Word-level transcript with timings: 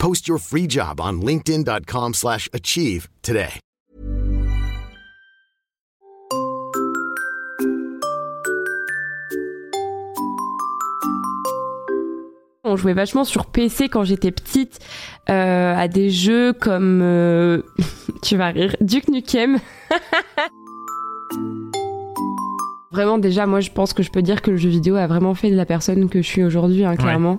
Post 0.00 0.26
your 0.28 0.38
free 0.38 0.66
job 0.66 0.98
on 0.98 1.20
linkedin.com/achieve 1.20 2.14
slash 2.14 2.48
achieve 2.54 3.08
today. 3.20 3.60
On 12.64 12.76
jouait 12.76 12.94
vachement 12.94 13.24
sur 13.24 13.44
PC 13.44 13.90
quand 13.90 14.04
j'étais 14.04 14.30
petite 14.30 14.78
euh, 15.28 15.74
à 15.76 15.86
des 15.86 16.08
jeux 16.08 16.54
comme 16.54 17.00
euh, 17.02 17.60
tu 18.22 18.38
vas 18.38 18.46
rire 18.48 18.74
Duke 18.80 19.08
Nukem. 19.08 19.58
vraiment 22.90 23.18
déjà 23.18 23.46
moi 23.46 23.60
je 23.60 23.70
pense 23.70 23.92
que 23.92 24.02
je 24.02 24.10
peux 24.10 24.22
dire 24.22 24.40
que 24.40 24.50
le 24.50 24.56
jeu 24.56 24.70
vidéo 24.70 24.96
a 24.96 25.06
vraiment 25.06 25.34
fait 25.34 25.50
de 25.50 25.56
la 25.56 25.66
personne 25.66 26.08
que 26.08 26.22
je 26.22 26.26
suis 26.26 26.42
aujourd'hui 26.42 26.86
hein, 26.86 26.96
clairement. 26.96 27.38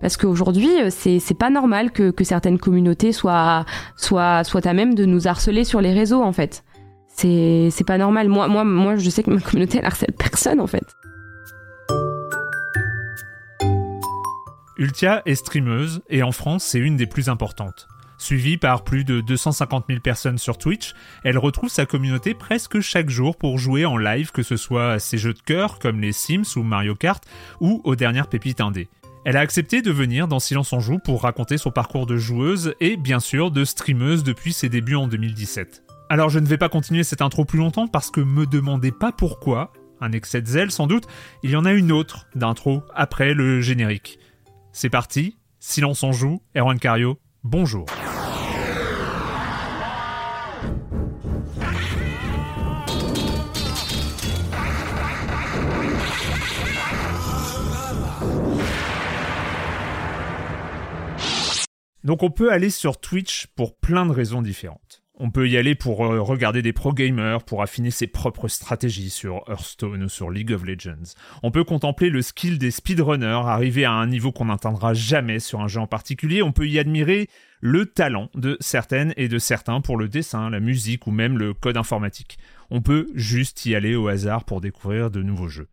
Parce 0.00 0.16
qu'aujourd'hui, 0.16 0.70
euh, 0.80 0.90
c'est 0.90 1.38
pas 1.38 1.50
normal 1.50 1.90
que, 1.90 2.12
certaines 2.22 2.58
communautés 2.58 3.12
soient, 3.12 3.64
soient, 3.96 4.44
soient 4.44 4.66
à 4.66 4.72
même 4.72 4.94
de 4.94 5.04
nous 5.04 5.26
harceler 5.26 5.64
sur 5.64 5.80
les 5.80 5.92
réseaux, 5.92 6.22
en 6.22 6.32
fait. 6.32 6.64
C'est 7.08 7.70
c'est 7.72 7.84
pas 7.84 7.98
normal. 7.98 8.28
Moi, 8.28 8.46
moi, 8.46 8.62
moi, 8.62 8.96
je 8.96 9.10
sais 9.10 9.22
que 9.24 9.30
ma 9.30 9.40
communauté, 9.40 9.78
elle 9.78 9.86
harcèle 9.86 10.12
personne, 10.16 10.60
en 10.60 10.68
fait. 10.68 10.84
Ultia 14.76 15.22
est 15.26 15.34
streameuse 15.34 16.02
et 16.08 16.22
en 16.22 16.30
France, 16.30 16.62
c'est 16.62 16.78
une 16.78 16.96
des 16.96 17.06
plus 17.06 17.28
importantes. 17.28 17.88
Suivie 18.16 18.56
par 18.56 18.84
plus 18.84 19.04
de 19.04 19.20
250 19.20 19.86
000 19.88 20.00
personnes 20.00 20.38
sur 20.38 20.58
Twitch, 20.58 20.94
elle 21.24 21.38
retrouve 21.38 21.68
sa 21.68 21.86
communauté 21.86 22.34
presque 22.34 22.80
chaque 22.80 23.10
jour 23.10 23.36
pour 23.36 23.58
jouer 23.58 23.86
en 23.86 23.96
live, 23.96 24.30
que 24.30 24.42
ce 24.42 24.56
soit 24.56 24.92
à 24.92 24.98
ses 25.00 25.18
jeux 25.18 25.34
de 25.34 25.40
cœur 25.40 25.80
comme 25.80 26.00
les 26.00 26.12
Sims 26.12 26.56
ou 26.56 26.62
Mario 26.62 26.94
Kart 26.94 27.24
ou 27.60 27.80
aux 27.84 27.96
dernières 27.96 28.28
pépites 28.28 28.60
indées. 28.60 28.88
Elle 29.24 29.36
a 29.36 29.40
accepté 29.40 29.82
de 29.82 29.90
venir 29.90 30.28
dans 30.28 30.38
Silence 30.38 30.72
en 30.72 30.80
Joue 30.80 30.98
pour 30.98 31.22
raconter 31.22 31.58
son 31.58 31.70
parcours 31.70 32.06
de 32.06 32.16
joueuse 32.16 32.74
et 32.80 32.96
bien 32.96 33.20
sûr 33.20 33.50
de 33.50 33.64
streameuse 33.64 34.22
depuis 34.22 34.52
ses 34.52 34.68
débuts 34.68 34.94
en 34.94 35.08
2017. 35.08 35.82
Alors 36.08 36.30
je 36.30 36.38
ne 36.38 36.46
vais 36.46 36.56
pas 36.56 36.68
continuer 36.68 37.04
cette 37.04 37.20
intro 37.20 37.44
plus 37.44 37.58
longtemps 37.58 37.88
parce 37.88 38.10
que 38.10 38.20
me 38.20 38.46
demandez 38.46 38.92
pas 38.92 39.12
pourquoi, 39.12 39.72
un 40.00 40.12
excès 40.12 40.40
de 40.40 40.46
zèle 40.46 40.70
sans 40.70 40.86
doute, 40.86 41.04
il 41.42 41.50
y 41.50 41.56
en 41.56 41.64
a 41.64 41.72
une 41.72 41.92
autre 41.92 42.26
d'intro 42.34 42.82
après 42.94 43.34
le 43.34 43.60
générique. 43.60 44.18
C'est 44.72 44.90
parti, 44.90 45.36
Silence 45.58 46.04
en 46.04 46.12
Joue, 46.12 46.40
Erwan 46.56 46.78
Cario, 46.78 47.18
bonjour. 47.42 47.86
Donc 62.04 62.22
on 62.22 62.30
peut 62.30 62.52
aller 62.52 62.70
sur 62.70 63.00
Twitch 63.00 63.48
pour 63.56 63.76
plein 63.76 64.06
de 64.06 64.12
raisons 64.12 64.42
différentes. 64.42 65.02
On 65.20 65.32
peut 65.32 65.48
y 65.48 65.56
aller 65.56 65.74
pour 65.74 66.06
euh, 66.06 66.20
regarder 66.20 66.62
des 66.62 66.72
pro 66.72 66.92
gamers, 66.92 67.42
pour 67.42 67.60
affiner 67.60 67.90
ses 67.90 68.06
propres 68.06 68.46
stratégies 68.46 69.10
sur 69.10 69.42
Hearthstone 69.48 70.04
ou 70.04 70.08
sur 70.08 70.30
League 70.30 70.52
of 70.52 70.62
Legends. 70.64 71.14
On 71.42 71.50
peut 71.50 71.64
contempler 71.64 72.08
le 72.08 72.22
skill 72.22 72.56
des 72.56 72.70
speedrunners, 72.70 73.42
arriver 73.44 73.84
à 73.84 73.90
un 73.90 74.06
niveau 74.06 74.30
qu'on 74.30 74.44
n'atteindra 74.44 74.94
jamais 74.94 75.40
sur 75.40 75.60
un 75.60 75.66
jeu 75.66 75.80
en 75.80 75.88
particulier. 75.88 76.40
On 76.40 76.52
peut 76.52 76.68
y 76.68 76.78
admirer 76.78 77.28
le 77.60 77.86
talent 77.86 78.30
de 78.34 78.56
certaines 78.60 79.12
et 79.16 79.26
de 79.26 79.40
certains 79.40 79.80
pour 79.80 79.96
le 79.96 80.08
dessin, 80.08 80.50
la 80.50 80.60
musique 80.60 81.08
ou 81.08 81.10
même 81.10 81.36
le 81.36 81.52
code 81.52 81.76
informatique. 81.76 82.38
On 82.70 82.80
peut 82.80 83.08
juste 83.14 83.66
y 83.66 83.74
aller 83.74 83.96
au 83.96 84.06
hasard 84.06 84.44
pour 84.44 84.60
découvrir 84.60 85.10
de 85.10 85.22
nouveaux 85.24 85.48
jeux. 85.48 85.68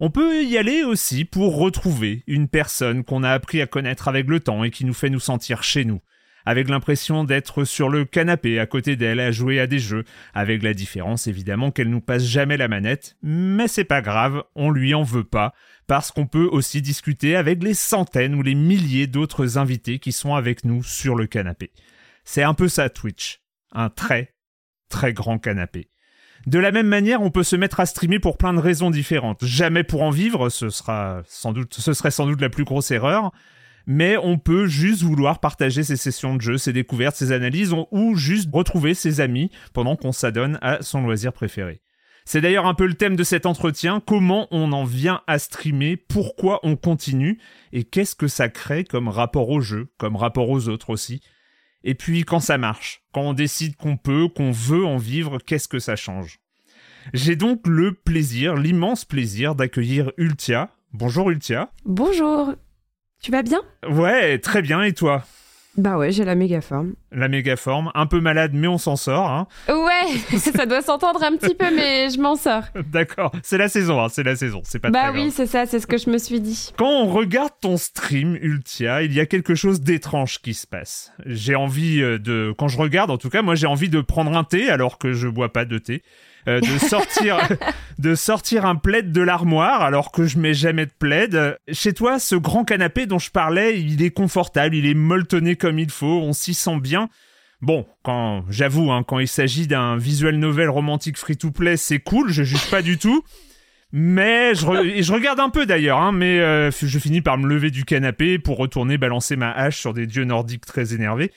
On 0.00 0.10
peut 0.10 0.44
y 0.44 0.56
aller 0.56 0.84
aussi 0.84 1.24
pour 1.24 1.56
retrouver 1.56 2.22
une 2.28 2.46
personne 2.46 3.02
qu'on 3.02 3.24
a 3.24 3.32
appris 3.32 3.60
à 3.60 3.66
connaître 3.66 4.06
avec 4.06 4.28
le 4.28 4.38
temps 4.38 4.62
et 4.62 4.70
qui 4.70 4.84
nous 4.84 4.94
fait 4.94 5.10
nous 5.10 5.18
sentir 5.18 5.64
chez 5.64 5.84
nous, 5.84 6.00
avec 6.44 6.68
l'impression 6.68 7.24
d'être 7.24 7.64
sur 7.64 7.88
le 7.88 8.04
canapé 8.04 8.60
à 8.60 8.66
côté 8.66 8.94
d'elle 8.94 9.18
à 9.18 9.32
jouer 9.32 9.58
à 9.58 9.66
des 9.66 9.80
jeux, 9.80 10.04
avec 10.34 10.62
la 10.62 10.72
différence 10.72 11.26
évidemment 11.26 11.72
qu'elle 11.72 11.90
nous 11.90 12.00
passe 12.00 12.22
jamais 12.22 12.56
la 12.56 12.68
manette, 12.68 13.16
mais 13.22 13.66
c'est 13.66 13.82
pas 13.82 14.00
grave, 14.00 14.44
on 14.54 14.70
lui 14.70 14.94
en 14.94 15.02
veut 15.02 15.24
pas, 15.24 15.52
parce 15.88 16.12
qu'on 16.12 16.28
peut 16.28 16.48
aussi 16.52 16.80
discuter 16.80 17.34
avec 17.34 17.60
les 17.64 17.74
centaines 17.74 18.36
ou 18.36 18.42
les 18.42 18.54
milliers 18.54 19.08
d'autres 19.08 19.58
invités 19.58 19.98
qui 19.98 20.12
sont 20.12 20.36
avec 20.36 20.64
nous 20.64 20.84
sur 20.84 21.16
le 21.16 21.26
canapé. 21.26 21.72
C'est 22.22 22.44
un 22.44 22.54
peu 22.54 22.68
ça 22.68 22.88
Twitch, 22.88 23.40
un 23.72 23.90
très, 23.90 24.36
très 24.88 25.12
grand 25.12 25.40
canapé. 25.40 25.90
De 26.46 26.58
la 26.58 26.70
même 26.70 26.86
manière, 26.86 27.22
on 27.22 27.30
peut 27.30 27.42
se 27.42 27.56
mettre 27.56 27.80
à 27.80 27.86
streamer 27.86 28.18
pour 28.18 28.38
plein 28.38 28.54
de 28.54 28.60
raisons 28.60 28.90
différentes. 28.90 29.44
Jamais 29.44 29.84
pour 29.84 30.02
en 30.02 30.10
vivre, 30.10 30.48
ce 30.48 30.70
sera 30.70 31.22
sans 31.26 31.52
doute, 31.52 31.74
serait 31.74 32.10
sans 32.10 32.26
doute 32.26 32.40
la 32.40 32.48
plus 32.48 32.64
grosse 32.64 32.90
erreur. 32.90 33.32
Mais 33.86 34.16
on 34.18 34.38
peut 34.38 34.66
juste 34.66 35.02
vouloir 35.02 35.40
partager 35.40 35.82
ses 35.82 35.96
sessions 35.96 36.36
de 36.36 36.42
jeu, 36.42 36.58
ses 36.58 36.74
découvertes, 36.74 37.16
ses 37.16 37.32
analyses, 37.32 37.74
ou 37.90 38.16
juste 38.16 38.48
retrouver 38.52 38.92
ses 38.92 39.20
amis 39.20 39.50
pendant 39.72 39.96
qu'on 39.96 40.12
s'adonne 40.12 40.58
à 40.60 40.82
son 40.82 41.02
loisir 41.02 41.32
préféré. 41.32 41.80
C'est 42.26 42.42
d'ailleurs 42.42 42.66
un 42.66 42.74
peu 42.74 42.86
le 42.86 42.92
thème 42.92 43.16
de 43.16 43.24
cet 43.24 43.46
entretien, 43.46 44.02
comment 44.06 44.46
on 44.50 44.72
en 44.72 44.84
vient 44.84 45.22
à 45.26 45.38
streamer, 45.38 45.96
pourquoi 45.96 46.60
on 46.62 46.76
continue, 46.76 47.40
et 47.72 47.84
qu'est-ce 47.84 48.14
que 48.14 48.28
ça 48.28 48.50
crée 48.50 48.84
comme 48.84 49.08
rapport 49.08 49.48
au 49.48 49.62
jeu, 49.62 49.88
comme 49.96 50.16
rapport 50.16 50.50
aux 50.50 50.68
autres 50.68 50.90
aussi? 50.90 51.22
Et 51.84 51.94
puis 51.94 52.24
quand 52.24 52.40
ça 52.40 52.58
marche, 52.58 53.02
quand 53.12 53.22
on 53.22 53.32
décide 53.32 53.76
qu'on 53.76 53.96
peut, 53.96 54.28
qu'on 54.28 54.50
veut 54.50 54.84
en 54.84 54.96
vivre, 54.96 55.38
qu'est-ce 55.38 55.68
que 55.68 55.78
ça 55.78 55.96
change? 55.96 56.40
J'ai 57.14 57.36
donc 57.36 57.66
le 57.66 57.94
plaisir, 57.94 58.54
l'immense 58.54 59.04
plaisir 59.04 59.54
d'accueillir 59.54 60.12
Ultia. 60.16 60.70
Bonjour 60.92 61.30
Ultia. 61.30 61.70
Bonjour. 61.84 62.54
Tu 63.20 63.30
vas 63.30 63.42
bien? 63.42 63.60
Ouais, 63.88 64.38
très 64.38 64.62
bien, 64.62 64.82
et 64.82 64.92
toi? 64.92 65.24
Bah 65.78 65.96
ouais, 65.96 66.10
j'ai 66.10 66.24
la 66.24 66.34
méga 66.34 66.60
forme. 66.60 66.94
La 67.12 67.28
méga 67.28 67.54
forme, 67.54 67.92
un 67.94 68.06
peu 68.06 68.20
malade 68.20 68.50
mais 68.52 68.66
on 68.66 68.78
s'en 68.78 68.96
sort. 68.96 69.30
Hein. 69.30 69.46
Ouais, 69.68 70.38
ça 70.38 70.66
doit 70.66 70.82
s'entendre 70.82 71.22
un 71.22 71.36
petit 71.36 71.54
peu, 71.54 71.72
mais 71.72 72.10
je 72.10 72.20
m'en 72.20 72.34
sors. 72.34 72.64
D'accord, 72.90 73.30
c'est 73.44 73.58
la 73.58 73.68
saison, 73.68 74.02
hein, 74.02 74.08
c'est 74.10 74.24
la 74.24 74.34
saison, 74.34 74.60
c'est 74.64 74.80
pas 74.80 74.90
Bah 74.90 75.10
très 75.10 75.20
oui, 75.20 75.30
c'est 75.30 75.46
ça, 75.46 75.66
c'est 75.66 75.78
ce 75.78 75.86
que 75.86 75.96
je 75.96 76.10
me 76.10 76.18
suis 76.18 76.40
dit. 76.40 76.72
Quand 76.76 76.90
on 76.90 77.06
regarde 77.06 77.52
ton 77.60 77.76
stream 77.76 78.36
Ultia, 78.42 79.02
il 79.02 79.14
y 79.14 79.20
a 79.20 79.26
quelque 79.26 79.54
chose 79.54 79.80
d'étrange 79.80 80.40
qui 80.40 80.52
se 80.52 80.66
passe. 80.66 81.12
J'ai 81.24 81.54
envie 81.54 82.02
euh, 82.02 82.18
de, 82.18 82.52
quand 82.58 82.66
je 82.66 82.76
regarde, 82.76 83.12
en 83.12 83.18
tout 83.18 83.30
cas, 83.30 83.42
moi 83.42 83.54
j'ai 83.54 83.68
envie 83.68 83.88
de 83.88 84.00
prendre 84.00 84.36
un 84.36 84.42
thé 84.42 84.68
alors 84.70 84.98
que 84.98 85.12
je 85.12 85.28
bois 85.28 85.52
pas 85.52 85.64
de 85.64 85.78
thé. 85.78 86.02
Euh, 86.46 86.60
de 86.60 86.78
sortir 86.78 87.36
de 87.98 88.14
sortir 88.14 88.64
un 88.64 88.76
plaid 88.76 89.10
de 89.10 89.20
l'armoire 89.20 89.82
alors 89.82 90.12
que 90.12 90.26
je 90.26 90.38
mets 90.38 90.54
jamais 90.54 90.86
de 90.86 90.92
plaid. 90.96 91.58
Chez 91.72 91.92
toi, 91.92 92.18
ce 92.18 92.36
grand 92.36 92.64
canapé 92.64 93.06
dont 93.06 93.18
je 93.18 93.30
parlais, 93.30 93.80
il 93.80 94.02
est 94.02 94.10
confortable, 94.10 94.76
il 94.76 94.86
est 94.86 94.94
molletonné 94.94 95.56
comme 95.56 95.78
il 95.78 95.90
faut, 95.90 96.20
on 96.22 96.32
s'y 96.32 96.54
sent 96.54 96.78
bien. 96.80 97.08
Bon, 97.60 97.86
quand 98.04 98.44
j'avoue, 98.48 98.92
hein, 98.92 99.02
quand 99.02 99.18
il 99.18 99.26
s'agit 99.26 99.66
d'un 99.66 99.96
visuel 99.96 100.38
novel 100.38 100.68
romantique 100.68 101.18
free-to-play, 101.18 101.76
c'est 101.76 101.98
cool, 101.98 102.30
je 102.30 102.44
juge 102.44 102.70
pas 102.70 102.82
du 102.82 102.98
tout. 102.98 103.24
Mais 103.90 104.54
je, 104.54 105.02
je 105.02 105.12
regarde 105.12 105.40
un 105.40 105.48
peu 105.48 105.64
d'ailleurs, 105.66 105.98
hein, 105.98 106.12
mais 106.12 106.40
euh, 106.40 106.70
je 106.70 106.98
finis 106.98 107.22
par 107.22 107.38
me 107.38 107.48
lever 107.48 107.70
du 107.70 107.84
canapé 107.84 108.38
pour 108.38 108.58
retourner 108.58 108.98
balancer 108.98 109.34
ma 109.34 109.50
hache 109.50 109.78
sur 109.78 109.94
des 109.94 110.06
dieux 110.06 110.24
nordiques 110.24 110.66
très 110.66 110.94
énervés. 110.94 111.32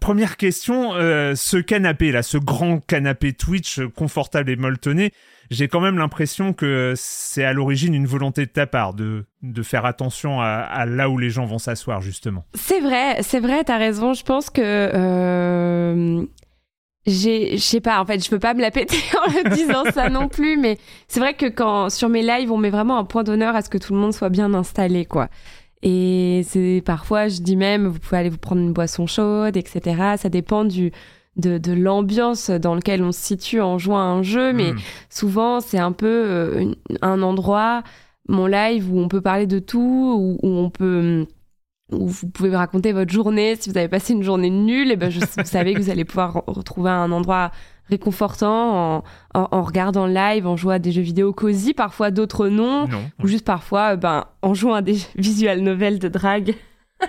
Première 0.00 0.36
question, 0.36 0.94
euh, 0.94 1.34
ce 1.36 1.56
canapé 1.56 2.10
là, 2.10 2.22
ce 2.22 2.36
grand 2.36 2.80
canapé 2.80 3.32
Twitch 3.32 3.80
confortable 3.94 4.50
et 4.50 4.56
molletonné, 4.56 5.12
j'ai 5.50 5.68
quand 5.68 5.80
même 5.80 5.98
l'impression 5.98 6.52
que 6.52 6.94
c'est 6.96 7.44
à 7.44 7.52
l'origine 7.52 7.94
une 7.94 8.06
volonté 8.06 8.44
de 8.44 8.50
ta 8.50 8.66
part 8.66 8.92
de, 8.92 9.24
de 9.42 9.62
faire 9.62 9.84
attention 9.84 10.40
à, 10.40 10.84
là 10.84 11.08
où 11.08 11.16
les 11.16 11.30
gens 11.30 11.46
vont 11.46 11.58
s'asseoir 11.58 12.00
justement. 12.00 12.44
C'est 12.54 12.80
vrai, 12.80 13.22
c'est 13.22 13.40
vrai, 13.40 13.64
t'as 13.64 13.78
raison. 13.78 14.14
Je 14.14 14.24
pense 14.24 14.50
que 14.50 14.62
euh, 14.62 16.24
j'ai, 17.06 17.56
je 17.56 17.62
sais 17.62 17.80
pas, 17.80 18.00
en 18.00 18.04
fait, 18.04 18.22
je 18.22 18.28
peux 18.28 18.38
pas 18.38 18.54
me 18.54 18.60
la 18.60 18.70
péter 18.70 18.98
en 19.26 19.30
le 19.30 19.54
disant 19.54 19.84
ça 19.92 20.10
non 20.10 20.28
plus, 20.28 20.58
mais 20.58 20.76
c'est 21.06 21.20
vrai 21.20 21.34
que 21.34 21.46
quand 21.46 21.88
sur 21.88 22.08
mes 22.08 22.22
lives, 22.22 22.52
on 22.52 22.58
met 22.58 22.70
vraiment 22.70 22.98
un 22.98 23.04
point 23.04 23.24
d'honneur 23.24 23.56
à 23.56 23.62
ce 23.62 23.70
que 23.70 23.78
tout 23.78 23.94
le 23.94 24.00
monde 24.00 24.12
soit 24.12 24.28
bien 24.28 24.52
installé, 24.54 25.06
quoi. 25.06 25.28
Et 25.82 26.42
c'est 26.46 26.82
parfois, 26.84 27.28
je 27.28 27.40
dis 27.40 27.56
même, 27.56 27.86
vous 27.86 27.98
pouvez 27.98 28.18
aller 28.18 28.30
vous 28.30 28.38
prendre 28.38 28.60
une 28.60 28.72
boisson 28.72 29.06
chaude, 29.06 29.56
etc. 29.56 30.16
Ça 30.16 30.28
dépend 30.28 30.64
du 30.64 30.92
de, 31.36 31.56
de 31.58 31.72
l'ambiance 31.72 32.50
dans 32.50 32.74
lequel 32.74 33.02
on 33.02 33.12
se 33.12 33.20
situe 33.20 33.60
en 33.60 33.78
jouant 33.78 33.98
à 33.98 34.02
un 34.02 34.22
jeu, 34.22 34.52
mais 34.52 34.72
hmm. 34.72 34.78
souvent 35.08 35.60
c'est 35.60 35.78
un 35.78 35.92
peu 35.92 36.06
euh, 36.06 36.72
un 37.00 37.22
endroit, 37.22 37.84
mon 38.28 38.46
live 38.46 38.92
où 38.92 38.98
on 38.98 39.08
peut 39.08 39.20
parler 39.20 39.46
de 39.46 39.60
tout, 39.60 40.38
où, 40.42 40.46
où 40.46 40.48
on 40.48 40.70
peut 40.70 41.26
où 41.90 42.06
vous 42.06 42.28
pouvez 42.28 42.54
raconter 42.54 42.92
votre 42.92 43.12
journée. 43.12 43.56
Si 43.58 43.70
vous 43.70 43.78
avez 43.78 43.88
passé 43.88 44.12
une 44.12 44.22
journée 44.22 44.50
nulle, 44.50 44.88
et 44.88 44.92
eh 44.92 44.96
ben 44.96 45.10
je, 45.10 45.20
vous 45.20 45.44
savez 45.44 45.72
que 45.72 45.80
vous 45.80 45.90
allez 45.90 46.04
pouvoir 46.04 46.42
retrouver 46.46 46.90
un 46.90 47.10
endroit 47.12 47.50
réconfortant 47.88 48.96
en, 48.98 49.04
en, 49.34 49.62
regardant 49.62 50.06
live, 50.06 50.46
en 50.46 50.56
jouant 50.56 50.74
à 50.74 50.78
des 50.78 50.92
jeux 50.92 51.02
vidéo 51.02 51.32
cosy, 51.32 51.74
parfois 51.74 52.10
d'autres 52.10 52.48
non, 52.48 52.86
ou 53.22 53.26
juste 53.26 53.44
parfois 53.44 53.96
ben, 53.96 54.26
en 54.42 54.54
jouant 54.54 54.74
à 54.74 54.82
des 54.82 54.98
visual 55.16 55.60
novels 55.60 55.98
de 55.98 56.08
drague. 56.08 56.54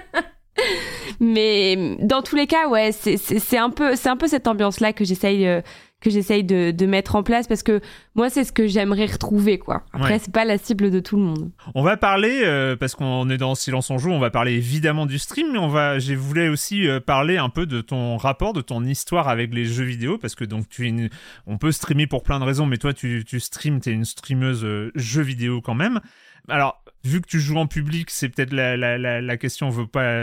Mais 1.19 1.97
dans 2.01 2.21
tous 2.21 2.35
les 2.35 2.47
cas, 2.47 2.67
ouais, 2.69 2.91
c'est 2.91 3.57
un 3.57 3.69
peu, 3.69 3.95
c'est 3.95 4.09
un 4.09 4.17
peu 4.17 4.27
cette 4.27 4.47
ambiance-là 4.47 4.93
que 4.93 5.03
j'essaye, 5.03 5.47
euh, 5.47 5.61
que 6.01 6.09
j'essaye 6.09 6.43
de, 6.43 6.71
de, 6.71 6.85
mettre 6.85 7.15
en 7.15 7.23
place 7.23 7.47
parce 7.47 7.63
que 7.63 7.81
moi, 8.15 8.29
c'est 8.29 8.43
ce 8.43 8.51
que 8.51 8.67
j'aimerais 8.67 9.05
retrouver, 9.05 9.57
quoi. 9.59 9.83
Après, 9.93 10.19
c'est 10.19 10.31
pas 10.31 10.45
la 10.45 10.57
cible 10.57 10.91
de 10.91 10.99
tout 10.99 11.17
le 11.17 11.23
monde. 11.23 11.51
On 11.75 11.83
va 11.83 11.97
parler 11.97 12.41
euh, 12.43 12.75
parce 12.75 12.95
qu'on 12.95 13.29
est 13.29 13.37
dans 13.37 13.55
Silence 13.55 13.91
en 13.91 13.97
joue. 13.97 14.11
On 14.11 14.19
va 14.19 14.29
parler 14.29 14.53
évidemment 14.53 15.05
du 15.05 15.19
stream, 15.19 15.51
mais 15.51 15.59
on 15.59 15.67
va, 15.67 15.99
j'ai 15.99 16.15
voulu 16.15 16.49
aussi 16.49 16.87
euh, 16.87 16.99
parler 16.99 17.37
un 17.37 17.49
peu 17.49 17.65
de 17.65 17.81
ton 17.81 18.17
rapport, 18.17 18.53
de 18.53 18.61
ton 18.61 18.83
histoire 18.83 19.27
avec 19.27 19.53
les 19.53 19.65
jeux 19.65 19.83
vidéo 19.83 20.17
parce 20.17 20.35
que 20.35 20.45
donc 20.45 20.69
tu 20.69 20.87
es, 20.87 21.09
on 21.47 21.57
peut 21.57 21.71
streamer 21.71 22.07
pour 22.07 22.23
plein 22.23 22.39
de 22.39 22.45
raisons, 22.45 22.65
mais 22.65 22.77
toi, 22.77 22.93
tu, 22.93 23.23
tu 23.25 23.39
streams, 23.39 23.79
t'es 23.81 23.91
une 23.91 24.05
streameuse 24.05 24.65
jeux 24.95 25.21
vidéo 25.21 25.61
quand 25.61 25.75
même. 25.75 25.99
Alors, 26.47 26.81
vu 27.03 27.21
que 27.21 27.27
tu 27.27 27.39
joues 27.39 27.57
en 27.57 27.67
public, 27.67 28.09
c'est 28.09 28.29
peut-être 28.29 28.53
la, 28.53 28.75
la, 28.75 29.21
la, 29.21 29.37
question 29.37 29.69
veut 29.69 29.87
pas, 29.87 30.13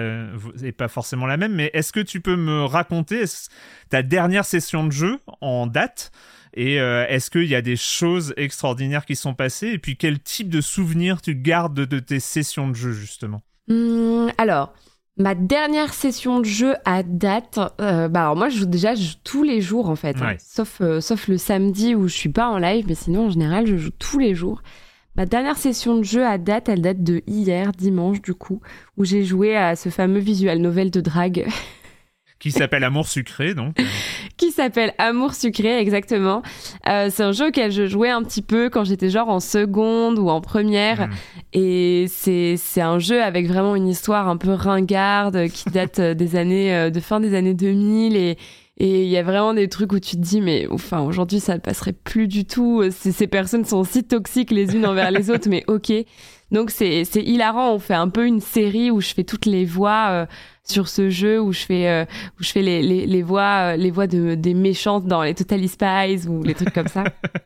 est 0.63 0.73
pas 0.73 0.89
forcément 0.89 1.27
la 1.27 1.37
même, 1.37 1.55
mais 1.55 1.71
est-ce 1.73 1.93
que 1.93 2.01
tu 2.01 2.21
peux 2.21 2.37
me 2.37 2.65
raconter 2.65 3.25
ta 3.89 4.03
dernière 4.03 4.45
session 4.45 4.85
de 4.85 4.93
jeu 4.93 5.19
en 5.41 5.67
date 5.67 6.13
et 6.57 6.81
euh, 6.81 7.07
est-ce 7.09 7.31
qu'il 7.31 7.45
y 7.45 7.55
a 7.55 7.61
des 7.61 7.77
choses 7.77 8.33
extraordinaires 8.39 9.05
qui 9.05 9.15
sont 9.15 9.35
passées 9.35 9.69
Et 9.69 9.79
puis 9.79 9.97
quel 9.97 10.19
type 10.19 10.49
de 10.49 10.63
souvenirs 10.63 11.21
tu 11.21 11.35
gardes 11.35 11.75
de, 11.75 11.99
tes 11.99 12.19
sessions 12.19 12.69
de 12.69 12.75
jeu 12.75 12.93
justement? 12.93 13.43
Mmh, 13.69 14.29
Alors, 14.39 14.73
ma 15.19 15.35
dernière 15.35 15.93
session 15.93 16.41
de 16.41 16.47
jeu 16.47 16.75
à 16.87 17.03
date, 17.03 17.61
euh, 17.81 18.09
bah 18.09 18.23
alors 18.23 18.37
moi 18.37 18.49
je 18.49 18.61
joue 18.61 18.67
déjà 18.67 18.95
je 18.95 19.03
joue 19.03 19.17
tous 19.23 19.43
les 19.43 19.61
jours 19.61 19.91
en 19.91 19.97
fait, 19.97 20.17
hein. 20.23 20.37
sauf, 20.39 20.81
euh, 20.81 21.03
sauf 21.03 21.29
le 21.29 21.37
samedi 21.37 21.95
où 21.95 22.09
je 22.09 22.15
suis 22.15 22.31
pas 22.31 22.49
en 22.49 22.57
live, 22.57 22.87
mais 22.89 22.95
sinon 22.95 23.27
en 23.27 23.31
général 23.31 23.67
je 23.67 23.77
joue 23.77 23.91
tous 23.99 24.19
les 24.19 24.35
jours. 24.35 24.63
Ma 25.17 25.25
dernière 25.25 25.57
session 25.57 25.97
de 25.97 26.03
jeu 26.03 26.27
à 26.27 26.37
date, 26.37 26.69
elle 26.69 26.83
date 26.83 27.03
de 27.03 27.23
hier, 27.27 27.73
dimanche 27.73 28.21
du 28.21 28.35
coup, 28.35 28.61
où 28.99 29.05
j'ai 29.07 29.25
joué 29.25 29.57
à 29.57 29.75
ce 29.75 29.89
fameux 29.89 30.21
visual 30.21 30.59
novel 30.59 30.91
de 30.91 31.01
drague. 31.01 31.47
Qui 32.39 32.51
s'appelle 32.51 32.85
Amour 32.85 33.09
sucré, 33.09 33.55
donc. 33.55 33.77
qui 34.37 34.51
s'appelle 34.51 34.93
Amour 34.99 35.33
sucré, 35.33 35.79
exactement. 35.79 36.43
Euh, 36.87 37.09
c'est 37.11 37.23
un 37.23 37.33
jeu 37.33 37.49
auquel 37.49 37.73
je 37.73 37.87
jouais 37.87 38.11
un 38.11 38.23
petit 38.23 38.43
peu 38.43 38.69
quand 38.69 38.85
j'étais 38.85 39.09
genre 39.09 39.31
en 39.31 39.41
seconde 39.41 40.19
ou 40.19 40.29
en 40.29 40.43
première. 40.43 41.09
Hmm. 41.09 41.13
Et 41.55 42.05
c'est, 42.11 42.57
c'est 42.59 42.83
un 42.83 42.99
jeu 42.99 43.23
avec 43.23 43.47
vraiment 43.47 43.75
une 43.75 43.89
histoire 43.89 44.29
un 44.29 44.37
peu 44.37 44.53
ringarde 44.53 45.49
qui 45.49 45.71
date 45.71 45.99
des 45.99 46.37
années, 46.37 46.77
euh, 46.77 46.91
de 46.91 47.01
fin 47.01 47.21
des 47.21 47.35
années 47.35 47.55
2000 47.55 48.17
et, 48.17 48.37
et 48.79 49.05
il 49.05 49.09
y 49.09 49.17
a 49.17 49.23
vraiment 49.23 49.55
des 49.55 49.69
trucs 49.69 49.93
où 49.93 50.01
tu 50.01 50.17
te 50.17 50.21
dis, 50.21 50.43
mais 50.43 50.67
enfin, 50.71 51.01
aujourd'hui, 51.01 51.41
ça 51.41 51.55
ne 51.55 51.61
passerait 51.61 51.95
plus 51.95 52.29
du 52.29 52.45
tout. 52.45 52.83
Ces, 52.91 53.11
ces 53.11 53.27
personnes 53.27 53.65
sont 53.65 53.85
si 53.85 54.05
toxiques 54.05 54.51
les 54.51 54.77
unes 54.77 54.85
envers 54.85 55.11
les 55.11 55.31
autres, 55.31 55.49
mais 55.49 55.65
ok. 55.67 55.93
Donc 56.53 56.71
c'est 56.71 57.05
hilarant. 57.17 57.73
On 57.73 57.79
fait 57.79 57.95
un 57.95 58.09
peu 58.09 58.27
une 58.27 58.41
série 58.41 58.91
où 58.91 59.01
je 59.01 59.13
fais 59.15 59.25
toutes 59.25 59.47
les 59.47 59.65
voix 59.65 60.09
euh, 60.11 60.27
sur 60.63 60.89
ce 60.89 61.11
jeu, 61.11 61.41
où 61.41 61.53
je 61.53 61.65
fais 61.65 61.89
euh, 61.89 62.05
où 62.39 62.45
je 62.45 62.51
fais 62.51 62.63
les, 62.63 62.83
les, 62.83 63.07
les 63.07 63.23
voix 63.23 63.73
euh, 63.73 63.77
les 63.77 63.91
voix 63.91 64.07
de 64.07 64.35
des 64.35 64.55
méchantes 64.55 65.07
dans 65.07 65.23
les 65.23 65.35
Total 65.35 65.67
Spies 65.67 66.29
ou 66.29 66.43
les 66.43 66.55
trucs 66.55 66.73
comme 66.73 66.89
ça. 66.89 67.05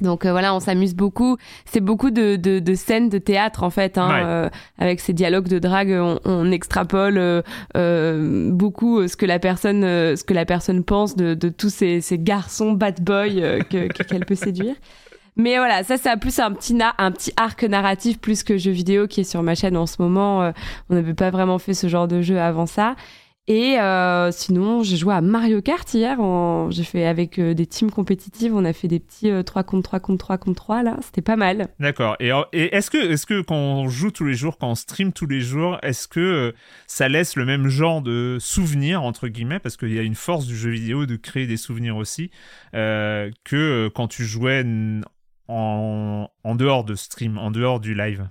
Donc 0.00 0.24
euh, 0.24 0.30
voilà, 0.30 0.54
on 0.54 0.60
s'amuse 0.60 0.94
beaucoup. 0.94 1.36
C'est 1.64 1.80
beaucoup 1.80 2.10
de, 2.10 2.36
de, 2.36 2.58
de, 2.58 2.74
scènes 2.74 3.08
de 3.08 3.18
théâtre 3.18 3.62
en 3.62 3.70
fait, 3.70 3.98
hein, 3.98 4.10
euh, 4.12 4.48
avec 4.78 5.00
ces 5.00 5.12
dialogues 5.12 5.48
de 5.48 5.58
drague, 5.58 5.90
on, 5.90 6.18
on 6.24 6.50
extrapole 6.50 7.42
euh, 7.76 8.50
beaucoup 8.50 9.06
ce 9.06 9.16
que 9.16 9.26
la 9.26 9.38
personne, 9.38 9.82
ce 9.82 10.24
que 10.24 10.34
la 10.34 10.44
personne 10.44 10.84
pense 10.84 11.16
de, 11.16 11.34
de 11.34 11.48
tous 11.48 11.70
ces, 11.70 12.00
ces 12.00 12.18
garçons 12.18 12.72
bad 12.72 13.02
boy 13.02 13.42
qu'elle 13.68 14.24
peut 14.24 14.34
séduire. 14.34 14.74
Mais 15.36 15.56
voilà, 15.56 15.84
ça 15.84 15.96
c'est 15.96 16.14
plus 16.18 16.38
un 16.38 16.52
petit, 16.52 16.76
un 16.98 17.12
petit 17.12 17.32
arc 17.36 17.62
narratif 17.64 18.18
plus 18.18 18.42
que 18.42 18.58
jeu 18.58 18.72
vidéo 18.72 19.06
qui 19.06 19.20
est 19.20 19.24
sur 19.24 19.42
ma 19.42 19.54
chaîne 19.54 19.76
en 19.76 19.86
ce 19.86 19.96
moment. 20.00 20.52
on 20.90 20.94
n'avait 20.94 21.14
pas 21.14 21.30
vraiment 21.30 21.58
fait 21.58 21.74
ce 21.74 21.86
genre 21.86 22.08
de 22.08 22.20
jeu 22.20 22.38
avant 22.40 22.66
ça. 22.66 22.96
Et 23.50 23.80
euh, 23.80 24.30
sinon, 24.30 24.84
j'ai 24.84 24.96
joué 24.96 25.12
à 25.12 25.20
Mario 25.20 25.60
Kart 25.60 25.92
hier. 25.92 26.18
J'ai 26.70 26.84
fait 26.84 27.04
avec 27.04 27.36
euh, 27.40 27.52
des 27.52 27.66
teams 27.66 27.90
compétitives. 27.90 28.54
On 28.54 28.64
a 28.64 28.72
fait 28.72 28.86
des 28.86 29.00
petits 29.00 29.28
3 29.44 29.62
euh, 29.62 29.64
contre 29.64 29.82
3 29.82 29.98
contre 29.98 30.24
3 30.24 30.38
contre 30.38 30.62
3 30.62 30.82
là. 30.84 30.96
C'était 31.02 31.20
pas 31.20 31.34
mal. 31.34 31.66
D'accord. 31.80 32.16
Et, 32.20 32.30
est-ce 32.52 32.92
que, 32.92 32.98
est 32.98 33.26
que 33.26 33.40
quand 33.40 33.56
on 33.56 33.88
joue 33.88 34.12
tous 34.12 34.24
les 34.24 34.34
jours, 34.34 34.56
quand 34.56 34.68
on 34.68 34.76
stream 34.76 35.12
tous 35.12 35.26
les 35.26 35.40
jours, 35.40 35.78
est-ce 35.82 36.06
que 36.06 36.54
ça 36.86 37.08
laisse 37.08 37.34
le 37.34 37.44
même 37.44 37.66
genre 37.66 38.02
de 38.02 38.36
souvenirs 38.38 39.02
entre 39.02 39.26
guillemets 39.26 39.58
Parce 39.58 39.76
qu'il 39.76 39.92
y 39.92 39.98
a 39.98 40.02
une 40.02 40.14
force 40.14 40.46
du 40.46 40.56
jeu 40.56 40.70
vidéo 40.70 41.06
de 41.06 41.16
créer 41.16 41.48
des 41.48 41.56
souvenirs 41.56 41.96
aussi 41.96 42.30
que 42.72 43.90
quand 43.92 44.06
tu 44.06 44.22
jouais 44.26 44.64
en, 45.48 46.28
en, 46.44 46.54
dehors 46.54 46.84
de 46.84 46.94
stream, 46.94 47.36
en 47.36 47.50
dehors 47.50 47.80
du 47.80 47.94
live? 47.94 48.28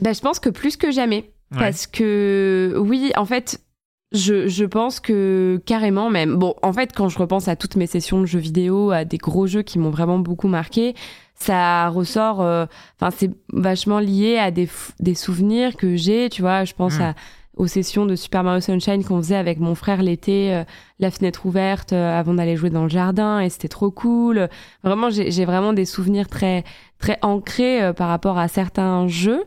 Ben, 0.00 0.14
je 0.14 0.20
pense 0.20 0.40
que 0.40 0.50
plus 0.50 0.76
que 0.76 0.90
jamais. 0.90 1.32
Parce 1.50 1.86
que 1.86 2.74
oui, 2.76 3.10
en 3.16 3.24
fait, 3.24 3.62
je, 4.12 4.48
je, 4.48 4.64
pense 4.64 5.00
que 5.00 5.60
carrément 5.66 6.08
même. 6.08 6.36
Bon, 6.36 6.54
en 6.62 6.72
fait, 6.72 6.92
quand 6.94 7.08
je 7.08 7.18
repense 7.18 7.48
à 7.48 7.56
toutes 7.56 7.76
mes 7.76 7.86
sessions 7.86 8.20
de 8.20 8.26
jeux 8.26 8.38
vidéo, 8.38 8.90
à 8.90 9.04
des 9.04 9.18
gros 9.18 9.46
jeux 9.46 9.62
qui 9.62 9.78
m'ont 9.78 9.90
vraiment 9.90 10.18
beaucoup 10.18 10.48
marqué, 10.48 10.94
ça 11.34 11.88
ressort. 11.88 12.40
Euh, 12.40 12.66
enfin, 12.98 13.14
c'est 13.16 13.30
vachement 13.52 13.98
lié 13.98 14.38
à 14.38 14.50
des, 14.50 14.68
des 15.00 15.14
souvenirs 15.14 15.76
que 15.76 15.96
j'ai. 15.96 16.30
Tu 16.30 16.42
vois, 16.42 16.64
je 16.64 16.74
pense 16.74 16.98
hmm. 16.98 17.02
à 17.02 17.14
aux 17.56 17.66
sessions 17.66 18.06
de 18.06 18.14
Super 18.14 18.44
Mario 18.44 18.60
Sunshine 18.60 19.02
qu'on 19.02 19.16
faisait 19.16 19.34
avec 19.34 19.58
mon 19.58 19.74
frère 19.74 20.00
l'été, 20.00 20.54
euh, 20.54 20.62
la 21.00 21.10
fenêtre 21.10 21.44
ouverte 21.44 21.92
euh, 21.92 22.16
avant 22.16 22.34
d'aller 22.34 22.54
jouer 22.56 22.70
dans 22.70 22.84
le 22.84 22.88
jardin, 22.88 23.40
et 23.40 23.50
c'était 23.50 23.66
trop 23.66 23.90
cool. 23.90 24.48
Vraiment, 24.84 25.10
j'ai 25.10 25.44
vraiment 25.44 25.72
des 25.72 25.84
souvenirs 25.84 26.28
très 26.28 26.62
très 27.00 27.18
ancrés 27.22 27.92
par 27.94 28.08
rapport 28.08 28.38
à 28.38 28.46
certains 28.46 29.08
jeux. 29.08 29.44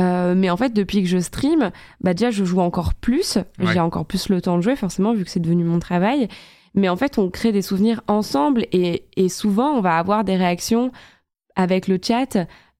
Euh, 0.00 0.34
mais 0.34 0.50
en 0.50 0.56
fait, 0.56 0.72
depuis 0.72 1.02
que 1.02 1.08
je 1.08 1.18
stream, 1.18 1.70
bah 2.00 2.14
déjà, 2.14 2.30
je 2.30 2.44
joue 2.44 2.60
encore 2.60 2.94
plus. 2.94 3.38
J'ai 3.58 3.80
encore 3.80 4.06
plus 4.06 4.28
le 4.28 4.40
temps 4.40 4.56
de 4.56 4.62
jouer, 4.62 4.76
forcément, 4.76 5.12
vu 5.12 5.24
que 5.24 5.30
c'est 5.30 5.40
devenu 5.40 5.64
mon 5.64 5.78
travail. 5.78 6.28
Mais 6.74 6.88
en 6.88 6.96
fait, 6.96 7.18
on 7.18 7.28
crée 7.30 7.52
des 7.52 7.62
souvenirs 7.62 8.00
ensemble 8.06 8.66
et, 8.72 9.04
et 9.16 9.28
souvent, 9.28 9.70
on 9.70 9.80
va 9.80 9.98
avoir 9.98 10.24
des 10.24 10.36
réactions 10.36 10.92
avec 11.56 11.88
le 11.88 11.98
chat 12.02 12.38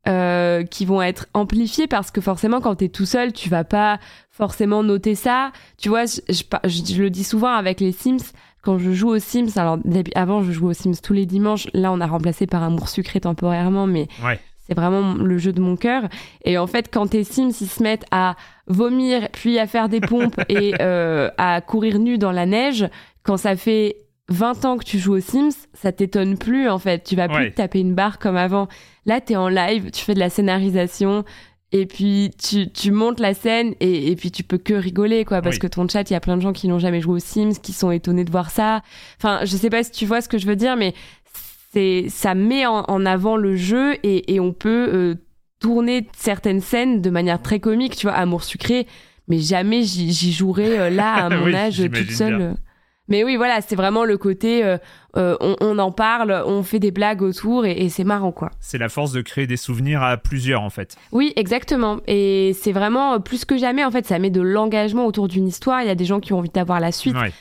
euh, 0.09 0.63
qui 0.65 0.85
vont 0.85 1.03
être 1.03 1.27
amplifiées 1.35 1.89
parce 1.89 2.11
que 2.11 2.21
forcément, 2.21 2.61
quand 2.61 2.77
tu 2.77 2.85
es 2.85 2.89
tout 2.89 3.05
seul, 3.05 3.33
tu 3.33 3.49
vas 3.49 3.65
pas 3.65 3.99
forcément 4.31 4.83
noter 4.83 5.17
ça. 5.17 5.51
Tu 5.77 5.89
vois, 5.89 6.05
je, 6.07 6.21
je, 6.29 7.03
le 7.03 7.11
dis 7.11 7.25
souvent 7.25 7.53
avec 7.53 7.81
les 7.81 7.93
Sims. 7.93 8.33
Quand 8.63 8.79
je 8.79 8.93
joue 8.93 9.09
aux 9.09 9.19
Sims, 9.19 9.51
alors 9.57 9.79
avant 10.15 10.43
je 10.43 10.53
jouais 10.53 10.71
aux 10.71 10.75
Sims 10.75 11.01
tous 11.03 11.15
les 11.15 11.27
dimanches, 11.27 11.67
là 11.73 11.91
on 11.93 12.01
a 12.01 12.07
remplacé 12.07 12.47
par 12.47 12.63
Amour 12.63 12.91
sucré 12.91 13.19
temporairement, 13.21 13.87
mais 13.87 14.07
ouais 14.23 14.39
c'est 14.71 14.77
vraiment 14.77 15.15
le 15.15 15.37
jeu 15.39 15.53
de 15.53 15.61
mon 15.61 15.75
cœur. 15.77 16.05
Et 16.45 16.57
en 16.57 16.67
fait, 16.69 16.89
quand 16.93 17.09
tes 17.09 17.25
Sims 17.25 17.51
ils 17.61 17.67
se 17.67 17.83
mettent 17.83 18.07
à 18.13 18.37
vomir, 18.69 19.29
puis 19.33 19.59
à 19.59 19.67
faire 19.67 19.89
des 19.89 20.01
pompes 20.01 20.41
et 20.49 20.75
euh, 20.81 21.29
à 21.39 21.61
courir 21.61 21.99
nu 21.99 22.19
dans 22.19 22.31
la 22.33 22.47
neige, 22.47 22.87
quand 23.25 23.37
ça 23.37 23.57
fait 23.57 23.97
20 24.29 24.65
ans 24.65 24.77
que 24.79 24.85
tu 24.85 24.99
joues 25.01 25.15
aux 25.17 25.21
Sims, 25.21 25.51
ça 25.75 25.91
t'étonne 25.91 26.39
plus 26.39 26.69
en 26.69 26.79
fait. 26.79 27.03
Tu 27.03 27.17
vas 27.17 27.27
plus 27.29 27.37
Ouais. 27.37 27.51
te 27.51 27.57
taper 27.57 27.81
une 27.81 27.95
barre 27.95 28.21
comme 28.21 28.37
avant. 28.37 28.69
Là, 29.07 29.21
t'es 29.21 29.35
en 29.35 29.49
live, 29.49 29.91
tu 29.91 30.05
fais 30.05 30.15
de 30.15 30.21
la 30.21 30.31
scénarisation. 30.31 31.25
Et 31.73 31.87
puis 31.87 32.31
tu, 32.43 32.69
tu 32.73 32.91
montes 32.91 33.21
la 33.21 33.33
scène 33.33 33.75
et, 33.79 34.11
et 34.11 34.17
puis 34.17 34.33
tu 34.33 34.43
peux 34.43 34.59
que 34.59 34.75
rigoler 34.75 35.25
quoi 35.25 35.41
parce 35.41 35.55
Oui. 35.57 35.61
que 35.61 35.67
ton 35.69 35.87
chat 35.89 36.09
il 36.11 36.15
y 36.15 36.17
a 36.17 36.21
plein 36.21 36.37
de 36.37 36.43
gens 36.43 36.53
qui 36.53 36.67
n'ont 36.67 36.81
jamais 36.81 37.01
joué 37.01 37.15
aux 37.15 37.19
Sims 37.21 37.53
qui 37.63 37.73
sont 37.73 37.93
étonnés 37.93 38.25
de 38.25 38.31
voir 38.33 38.51
ça. 38.51 38.83
Enfin 39.19 39.41
je 39.45 39.57
sais 39.57 39.71
pas 39.71 39.85
si 39.85 39.93
tu 39.93 40.05
vois 40.05 40.21
ce 40.21 40.29
que 40.29 40.37
je 40.37 40.47
veux 40.49 40.57
dire 40.57 40.75
mais 40.77 40.95
c'est 41.73 42.07
ça 42.09 42.35
met 42.35 42.67
en, 42.67 42.85
en 42.89 43.07
avant 43.07 43.37
le 43.37 43.57
jeu 43.57 43.95
et, 44.03 44.35
et 44.35 44.41
on 44.41 44.53
peut 44.53 44.89
euh, 44.93 45.15
tourner 45.61 46.07
certaines 46.17 46.61
scènes 46.61 47.01
de 47.03 47.11
manière 47.11 47.41
très 47.41 47.61
comique 47.61 47.97
tu 47.97 48.07
vois 48.07 48.17
amour 48.17 48.45
sucré 48.45 48.87
mais 49.29 49.39
jamais 49.39 49.83
j'y 49.83 50.33
jouerais 50.33 50.79
euh, 50.79 50.91
là 50.91 51.27
à 51.27 51.31
mon 51.37 51.45
Oui, 51.45 51.55
âge 51.55 51.77
toute 51.83 52.11
seule. 52.11 52.37
bien. 52.39 52.57
Mais 53.09 53.25
oui 53.25 53.37
voilà 53.37 53.61
c'est 53.61 53.77
vraiment 53.77 54.05
le 54.05 54.17
côté 54.17 54.65
euh, 54.65 54.79
euh, 55.17 55.37
on, 55.41 55.57
on 55.61 55.79
en 55.81 55.91
parle 55.93 56.43
on 56.47 56.63
fait 56.63 56.79
des 56.79 56.93
blagues 56.93 57.23
autour 57.23 57.67
et, 57.67 57.73
et 57.73 57.89
c'est 57.89 58.05
marrant 58.05 58.31
quoi. 58.33 58.51
C'est 58.61 58.79
la 58.79 58.89
force 58.89 59.11
de 59.13 59.21
créer 59.21 59.47
des 59.49 59.57
souvenirs 59.57 60.03
à 60.03 60.17
plusieurs 60.17 60.63
en 60.63 60.71
fait. 60.71 60.97
Oui, 61.11 61.33
exactement. 61.35 61.99
Et 62.07 62.53
c'est 62.61 62.71
vraiment 62.71 63.19
plus 63.21 63.45
que 63.45 63.57
jamais, 63.59 63.85
en 63.85 63.91
fait, 63.91 64.07
ça 64.07 64.21
met 64.21 64.31
de 64.31 64.41
l'engagement 64.41 65.07
autour 65.07 65.27
d'une 65.27 65.49
histoire. 65.49 65.83
Il 65.83 65.89
y 65.89 65.91
a 65.91 65.97
des 65.97 66.05
gens 66.05 66.21
qui 66.21 66.33
ont 66.33 66.39
envie 66.39 66.51
d'avoir 66.51 66.79
la 66.79 66.93
suite. 66.93 67.17
Ouais. 67.17 67.33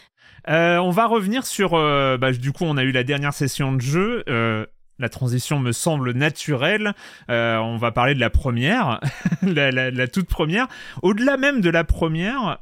Euh, 0.50 0.77
on 0.77 0.89
va 0.89 1.06
revenir 1.06 1.46
sur. 1.46 1.74
euh, 1.75 2.18
bah, 2.18 2.32
du 2.32 2.51
coup, 2.51 2.63
on 2.65 2.77
a 2.77 2.84
eu 2.84 2.91
la 2.91 3.03
dernière 3.03 3.34
session 3.34 3.72
de 3.74 3.82
jeu. 3.82 4.24
Euh, 4.29 4.65
la 4.98 5.08
transition 5.10 5.60
me 5.60 5.72
semble 5.72 6.12
naturelle. 6.12 6.94
On 7.29 7.77
va 7.77 7.91
parler 7.91 8.15
de 8.15 8.20
la 8.20 8.29
première, 8.29 9.00
la, 9.44 9.72
la- 9.72 10.08
toute 10.08 10.27
première. 10.27 10.68
Au-delà 11.03 11.38
même 11.38 11.62
de 11.62 11.70
la 11.70 11.86
première, 11.86 12.58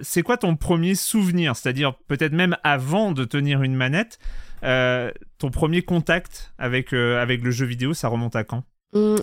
c'est 0.00 0.22
quoi 0.22 0.38
ton 0.38 0.56
premier 0.56 0.94
souvenir? 0.94 1.54
C'est-à-dire 1.56 1.94
peut-être 2.08 2.32
même 2.32 2.56
avant 2.64 3.12
de 3.12 3.24
tenir 3.24 3.62
une 3.62 3.74
manette, 3.74 4.18
ton 4.62 5.50
premier 5.52 5.82
contact 5.82 6.54
avec, 6.58 6.94
avec 6.94 7.42
le 7.42 7.50
jeu 7.50 7.66
vidéo, 7.66 7.92
ça 7.92 8.08
remonte 8.08 8.34
à 8.34 8.42
quand? 8.44 8.64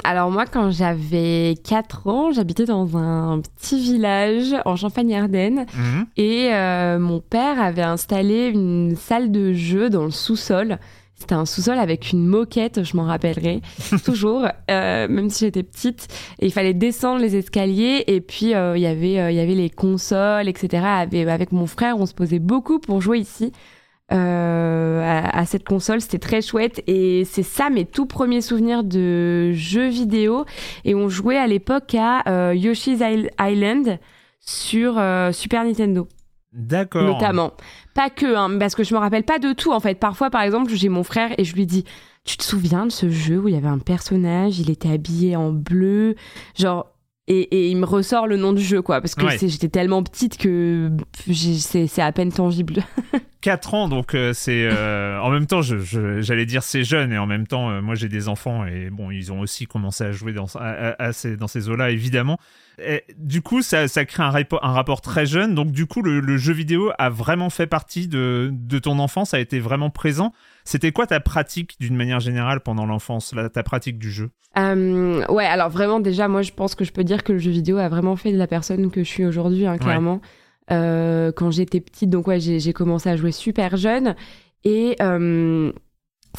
Alors 0.04 0.30
moi, 0.30 0.46
quand 0.46 0.70
j'avais 0.70 1.56
4 1.64 2.08
ans, 2.08 2.32
j'habitais 2.32 2.66
dans 2.66 2.98
un 2.98 3.42
petit 3.42 3.80
village 3.80 4.56
en 4.66 4.76
Champagne-Ardenne. 4.76 5.66
Mhm. 5.76 6.06
Et 6.18 6.54
euh, 6.54 7.00
mon 7.00 7.20
père 7.20 7.60
avait 7.62 7.82
installé 7.82 8.48
une 8.48 8.96
salle 8.96 9.32
de 9.32 9.54
jeu 9.54 9.90
dans 9.90 10.06
le 10.06 10.12
sous-sol. 10.12 10.78
C'était 11.24 11.36
un 11.36 11.46
sous-sol 11.46 11.78
avec 11.80 12.12
une 12.12 12.26
moquette, 12.26 12.84
je 12.84 12.98
m'en 12.98 13.06
rappellerai 13.06 13.62
toujours, 14.04 14.46
euh, 14.70 15.08
même 15.08 15.30
si 15.30 15.46
j'étais 15.46 15.64
petite. 15.64 16.08
Et 16.40 16.48
il 16.48 16.52
fallait 16.52 16.74
descendre 16.74 17.22
les 17.22 17.38
escaliers 17.38 18.04
et 18.08 18.20
puis 18.20 18.54
euh, 18.54 18.76
il 18.76 18.82
y 18.82 18.88
avait 18.88 19.20
euh, 19.20 19.32
il 19.32 19.38
y 19.38 19.40
avait 19.40 19.56
les 19.56 19.70
consoles, 19.70 20.50
etc. 20.50 20.84
Avec, 20.86 21.28
avec 21.28 21.52
mon 21.54 21.66
frère, 21.66 21.98
on 21.98 22.06
se 22.06 22.14
posait 22.14 22.40
beaucoup 22.40 22.80
pour 22.80 23.00
jouer 23.00 23.20
ici. 23.20 23.54
Euh, 24.12 25.02
à, 25.02 25.40
à 25.40 25.46
cette 25.46 25.64
console, 25.64 26.02
c'était 26.02 26.20
très 26.20 26.42
chouette 26.42 26.84
et 26.88 27.24
c'est 27.26 27.44
ça 27.44 27.70
mes 27.70 27.86
tout 27.86 28.06
premiers 28.06 28.42
souvenirs 28.42 28.84
de 28.84 29.52
jeux 29.54 29.88
vidéo 29.88 30.46
et 30.86 30.94
on 30.94 31.10
jouait 31.10 31.38
à 31.38 31.48
l'époque 31.48 31.96
à 31.96 32.28
euh, 32.30 32.54
Yoshi's 32.56 33.02
Island 33.40 34.00
sur 34.40 34.98
euh, 34.98 35.32
Super 35.32 35.64
Nintendo 35.64 36.08
D'accord. 36.52 37.04
notamment. 37.04 37.54
Pas 37.96 38.10
que, 38.10 38.36
hein, 38.36 38.58
parce 38.60 38.76
que 38.76 38.84
je 38.84 38.94
me 38.94 39.00
rappelle 39.00 39.24
pas 39.24 39.40
de 39.40 39.54
tout 39.54 39.72
en 39.72 39.80
fait. 39.80 39.96
Parfois, 40.00 40.30
par 40.30 40.42
exemple, 40.42 40.72
j'ai 40.74 40.90
mon 40.90 41.04
frère 41.04 41.34
et 41.40 41.44
je 41.46 41.56
lui 41.56 41.66
dis 41.66 41.84
Tu 42.26 42.38
te 42.38 42.44
souviens 42.44 42.86
de 42.86 42.92
ce 42.92 43.10
jeu 43.10 43.40
où 43.40 43.48
il 43.48 43.56
y 43.56 43.58
avait 43.58 43.68
un 43.68 43.80
personnage, 43.80 44.60
il 44.60 44.70
était 44.70 44.92
habillé 44.92 45.36
en 45.36 45.52
bleu, 45.52 46.16
genre. 46.56 46.90
Et, 47.30 47.40
et 47.40 47.70
il 47.70 47.78
me 47.78 47.86
ressort 47.86 48.28
le 48.28 48.36
nom 48.36 48.52
du 48.52 48.62
jeu, 48.62 48.82
quoi, 48.82 49.00
parce 49.00 49.16
que 49.16 49.26
Ouais. 49.26 49.38
j'étais 49.40 49.70
tellement 49.70 50.04
petite 50.04 50.38
que 50.38 50.92
c'est 51.32 52.02
à 52.02 52.12
peine 52.12 52.34
tangible. 52.34 52.84
4 53.44 53.74
ans, 53.74 53.90
donc 53.90 54.16
euh, 54.16 54.32
c'est 54.34 54.66
euh, 54.72 55.20
en 55.20 55.30
même 55.30 55.46
temps, 55.46 55.62
je- 55.62 55.78
je- 55.78 56.22
j'allais 56.22 56.46
dire 56.46 56.64
c'est 56.64 56.84
jeune 56.84 57.12
et 57.12 57.18
en 57.18 57.26
même 57.28 57.46
temps, 57.46 57.70
euh, 57.70 57.82
moi 57.82 57.94
j'ai 57.94 58.08
des 58.08 58.30
enfants 58.30 58.66
et 58.66 58.90
bon, 58.90 59.12
ils 59.12 59.32
ont 59.34 59.42
aussi 59.42 59.68
commencé 59.68 60.06
à 60.06 60.12
jouer 60.14 60.32
dans, 60.32 60.46
à- 60.56 60.60
à- 60.94 61.04
à 61.04 61.14
ces, 61.14 61.36
dans 61.36 61.48
ces 61.48 61.68
eaux-là, 61.70 61.92
évidemment. 61.92 62.40
Et, 62.84 63.04
du 63.20 63.42
coup, 63.42 63.62
ça, 63.62 63.88
ça 63.88 64.06
crée 64.06 64.24
un, 64.24 64.30
rapport- 64.32 64.64
un 64.66 64.72
rapport 64.72 65.02
très 65.02 65.26
jeune. 65.26 65.54
Donc 65.56 65.72
du 65.72 65.86
coup, 65.86 66.02
le, 66.02 66.22
le 66.22 66.38
jeu 66.38 66.54
vidéo 66.54 66.92
a 66.98 67.10
vraiment 67.10 67.50
fait 67.50 67.68
partie 67.68 68.08
de, 68.08 68.50
de 68.52 68.80
ton 68.80 68.98
enfance, 68.98 69.34
a 69.34 69.40
été 69.40 69.60
vraiment 69.60 69.90
présent. 69.90 70.32
C'était 70.64 70.94
quoi 70.94 71.06
ta 71.06 71.20
pratique 71.20 71.76
d'une 71.82 71.96
manière 71.98 72.22
générale 72.22 72.62
pendant 72.62 72.86
l'enfance, 72.86 73.36
ta 73.54 73.64
pratique 73.64 74.00
du 74.00 74.10
jeu? 74.10 74.30
Ouais, 75.30 75.46
alors 75.46 75.70
vraiment, 75.70 76.00
déjà, 76.00 76.28
moi, 76.28 76.42
je 76.44 76.52
pense 76.52 76.76
que 76.76 76.86
je 76.86 76.92
peux 76.94 77.04
dire 77.04 77.24
que 77.24 77.34
le 77.34 77.40
jeu 77.40 77.52
vidéo 77.52 77.78
a 77.78 77.90
vraiment 77.90 78.16
fait 78.16 78.32
de 78.32 78.38
la 78.38 78.48
personne 78.48 78.90
que 78.92 79.04
je 79.04 79.10
suis 79.10 79.26
aujourd'hui, 79.26 79.66
hein, 79.68 79.74
clairement. 79.78 80.22
Euh, 80.72 81.32
quand 81.36 81.52
j'étais 81.52 81.82
petite, 81.82 82.10
donc 82.10 82.28
ouais, 82.28 82.40
j'ai 82.40 82.74
commencé 82.74 83.10
à 83.10 83.16
jouer 83.16 83.32
super 83.32 83.76
jeune. 83.78 84.16
Et 84.64 84.96
euh, 85.02 85.72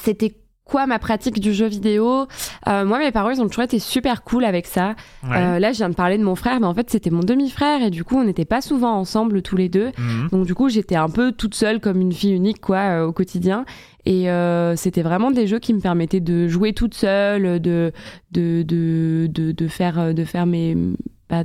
c'était 0.01 0.35
quoi 0.65 0.87
ma 0.87 0.99
pratique 0.99 1.41
du 1.41 1.53
jeu 1.53 1.67
vidéo? 1.67 2.27
Euh, 2.69 2.87
Moi, 2.87 2.99
mes 2.99 3.13
parents, 3.13 3.31
ils 3.31 3.41
ont 3.43 3.49
toujours 3.49 3.65
été 3.65 3.79
super 3.79 4.23
cool 4.25 4.45
avec 4.45 4.67
ça. 4.67 4.95
Ouais. 5.23 5.37
Euh, 5.37 5.59
là, 5.59 5.73
je 5.73 5.77
viens 5.79 5.91
de 5.91 5.95
parler 5.95 6.17
de 6.17 6.25
mon 6.25 6.35
frère, 6.35 6.59
mais 6.59 6.67
en 6.67 6.73
fait, 6.75 6.89
c'était 6.89 7.11
mon 7.11 7.21
demi-frère. 7.21 7.83
Et 7.83 7.91
du 7.91 8.03
coup, 8.03 8.17
on 8.17 8.25
n'était 8.25 8.47
pas 8.47 8.63
souvent 8.63 8.95
ensemble 8.95 9.43
tous 9.43 9.57
les 9.57 9.69
deux. 9.69 9.93
Mhm. 9.99 10.29
Donc 10.33 10.47
du 10.47 10.55
coup, 10.55 10.71
j'étais 10.71 10.97
un 10.97 11.11
peu 11.11 11.33
toute 11.33 11.55
seule 11.55 11.81
comme 11.81 12.01
une 12.01 12.13
fille 12.13 12.33
unique 12.33 12.61
quoi 12.61 12.79
euh, 12.79 13.07
au 13.07 13.13
quotidien. 13.13 13.67
Et 14.07 14.27
c'était 14.77 15.01
vraiment 15.01 15.31
des 15.31 15.47
jeux 15.47 15.59
qui 15.59 15.73
me 15.73 15.81
permettaient 15.81 16.21
de 16.21 16.47
jouer 16.47 16.75
toute 16.75 16.93
seule, 16.93 17.59
de 17.59 17.91
de 18.33 18.63
de 18.63 19.27
de, 19.33 19.53
de 19.53 19.69
faire 19.69 20.13
de 20.13 20.25
faire 20.25 20.45
mes 20.45 20.77
bah, 21.31 21.45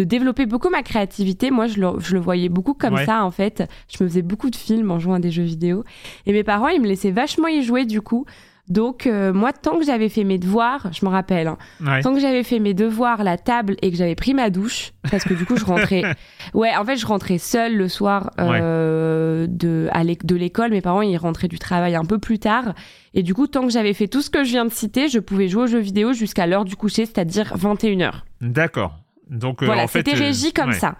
de 0.00 0.04
développer 0.04 0.46
beaucoup 0.46 0.70
ma 0.70 0.82
créativité. 0.82 1.50
Moi, 1.50 1.66
je 1.66 1.78
le, 1.78 1.88
je 1.98 2.14
le 2.14 2.20
voyais 2.20 2.48
beaucoup 2.48 2.72
comme 2.74 2.94
Ouais. 2.94 3.04
ça 3.04 3.22
en 3.24 3.30
fait. 3.30 3.62
Je 3.94 4.02
me 4.02 4.08
faisais 4.08 4.22
beaucoup 4.22 4.48
de 4.48 4.56
films 4.56 4.90
en 4.90 4.98
jouant 4.98 5.14
à 5.14 5.18
des 5.20 5.30
jeux 5.30 5.42
vidéo. 5.42 5.84
Et 6.26 6.32
mes 6.32 6.42
parents, 6.44 6.68
ils 6.68 6.80
me 6.80 6.86
laissaient 6.86 7.10
vachement 7.10 7.48
y 7.48 7.62
jouer 7.62 7.84
du 7.84 8.00
coup. 8.00 8.24
Donc 8.68 9.06
euh, 9.08 9.32
moi, 9.32 9.52
tant 9.52 9.78
que 9.80 9.84
j'avais 9.84 10.08
fait 10.08 10.22
mes 10.22 10.38
devoirs, 10.38 10.86
je 10.92 11.04
me 11.04 11.10
rappelle, 11.10 11.48
hein, 11.48 11.58
Ouais. 11.84 12.02
Tant 12.02 12.14
que 12.14 12.20
j'avais 12.20 12.44
fait 12.44 12.60
mes 12.60 12.72
devoirs, 12.72 13.24
la 13.24 13.36
table 13.36 13.74
et 13.82 13.90
que 13.90 13.96
j'avais 13.96 14.14
pris 14.14 14.32
ma 14.32 14.48
douche, 14.48 14.92
parce 15.10 15.24
que 15.24 15.34
du 15.34 15.44
coup 15.44 15.56
je 15.56 15.64
rentrais. 15.64 16.02
Ouais, 16.54 16.70
en 16.76 16.84
fait 16.84 16.96
je 16.96 17.04
rentrais 17.06 17.38
seule 17.38 17.76
le 17.76 17.88
soir 17.88 18.30
euh, 18.38 19.46
de 19.48 19.88
à 19.92 20.04
de 20.04 20.36
l'école. 20.36 20.70
Mes 20.70 20.80
parents 20.82 21.02
ils 21.02 21.16
rentraient 21.16 21.48
du 21.48 21.58
travail 21.58 21.96
un 21.96 22.04
peu 22.04 22.18
plus 22.18 22.38
tard. 22.38 22.74
Et 23.12 23.24
du 23.24 23.34
coup 23.34 23.48
tant 23.48 23.62
que 23.66 23.70
j'avais 23.72 23.92
fait 23.92 24.06
tout 24.06 24.22
ce 24.22 24.30
que 24.30 24.44
je 24.44 24.50
viens 24.50 24.64
de 24.66 24.70
citer, 24.72 25.08
je 25.08 25.18
pouvais 25.18 25.48
jouer 25.48 25.64
aux 25.64 25.66
jeux 25.66 25.80
vidéo 25.80 26.12
jusqu'à 26.12 26.46
l'heure 26.46 26.64
du 26.64 26.76
coucher, 26.76 27.06
c'est-à-dire 27.06 27.54
21h. 27.56 28.12
D'accord. 28.40 28.99
Donc 29.30 29.62
euh, 29.62 29.66
voilà, 29.66 29.84
en 29.84 29.88
fait, 29.88 30.00
c'était 30.00 30.16
euh, 30.16 30.26
régi 30.26 30.52
comme 30.52 30.70
ouais. 30.70 30.78
ça. 30.78 30.96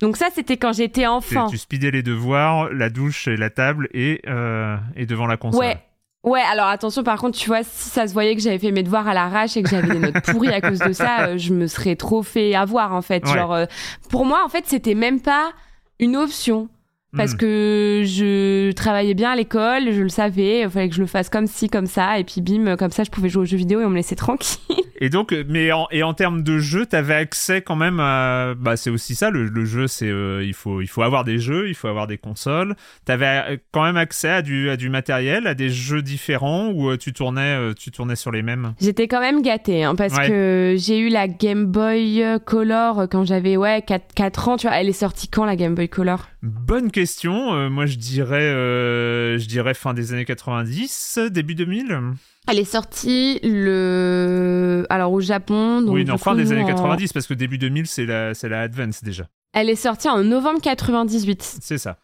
Donc 0.00 0.16
ça 0.16 0.26
c'était 0.34 0.56
quand 0.56 0.72
j'étais 0.72 1.06
enfant. 1.06 1.48
tu 1.48 1.58
speedais 1.58 1.90
les 1.90 2.02
devoirs, 2.02 2.72
la 2.72 2.90
douche 2.90 3.28
et 3.28 3.36
la 3.36 3.50
table 3.50 3.88
et, 3.94 4.20
euh, 4.26 4.76
et 4.96 5.06
devant 5.06 5.26
la 5.26 5.36
console. 5.36 5.60
Ouais. 5.60 5.78
Ouais, 6.24 6.40
alors 6.40 6.68
attention, 6.68 7.04
par 7.04 7.20
contre, 7.20 7.38
tu 7.38 7.48
vois, 7.48 7.62
si 7.62 7.90
ça 7.90 8.08
se 8.08 8.14
voyait 8.14 8.34
que 8.34 8.40
j'avais 8.40 8.58
fait 8.58 8.72
mes 8.72 8.82
devoirs 8.82 9.06
à 9.06 9.12
l'arrache 9.12 9.58
et 9.58 9.62
que 9.62 9.68
j'avais 9.68 9.88
des 9.88 9.98
notes 9.98 10.20
pourries 10.24 10.54
à 10.54 10.62
cause 10.62 10.78
de 10.78 10.94
ça, 10.94 11.26
euh, 11.26 11.38
je 11.38 11.52
me 11.52 11.66
serais 11.66 11.96
trop 11.96 12.22
fait 12.22 12.54
avoir, 12.54 12.94
en 12.94 13.02
fait. 13.02 13.26
Ouais. 13.26 13.34
Genre, 13.34 13.52
euh, 13.52 13.66
pour 14.08 14.24
moi, 14.24 14.42
en 14.42 14.48
fait, 14.48 14.64
c'était 14.66 14.94
même 14.94 15.20
pas 15.20 15.52
une 16.00 16.16
option. 16.16 16.70
Parce 17.16 17.32
Hmm. 17.34 17.36
que 17.38 18.02
je 18.04 18.72
travaillais 18.72 19.14
bien 19.14 19.30
à 19.32 19.36
l'école, 19.36 19.92
je 19.92 20.02
le 20.02 20.08
savais, 20.08 20.60
il 20.62 20.70
fallait 20.70 20.88
que 20.88 20.94
je 20.94 21.00
le 21.00 21.06
fasse 21.06 21.28
comme 21.28 21.46
ci, 21.46 21.68
comme 21.68 21.86
ça, 21.86 22.18
et 22.18 22.24
puis 22.24 22.40
bim, 22.40 22.76
comme 22.76 22.90
ça, 22.90 23.04
je 23.04 23.10
pouvais 23.10 23.28
jouer 23.28 23.42
aux 23.42 23.46
jeux 23.46 23.56
vidéo 23.56 23.80
et 23.80 23.84
on 23.84 23.90
me 23.90 23.96
laissait 23.96 24.16
tranquille. 24.16 24.58
Et 25.00 25.10
donc, 25.10 25.34
mais 25.48 25.72
en, 25.72 25.88
et 25.90 26.04
en 26.04 26.14
termes 26.14 26.42
de 26.44 26.60
jeu, 26.60 26.86
t'avais 26.86 27.14
accès 27.14 27.60
quand 27.62 27.74
même 27.74 27.98
à. 27.98 28.54
Bah, 28.56 28.76
c'est 28.76 28.90
aussi 28.90 29.16
ça, 29.16 29.28
le, 29.28 29.46
le 29.46 29.64
jeu, 29.64 29.88
c'est. 29.88 30.06
euh, 30.08 30.42
il, 30.44 30.54
faut, 30.54 30.80
il 30.80 30.86
faut 30.86 31.02
avoir 31.02 31.24
des 31.24 31.38
jeux, 31.38 31.68
il 31.68 31.74
faut 31.74 31.88
avoir 31.88 32.06
des 32.06 32.16
consoles. 32.16 32.76
T'avais 33.04 33.26
euh, 33.26 33.56
quand 33.72 33.82
même 33.82 33.96
accès 33.96 34.28
à 34.30 34.40
du, 34.40 34.70
à 34.70 34.76
du 34.76 34.90
matériel, 34.90 35.48
à 35.48 35.54
des 35.54 35.68
jeux 35.68 36.00
différents 36.00 36.68
ou 36.70 36.90
euh, 36.90 36.96
tu, 36.96 37.12
tournais, 37.12 37.74
tu 37.76 37.90
tournais 37.90 38.14
sur 38.14 38.30
les 38.30 38.42
mêmes? 38.42 38.74
J'étais 38.80 39.08
quand 39.08 39.20
même 39.20 39.42
gâtée, 39.42 39.82
hein, 39.82 39.96
parce 39.96 40.16
Ouais. 40.16 40.28
que 40.28 40.74
j'ai 40.78 41.00
eu 41.00 41.08
la 41.08 41.26
Game 41.26 41.66
Boy 41.66 42.22
Color 42.46 43.08
quand 43.10 43.24
j'avais, 43.24 43.56
ouais, 43.56 43.82
4, 43.84 44.14
4 44.14 44.48
ans, 44.48 44.56
tu 44.56 44.68
vois. 44.68 44.76
Elle 44.76 44.88
est 44.88 44.92
sortie 44.92 45.26
quand, 45.26 45.44
la 45.44 45.56
Game 45.56 45.74
Boy 45.74 45.88
Color? 45.88 46.28
Bonne 46.44 46.90
question. 46.90 47.54
euh, 47.54 47.70
moi, 47.70 47.86
je 47.86 47.96
dirais, 47.96 48.42
euh, 48.42 49.38
je 49.38 49.46
dirais 49.46 49.72
fin 49.72 49.94
des 49.94 50.12
années 50.12 50.26
90, 50.26 51.18
début 51.30 51.54
2000. 51.54 51.98
Elle 52.46 52.58
est 52.58 52.64
sortie 52.64 53.40
le. 53.42 54.84
Alors 54.90 55.12
au 55.12 55.20
Japon. 55.20 55.80
Donc 55.80 55.94
oui, 55.94 56.04
non, 56.04 56.18
fin 56.18 56.34
des 56.34 56.52
années 56.52 56.64
en- 56.64 56.66
90, 56.66 57.14
parce 57.14 57.26
que 57.26 57.32
début 57.32 57.56
2000, 57.56 57.86
c'est 57.86 58.04
la, 58.04 58.34
c'est 58.34 58.50
la 58.50 58.60
Advance 58.60 59.02
déjà. 59.02 59.24
Elle 59.54 59.70
est 59.70 59.74
sortie 59.76 60.08
en 60.10 60.22
novembre 60.22 60.60
98. 60.60 61.58
C'est 61.62 61.78
ça. 61.78 61.96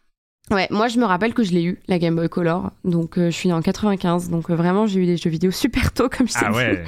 Ouais, 0.50 0.66
moi 0.70 0.88
je 0.88 0.98
me 0.98 1.04
rappelle 1.04 1.32
que 1.32 1.44
je 1.44 1.52
l'ai 1.52 1.62
eu, 1.62 1.78
la 1.86 2.00
Game 2.00 2.16
Boy 2.16 2.28
Color. 2.28 2.70
Donc 2.84 3.18
euh, 3.18 3.26
je 3.26 3.36
suis 3.36 3.48
née 3.48 3.54
en 3.54 3.62
95. 3.62 4.30
Donc 4.30 4.50
euh, 4.50 4.54
vraiment, 4.56 4.84
j'ai 4.86 4.98
eu 5.00 5.06
des 5.06 5.16
jeux 5.16 5.30
vidéo 5.30 5.52
super 5.52 5.92
tôt, 5.92 6.08
comme 6.08 6.26
je 6.26 6.32
t'ai 6.32 6.40
Ah 6.44 6.50
dit. 6.50 6.56
ouais. 6.56 6.84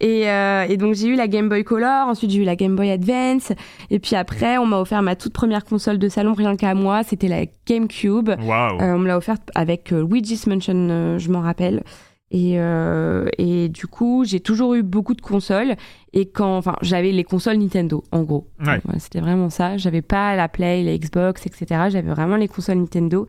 Et, 0.00 0.28
euh, 0.28 0.66
et 0.68 0.76
donc 0.76 0.94
j'ai 0.94 1.06
eu 1.08 1.14
la 1.14 1.26
Game 1.26 1.48
Boy 1.48 1.64
Color, 1.64 2.06
ensuite 2.08 2.30
j'ai 2.30 2.40
eu 2.40 2.44
la 2.44 2.54
Game 2.54 2.76
Boy 2.76 2.90
Advance. 2.90 3.52
Et 3.88 3.98
puis 3.98 4.14
après, 4.14 4.58
on 4.58 4.66
m'a 4.66 4.78
offert 4.78 5.00
ma 5.02 5.16
toute 5.16 5.32
première 5.32 5.64
console 5.64 5.96
de 5.98 6.08
salon, 6.10 6.34
rien 6.34 6.54
qu'à 6.56 6.74
moi. 6.74 7.02
C'était 7.02 7.28
la 7.28 7.46
GameCube. 7.66 8.28
Waouh. 8.42 8.78
Euh, 8.82 8.94
on 8.94 8.98
me 8.98 9.06
l'a 9.06 9.16
offerte 9.16 9.50
avec 9.54 9.90
Luigi's 9.90 10.46
Mansion, 10.46 11.16
je 11.18 11.30
m'en 11.30 11.40
rappelle. 11.40 11.82
Et, 12.30 12.60
euh, 12.60 13.26
et 13.38 13.68
du 13.68 13.86
coup, 13.86 14.24
j'ai 14.24 14.40
toujours 14.40 14.74
eu 14.74 14.82
beaucoup 14.82 15.14
de 15.14 15.20
consoles. 15.20 15.76
Et 16.12 16.28
quand, 16.28 16.58
enfin, 16.58 16.76
j'avais 16.82 17.12
les 17.12 17.24
consoles 17.24 17.56
Nintendo, 17.56 18.04
en 18.12 18.22
gros. 18.22 18.46
Ouais. 18.64 18.80
C'était 18.98 19.20
vraiment 19.20 19.50
ça. 19.50 19.76
J'avais 19.76 20.02
pas 20.02 20.36
la 20.36 20.48
Play, 20.48 20.82
la 20.82 20.96
Xbox, 20.98 21.46
etc. 21.46 21.88
J'avais 21.88 22.10
vraiment 22.10 22.36
les 22.36 22.48
consoles 22.48 22.78
Nintendo. 22.78 23.26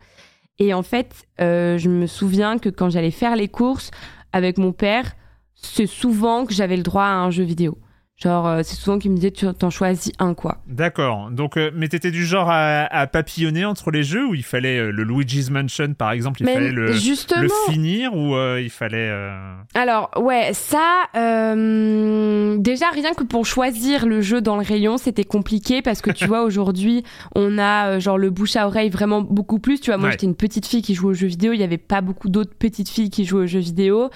Et 0.58 0.74
en 0.74 0.82
fait, 0.82 1.26
euh, 1.40 1.78
je 1.78 1.88
me 1.88 2.06
souviens 2.06 2.58
que 2.58 2.68
quand 2.68 2.90
j'allais 2.90 3.10
faire 3.10 3.36
les 3.36 3.48
courses 3.48 3.90
avec 4.32 4.58
mon 4.58 4.72
père, 4.72 5.16
c'est 5.54 5.86
souvent 5.86 6.44
que 6.44 6.52
j'avais 6.52 6.76
le 6.76 6.82
droit 6.82 7.04
à 7.04 7.14
un 7.14 7.30
jeu 7.30 7.44
vidéo. 7.44 7.78
Genre, 8.22 8.46
euh, 8.46 8.60
c'est 8.62 8.76
souvent 8.76 8.98
qu'il 8.98 9.10
me 9.12 9.16
disait, 9.16 9.30
tu 9.30 9.46
t'en 9.54 9.70
choisis 9.70 10.12
un, 10.18 10.34
quoi. 10.34 10.58
D'accord. 10.66 11.30
Donc, 11.30 11.56
euh, 11.56 11.70
mais 11.74 11.88
t'étais 11.88 12.10
du 12.10 12.26
genre 12.26 12.50
à, 12.50 12.82
à 12.84 13.06
papillonner 13.06 13.64
entre 13.64 13.90
les 13.90 14.02
jeux 14.02 14.26
où 14.26 14.34
il 14.34 14.42
fallait 14.44 14.78
euh, 14.78 14.90
le 14.92 15.04
Luigi's 15.04 15.48
Mansion, 15.50 15.94
par 15.94 16.12
exemple, 16.12 16.42
il 16.42 16.44
Mais 16.46 16.54
fallait 16.54 16.70
le, 16.72 16.92
justement. 16.92 17.40
le 17.40 17.48
finir 17.72 18.14
ou 18.14 18.34
euh, 18.34 18.60
il 18.62 18.68
fallait. 18.68 19.08
euh, 19.10 19.54
Alors, 19.74 20.10
ouais, 20.20 20.50
ça, 20.52 21.04
euh, 21.16 22.56
déjà, 22.58 22.90
rien 22.90 23.14
que 23.14 23.24
pour 23.24 23.46
choisir 23.46 24.06
le 24.06 24.20
jeu 24.20 24.40
dans 24.40 24.56
le 24.56 24.62
rayon, 24.64 24.96
c'était 24.98 25.24
compliqué 25.24 25.82
parce 25.82 26.00
que 26.02 26.10
tu 26.10 26.26
vois, 26.26 26.42
aujourd'hui, 26.42 27.04
on 27.34 27.58
a 27.58 27.92
euh, 27.96 28.00
genre 28.00 28.18
le 28.18 28.30
bouche 28.30 28.56
à 28.56 28.66
oreille 28.66 28.90
vraiment 28.90 29.22
beaucoup 29.22 29.58
plus. 29.58 29.80
Tu 29.80 29.90
vois, 29.90 29.96
moi, 29.96 30.06
Ouais. 30.06 30.12
j'étais 30.12 30.26
une 30.26 30.34
petite 30.36 30.66
fille 30.66 30.82
qui 30.82 30.94
jouait 30.94 31.10
aux 31.10 31.14
jeux 31.14 31.26
vidéo, 31.28 31.52
il 31.52 31.58
n'y 31.58 31.64
avait 31.64 31.78
pas 31.78 32.00
beaucoup 32.00 32.28
d'autres 32.28 32.54
petites 32.58 32.88
filles 32.88 33.10
qui 33.10 33.24
jouaient 33.24 33.44
aux 33.44 33.46
jeux 33.46 33.60
vidéo. 33.60 34.10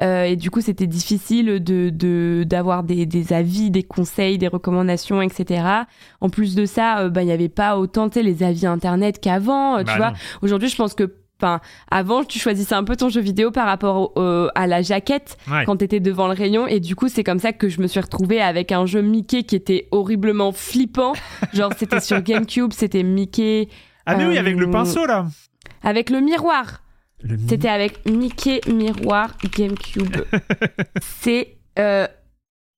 Euh, 0.00 0.24
et 0.24 0.36
du 0.36 0.50
coup, 0.50 0.60
c'était 0.60 0.86
difficile 0.86 1.62
de 1.62 1.90
de- 1.90 2.44
d'avoir 2.46 2.82
des, 2.84 3.04
des 3.06 3.32
avis, 3.32 3.70
des 3.70 3.82
conseils, 3.82 4.38
des 4.38 4.48
recommandations, 4.48 5.20
etc. 5.22 5.64
En 6.20 6.28
plus 6.30 6.54
de 6.54 6.66
ça, 6.66 7.00
euh, 7.00 7.08
bah, 7.10 7.22
il 7.22 7.26
n'y 7.26 7.32
avait 7.32 7.48
pas 7.48 7.76
autant, 7.78 8.08
les 8.14 8.42
avis 8.42 8.66
internet 8.66 9.20
qu'avant. 9.20 9.78
euh, 9.78 9.82
bah 9.82 9.92
tu 9.92 9.96
vois, 9.98 10.10
non. 10.10 10.16
aujourd'hui, 10.42 10.68
je 10.68 10.76
pense 10.76 10.94
que 10.94 11.14
Enfin, 11.40 11.60
avant, 11.88 12.24
tu 12.24 12.40
choisissais 12.40 12.74
un 12.74 12.82
peu 12.82 12.96
ton 12.96 13.10
jeu 13.10 13.20
vidéo 13.20 13.52
par 13.52 13.64
rapport 13.66 13.96
au- 14.16 14.20
au- 14.20 14.48
à 14.56 14.66
la 14.66 14.82
jaquette 14.82 15.36
Ouais. 15.48 15.62
quand 15.66 15.76
t'étais 15.76 16.00
devant 16.00 16.26
le 16.26 16.32
rayon. 16.32 16.66
Et 16.66 16.80
du 16.80 16.96
coup, 16.96 17.06
c'est 17.08 17.22
comme 17.22 17.38
ça 17.38 17.52
que 17.52 17.68
je 17.68 17.80
me 17.80 17.86
suis 17.86 18.00
retrouvée 18.00 18.40
avec 18.40 18.72
un 18.72 18.86
jeu 18.86 19.02
Mickey 19.02 19.44
qui 19.44 19.54
était 19.54 19.86
horriblement 19.92 20.50
flippant. 20.50 21.12
Genre, 21.54 21.70
c'était 21.78 22.00
sur 22.00 22.20
GameCube, 22.22 22.72
c'était 22.72 23.04
Mickey 23.04 23.68
Ah, 24.04 24.16
mais 24.16 24.26
oui, 24.26 24.36
euh, 24.36 24.40
avec 24.40 24.56
le 24.56 24.68
pinceau 24.68 25.06
là. 25.06 25.26
avec 25.84 26.10
le 26.10 26.18
miroir. 26.20 26.82
C'était 27.48 27.68
avec 27.68 28.06
Mickey 28.08 28.60
Miroir 28.68 29.36
GameCube. 29.56 30.16
c'est 31.02 31.56
euh, 31.78 32.06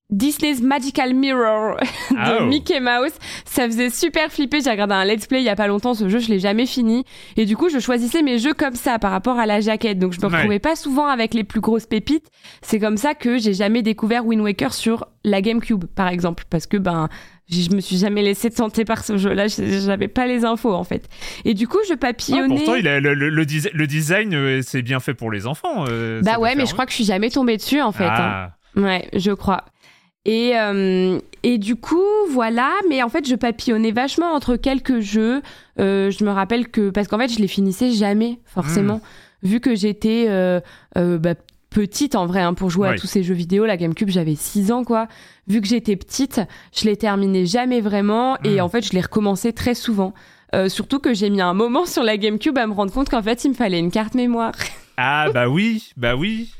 Disney's 0.09 0.61
Magical 0.61 1.13
Mirror 1.13 1.77
de 2.11 2.15
Ah, 2.17 2.37
oh. 2.41 2.45
Mickey 2.45 2.79
Mouse. 2.79 3.13
Ça 3.45 3.65
faisait 3.65 3.89
super 3.89 4.31
flipper. 4.31 4.59
J'ai 4.61 4.71
regardé 4.71 4.93
un 4.93 5.05
let's 5.05 5.25
play 5.27 5.39
il 5.41 5.45
y 5.45 5.49
a 5.49 5.55
pas 5.55 5.67
longtemps. 5.67 5.93
Ce 5.93 6.09
jeu, 6.09 6.19
je 6.19 6.27
l'ai 6.29 6.39
jamais 6.39 6.65
fini. 6.65 7.05
Et 7.37 7.45
du 7.45 7.55
coup, 7.55 7.69
je 7.69 7.79
choisissais 7.79 8.21
mes 8.23 8.37
jeux 8.39 8.53
comme 8.53 8.75
ça 8.75 8.99
par 8.99 9.11
rapport 9.11 9.39
à 9.39 9.45
la 9.45 9.61
jaquette. 9.61 9.99
Donc, 9.99 10.11
je 10.13 10.19
me 10.19 10.25
Ouais. 10.25 10.35
retrouvais 10.37 10.59
pas 10.59 10.75
souvent 10.75 11.05
avec 11.07 11.33
les 11.33 11.43
plus 11.43 11.61
grosses 11.61 11.85
pépites. 11.85 12.27
C'est 12.61 12.79
comme 12.79 12.97
ça 12.97 13.13
que 13.13 13.37
j'ai 13.37 13.53
jamais 13.53 13.83
découvert 13.83 14.25
Wind 14.25 14.41
Waker 14.41 14.73
sur 14.73 15.07
la 15.23 15.41
GameCube, 15.41 15.85
par 15.85 16.07
exemple, 16.09 16.43
parce 16.49 16.65
que 16.67 16.77
ben 16.77 17.07
je 17.49 17.69
me 17.75 17.81
suis 17.81 17.97
jamais 17.97 18.21
laissé 18.21 18.49
tenter 18.49 18.85
par 18.85 19.03
ce 19.03 19.17
jeu-là. 19.17 19.47
J'avais 19.47 20.07
pas 20.07 20.25
les 20.27 20.45
infos 20.45 20.73
en 20.73 20.83
fait. 20.83 21.09
Et 21.45 21.53
du 21.53 21.67
coup, 21.67 21.79
je 21.87 21.93
Ah, 21.93 21.97
papillonnais. 21.97 22.55
pourtant, 22.55 22.75
il 22.75 22.87
a, 22.87 22.99
le, 22.99 23.13
le- 23.13 23.29
le 23.29 23.45
desi- 23.45 23.71
le 23.73 23.87
design, 23.87 24.33
euh, 24.33 24.61
c'est 24.63 24.81
bien 24.81 24.99
fait 24.99 25.13
pour 25.13 25.31
les 25.31 25.47
enfants. 25.47 25.85
euh, 25.89 26.21
bah 26.21 26.39
ouais, 26.39 26.55
mais 26.55 26.65
je 26.65 26.73
crois 26.73 26.85
que 26.85 26.91
je 26.91 26.95
suis 26.95 27.03
jamais 27.05 27.29
tombée 27.29 27.57
dessus 27.57 27.81
en 27.81 27.91
fait. 27.91 28.05
hein. 28.05 28.09
Ah. 28.47 28.55
Ouais, 28.75 29.09
je 29.13 29.31
crois. 29.31 29.65
Et, 30.23 30.51
euh, 30.55 31.19
et 31.43 31.57
du 31.57 31.75
coup, 31.75 31.99
voilà, 32.29 32.71
mais 32.89 33.01
en 33.01 33.09
fait, 33.09 33.27
je 33.27 33.35
papillonnais 33.35 33.91
vachement 33.91 34.33
entre 34.33 34.55
quelques 34.55 34.99
jeux. 34.99 35.41
Euh, 35.79 36.11
je 36.11 36.23
me 36.23 36.29
rappelle 36.29 36.67
que, 36.69 36.91
parce 36.91 37.07
qu'en 37.07 37.17
fait, 37.17 37.27
je 37.33 37.39
les 37.39 37.47
finissais 37.47 37.91
jamais, 37.91 38.39
forcément, 38.45 38.97
Hmm. 39.43 39.47
vu 39.47 39.59
que 39.59 39.73
j'étais 39.75 40.27
euh, 40.29 40.59
bah, 40.95 41.33
petite 41.71 42.13
en 42.15 42.27
vrai, 42.27 42.41
hein, 42.41 42.53
pour 42.53 42.69
jouer 42.69 42.89
Ouais. 42.89 42.93
à 42.95 42.97
tous 42.99 43.07
ces 43.07 43.23
jeux 43.23 43.33
vidéo. 43.33 43.65
La 43.65 43.77
GameCube, 43.77 44.09
j'avais 44.09 44.35
6 44.35 44.71
ans, 44.71 44.83
quoi. 44.83 45.07
Vu 45.47 45.59
que 45.61 45.67
j'étais 45.67 45.95
petite, 45.95 46.39
je 46.75 46.85
les 46.85 46.97
terminais 46.97 47.47
jamais 47.47 47.81
vraiment, 47.81 48.37
et 48.43 48.57
Hmm. 48.61 48.65
en 48.65 48.69
fait, 48.69 48.85
je 48.85 48.91
les 48.93 49.01
recommençais 49.01 49.53
très 49.53 49.73
souvent. 49.73 50.13
Euh, 50.53 50.67
surtout 50.69 50.99
que 50.99 51.13
j'ai 51.13 51.29
mis 51.29 51.41
un 51.41 51.53
moment 51.53 51.85
sur 51.87 52.03
la 52.03 52.17
GameCube 52.17 52.57
à 52.57 52.67
me 52.67 52.73
rendre 52.73 52.91
compte 52.93 53.09
qu'en 53.09 53.23
fait, 53.23 53.43
il 53.45 53.49
me 53.49 53.53
fallait 53.55 53.79
une 53.79 53.89
carte 53.91 54.13
mémoire. 54.13 54.51
Ah, 55.03 55.31
bah 55.33 55.47
oui, 55.49 55.91
bah 55.97 56.15
oui. 56.15 56.51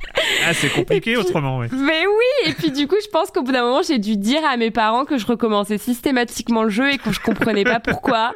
Ah, 0.47 0.53
c'est 0.53 0.69
compliqué 0.69 1.13
puis- 1.13 1.17
autrement, 1.17 1.59
ouais. 1.59 1.67
Mais 1.71 2.05
oui, 2.07 2.49
et 2.49 2.53
puis 2.53 2.71
du 2.71 2.87
coup, 2.87 2.95
je 3.03 3.09
pense 3.09 3.29
qu'au 3.31 3.43
bout 3.43 3.51
d'un 3.51 3.61
moment, 3.63 3.81
j'ai 3.87 3.99
dû 3.99 4.17
dire 4.17 4.41
à 4.45 4.57
mes 4.57 4.71
parents 4.71 5.05
que 5.05 5.17
je 5.17 5.25
recommençais 5.27 5.77
systématiquement 5.77 6.63
le 6.63 6.69
jeu 6.69 6.91
et 6.93 6.97
que 6.97 7.11
je 7.11 7.19
comprenais 7.19 7.63
pas 7.63 7.79
pourquoi. 7.79 8.33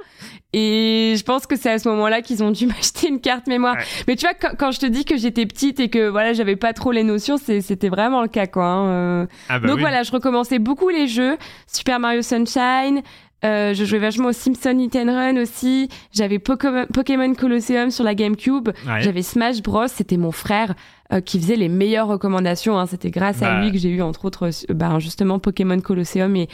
Et 0.58 1.16
je 1.18 1.24
pense 1.24 1.48
que 1.48 1.58
c'est 1.58 1.70
à 1.72 1.80
ce 1.80 1.90
moment-là 1.90 2.22
qu'ils 2.22 2.42
ont 2.44 2.52
dû 2.52 2.66
m'acheter 2.68 3.10
une 3.10 3.20
carte 3.20 3.48
mémoire. 3.48 3.76
Ouais. 3.76 3.84
Mais 4.08 4.16
tu 4.16 4.26
vois, 4.26 4.34
quand, 4.34 4.56
quand 4.58 4.72
je 4.72 4.80
te 4.80 4.86
dis 4.86 5.04
que 5.04 5.18
j'étais 5.18 5.46
petite 5.46 5.80
et 5.82 5.90
que 5.90 6.08
voilà, 6.08 6.32
j'avais 6.34 6.56
pas 6.56 6.72
trop 6.72 6.92
les 6.94 7.04
notions, 7.04 7.36
c'était 7.38 7.90
vraiment 7.90 8.22
le 8.22 8.30
cas, 8.30 8.48
quoi. 8.48 8.64
hein, 8.66 8.88
euh. 8.88 9.26
Ah, 9.50 9.60
bah 9.60 9.68
Donc 9.68 9.78
oui. 9.78 9.82
voilà, 9.82 10.04
je 10.04 10.12
recommençais 10.12 10.60
beaucoup 10.60 10.88
les 10.90 11.08
jeux. 11.08 11.38
Super 11.68 12.00
Mario 12.00 12.22
Sunshine. 12.22 13.02
Euh, 13.44 13.74
je 13.74 13.86
jouais 13.86 14.00
vachement 14.00 14.30
au 14.30 14.32
Simpson 14.32 14.76
Hit 14.80 14.96
and 14.96 15.06
Run 15.14 15.38
aussi. 15.42 15.90
J'avais 16.12 16.40
Pokémon, 16.40 17.34
Colosseum 17.36 17.92
sur 17.92 18.04
la 18.04 18.16
GameCube. 18.16 18.70
Ouais. 18.88 19.02
J'avais 19.02 19.22
Smash 19.22 19.62
Bros. 19.62 19.88
C'était 19.88 20.18
mon 20.18 20.32
frère 20.32 20.74
euh, 21.14 21.22
qui 21.22 21.40
faisait 21.40 21.56
les 21.56 21.70
meilleures 21.70 22.08
recommandations. 22.08 22.80
hein. 22.80 22.86
C'était 22.88 23.12
grâce 23.12 23.40
Bah. 23.42 23.58
à 23.58 23.62
lui 23.62 23.72
que 23.72 23.78
j'ai 23.78 23.90
eu 23.90 24.02
entre 24.02 24.26
autres 24.26 24.50
euh, 24.70 24.74
bah, 24.74 24.98
justement 25.00 25.38
Pokémon 25.40 25.80
Colosseum 25.80 26.36
et 26.36 26.48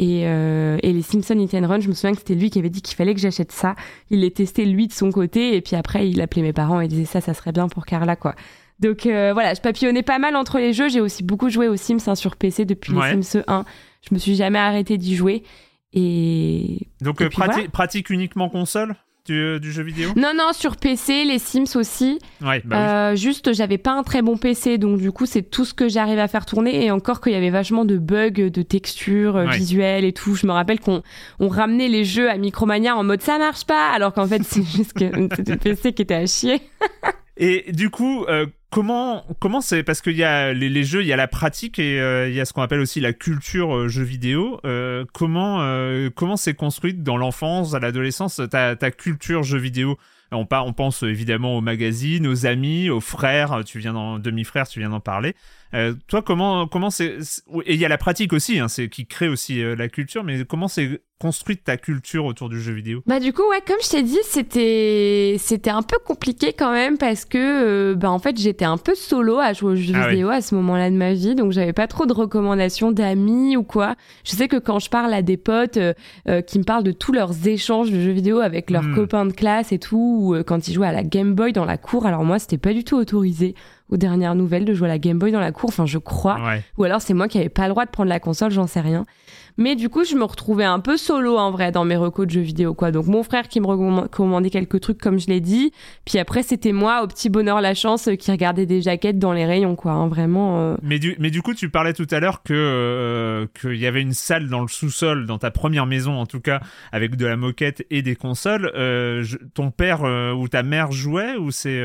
et, 0.00 0.20
et 0.22 0.92
les 0.92 1.02
Simpson 1.02 1.36
Hit 1.38 1.54
and 1.54 1.66
Run. 1.66 1.80
Je 1.80 1.88
me 1.88 1.92
souviens 1.94 2.12
que 2.12 2.18
c'était 2.18 2.36
lui 2.36 2.50
qui 2.50 2.60
avait 2.60 2.70
dit 2.70 2.82
qu'il 2.82 2.96
fallait 2.96 3.14
que 3.14 3.20
j'achète 3.20 3.50
ça. 3.50 3.74
Il 4.10 4.20
les 4.20 4.30
testait 4.30 4.64
lui 4.64 4.86
de 4.86 4.92
son 4.92 5.10
côté 5.10 5.56
et 5.56 5.60
puis 5.60 5.74
après 5.74 6.08
il 6.08 6.20
appelait 6.20 6.42
mes 6.42 6.52
parents 6.52 6.80
et 6.80 6.86
disait 6.86 7.04
ça, 7.04 7.20
ça 7.20 7.34
serait 7.34 7.50
bien 7.50 7.66
pour 7.68 7.84
Carla 7.84 8.14
quoi. 8.14 8.36
Donc 8.78 9.00
voilà, 9.06 9.54
je 9.54 9.60
papillonnais 9.60 10.04
pas 10.04 10.20
mal 10.20 10.36
entre 10.36 10.58
les 10.58 10.72
jeux. 10.72 10.88
J'ai 10.88 11.00
aussi 11.00 11.24
beaucoup 11.24 11.48
joué 11.50 11.66
aux 11.66 11.74
Sims 11.74 11.98
hein, 12.06 12.14
sur 12.14 12.36
PC 12.36 12.64
depuis 12.64 12.92
Ouais. 12.94 13.16
les 13.16 13.22
Sims 13.24 13.42
1. 13.48 13.64
Je 14.08 14.14
me 14.14 14.20
suis 14.20 14.36
jamais 14.36 14.60
arrêté 14.60 14.98
d'y 14.98 15.16
jouer. 15.16 15.42
Et 15.92 16.88
Donc, 17.00 17.20
Et 17.20 17.24
euh, 17.24 17.28
puis 17.28 17.38
prati- 17.38 17.52
voilà. 17.54 17.68
pratique 17.70 18.10
uniquement 18.10 18.48
console 18.48 18.94
du, 19.26 19.34
euh, 19.34 19.58
du 19.58 19.72
jeu 19.72 19.82
vidéo? 19.82 20.10
Non 20.16 20.32
non 20.36 20.52
sur 20.52 20.76
PC 20.76 21.24
les 21.24 21.38
Sims 21.38 21.76
aussi. 21.76 22.18
Ouais, 22.42 22.62
bah 22.64 22.76
oui. 22.76 22.76
Euh, 22.76 23.16
juste, 23.16 23.52
j'avais 23.54 23.78
pas 23.78 23.92
un 23.92 24.02
très 24.02 24.20
bon 24.22 24.36
PC, 24.36 24.78
donc 24.78 24.98
du 25.00 25.12
coup, 25.12 25.26
c'est 25.26 25.42
tout 25.42 25.64
ce 25.64 25.74
que 25.74 25.88
j'arrive 25.88 26.18
à 26.18 26.28
faire 26.28 26.44
tourner. 26.46 26.84
Et 26.84 26.90
encore 26.90 27.20
qu'il 27.20 27.32
y 27.32 27.36
avait 27.36 27.50
vachement 27.50 27.84
de 27.84 27.96
bugs, 27.98 28.50
de 28.50 28.62
textures 28.62 29.34
Ouais. 29.36 29.56
visuelles 29.56 30.04
et 30.04 30.12
tout. 30.12 30.34
Je 30.34 30.46
me 30.46 30.52
rappelle 30.52 30.80
qu'on 30.80 31.02
on 31.40 31.48
ramenait 31.48 31.88
les 31.88 32.04
jeux 32.04 32.30
à 32.30 32.36
Micromania 32.36 32.96
en 32.96 33.04
mode 33.04 33.22
ça 33.22 33.38
marche 33.38 33.64
pas, 33.64 33.90
alors 33.90 34.12
qu'en 34.12 34.26
fait, 34.26 34.42
c'est 34.44 34.62
juste 34.64 34.92
que 34.92 35.06
c'était 35.36 35.52
le 35.52 35.58
PC 35.58 35.92
qui 35.94 36.02
était 36.02 36.14
à 36.14 36.26
chier. 36.26 36.60
Et 37.36 37.70
du 37.72 37.88
coup, 37.90 38.24
euh, 38.24 38.46
comment 38.70 39.24
comment 39.38 39.60
c'est 39.60 39.82
parce 39.82 40.00
qu'il 40.00 40.16
y 40.16 40.24
a 40.24 40.52
les, 40.52 40.84
jeux, 40.84 41.02
il 41.02 41.06
y 41.06 41.12
a 41.12 41.16
la 41.16 41.28
pratique 41.28 41.78
et 41.78 42.00
euh, 42.00 42.28
il 42.28 42.34
y 42.34 42.40
a 42.40 42.44
ce 42.44 42.52
qu'on 42.52 42.62
appelle 42.62 42.80
aussi 42.80 43.00
la 43.00 43.12
culture 43.12 43.74
euh, 43.74 43.88
jeu 43.88 44.02
vidéo. 44.02 44.60
Euh, 44.64 45.04
comment 45.12 45.58
comment 46.14 46.36
c'est 46.36 46.54
construite 46.54 47.02
dans 47.02 47.16
l'enfance, 47.16 47.74
à 47.74 47.80
l'adolescence, 47.80 48.40
ta, 48.50 48.76
ta 48.76 48.90
culture 48.90 49.42
jeu 49.42 49.58
vidéo? 49.58 49.98
On, 50.30 50.46
on 50.50 50.72
pense 50.74 51.02
évidemment 51.02 51.56
aux 51.56 51.62
magazines, 51.62 52.26
aux 52.26 52.44
amis, 52.44 52.90
aux 52.90 53.00
frères. 53.00 53.62
Tu 53.64 53.78
viens 53.78 53.94
d'en 53.94 54.18
demi-frère, 54.18 54.68
tu 54.68 54.78
viens 54.78 54.90
d'en 54.90 55.00
parler. 55.00 55.34
Euh, 55.74 55.94
toi, 56.06 56.22
comment 56.22 56.66
comment 56.66 56.90
c'est 56.90 57.18
et 57.66 57.74
il 57.74 57.80
y 57.80 57.84
a 57.84 57.88
la 57.88 57.98
pratique 57.98 58.32
aussi, 58.32 58.58
hein, 58.58 58.68
c'est 58.68 58.88
qui 58.88 59.06
crée 59.06 59.28
aussi 59.28 59.62
euh, 59.62 59.76
la 59.76 59.88
culture. 59.88 60.24
Mais 60.24 60.44
comment 60.44 60.66
c'est 60.68 61.02
construite 61.20 61.64
ta 61.64 61.76
culture 61.76 62.24
autour 62.24 62.48
du 62.48 62.60
jeu 62.60 62.72
vidéo? 62.72 63.02
Bah 63.06 63.18
du 63.18 63.32
coup 63.32 63.42
ouais 63.50 63.60
comme 63.66 63.76
je 63.82 63.88
t'ai 63.90 64.02
dit 64.04 64.18
c'était 64.22 65.34
c'était 65.38 65.70
un 65.70 65.82
peu 65.82 65.96
compliqué 66.04 66.52
quand 66.56 66.70
même 66.72 66.96
parce 66.96 67.24
que 67.24 67.38
euh, 67.38 67.94
bah 67.96 68.08
en 68.10 68.20
fait 68.20 68.38
j'étais 68.38 68.64
un 68.64 68.76
peu 68.76 68.94
solo 68.94 69.38
à 69.38 69.52
jouer 69.52 69.72
aux 69.72 69.74
jeux 69.74 69.94
Ah 69.96 70.04
oui. 70.06 70.10
vidéo 70.12 70.28
à 70.28 70.40
ce 70.40 70.54
moment-là 70.54 70.90
de 70.90 70.94
ma 70.94 71.14
vie 71.14 71.34
donc 71.34 71.50
j'avais 71.50 71.72
pas 71.72 71.88
trop 71.88 72.06
de 72.06 72.12
recommandations 72.12 72.92
d'amis 72.92 73.56
ou 73.56 73.64
quoi. 73.64 73.96
Je 74.24 74.30
sais 74.36 74.46
que 74.46 74.58
quand 74.58 74.78
je 74.78 74.88
parle 74.90 75.12
à 75.12 75.22
des 75.22 75.36
potes 75.36 75.78
qui 76.46 76.58
me 76.58 76.64
parlent 76.64 76.84
de 76.84 76.92
tous 76.92 77.12
leurs 77.12 77.48
échanges 77.48 77.90
de 77.90 78.00
jeux 78.00 78.12
vidéo 78.12 78.38
avec 78.38 78.70
leurs 78.70 78.84
Hmm. 78.84 78.94
copains 78.94 79.26
de 79.26 79.32
classe 79.32 79.72
et 79.72 79.78
tout 79.80 80.20
ou 80.22 80.42
quand 80.44 80.68
ils 80.68 80.74
jouaient 80.74 80.86
à 80.86 80.92
la 80.92 81.02
Game 81.02 81.34
Boy 81.34 81.52
dans 81.52 81.64
la 81.64 81.78
cour 81.78 82.06
alors 82.06 82.24
moi 82.24 82.38
c'était 82.38 82.58
pas 82.58 82.72
du 82.72 82.84
tout 82.84 82.96
autorisé 82.96 83.56
aux 83.90 83.96
dernières 83.96 84.34
nouvelles 84.34 84.64
de 84.64 84.74
jouer 84.74 84.88
à 84.88 84.92
la 84.92 84.98
Game 84.98 85.18
Boy 85.18 85.32
dans 85.32 85.40
la 85.40 85.52
cour 85.52 85.68
enfin 85.70 85.86
je 85.86 85.98
crois 85.98 86.36
Ouais. 86.44 86.62
ou 86.76 86.84
alors 86.84 87.00
c'est 87.00 87.14
moi 87.14 87.28
qui 87.28 87.38
avais 87.38 87.48
pas 87.48 87.64
le 87.64 87.70
droit 87.70 87.84
de 87.86 87.90
prendre 87.90 88.08
la 88.08 88.20
console, 88.20 88.50
j'en 88.50 88.66
sais 88.66 88.80
rien. 88.80 89.06
Mais 89.58 89.74
du 89.76 89.88
coup, 89.88 90.04
je 90.04 90.14
me 90.14 90.24
retrouvais 90.24 90.64
un 90.64 90.80
peu 90.80 90.96
solo 90.96 91.36
en 91.36 91.50
vrai 91.50 91.72
dans 91.72 91.84
mes 91.84 91.96
recos 91.96 92.26
de 92.26 92.30
jeux 92.32 92.40
vidéo 92.40 92.74
quoi. 92.74 92.90
Donc 92.92 93.06
mon 93.06 93.22
frère 93.22 93.48
qui 93.48 93.60
me 93.60 93.66
recommand- 93.66 94.02
recommandait 94.04 94.50
quelques 94.50 94.80
trucs 94.80 94.98
comme 94.98 95.18
je 95.18 95.26
l'ai 95.26 95.40
dit, 95.40 95.72
puis 96.04 96.18
après 96.18 96.42
c'était 96.42 96.72
moi 96.72 97.02
au 97.02 97.06
petit 97.08 97.28
bonheur 97.28 97.60
la 97.60 97.74
chance 97.74 98.08
euh, 98.08 98.14
qui 98.14 98.30
regardait 98.30 98.66
des 98.66 98.80
jaquettes 98.80 99.18
dans 99.18 99.32
les 99.32 99.44
rayons 99.44 99.74
quoi, 99.76 99.92
hein, 99.92 100.08
vraiment. 100.08 100.60
euh. 100.60 100.76
Mais 100.82 100.98
du, 100.98 101.16
mais 101.18 101.30
du 101.30 101.42
coup, 101.42 101.54
tu 101.54 101.68
parlais 101.70 101.92
tout 101.92 102.06
à 102.10 102.20
l'heure 102.20 102.42
que 102.42 102.54
euh, 102.54 103.46
qu'il 103.60 103.76
y 103.76 103.86
avait 103.86 104.00
une 104.00 104.12
salle 104.14 104.48
dans 104.48 104.62
le 104.62 104.68
sous-sol, 104.68 105.26
dans 105.26 105.38
ta 105.38 105.50
première 105.50 105.86
maison 105.86 106.12
en 106.14 106.26
tout 106.26 106.40
cas, 106.40 106.60
avec 106.92 107.16
de 107.16 107.26
la 107.26 107.36
moquette 107.36 107.84
et 107.90 108.02
des 108.02 108.14
consoles. 108.16 108.70
Euh, 108.76 109.22
je- 109.22 109.38
ton 109.54 109.70
père 109.72 110.02
ou 110.38 110.46
ta 110.48 110.62
mère 110.62 110.92
jouait 110.92 111.36
ou 111.36 111.50
c'est 111.50 111.82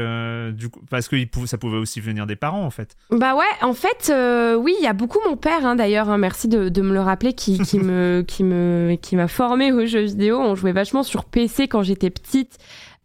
du 0.54 0.70
coup 0.70 0.82
parce 0.90 1.08
que 1.08 1.16
ça 1.46 1.58
pouvait 1.58 1.78
aussi 1.78 2.00
venir 2.02 2.28
des 2.28 2.36
parents 2.36 2.64
en 2.66 2.70
fait. 2.70 2.96
Bah 3.10 3.36
ouais, 3.36 3.44
en 3.62 3.74
fait, 3.74 4.14
oui, 4.60 4.76
il 4.80 4.84
y 4.84 4.88
a 4.88 4.94
beaucoup 4.94 5.20
mon 5.28 5.36
père 5.38 5.66
hein, 5.66 5.76
d'ailleurs. 5.76 6.10
hein, 6.10 6.18
merci 6.18 6.48
de, 6.48 6.70
de 6.70 6.82
me 6.82 6.94
le 6.94 7.00
rappeler, 7.02 7.34
qui, 7.34 7.58
qui 7.64 7.80
me 7.80 8.24
qui 8.28 8.44
me 8.44 8.96
qui 9.02 9.16
m'a 9.16 9.28
formé 9.28 9.72
aux 9.72 9.86
jeux 9.86 10.02
vidéo. 10.02 10.40
On 10.40 10.56
jouait 10.56 10.72
vachement 10.74 11.04
sur 11.04 11.26
PC 11.26 11.68
quand 11.68 11.84
j'étais 11.84 12.10
petite. 12.10 12.58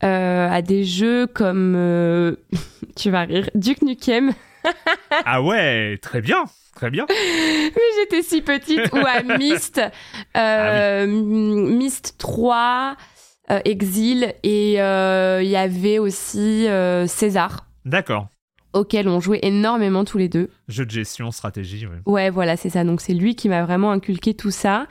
euh, 0.05 0.49
à 0.49 0.63
des 0.63 0.85
jeux 0.85 1.27
comme 1.27 1.75
euh, 1.77 2.37
tu 2.97 3.11
vas 3.11 3.23
rire 3.23 3.51
Duke 3.55 3.83
Nukem 3.83 4.33
ah 5.25 5.41
ouais, 5.41 5.99
très 6.03 6.21
bien, 6.21 6.45
très 6.75 6.91
bien. 6.91 7.07
Mais 7.11 7.83
j'étais 7.97 8.23
si 8.23 8.43
petite. 8.43 8.93
Ou 8.93 8.97
à 8.99 9.23
Myst. 9.39 9.81
Euh, 10.37 11.07
Myst 11.07 12.17
3. 12.19 12.97
euh, 13.51 13.61
Exil 13.65 14.35
et 14.43 14.73
il 14.75 15.49
y 15.49 15.57
avait 15.57 15.99
aussi 15.99 16.67
César. 17.07 17.67
D'accord. 17.87 18.29
Auquel 18.73 19.09
on 19.09 19.21
jouait 19.21 19.41
énormément 19.43 20.05
tous 20.05 20.19
les 20.19 20.29
deux. 20.29 20.51
Jeu 20.69 20.85
de 20.85 20.91
gestion, 20.91 21.31
stratégie, 21.31 21.87
ouais. 21.87 22.01
Ouais, 22.07 22.31
voilà, 22.31 22.57
c'est 22.57 22.71
ça. 22.71 22.85
Donc 22.85 23.01
c'est 23.01 23.15
lui 23.15 23.35
qui 23.35 23.49
m'a 23.49 23.65
vraiment 23.65 23.91
inculqué 23.93 24.35
tout 24.35 24.51
ça. 24.51 24.87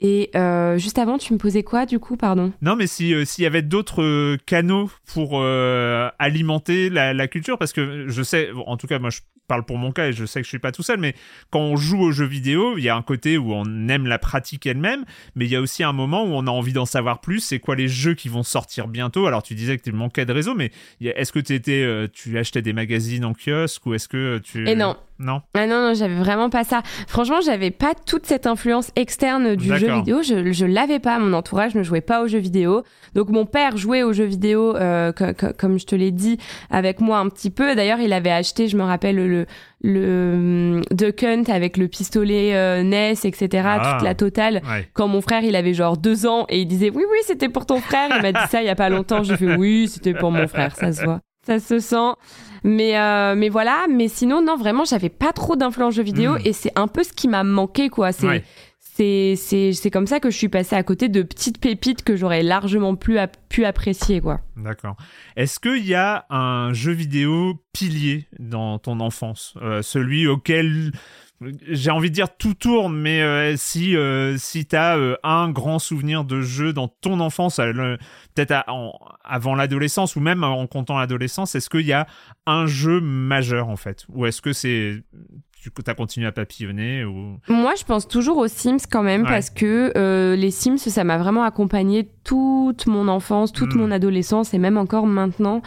Et 0.00 0.30
euh, 0.34 0.76
juste 0.76 0.98
avant, 0.98 1.16
tu 1.16 1.32
me 1.32 1.38
posais 1.38 1.62
quoi 1.62 1.86
du 1.86 1.98
coup, 1.98 2.16
pardon? 2.16 2.52
Non, 2.60 2.76
mais 2.76 2.86
si 2.86 3.14
s'il 3.24 3.44
y 3.44 3.46
avait 3.46 3.62
d'autres 3.62 4.02
euh, 4.02 4.36
canaux 4.44 4.90
pour 5.12 5.40
euh, 5.40 6.08
alimenter 6.18 6.90
la, 6.90 7.14
la, 7.14 7.28
culture, 7.28 7.58
parce 7.58 7.72
que 7.72 8.06
je 8.06 8.22
sais, 8.22 8.50
en 8.66 8.76
tout 8.76 8.86
cas, 8.86 8.98
moi 8.98 9.08
je 9.08 9.20
parle 9.48 9.64
pour 9.64 9.78
mon 9.78 9.92
cas 9.92 10.08
et 10.08 10.12
je 10.12 10.26
sais 10.26 10.40
que 10.40 10.44
je 10.44 10.50
suis 10.50 10.58
pas 10.58 10.72
tout 10.72 10.82
seul, 10.82 10.98
mais 10.98 11.14
quand 11.50 11.60
on 11.60 11.76
joue 11.76 12.00
aux 12.00 12.12
jeux 12.12 12.26
vidéo, 12.26 12.76
il 12.76 12.84
y 12.84 12.88
a 12.88 12.96
un 12.96 13.02
côté 13.02 13.38
où 13.38 13.54
on 13.54 13.88
aime 13.88 14.06
la 14.06 14.18
pratique 14.18 14.66
elle-même, 14.66 15.04
mais 15.34 15.46
il 15.46 15.50
y 15.50 15.56
a 15.56 15.60
aussi 15.60 15.82
un 15.84 15.92
moment 15.92 16.24
où 16.24 16.30
on 16.30 16.46
a 16.46 16.50
envie 16.50 16.72
d'en 16.72 16.84
savoir 16.84 17.20
plus. 17.20 17.40
C'est 17.40 17.60
quoi 17.60 17.76
les 17.76 17.88
jeux 17.88 18.14
qui 18.14 18.28
vont 18.28 18.42
sortir 18.42 18.88
bientôt? 18.88 19.26
Alors 19.26 19.42
tu 19.42 19.54
disais 19.54 19.78
que 19.78 19.82
tu 19.82 19.92
manquais 19.92 20.26
de 20.26 20.32
réseau, 20.32 20.54
mais 20.54 20.72
est-ce 21.00 21.32
que 21.32 21.38
étais, 21.38 22.08
tu 22.12 22.36
achetais 22.36 22.60
des 22.60 22.72
magazines 22.72 23.24
en 23.24 23.32
kiosque 23.32 23.86
ou 23.86 23.94
est-ce 23.94 24.08
que 24.08 24.38
tu 24.38 24.68
Et 24.68 24.74
non. 24.74 24.96
Non. 25.18 25.40
Ah 25.54 25.66
non, 25.66 25.80
non, 25.88 25.94
j'avais 25.94 26.14
vraiment 26.14 26.50
pas 26.50 26.64
ça. 26.64 26.82
Franchement, 27.08 27.40
j'avais 27.44 27.70
pas 27.70 27.94
toute 27.94 28.26
cette 28.26 28.46
influence 28.46 28.90
externe 28.96 29.56
du 29.56 29.68
jeu 29.78 29.88
vidéo. 29.94 30.22
Je, 30.22 30.52
je 30.52 30.66
l'avais 30.66 30.98
pas. 30.98 31.18
Mon 31.18 31.32
entourage 31.32 31.74
ne 31.74 31.82
jouait 31.82 32.00
pas 32.02 32.22
aux 32.22 32.26
jeux 32.28 32.38
vidéo. 32.38 32.82
Donc 33.14 33.30
mon 33.30 33.46
père 33.46 33.76
jouait 33.78 34.02
aux 34.02 34.12
jeux 34.12 34.24
vidéo, 34.24 34.76
euh, 34.76 35.12
comme 35.58 35.78
je 35.78 35.86
te 35.86 35.94
l'ai 35.94 36.10
dit, 36.10 36.38
avec 36.70 37.00
moi 37.00 37.18
un 37.18 37.28
petit 37.30 37.50
peu. 37.50 37.74
D'ailleurs, 37.74 38.00
il 38.00 38.12
avait 38.12 38.30
acheté, 38.30 38.68
je 38.68 38.76
me 38.76 38.82
rappelle, 38.82 39.16
le, 39.16 39.46
le 39.82 40.82
Duck 40.90 41.22
Hunt 41.22 41.44
avec 41.48 41.76
le 41.76 41.88
pistolet 41.88 42.54
euh, 42.54 42.82
NES, 42.82 43.14
etc., 43.24 43.48
Ah. 43.68 43.92
toute 43.94 44.04
la 44.04 44.14
totale. 44.14 44.60
Ouais. 44.68 44.88
Quand 44.92 45.08
mon 45.08 45.20
frère, 45.20 45.42
il 45.44 45.56
avait 45.56 45.74
genre 45.74 45.96
deux 45.96 46.26
ans 46.26 46.44
et 46.48 46.60
il 46.60 46.66
disait 46.66 46.90
oui, 46.90 47.02
oui, 47.10 47.18
c'était 47.24 47.48
pour 47.48 47.64
ton 47.66 47.80
frère. 47.80 48.10
Il 48.16 48.22
m'a 48.22 48.32
dit 48.32 48.38
ça 48.50 48.60
il 48.62 48.66
y 48.66 48.70
a 48.70 48.74
pas 48.74 48.88
longtemps. 48.90 49.22
J'ai 49.22 49.36
fait 49.36 49.56
oui, 49.56 49.88
c'était 49.88 50.14
pour 50.14 50.30
mon 50.30 50.46
frère. 50.46 50.76
Ça 50.76 50.92
se 50.92 51.02
voit, 51.04 51.20
ça 51.46 51.58
se 51.58 51.78
sent. 51.78 52.12
Mais 52.66 52.98
euh, 52.98 53.34
mais 53.36 53.48
voilà. 53.48 53.86
Mais 53.88 54.08
sinon, 54.08 54.42
non, 54.42 54.56
vraiment, 54.56 54.84
j'avais 54.84 55.08
pas 55.08 55.32
trop 55.32 55.54
d'influence 55.56 55.94
jeux 55.94 56.02
vidéo 56.02 56.34
Mm. 56.34 56.40
et 56.44 56.52
c'est 56.52 56.72
un 56.76 56.88
peu 56.88 57.02
ce 57.04 57.12
qui 57.12 57.28
m'a 57.28 57.44
manqué, 57.44 57.88
quoi. 57.88 58.10
C'est 58.12 58.26
Ouais. 58.26 58.44
c'est 58.98 59.90
comme 59.92 60.06
ça 60.06 60.20
que 60.20 60.30
je 60.30 60.36
suis 60.36 60.48
passée 60.48 60.74
à 60.74 60.82
côté 60.82 61.08
de 61.08 61.22
petites 61.22 61.60
pépites 61.60 62.02
que 62.02 62.16
j'aurais 62.16 62.42
largement 62.42 62.94
plus 62.96 63.18
pu 63.48 63.64
apprécier, 63.64 64.20
quoi. 64.20 64.40
D'accord. 64.56 64.96
Est-ce 65.36 65.60
qu'il 65.60 65.86
y 65.86 65.94
a 65.94 66.24
un 66.30 66.72
jeu 66.72 66.92
vidéo 66.92 67.54
pilier 67.72 68.26
dans 68.38 68.78
ton 68.78 69.00
enfance? 69.00 69.54
Euh, 69.62 69.82
Celui 69.82 70.26
auquel, 70.26 70.92
j'ai 71.68 71.90
envie 71.90 72.08
de 72.08 72.14
dire 72.14 72.34
tout 72.38 72.54
tourne, 72.54 72.96
mais 72.98 73.20
euh, 73.20 73.54
si, 73.58 73.94
euh, 73.96 74.36
si 74.38 74.64
tu 74.66 74.74
as 74.76 74.98
un 75.22 75.50
grand 75.50 75.78
souvenir 75.78 76.24
de 76.24 76.40
jeu 76.40 76.72
dans 76.72 76.88
ton 76.88 77.20
enfance, 77.20 77.56
peut-être 77.56 78.64
avant 79.26 79.54
l'adolescence 79.54 80.16
ou 80.16 80.20
même 80.20 80.44
en 80.44 80.66
comptant 80.66 80.98
l'adolescence, 80.98 81.54
est-ce 81.54 81.68
qu'il 81.70 81.86
y 81.86 81.92
a 81.92 82.06
un 82.46 82.66
jeu 82.66 83.00
majeur 83.00 83.68
en 83.68 83.76
fait? 83.76 84.04
Ou 84.08 84.26
est-ce 84.26 84.40
que 84.42 84.52
c'est... 84.52 85.02
Tu 85.62 85.70
as 85.88 85.94
continué 85.94 86.26
à 86.28 86.32
papillonner 86.32 87.04
ou... 87.04 87.38
Moi, 87.48 87.72
je 87.76 87.82
pense 87.84 88.06
toujours 88.06 88.36
aux 88.36 88.46
Sims 88.46 88.76
quand 88.90 89.02
même 89.02 89.22
Ouais. 89.22 89.28
parce 89.28 89.50
que 89.50 89.92
euh, 89.96 90.36
les 90.36 90.52
Sims, 90.52 90.78
ça 90.78 91.02
m'a 91.02 91.18
vraiment 91.18 91.42
accompagné 91.42 92.08
toute 92.22 92.86
mon 92.86 93.08
enfance, 93.08 93.52
toute 93.52 93.74
Mm. 93.74 93.78
mon 93.78 93.90
adolescence 93.90 94.54
et 94.54 94.58
même 94.58 94.76
encore 94.78 95.06
maintenant. 95.08 95.62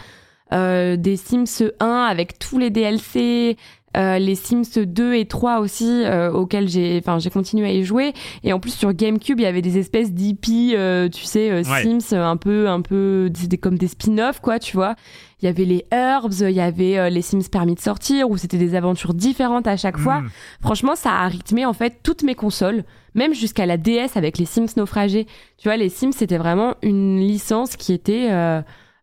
Euh, 0.52 0.96
des 0.96 1.16
Sims 1.16 1.70
1 1.80 1.86
avec 1.86 2.38
tous 2.38 2.58
les 2.58 2.70
DLC, 2.70 3.56
euh, 3.96 4.18
les 4.18 4.34
Sims 4.36 4.62
2 4.86 5.14
et 5.14 5.24
3 5.26 5.58
aussi 5.60 6.04
euh, 6.04 6.30
auxquels 6.30 6.68
j'ai 6.68 6.98
enfin 7.02 7.18
j'ai 7.18 7.30
continué 7.30 7.66
à 7.66 7.72
y 7.72 7.82
jouer 7.82 8.12
et 8.44 8.52
en 8.52 8.60
plus 8.60 8.72
sur 8.72 8.92
GameCube 8.92 9.40
il 9.40 9.42
y 9.42 9.46
avait 9.46 9.62
des 9.62 9.78
espèces 9.78 10.12
d'IP 10.12 10.46
euh, 10.74 11.08
tu 11.08 11.24
sais 11.24 11.50
euh, 11.50 11.62
Ouais. 11.68 11.82
Sims 11.82 12.14
un 12.16 12.36
peu 12.36 12.68
un 12.68 12.80
peu 12.82 13.28
des, 13.30 13.48
des- 13.48 13.58
comme 13.58 13.76
des 13.78 13.88
spin-offs 13.88 14.38
quoi 14.40 14.58
tu 14.60 14.76
vois 14.76 14.94
il 15.42 15.46
y 15.46 15.48
avait 15.48 15.64
les 15.64 15.86
Herbs 15.90 16.40
il 16.42 16.50
y 16.50 16.60
avait 16.60 16.98
euh, 16.98 17.08
les 17.10 17.22
Sims 17.22 17.48
permis 17.50 17.74
de 17.74 17.80
sortir 17.80 18.30
où 18.30 18.36
c'était 18.36 18.58
des 18.58 18.74
aventures 18.76 19.12
différentes 19.14 19.66
à 19.66 19.76
chaque 19.76 19.98
fois 19.98 20.20
Hmm. 20.20 20.28
Franchement, 20.60 20.94
ça 20.94 21.10
a 21.12 21.26
rythmé 21.28 21.64
en 21.66 21.72
fait 21.72 21.98
toutes 22.02 22.22
mes 22.22 22.34
consoles, 22.34 22.84
même 23.14 23.32
jusqu'à 23.34 23.64
la 23.66 23.76
DS 23.76 24.16
avec 24.16 24.38
les 24.38 24.44
Sims 24.44 24.66
naufragés. 24.76 25.26
Tu 25.56 25.68
vois, 25.68 25.76
les 25.76 25.88
Sims, 25.88 26.12
c'était 26.12 26.36
vraiment 26.36 26.74
une 26.82 27.18
licence 27.18 27.76
qui 27.76 27.92
était 27.94 28.28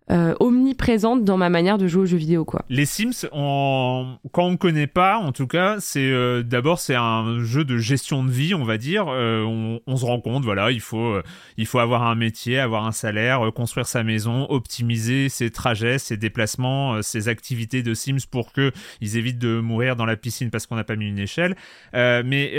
euh, 0.09 0.35
omniprésente 0.39 1.23
dans 1.25 1.35
ma 1.37 1.49
manière 1.49 1.77
de 1.77 1.87
jouer 1.87 2.03
aux 2.03 2.05
jeux 2.05 2.17
vidéo, 2.17 2.45
quoi. 2.45 2.63
Les 2.69 2.85
Sims, 2.85 3.27
on- 3.33 4.17
quand 4.31 4.43
on 4.45 4.51
ne 4.51 4.55
connaît 4.55 4.87
pas, 4.87 5.17
en 5.17 5.31
tout 5.31 5.47
cas, 5.47 5.77
c'est 5.79 6.09
euh, 6.11 6.43
d'abord 6.43 6.79
c'est 6.79 6.95
un 6.95 7.39
jeu 7.43 7.65
de 7.65 7.77
gestion 7.77 8.23
de 8.23 8.31
vie, 8.31 8.53
on 8.55 8.63
va 8.63 8.77
dire. 8.77 9.05
Euh, 9.09 9.43
on, 9.43 9.81
on 9.85 9.95
se 9.97 10.05
rend 10.05 10.21
compte, 10.21 10.43
voilà, 10.45 10.71
il 10.71 10.79
faut 10.81 11.13
euh, 11.15 11.23
il 11.57 11.65
faut 11.65 11.79
avoir 11.79 12.03
un 12.03 12.15
métier, 12.15 12.57
avoir 12.59 12.85
un 12.85 12.91
salaire, 12.91 13.45
euh, 13.47 13.51
construire 13.51 13.87
sa 13.87 14.03
maison, 14.03 14.45
optimiser 14.49 15.29
ses 15.29 15.49
trajets, 15.51 15.97
ses 15.99 16.15
déplacements, 16.17 16.95
euh, 16.95 17.01
ses 17.01 17.27
activités 17.27 17.83
de 17.83 17.93
Sims 17.93 18.27
pour 18.31 18.53
que 18.53 18.71
ils 19.01 19.17
évitent 19.17 19.39
de 19.39 19.59
mourir 19.59 19.95
dans 19.95 20.05
la 20.05 20.15
piscine 20.15 20.49
parce 20.51 20.67
qu'on 20.67 20.75
n'a 20.75 20.83
pas 20.83 20.95
mis 20.95 21.07
une 21.09 21.19
échelle. 21.19 21.55
Mais 21.93 22.53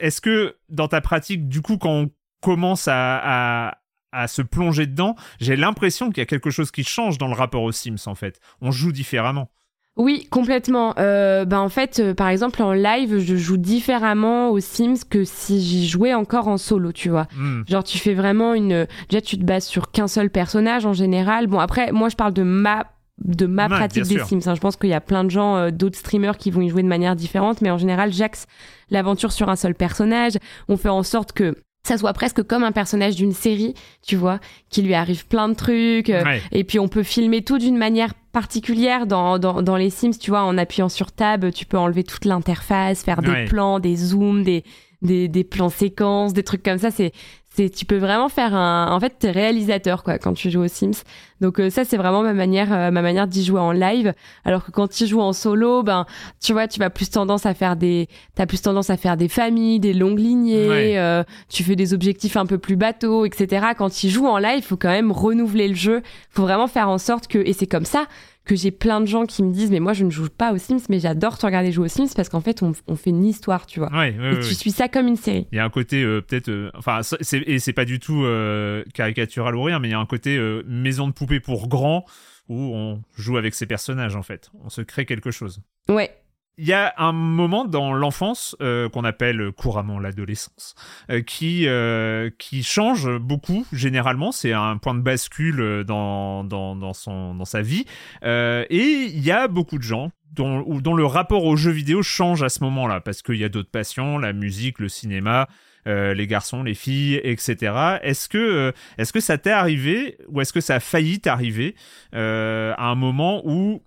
est-ce 0.00 0.20
que 0.20 0.56
dans 0.68 0.88
ta 0.88 1.00
pratique, 1.00 1.48
du 1.48 1.62
coup, 1.62 1.78
quand 1.78 1.90
on 1.90 2.10
commence 2.40 2.88
à, 2.88 3.68
à 3.68 3.78
à 4.14 4.28
se 4.28 4.42
plonger 4.42 4.86
dedans, 4.86 5.16
j'ai 5.40 5.56
l'impression 5.56 6.08
qu'il 6.08 6.18
y 6.18 6.22
a 6.22 6.26
quelque 6.26 6.50
chose 6.50 6.70
qui 6.70 6.84
change 6.84 7.18
dans 7.18 7.28
le 7.28 7.34
rapport 7.34 7.62
aux 7.62 7.72
Sims 7.72 7.96
en 8.06 8.14
fait. 8.14 8.40
On 8.60 8.70
joue 8.70 8.92
différemment. 8.92 9.50
Oui, 9.96 10.26
complètement. 10.28 10.92
Euh, 10.98 11.44
ben 11.44 11.60
en 11.60 11.68
fait, 11.68 12.00
euh, 12.00 12.14
par 12.14 12.26
exemple 12.28 12.60
en 12.62 12.72
live, 12.72 13.20
je 13.20 13.36
joue 13.36 13.56
différemment 13.56 14.50
aux 14.50 14.58
Sims 14.58 15.04
que 15.08 15.22
si 15.24 15.60
j'y 15.60 15.86
jouais 15.86 16.12
encore 16.14 16.48
en 16.48 16.56
solo, 16.56 16.90
tu 16.90 17.10
vois. 17.10 17.28
Hmm. 17.36 17.62
Genre 17.68 17.84
tu 17.84 17.98
fais 17.98 18.14
vraiment 18.14 18.54
une 18.54 18.88
déjà 19.08 19.20
tu 19.20 19.38
te 19.38 19.44
bases 19.44 19.66
sur 19.66 19.92
qu'un 19.92 20.08
seul 20.08 20.30
personnage 20.30 20.84
en 20.84 20.94
général. 20.94 21.46
Bon 21.46 21.60
après 21.60 21.92
moi 21.92 22.08
je 22.08 22.16
parle 22.16 22.32
de 22.32 22.42
ma 22.42 22.86
de 23.22 23.46
ma 23.46 23.64
Ouais, 23.68 23.76
pratique 23.76 24.02
des 24.02 24.16
sûr. 24.16 24.26
Sims. 24.26 24.40
hein. 24.46 24.56
Je 24.56 24.60
pense 24.60 24.76
qu'il 24.76 24.90
y 24.90 24.94
a 24.94 25.00
plein 25.00 25.22
de 25.22 25.30
gens 25.30 25.54
euh, 25.56 25.70
d'autres 25.70 25.96
streamers 25.98 26.36
qui 26.38 26.50
vont 26.50 26.60
y 26.62 26.68
jouer 26.68 26.82
de 26.82 26.88
manière 26.88 27.14
différente 27.14 27.60
mais 27.60 27.70
en 27.70 27.78
général 27.78 28.12
j'axe 28.12 28.46
l'aventure 28.90 29.30
sur 29.30 29.48
un 29.48 29.54
seul 29.56 29.76
personnage. 29.76 30.32
On 30.68 30.76
fait 30.76 30.88
en 30.88 31.04
sorte 31.04 31.30
que 31.32 31.54
ça 31.86 31.98
soit 31.98 32.12
presque 32.14 32.42
comme 32.42 32.64
un 32.64 32.72
personnage 32.72 33.14
d'une 33.14 33.32
série, 33.32 33.74
tu 34.06 34.16
vois, 34.16 34.40
qui 34.70 34.82
lui 34.82 34.94
arrive 34.94 35.26
plein 35.26 35.48
de 35.48 35.54
trucs. 35.54 36.10
euh, 36.10 36.24
Ouais. 36.24 36.40
et 36.52 36.64
puis 36.64 36.78
on 36.78 36.88
peut 36.88 37.02
filmer 37.02 37.42
tout 37.42 37.58
d'une 37.58 37.76
manière 37.76 38.14
particulière 38.32 39.06
dans, 39.06 39.38
dans, 39.38 39.62
dans 39.62 39.76
les 39.76 39.90
Sims, 39.90 40.18
tu 40.18 40.30
vois, 40.30 40.42
en 40.42 40.58
appuyant 40.58 40.88
sur 40.88 41.12
Tab, 41.12 41.50
tu 41.52 41.66
peux 41.66 41.78
enlever 41.78 42.02
toute 42.04 42.24
l'interface, 42.24 43.02
faire 43.04 43.20
des 43.22 43.44
plans, 43.46 43.78
des 43.78 43.96
zooms, 43.96 44.42
des, 44.42 44.64
des, 45.02 45.28
des 45.28 45.44
plans 45.44 45.68
séquences, 45.68 46.32
des 46.32 46.42
trucs 46.42 46.62
comme 46.62 46.78
ça. 46.78 46.90
C'est, 46.90 47.12
tu 47.56 47.84
peux 47.84 47.98
vraiment 47.98 48.28
faire 48.28 48.54
un, 48.54 48.90
en 48.90 48.98
fait, 49.00 49.14
t'es 49.18 49.30
réalisateur, 49.30 50.02
quoi, 50.02 50.18
quand 50.18 50.34
tu 50.34 50.50
joues 50.50 50.62
aux 50.64 50.68
Sims. 50.68 51.02
Donc 51.40 51.60
euh, 51.60 51.70
ça, 51.70 51.84
c'est 51.84 51.96
vraiment 51.96 52.22
ma 52.22 52.32
manière, 52.32 52.72
euh, 52.72 52.90
ma 52.90 53.02
manière 53.02 53.26
d'y 53.26 53.44
jouer 53.44 53.60
en 53.60 53.72
live. 53.72 54.12
Alors 54.44 54.64
que 54.64 54.70
quand 54.70 54.88
tu 54.88 55.06
joues 55.06 55.20
en 55.20 55.32
solo, 55.32 55.82
ben, 55.82 56.06
tu 56.42 56.52
vois, 56.52 56.66
tu 56.68 56.80
vas 56.80 56.90
plus 56.90 57.10
tendance 57.10 57.46
à 57.46 57.54
faire 57.54 57.76
des, 57.76 58.08
t'as 58.34 58.46
plus 58.46 58.62
tendance 58.62 58.90
à 58.90 58.96
faire 58.96 59.16
des 59.16 59.28
familles, 59.28 59.78
des 59.80 59.92
longues 59.92 60.18
lignées, 60.18 60.68
Ouais. 60.68 60.98
euh, 60.98 61.22
tu 61.48 61.62
fais 61.62 61.76
des 61.76 61.92
objectifs 61.94 62.36
un 62.36 62.46
peu 62.46 62.58
plus 62.58 62.76
bateaux, 62.76 63.24
etc. 63.24 63.66
Quand 63.76 63.90
tu 63.90 64.08
joues 64.08 64.26
en 64.26 64.38
live, 64.38 64.58
il 64.58 64.62
faut 64.62 64.76
quand 64.76 64.90
même 64.90 65.12
renouveler 65.12 65.68
le 65.68 65.74
jeu. 65.74 66.02
faut 66.30 66.42
vraiment 66.42 66.66
faire 66.66 66.88
en 66.88 66.98
sorte 66.98 67.26
que, 67.28 67.38
et 67.38 67.52
c'est 67.52 67.66
comme 67.66 67.84
ça 67.84 68.06
que 68.44 68.56
j'ai 68.56 68.70
plein 68.70 69.00
de 69.00 69.06
gens 69.06 69.24
qui 69.24 69.42
me 69.42 69.52
disent, 69.52 69.70
mais 69.70 69.80
moi 69.80 69.92
je 69.94 70.04
ne 70.04 70.10
joue 70.10 70.28
pas 70.28 70.52
aux 70.52 70.58
Sims, 70.58 70.80
mais 70.90 71.00
j'adore 71.00 71.38
te 71.38 71.46
regarder 71.46 71.72
jouer 71.72 71.86
aux 71.86 71.88
Sims 71.88 72.12
parce 72.14 72.28
qu'en 72.28 72.40
fait 72.40 72.62
on, 72.62 72.72
on 72.86 72.96
fait 72.96 73.10
une 73.10 73.24
histoire, 73.24 73.66
tu 73.66 73.80
vois. 73.80 73.90
Ouais, 73.90 74.14
ouais, 74.18 74.32
et 74.32 74.34
ouais, 74.36 74.40
tu 74.40 74.54
suis 74.54 74.70
ça 74.70 74.88
comme 74.88 75.06
une 75.06 75.16
série. 75.16 75.46
Il 75.52 75.56
y 75.56 75.58
a 75.58 75.64
un 75.64 75.70
côté 75.70 76.02
euh, 76.02 76.20
peut-être, 76.20 76.50
euh, 76.50 76.70
enfin, 76.74 77.00
et 77.46 77.58
c'est 77.58 77.72
pas 77.72 77.84
du 77.84 77.98
tout 78.00 78.24
euh, 78.24 78.84
caricatural 78.92 79.56
ou 79.56 79.62
rien, 79.62 79.78
mais 79.78 79.88
il 79.88 79.92
y 79.92 79.94
a 79.94 79.98
un 79.98 80.06
côté 80.06 80.36
euh, 80.36 80.62
maison 80.66 81.06
de 81.08 81.12
poupée 81.12 81.40
pour 81.40 81.68
grands 81.68 82.04
où 82.48 82.56
on 82.74 83.02
joue 83.16 83.38
avec 83.38 83.54
ses 83.54 83.64
personnages 83.66 84.16
en 84.16 84.22
fait. 84.22 84.50
On 84.62 84.68
se 84.68 84.82
crée 84.82 85.06
quelque 85.06 85.30
chose. 85.30 85.60
Ouais. 85.88 86.10
Il 86.56 86.66
y 86.66 86.72
a 86.72 86.94
un 86.98 87.12
moment 87.12 87.64
dans 87.64 87.92
l'enfance 87.92 88.56
euh, 88.62 88.88
qu'on 88.88 89.02
appelle 89.02 89.50
couramment 89.52 89.98
l'adolescence 89.98 90.76
euh, 91.10 91.20
qui 91.20 91.66
euh, 91.66 92.30
qui 92.38 92.62
change 92.62 93.10
beaucoup 93.18 93.66
généralement. 93.72 94.30
C'est 94.30 94.52
un 94.52 94.76
point 94.76 94.94
de 94.94 95.00
bascule 95.00 95.60
euh, 95.60 95.84
dans 95.84 96.44
dans 96.44 96.76
dans 96.76 96.92
son 96.92 97.34
dans 97.34 97.44
sa 97.44 97.60
vie. 97.60 97.86
Euh, 98.22 98.64
et 98.70 98.84
il 98.84 99.24
y 99.24 99.32
a 99.32 99.48
beaucoup 99.48 99.78
de 99.78 99.82
gens 99.82 100.12
dont, 100.34 100.62
dont 100.80 100.94
le 100.94 101.06
rapport 101.06 101.44
aux 101.44 101.56
jeux 101.56 101.70
vidéo 101.70 102.02
change 102.02 102.42
à 102.42 102.48
ce 102.48 102.62
moment-là 102.64 103.00
parce 103.00 103.22
qu'il 103.22 103.36
y 103.36 103.44
a 103.44 103.48
d'autres 103.48 103.70
passions 103.70 104.18
la 104.18 104.32
musique 104.32 104.78
le 104.78 104.88
cinéma 104.88 105.48
euh, 105.86 106.14
les 106.14 106.26
garçons 106.26 106.62
les 106.62 106.74
filles 106.74 107.20
etc 107.22 107.98
est-ce 108.02 108.28
que 108.28 108.38
euh, 108.38 108.72
est-ce 108.98 109.12
que 109.12 109.20
ça 109.20 109.38
t'est 109.38 109.50
arrivé 109.50 110.18
ou 110.28 110.40
est-ce 110.40 110.52
que 110.52 110.60
ça 110.60 110.76
a 110.76 110.80
failli 110.80 111.20
t'arriver 111.20 111.74
euh, 112.14 112.74
à 112.76 112.86
un 112.86 112.94
moment 112.94 113.42
où 113.44 113.82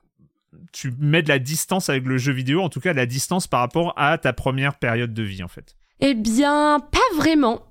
tu 0.72 0.93
mets 1.00 1.22
de 1.22 1.30
la 1.30 1.39
distance 1.39 1.89
avec 1.89 2.06
le 2.06 2.17
jeu 2.17 2.32
vidéo, 2.34 2.62
en 2.62 2.70
tout 2.70 2.80
cas 2.80 2.91
de 2.93 2.98
la 2.98 3.06
distance 3.06 3.48
par 3.48 3.60
rapport 3.62 3.93
à 3.98 4.17
ta 4.17 4.34
première 4.34 4.76
période 4.76 5.13
de 5.13 5.24
vie 5.24 5.43
en 5.43 5.48
fait. 5.48 5.76
Eh 6.00 6.13
bien, 6.13 6.80
pas 6.91 7.15
vraiment. 7.17 7.62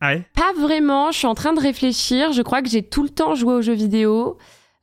Ah 0.00 0.14
ouais? 0.14 0.24
Pas 0.34 0.52
vraiment. 0.58 1.10
Je 1.12 1.18
suis 1.18 1.26
en 1.26 1.34
train 1.34 1.52
de 1.52 1.60
réfléchir. 1.60 2.32
Je 2.32 2.42
crois 2.42 2.62
que 2.62 2.68
j'ai 2.68 2.82
tout 2.82 3.02
le 3.02 3.08
temps 3.10 3.34
joué 3.34 3.54
aux 3.54 3.62
jeux 3.62 3.74
vidéo. 3.74 4.38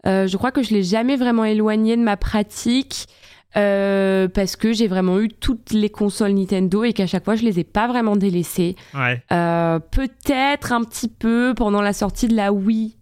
Euh, 0.06 0.28
je 0.28 0.38
crois 0.38 0.52
que 0.52 0.62
je 0.63 0.74
l'ai 0.74 0.84
jamais 0.84 1.15
vraiment 1.15 1.43
éloigné 1.46 1.96
de 1.98 2.02
ma 2.04 2.17
pratique. 2.17 3.08
euh, 3.56 4.28
parce 4.28 4.56
que 4.56 4.74
j'ai 4.74 4.88
vraiment 4.88 5.20
eu 5.20 5.30
toutes 5.30 5.72
les 5.72 5.89
consoles 5.89 6.34
Nintendo 6.34 6.84
et 6.84 6.93
qu'à 6.93 7.08
chaque 7.08 7.24
fois 7.26 7.36
je 7.36 7.43
les 7.43 7.60
ai 7.60 7.63
pas 7.63 7.88
vraiment 7.88 8.15
délaissées. 8.15 8.76
Ouais. 8.93 9.24
Euh, 9.32 9.80
Peut-être 9.80 10.72
un 10.74 10.84
petit 10.84 11.08
peu 11.08 11.54
pendant 11.56 11.82
la 11.82 11.93
sortie 11.93 12.28
de 12.28 12.36
la 12.36 12.52
Wii, 12.54 12.98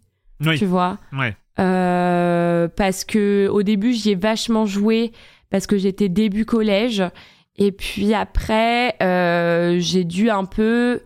Oui. 0.46 0.58
tu 0.58 0.66
vois. 0.66 1.00
Ouais. 1.12 1.36
Euh, 1.60 2.68
parce 2.76 3.06
que 3.06 3.48
au 3.52 3.64
début 3.64 3.94
j'y 3.94 4.12
ai 4.12 4.16
vachement 4.16 4.66
joué 4.66 5.12
parce 5.50 5.68
que 5.68 5.78
j'étais 5.78 6.10
début 6.10 6.46
collège. 6.46 7.04
Et 7.58 7.72
puis 7.72 8.14
après 8.14 8.96
euh, 9.02 9.78
j'ai 9.80 10.04
dû 10.04 10.30
un 10.30 10.44
peu 10.46 11.02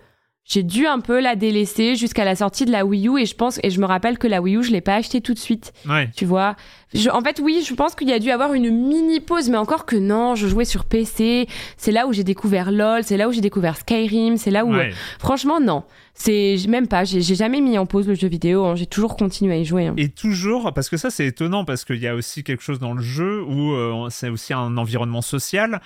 j'ai 0.45 0.63
dû 0.63 0.87
un 0.87 0.99
peu 0.99 1.19
la 1.21 1.35
délaisser 1.35 1.95
jusqu'à 1.95 2.25
la 2.25 2.35
sortie 2.35 2.65
de 2.65 2.71
la 2.71 2.83
Wii 2.83 3.07
U. 3.07 3.19
Et 3.19 3.27
je 3.27 3.35
pense 3.35 3.59
et 3.61 3.69
je 3.69 3.79
me 3.79 3.85
rappelle 3.85 4.17
que 4.17 4.25
la 4.25 4.41
Wii 4.41 4.57
U 4.57 4.63
je 4.63 4.71
l'ai 4.71 4.81
pas 4.81 4.95
achetée 4.95 5.21
tout 5.21 5.35
de 5.35 5.39
suite. 5.39 5.71
Ouais. 5.87 6.09
tu 6.15 6.25
vois? 6.25 6.55
Je- 6.95 7.11
en 7.11 7.21
fait 7.21 7.39
oui 7.39 7.63
je 7.63 7.71
pense 7.75 7.93
qu'il 7.93 8.09
y 8.09 8.13
a 8.13 8.17
dû 8.17 8.31
avoir 8.31 8.53
une 8.55 8.71
mini 8.71 9.19
pause 9.19 9.47
mais 9.51 9.57
encore 9.57 9.85
que 9.85 9.95
non 9.95 10.33
je 10.33 10.47
jouais 10.47 10.65
sur 10.65 10.85
PC 10.85 11.47
c'est 11.77 11.91
là 11.91 12.07
où 12.07 12.13
j'ai 12.13 12.23
découvert 12.23 12.71
LOL 12.71 13.03
c'est 13.03 13.17
là 13.17 13.27
où 13.29 13.31
j'ai 13.31 13.41
découvert 13.41 13.77
Skyrim 13.77 14.37
c'est 14.37 14.49
là 14.49 14.65
où 14.65 14.73
Ouais. 14.73 14.89
franchement 15.19 15.59
non 15.59 15.83
c'est 16.19 16.57
même 16.67 16.87
pas 16.87 17.05
j'ai 17.05 17.21
jamais 17.21 17.61
mis 17.61 17.77
en 17.77 17.85
pause 17.85 18.07
le 18.07 18.13
jeu 18.13 18.27
vidéo 18.27 18.65
hein. 18.65 18.75
j'ai 18.75 18.85
toujours 18.85 19.15
continué 19.15 19.53
à 19.53 19.57
y 19.57 19.65
jouer 19.65 19.87
hein. 19.87 19.93
Et 19.97 20.09
toujours, 20.09 20.73
parce 20.73 20.89
que 20.89 20.97
ça 20.97 21.09
c'est 21.09 21.25
étonnant, 21.25 21.65
parce 21.65 21.85
qu'il 21.85 21.97
y 21.97 22.07
a 22.07 22.15
aussi 22.15 22.43
quelque 22.43 22.61
chose 22.61 22.79
dans 22.79 22.93
le 22.93 23.01
jeu 23.01 23.41
où 23.43 23.73
euh, 23.73 24.07
c'est 24.09 24.29
aussi 24.29 24.53
un 24.53 24.77
environnement 24.77 25.21
social. 25.21 25.81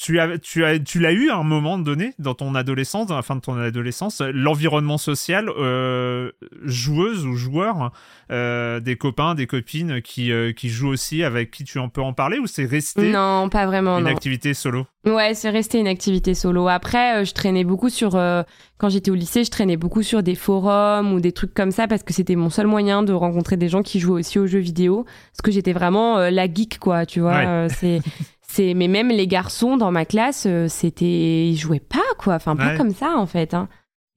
Tu 0.00 0.20
as, 0.20 0.38
tu 0.38 0.64
as, 0.64 0.78
tu 0.78 1.00
l'as 1.00 1.10
eu 1.10 1.28
à 1.28 1.36
un 1.38 1.42
moment 1.42 1.76
donné 1.76 2.14
dans 2.20 2.34
ton 2.34 2.54
adolescence, 2.54 3.08
dans 3.08 3.16
la 3.16 3.22
fin 3.22 3.34
de 3.34 3.40
ton 3.40 3.58
adolescence, 3.58 4.22
l'environnement 4.32 4.96
social, 4.96 5.48
euh, 5.58 6.30
joueuse 6.62 7.26
ou 7.26 7.34
joueur, 7.34 7.90
euh, 8.30 8.78
des 8.78 8.94
copains, 8.94 9.34
des 9.34 9.48
copines 9.48 10.00
qui, 10.00 10.30
euh, 10.30 10.52
qui 10.52 10.68
jouent 10.68 10.90
aussi, 10.90 11.24
avec 11.24 11.50
qui 11.50 11.64
tu 11.64 11.80
en 11.80 11.88
peux 11.88 12.00
en 12.00 12.12
parler, 12.12 12.38
ou 12.38 12.46
c'est 12.46 12.64
resté 12.64 13.10
non 13.10 13.48
pas 13.48 13.66
vraiment 13.66 13.98
une 13.98 14.04
non 14.04 14.10
activité 14.10 14.54
solo? 14.54 14.86
Ouais, 15.04 15.34
c'est 15.34 15.50
resté 15.50 15.80
une 15.80 15.88
activité 15.88 16.34
solo. 16.34 16.68
Après, 16.68 17.20
euh, 17.20 17.24
je 17.24 17.32
traînais 17.32 17.64
beaucoup 17.64 17.88
sur. 17.88 18.14
euh, 18.14 18.44
quand 18.76 18.90
j'étais 18.90 19.10
au 19.10 19.16
lycée, 19.16 19.42
je 19.42 19.50
traînais 19.50 19.76
beaucoup 19.76 20.02
sur 20.04 20.22
des 20.22 20.36
forums 20.36 21.12
ou 21.12 21.20
des 21.20 21.32
trucs 21.32 21.54
comme 21.54 21.72
ça 21.72 21.88
parce 21.88 22.04
que 22.04 22.12
c'était 22.12 22.36
mon 22.36 22.50
seul 22.50 22.68
moyen 22.68 23.02
de 23.02 23.12
rencontrer 23.12 23.56
des 23.56 23.68
gens 23.68 23.82
qui 23.82 23.98
jouaient 23.98 24.20
aussi 24.20 24.38
aux 24.38 24.46
jeux 24.46 24.60
vidéo. 24.60 25.04
Parce 25.32 25.42
que 25.42 25.50
j'étais 25.50 25.72
vraiment 25.72 26.18
euh, 26.18 26.30
la 26.30 26.46
geek, 26.52 26.78
quoi, 26.78 27.04
tu 27.04 27.18
vois. 27.18 27.32
Ouais. 27.36 27.46
euh, 27.46 27.68
c'est. 27.68 28.00
C'est, 28.50 28.72
mais 28.74 28.88
même 28.88 29.08
les 29.10 29.26
garçons 29.26 29.76
dans 29.76 29.90
ma 29.90 30.04
classe, 30.06 30.46
euh, 30.48 30.66
c'était, 30.68 31.48
ils 31.48 31.56
jouaient 31.56 31.80
pas 31.80 31.98
quoi, 32.18 32.34
enfin 32.34 32.56
pas 32.56 32.68
Ouais. 32.72 32.76
comme 32.76 32.90
ça 32.94 33.16
en 33.16 33.26
fait. 33.26 33.52
Hein. 33.54 33.68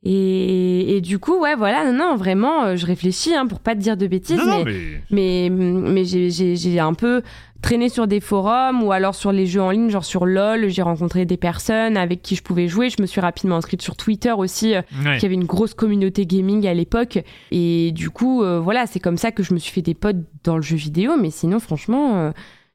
Et, 0.04 0.96
et 0.98 1.02
du 1.02 1.20
coup, 1.20 1.40
ouais, 1.40 1.56
voilà, 1.56 1.86
non, 1.92 1.94
non, 1.94 2.16
vraiment, 2.16 2.64
euh, 2.64 2.76
je 2.76 2.88
réfléchis 2.88 3.36
hein, 3.36 3.46
pour 3.46 3.60
pas 3.60 3.76
te 3.76 3.80
dire 3.82 3.98
de 3.98 4.08
bêtises, 4.08 4.38
Non, 4.44 4.64
mais 4.66 4.74
mais... 5.12 5.50
mais, 5.52 5.72
mais 5.92 6.06
j'ai- 6.06 6.32
j'ai 6.32 6.56
j'ai 6.56 6.80
un 6.80 6.94
peu 6.96 7.22
traîné 7.62 7.88
sur 7.90 8.08
des 8.08 8.20
forums 8.20 8.82
ou 8.82 8.92
alors 8.92 9.14
sur 9.14 9.32
les 9.32 9.46
jeux 9.46 9.62
en 9.62 9.70
ligne, 9.70 9.92
genre 9.92 10.04
sur 10.06 10.26
LoL. 10.26 10.70
J'ai 10.70 10.82
rencontré 10.82 11.26
des 11.26 11.38
personnes 11.38 11.98
avec 11.98 12.24
qui 12.24 12.36
je 12.36 12.42
pouvais 12.42 12.68
jouer. 12.68 12.90
Je 12.90 13.00
me 13.00 13.06
suis 13.06 13.22
rapidement 13.22 13.58
inscrite 13.58 13.84
sur 13.84 13.96
Twitter 13.96 14.32
aussi, 14.32 14.74
euh, 14.74 14.82
Ouais. 15.06 15.18
qui 15.20 15.28
avait 15.28 15.36
une 15.36 15.44
grosse 15.46 15.76
communauté 15.76 16.26
gaming 16.26 16.66
à 16.66 16.74
l'époque. 16.74 17.20
Et 17.52 17.92
du 17.92 18.10
coup, 18.10 18.42
euh, 18.42 18.60
voilà, 18.60 18.88
c'est 18.88 19.00
comme 19.00 19.18
ça 19.18 19.32
que 19.32 19.44
je 19.44 19.54
me 19.54 19.60
suis 19.60 19.72
fait 19.72 19.84
des 19.84 19.94
potes 19.94 20.18
dans 20.44 20.56
le 20.56 20.64
jeu 20.64 20.78
vidéo. 20.78 21.12
Mais 21.22 21.30
sinon, 21.30 21.60
franchement, 21.60 22.16
euh, 22.16 22.32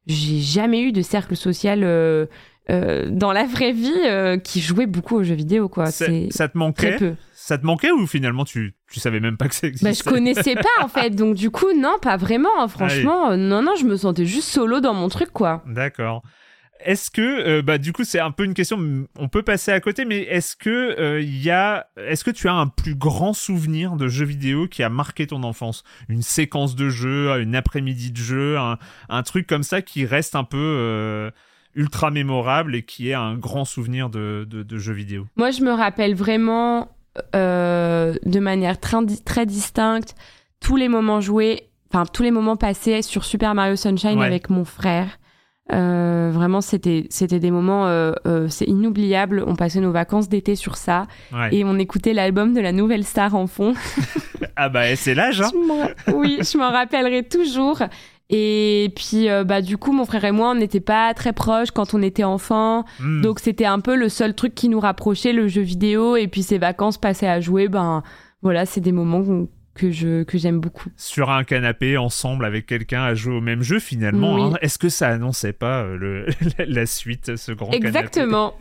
j'ai 0.07 0.39
jamais 0.41 0.83
eu 0.83 0.93
de 0.93 1.03
cercle 1.03 1.37
social. 1.37 1.81
euh, 1.85 2.27
euh, 2.69 3.07
dans 3.11 3.31
la 3.33 3.45
vraie 3.45 3.71
vie, 3.71 3.93
euh, 4.07 4.39
qui 4.39 4.61
jouait 4.61 4.87
beaucoup 4.87 5.15
aux 5.15 5.23
jeux 5.23 5.37
vidéo, 5.37 5.69
quoi. 5.69 5.87
Ça, 5.87 6.07
te 6.07 6.29
très 6.31 6.49
manquait 6.55 6.97
peu. 6.97 7.15
Ça 7.33 7.59
te 7.59 7.65
manquait 7.65 7.93
ou 7.93 8.09
finalement 8.09 8.45
tu, 8.45 8.75
tu 8.91 8.99
savais 8.99 9.21
même 9.21 9.37
pas 9.37 9.47
que 9.47 9.55
ça 9.55 9.69
existait 9.69 9.89
Bah, 9.89 9.93
je 9.97 10.03
connaissais 10.03 10.57
pas 10.57 10.83
en 10.85 10.89
fait, 10.89 11.11
donc 11.11 11.37
du 11.37 11.51
coup 11.51 11.73
non, 11.79 11.95
pas 12.03 12.17
vraiment. 12.17 12.49
hein. 12.59 12.67
Franchement, 12.67 13.31
euh, 13.31 13.37
non, 13.37 13.63
non, 13.63 13.77
je 13.79 13.85
me 13.85 13.97
sentais 13.97 14.27
juste 14.27 14.49
solo 14.49 14.81
dans 14.81 14.95
mon 14.95 15.09
truc 15.09 15.31
quoi. 15.33 15.63
D'accord. 15.65 16.25
Est-ce 16.81 17.11
que, 17.11 17.21
euh, 17.23 17.63
bah, 17.63 17.79
du 17.79 17.93
coup, 17.93 18.05
c'est 18.05 18.21
un 18.21 18.31
peu 18.31 18.45
une 18.45 18.55
question. 18.55 18.79
On 19.19 19.29
peut 19.29 19.43
passer 19.43 19.73
à 19.73 19.81
côté, 19.81 20.05
mais 20.05 20.19
est-ce 20.21 20.57
que 20.57 20.71
euh, 21.01 21.21
il 21.21 21.43
y 21.43 21.51
a, 21.51 21.87
est-ce 21.97 22.23
que 22.25 22.31
tu 22.31 22.49
as 22.49 22.55
un 22.55 22.67
plus 22.69 22.95
grand 22.95 23.33
souvenir 23.33 23.97
de 23.97 24.09
jeu 24.09 24.25
vidéo 24.25 24.69
qui 24.69 24.83
a 24.83 24.89
marqué 24.89 25.27
ton 25.27 25.43
enfance? 25.43 25.83
Une 26.09 26.23
séquence 26.23 26.77
de 26.77 26.89
jeu, 26.89 27.41
une 27.41 27.57
après-midi 27.57 28.13
de 28.13 28.17
jeu, 28.19 28.59
un, 28.59 28.79
un 29.09 29.23
truc 29.23 29.47
comme 29.47 29.63
ça 29.63 29.83
qui 29.83 30.05
reste 30.07 30.37
un 30.37 30.45
peu 30.45 30.57
euh, 30.59 31.31
ultra 31.75 32.11
mémorable 32.11 32.75
et 32.77 32.83
qui 32.83 33.11
est 33.11 33.15
un 33.15 33.35
grand 33.37 33.65
souvenir 33.65 34.09
de, 34.09 34.47
de, 34.49 34.63
de 34.63 34.79
jeu 34.79 34.93
vidéo? 34.93 35.27
Moi, 35.37 35.51
je 35.51 35.63
me 35.63 35.73
rappelle 35.73 36.15
vraiment 36.15 36.89
euh, 37.35 38.15
de 38.25 38.41
manière 38.41 38.79
très, 38.79 38.99
très 39.25 39.47
distincte 39.47 40.15
tous 40.61 40.77
les 40.77 40.89
moments 40.89 41.21
joués, 41.21 41.69
enfin 41.93 42.05
tous 42.07 42.23
les 42.23 42.31
moments 42.31 42.57
passés 42.57 43.03
sur 43.03 43.25
Super 43.25 43.55
Mario 43.55 43.77
Sunshine 43.77 44.19
Ouais. 44.19 44.27
avec 44.27 44.51
mon 44.51 44.65
frère. 44.65 45.19
Euh, 45.73 46.31
vraiment, 46.33 46.61
c'était 46.61 47.07
c'était 47.11 47.41
des 47.41 47.51
moments, 47.51 47.87
euh, 47.89 48.13
euh, 48.27 48.47
c'est 48.49 48.67
inoubliable. 48.67 49.43
On 49.47 49.57
passait 49.57 49.81
nos 49.81 49.91
vacances 49.91 50.29
d'été 50.29 50.55
sur 50.55 50.77
ça 50.77 51.07
Ouais. 51.33 51.49
et 51.57 51.65
on 51.65 51.77
écoutait 51.79 52.13
l'album 52.13 52.55
de 52.55 52.61
la 52.61 52.73
Nouvelle 52.73 53.05
Star 53.05 53.35
en 53.35 53.47
fond. 53.47 53.75
Ah 54.59 54.69
bah 54.71 54.95
c'est 54.97 55.15
l'âge. 55.15 55.43
Hein 55.43 55.51
Je 56.07 56.13
oui, 56.13 56.39
je 56.41 56.57
m'en 56.57 56.71
rappellerai 56.71 57.23
toujours. 57.25 57.83
Et 58.31 58.91
puis, 58.97 59.29
euh, 59.29 59.45
bah, 59.45 59.61
du 59.63 59.77
coup, 59.79 59.93
mon 59.93 60.05
frère 60.05 60.25
et 60.25 60.33
moi, 60.33 60.51
on 60.51 60.55
n'était 60.55 60.81
pas 60.81 61.13
très 61.15 61.33
proches 61.33 61.71
quand 61.71 61.95
on 61.95 62.03
était 62.03 62.25
enfant. 62.25 62.85
Hmm. 62.99 63.21
Donc, 63.21 63.39
c'était 63.39 63.67
un 63.67 63.81
peu 63.81 63.95
le 63.97 64.09
seul 64.09 64.35
truc 64.35 64.55
qui 64.55 64.69
nous 64.69 64.81
rapprochait, 64.81 65.33
le 65.33 65.47
jeu 65.47 65.61
vidéo. 65.63 66.17
Et 66.17 66.27
puis, 66.27 66.43
ces 66.43 66.59
vacances 66.59 66.99
passées 66.99 67.27
à 67.29 67.41
jouer, 67.41 67.69
ben, 67.69 68.03
voilà, 68.43 68.67
c'est 68.67 68.81
des 68.81 68.93
moments 68.93 69.47
que 69.77 69.91
je 69.93 70.25
que 70.25 70.39
j'aime 70.39 70.59
beaucoup. 70.61 70.89
sur 70.97 71.31
un 71.31 71.45
canapé 71.45 71.97
ensemble 71.97 72.45
avec 72.45 72.67
quelqu'un 72.67 73.05
à 73.05 73.15
jouer 73.15 73.35
au 73.37 73.41
même 73.41 73.63
jeu 73.63 73.79
finalement. 73.79 74.35
Oui. 74.35 74.43
hein. 74.43 74.59
Est-ce 74.63 74.79
que 74.79 74.89
ça 74.89 75.09
annonçait 75.09 75.53
pas 75.53 75.83
euh, 75.85 75.97
le, 75.97 76.27
la 76.67 76.87
suite, 76.87 77.37
ce 77.37 77.53
grand 77.53 77.71
canapé? 77.71 77.87
Exactement. 77.87 78.55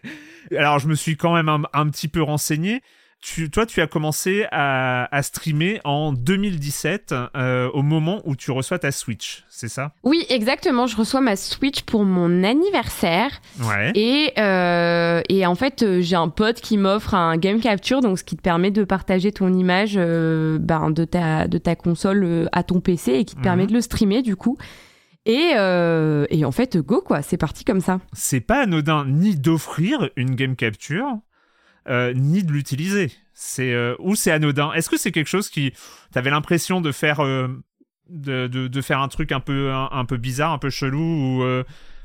Alors, 0.56 0.78
je 0.78 0.88
me 0.88 0.94
suis 0.94 1.16
quand 1.16 1.34
même 1.34 1.48
un, 1.48 1.62
un 1.72 1.88
petit 1.88 2.08
peu 2.08 2.22
renseigné. 2.22 2.82
Tu, 3.20 3.50
toi, 3.50 3.66
tu 3.66 3.80
as 3.80 3.88
commencé 3.88 4.46
à, 4.52 5.08
à 5.14 5.22
streamer 5.24 5.80
en 5.84 6.12
2017, 6.12 7.12
euh, 7.36 7.68
au 7.74 7.82
moment 7.82 8.22
où 8.24 8.36
tu 8.36 8.52
reçois 8.52 8.78
ta 8.78 8.92
Switch, 8.92 9.44
c'est 9.48 9.66
ça? 9.68 9.92
Oui, 10.04 10.24
exactement. 10.28 10.86
Je 10.86 10.96
reçois 10.96 11.20
ma 11.20 11.34
Switch 11.34 11.82
pour 11.82 12.04
mon 12.04 12.44
anniversaire. 12.44 13.40
Ouais. 13.60 13.90
Et, 13.96 14.32
euh, 14.38 15.20
et 15.28 15.44
en 15.46 15.56
fait, 15.56 15.82
euh, 15.82 16.00
j'ai 16.00 16.14
un 16.14 16.28
pote 16.28 16.60
qui 16.60 16.76
m'offre 16.78 17.14
un 17.14 17.36
game 17.36 17.60
capture, 17.60 18.02
donc 18.02 18.20
ce 18.20 18.24
qui 18.24 18.36
te 18.36 18.40
permet 18.42 18.70
de 18.70 18.84
partager 18.84 19.32
ton 19.32 19.52
image 19.52 19.94
euh, 19.96 20.58
ben, 20.60 20.92
de, 20.92 21.04
ta, 21.04 21.48
de 21.48 21.58
ta 21.58 21.74
console 21.74 22.48
à 22.52 22.62
ton 22.62 22.80
PC 22.80 23.14
et 23.14 23.24
qui 23.24 23.34
te 23.34 23.40
Mhm. 23.40 23.44
permet 23.44 23.66
de 23.66 23.72
le 23.72 23.80
streamer 23.80 24.22
du 24.22 24.36
coup. 24.36 24.56
Et, 25.26 25.54
euh, 25.56 26.24
et 26.30 26.44
en 26.44 26.52
fait, 26.52 26.78
go 26.78 27.02
quoi, 27.04 27.20
c'est 27.22 27.36
parti 27.36 27.64
comme 27.64 27.80
ça. 27.80 27.98
C'est 28.12 28.40
pas 28.40 28.62
anodin 28.62 29.04
ni 29.06 29.34
d'offrir 29.36 30.08
une 30.16 30.36
game 30.36 30.54
capture, 30.56 31.18
euh, 31.88 32.12
ni 32.14 32.42
de 32.42 32.52
l'utiliser. 32.52 33.12
C'est 33.34 33.72
euh, 33.72 33.94
ou 34.00 34.14
c'est 34.16 34.30
anodin. 34.32 34.72
Est-ce 34.72 34.90
que 34.90 34.96
c'est 34.98 35.12
quelque 35.12 35.28
chose 35.28 35.48
qui 35.48 35.72
t'avais 36.12 36.30
l'impression 36.30 36.80
de 36.80 36.90
faire 36.92 37.20
euh, 37.20 37.48
de, 38.08 38.46
de, 38.48 38.68
de 38.68 38.80
faire 38.80 39.00
un 39.00 39.08
truc 39.08 39.32
un 39.32 39.40
peu 39.40 39.70
un, 39.72 39.88
un 39.92 40.04
peu 40.04 40.16
bizarre, 40.16 40.52
un 40.52 40.58
peu 40.58 40.70
chelou 40.70 40.98
ou 41.42 41.44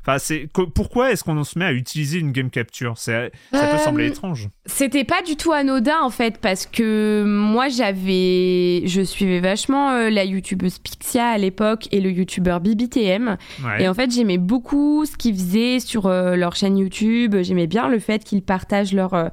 Enfin, 0.06 0.18
c'est 0.18 0.50
pourquoi 0.74 1.12
est-ce 1.12 1.24
qu'on 1.24 1.42
se 1.44 1.58
met 1.58 1.64
à 1.64 1.72
utiliser 1.72 2.18
une 2.18 2.30
game 2.30 2.50
capture? 2.50 2.98
Ça 2.98 3.30
peut 3.52 3.78
sembler 3.82 4.08
étrange. 4.08 4.50
C'était 4.66 5.04
pas 5.04 5.22
du 5.22 5.34
tout 5.34 5.52
anodin 5.52 5.98
en 6.02 6.10
fait 6.10 6.36
parce 6.42 6.66
que 6.66 7.24
moi 7.26 7.70
j'avais, 7.70 8.82
je 8.86 9.00
suivais 9.02 9.40
vachement 9.40 9.92
la 10.10 10.24
youtubeuse 10.24 10.78
Pixia 10.78 11.28
à 11.28 11.38
l'époque 11.38 11.88
et 11.90 12.02
le 12.02 12.10
youtubeur 12.10 12.60
BBTM 12.60 13.38
Ouais. 13.64 13.82
et 13.84 13.88
en 13.88 13.94
fait 13.94 14.10
j'aimais 14.12 14.36
beaucoup 14.36 15.06
ce 15.06 15.16
qu'ils 15.16 15.36
faisaient 15.36 15.80
sur 15.80 16.06
leur 16.10 16.54
chaîne 16.54 16.76
YouTube. 16.76 17.36
J'aimais 17.40 17.66
bien 17.66 17.88
le 17.88 17.98
fait 17.98 18.22
qu'ils 18.24 18.42
partagent 18.42 18.92
leur 18.92 19.30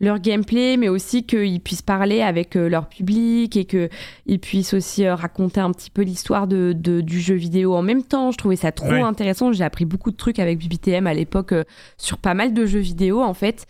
leur 0.00 0.18
gameplay, 0.18 0.76
mais 0.76 0.88
aussi 0.88 1.24
qu'ils 1.24 1.60
puissent 1.60 1.80
parler 1.82 2.20
avec 2.20 2.56
euh, 2.56 2.68
leur 2.68 2.88
public 2.88 3.56
et 3.56 3.64
qu'ils 3.64 4.40
puissent 4.40 4.74
aussi 4.74 5.06
euh, 5.06 5.14
raconter 5.14 5.60
un 5.60 5.70
petit 5.70 5.90
peu 5.90 6.02
l'histoire 6.02 6.46
de, 6.46 6.72
de- 6.76 7.00
du 7.00 7.20
jeu 7.20 7.34
vidéo 7.36 7.74
en 7.74 7.82
même 7.82 8.02
temps. 8.02 8.30
Je 8.32 8.36
trouvais 8.36 8.56
ça 8.56 8.72
trop 8.72 8.88
Ouais. 8.88 9.00
intéressant. 9.00 9.52
J'ai 9.52 9.64
appris 9.64 9.84
beaucoup 9.84 10.10
de 10.10 10.16
trucs 10.16 10.38
avec 10.40 10.58
BBTM 10.58 11.06
à 11.06 11.14
l'époque 11.14 11.52
euh, 11.52 11.64
sur 11.96 12.18
pas 12.18 12.34
mal 12.34 12.52
de 12.52 12.66
jeux 12.66 12.80
vidéo 12.80 13.22
en 13.22 13.34
fait. 13.34 13.66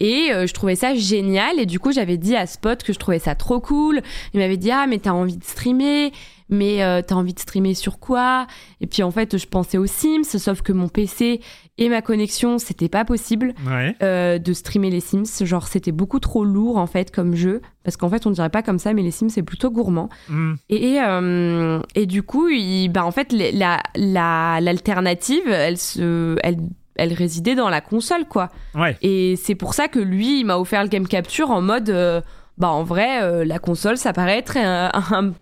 Et 0.00 0.28
je 0.32 0.52
trouvais 0.52 0.76
ça 0.76 0.94
génial. 0.94 1.58
Et 1.58 1.66
du 1.66 1.80
coup, 1.80 1.90
j'avais 1.90 2.18
dit 2.18 2.36
à 2.36 2.46
Spot 2.46 2.80
que 2.84 2.92
je 2.92 2.98
trouvais 3.00 3.18
ça 3.18 3.34
trop 3.34 3.58
cool. 3.58 4.00
Il 4.32 4.38
m'avait 4.38 4.56
dit, 4.56 4.70
ah, 4.70 4.86
mais 4.88 4.98
t'as 4.98 5.10
envie 5.10 5.36
de 5.36 5.42
streamer. 5.42 6.12
Mais 6.50 6.82
euh, 6.82 7.02
t'as 7.06 7.14
envie 7.14 7.34
de 7.34 7.38
streamer 7.40 7.74
sur 7.74 7.98
quoi? 7.98 8.46
Et 8.80 8.86
puis 8.86 9.02
en 9.02 9.10
fait, 9.10 9.36
je 9.36 9.46
pensais 9.46 9.76
aux 9.78 9.86
Sims, 9.86 10.24
sauf 10.24 10.62
que 10.62 10.72
mon 10.72 10.88
PC 10.88 11.40
et 11.76 11.88
ma 11.88 12.00
connexion, 12.02 12.58
c'était 12.58 12.88
pas 12.88 13.04
possible 13.04 13.54
Ouais. 13.66 13.94
euh, 14.02 14.38
de 14.38 14.52
streamer 14.52 14.90
les 14.90 15.00
Sims. 15.00 15.24
Genre, 15.44 15.68
c'était 15.68 15.92
beaucoup 15.92 16.20
trop 16.20 16.44
lourd 16.44 16.76
en 16.78 16.86
fait 16.86 17.10
comme 17.10 17.34
jeu. 17.34 17.60
Parce 17.84 17.96
qu'en 17.96 18.08
fait, 18.08 18.26
on 18.26 18.30
dirait 18.30 18.50
pas 18.50 18.62
comme 18.62 18.78
ça, 18.78 18.92
mais 18.94 19.02
les 19.02 19.10
Sims, 19.10 19.28
c'est 19.28 19.42
plutôt 19.42 19.70
gourmand. 19.70 20.08
Hmm. 20.28 20.54
Et, 20.70 20.98
euh, 21.00 21.80
et 21.94 22.06
du 22.06 22.22
coup, 22.22 22.48
il, 22.48 22.88
bah, 22.88 23.04
en 23.04 23.10
fait, 23.12 23.32
les- 23.32 23.52
la, 23.52 23.80
la, 23.94 24.60
l'alternative, 24.60 25.48
elle, 25.48 25.76
se, 25.78 26.36
elle, 26.42 26.56
elle 26.96 27.12
résidait 27.12 27.54
dans 27.54 27.68
la 27.68 27.80
console, 27.80 28.24
quoi. 28.26 28.48
Ouais. 28.74 28.96
Et 29.02 29.36
c'est 29.36 29.54
pour 29.54 29.74
ça 29.74 29.88
que 29.88 29.98
lui, 30.00 30.40
il 30.40 30.44
m'a 30.44 30.58
offert 30.58 30.82
le 30.82 30.88
Game 30.88 31.06
Capture 31.06 31.50
en 31.50 31.60
mode, 31.62 31.90
euh, 31.90 32.20
bah 32.58 32.68
en 32.70 32.82
vrai, 32.82 33.22
euh, 33.22 33.44
la 33.44 33.58
console, 33.60 33.96
ça 33.96 34.12
paraît 34.12 34.38
être 34.38 34.56
un, 34.56 34.90
un, 35.12 35.32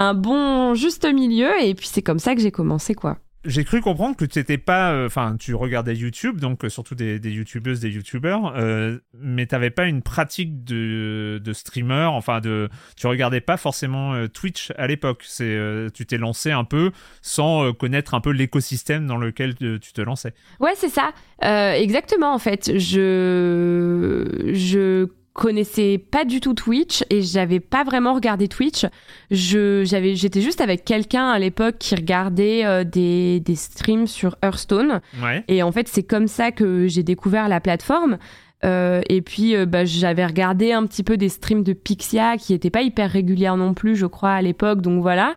un 0.00 0.14
bon 0.14 0.74
juste 0.74 1.06
milieu. 1.06 1.52
Et 1.62 1.74
puis 1.76 1.86
c'est 1.86 2.02
comme 2.02 2.18
ça 2.18 2.34
que 2.34 2.40
j'ai 2.40 2.50
commencé, 2.50 2.94
quoi. 2.94 3.18
j'ai 3.44 3.64
cru 3.64 3.80
comprendre 3.80 4.16
que 4.16 4.24
tu 4.26 4.38
n'étais 4.38 4.58
pas, 4.58 4.92
euh, 4.92 5.06
enfin, 5.06 5.36
tu 5.38 5.54
regardais 5.54 5.94
YouTube, 5.94 6.40
donc 6.40 6.64
euh, 6.64 6.68
surtout 6.68 6.94
des, 6.94 7.18
des 7.18 7.30
YouTubeuses, 7.30 7.80
des 7.80 7.88
YouTubeurs, 7.88 8.52
euh, 8.56 8.98
mais 9.14 9.46
t'avais 9.46 9.70
pas 9.70 9.86
une 9.86 10.02
pratique 10.02 10.62
de, 10.64 11.40
de 11.42 11.52
streamer, 11.54 12.08
enfin, 12.12 12.40
de, 12.40 12.68
tu 12.96 13.06
regardais 13.06 13.40
pas 13.40 13.56
forcément 13.56 14.26
Twitch 14.28 14.72
à 14.76 14.86
l'époque. 14.86 15.22
C'est, 15.26 15.58
tu 15.94 16.04
t'es 16.06 16.18
lancé 16.18 16.50
un 16.50 16.64
peu 16.64 16.90
sans 17.22 17.72
connaître 17.72 18.14
un 18.14 18.20
peu 18.20 18.30
l'écosystème 18.30 19.06
dans 19.06 19.16
lequel 19.16 19.54
tu 19.54 19.78
tu 19.80 19.92
te 19.92 20.00
lançais. 20.00 20.34
Ouais, 20.60 20.72
c'est 20.76 20.90
ça. 20.90 21.12
Exactement, 21.76 22.34
en 22.34 22.38
fait. 22.38 22.78
Je, 22.78 24.50
je 24.52 25.06
connaissais 25.40 25.96
pas 25.98 26.24
du 26.26 26.38
tout 26.40 26.52
Twitch 26.52 27.02
et 27.08 27.22
j'avais 27.22 27.60
pas 27.60 27.82
vraiment 27.82 28.12
regardé 28.12 28.46
Twitch. 28.46 28.84
Je, 29.30 29.82
j'avais, 29.84 30.14
j'étais 30.14 30.42
juste 30.42 30.60
avec 30.60 30.84
quelqu'un 30.84 31.30
à 31.30 31.38
l'époque 31.38 31.76
qui 31.78 31.94
regardait 31.94 32.64
euh, 32.66 32.84
des, 32.84 33.40
des 33.40 33.54
streams 33.54 34.06
sur 34.06 34.36
Hearthstone. 34.42 35.00
Ouais. 35.22 35.42
Et 35.48 35.62
en 35.62 35.72
fait, 35.72 35.88
c'est 35.88 36.02
comme 36.02 36.28
ça 36.28 36.52
que 36.52 36.86
j'ai 36.88 37.02
découvert 37.02 37.48
la 37.48 37.58
plateforme. 37.60 38.18
Euh, 38.62 39.00
et 39.08 39.22
puis, 39.22 39.56
euh, 39.56 39.64
bah, 39.64 39.86
j'avais 39.86 40.26
regardé 40.26 40.72
un 40.72 40.84
petit 40.84 41.02
peu 41.02 41.16
des 41.16 41.30
streams 41.30 41.62
de 41.62 41.72
Pixia 41.72 42.36
qui 42.36 42.52
étaient 42.52 42.68
pas 42.68 42.82
hyper 42.82 43.10
régulières 43.10 43.56
non 43.56 43.72
plus, 43.72 43.96
je 43.96 44.04
crois, 44.06 44.32
à 44.32 44.42
l'époque. 44.42 44.82
Donc 44.82 45.00
voilà. 45.00 45.34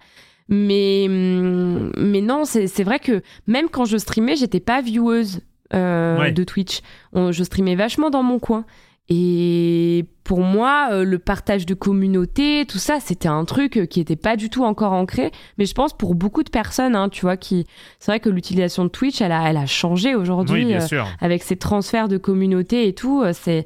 Mais, 0.50 1.06
hum, 1.08 1.92
mais 1.98 2.20
non, 2.20 2.44
c'est 2.44 2.68
c'est 2.68 2.84
vrai 2.84 3.00
que 3.00 3.22
même 3.48 3.70
quand 3.70 3.86
je 3.86 3.96
streamais, 3.98 4.36
j'étais 4.36 4.60
pas 4.60 4.82
vieweuse 4.82 5.40
euh, 5.74 6.20
Ouais. 6.20 6.32
de 6.34 6.44
Twitch. 6.44 6.82
On- 7.14 7.32
je 7.32 7.44
streamais 7.46 7.76
vachement 7.76 8.10
dans 8.10 8.24
mon 8.24 8.40
coin. 8.40 8.66
Et 9.10 10.06
pour 10.24 10.40
moi, 10.40 10.90
euh, 10.92 11.04
le 11.04 11.20
partage 11.20 11.66
de 11.66 11.74
communauté, 11.74 12.66
tout 12.66 12.78
ça, 12.78 13.00
c'était 13.02 13.28
un 13.28 13.44
truc 13.44 13.78
euh, 13.78 13.86
qui 13.86 14.00
était 14.00 14.16
pas 14.16 14.38
du 14.38 14.50
tout 14.50 14.64
encore 14.64 14.94
ancré. 14.94 15.32
Mais 15.58 15.66
je 15.66 15.74
pense 15.74 15.92
pour 15.96 16.16
beaucoup 16.16 16.44
de 16.44 16.50
personnes, 16.50 16.96
hein, 16.96 17.10
tu 17.10 17.22
vois, 17.22 17.36
qui, 17.36 17.66
c'est 18.00 18.12
vrai 18.12 18.22
que 18.22 18.30
l'utilisation 18.30 18.86
de 18.86 18.90
Twitch, 18.90 19.22
elle 19.22 19.34
a, 19.34 19.50
elle 19.50 19.58
a 19.58 19.66
changé 19.66 20.16
aujourd'hui 20.16 20.66
Oui, 20.66 20.76
euh, 20.76 21.04
avec 21.20 21.44
ces 21.44 21.58
transferts 21.58 22.08
de 22.08 22.18
communauté 22.18 22.88
et 22.88 22.94
tout. 22.94 23.24
C'est, 23.34 23.66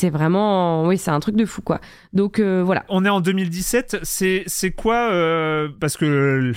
c'est 0.00 0.10
vraiment, 0.10 0.86
oui, 0.86 0.96
c'est 0.96 1.10
un 1.10 1.20
truc 1.20 1.36
de 1.36 1.44
fou, 1.44 1.60
quoi. 1.62 1.80
Donc 2.12 2.38
euh, 2.38 2.62
voilà. 2.64 2.84
On 2.88 3.04
est 3.04 3.08
en 3.10 3.20
2017, 3.20 3.98
c'est 4.02 4.42
c'est 4.46 4.70
quoi 4.70 5.10
euh, 5.12 5.68
parce 5.78 5.96
que 5.98 6.52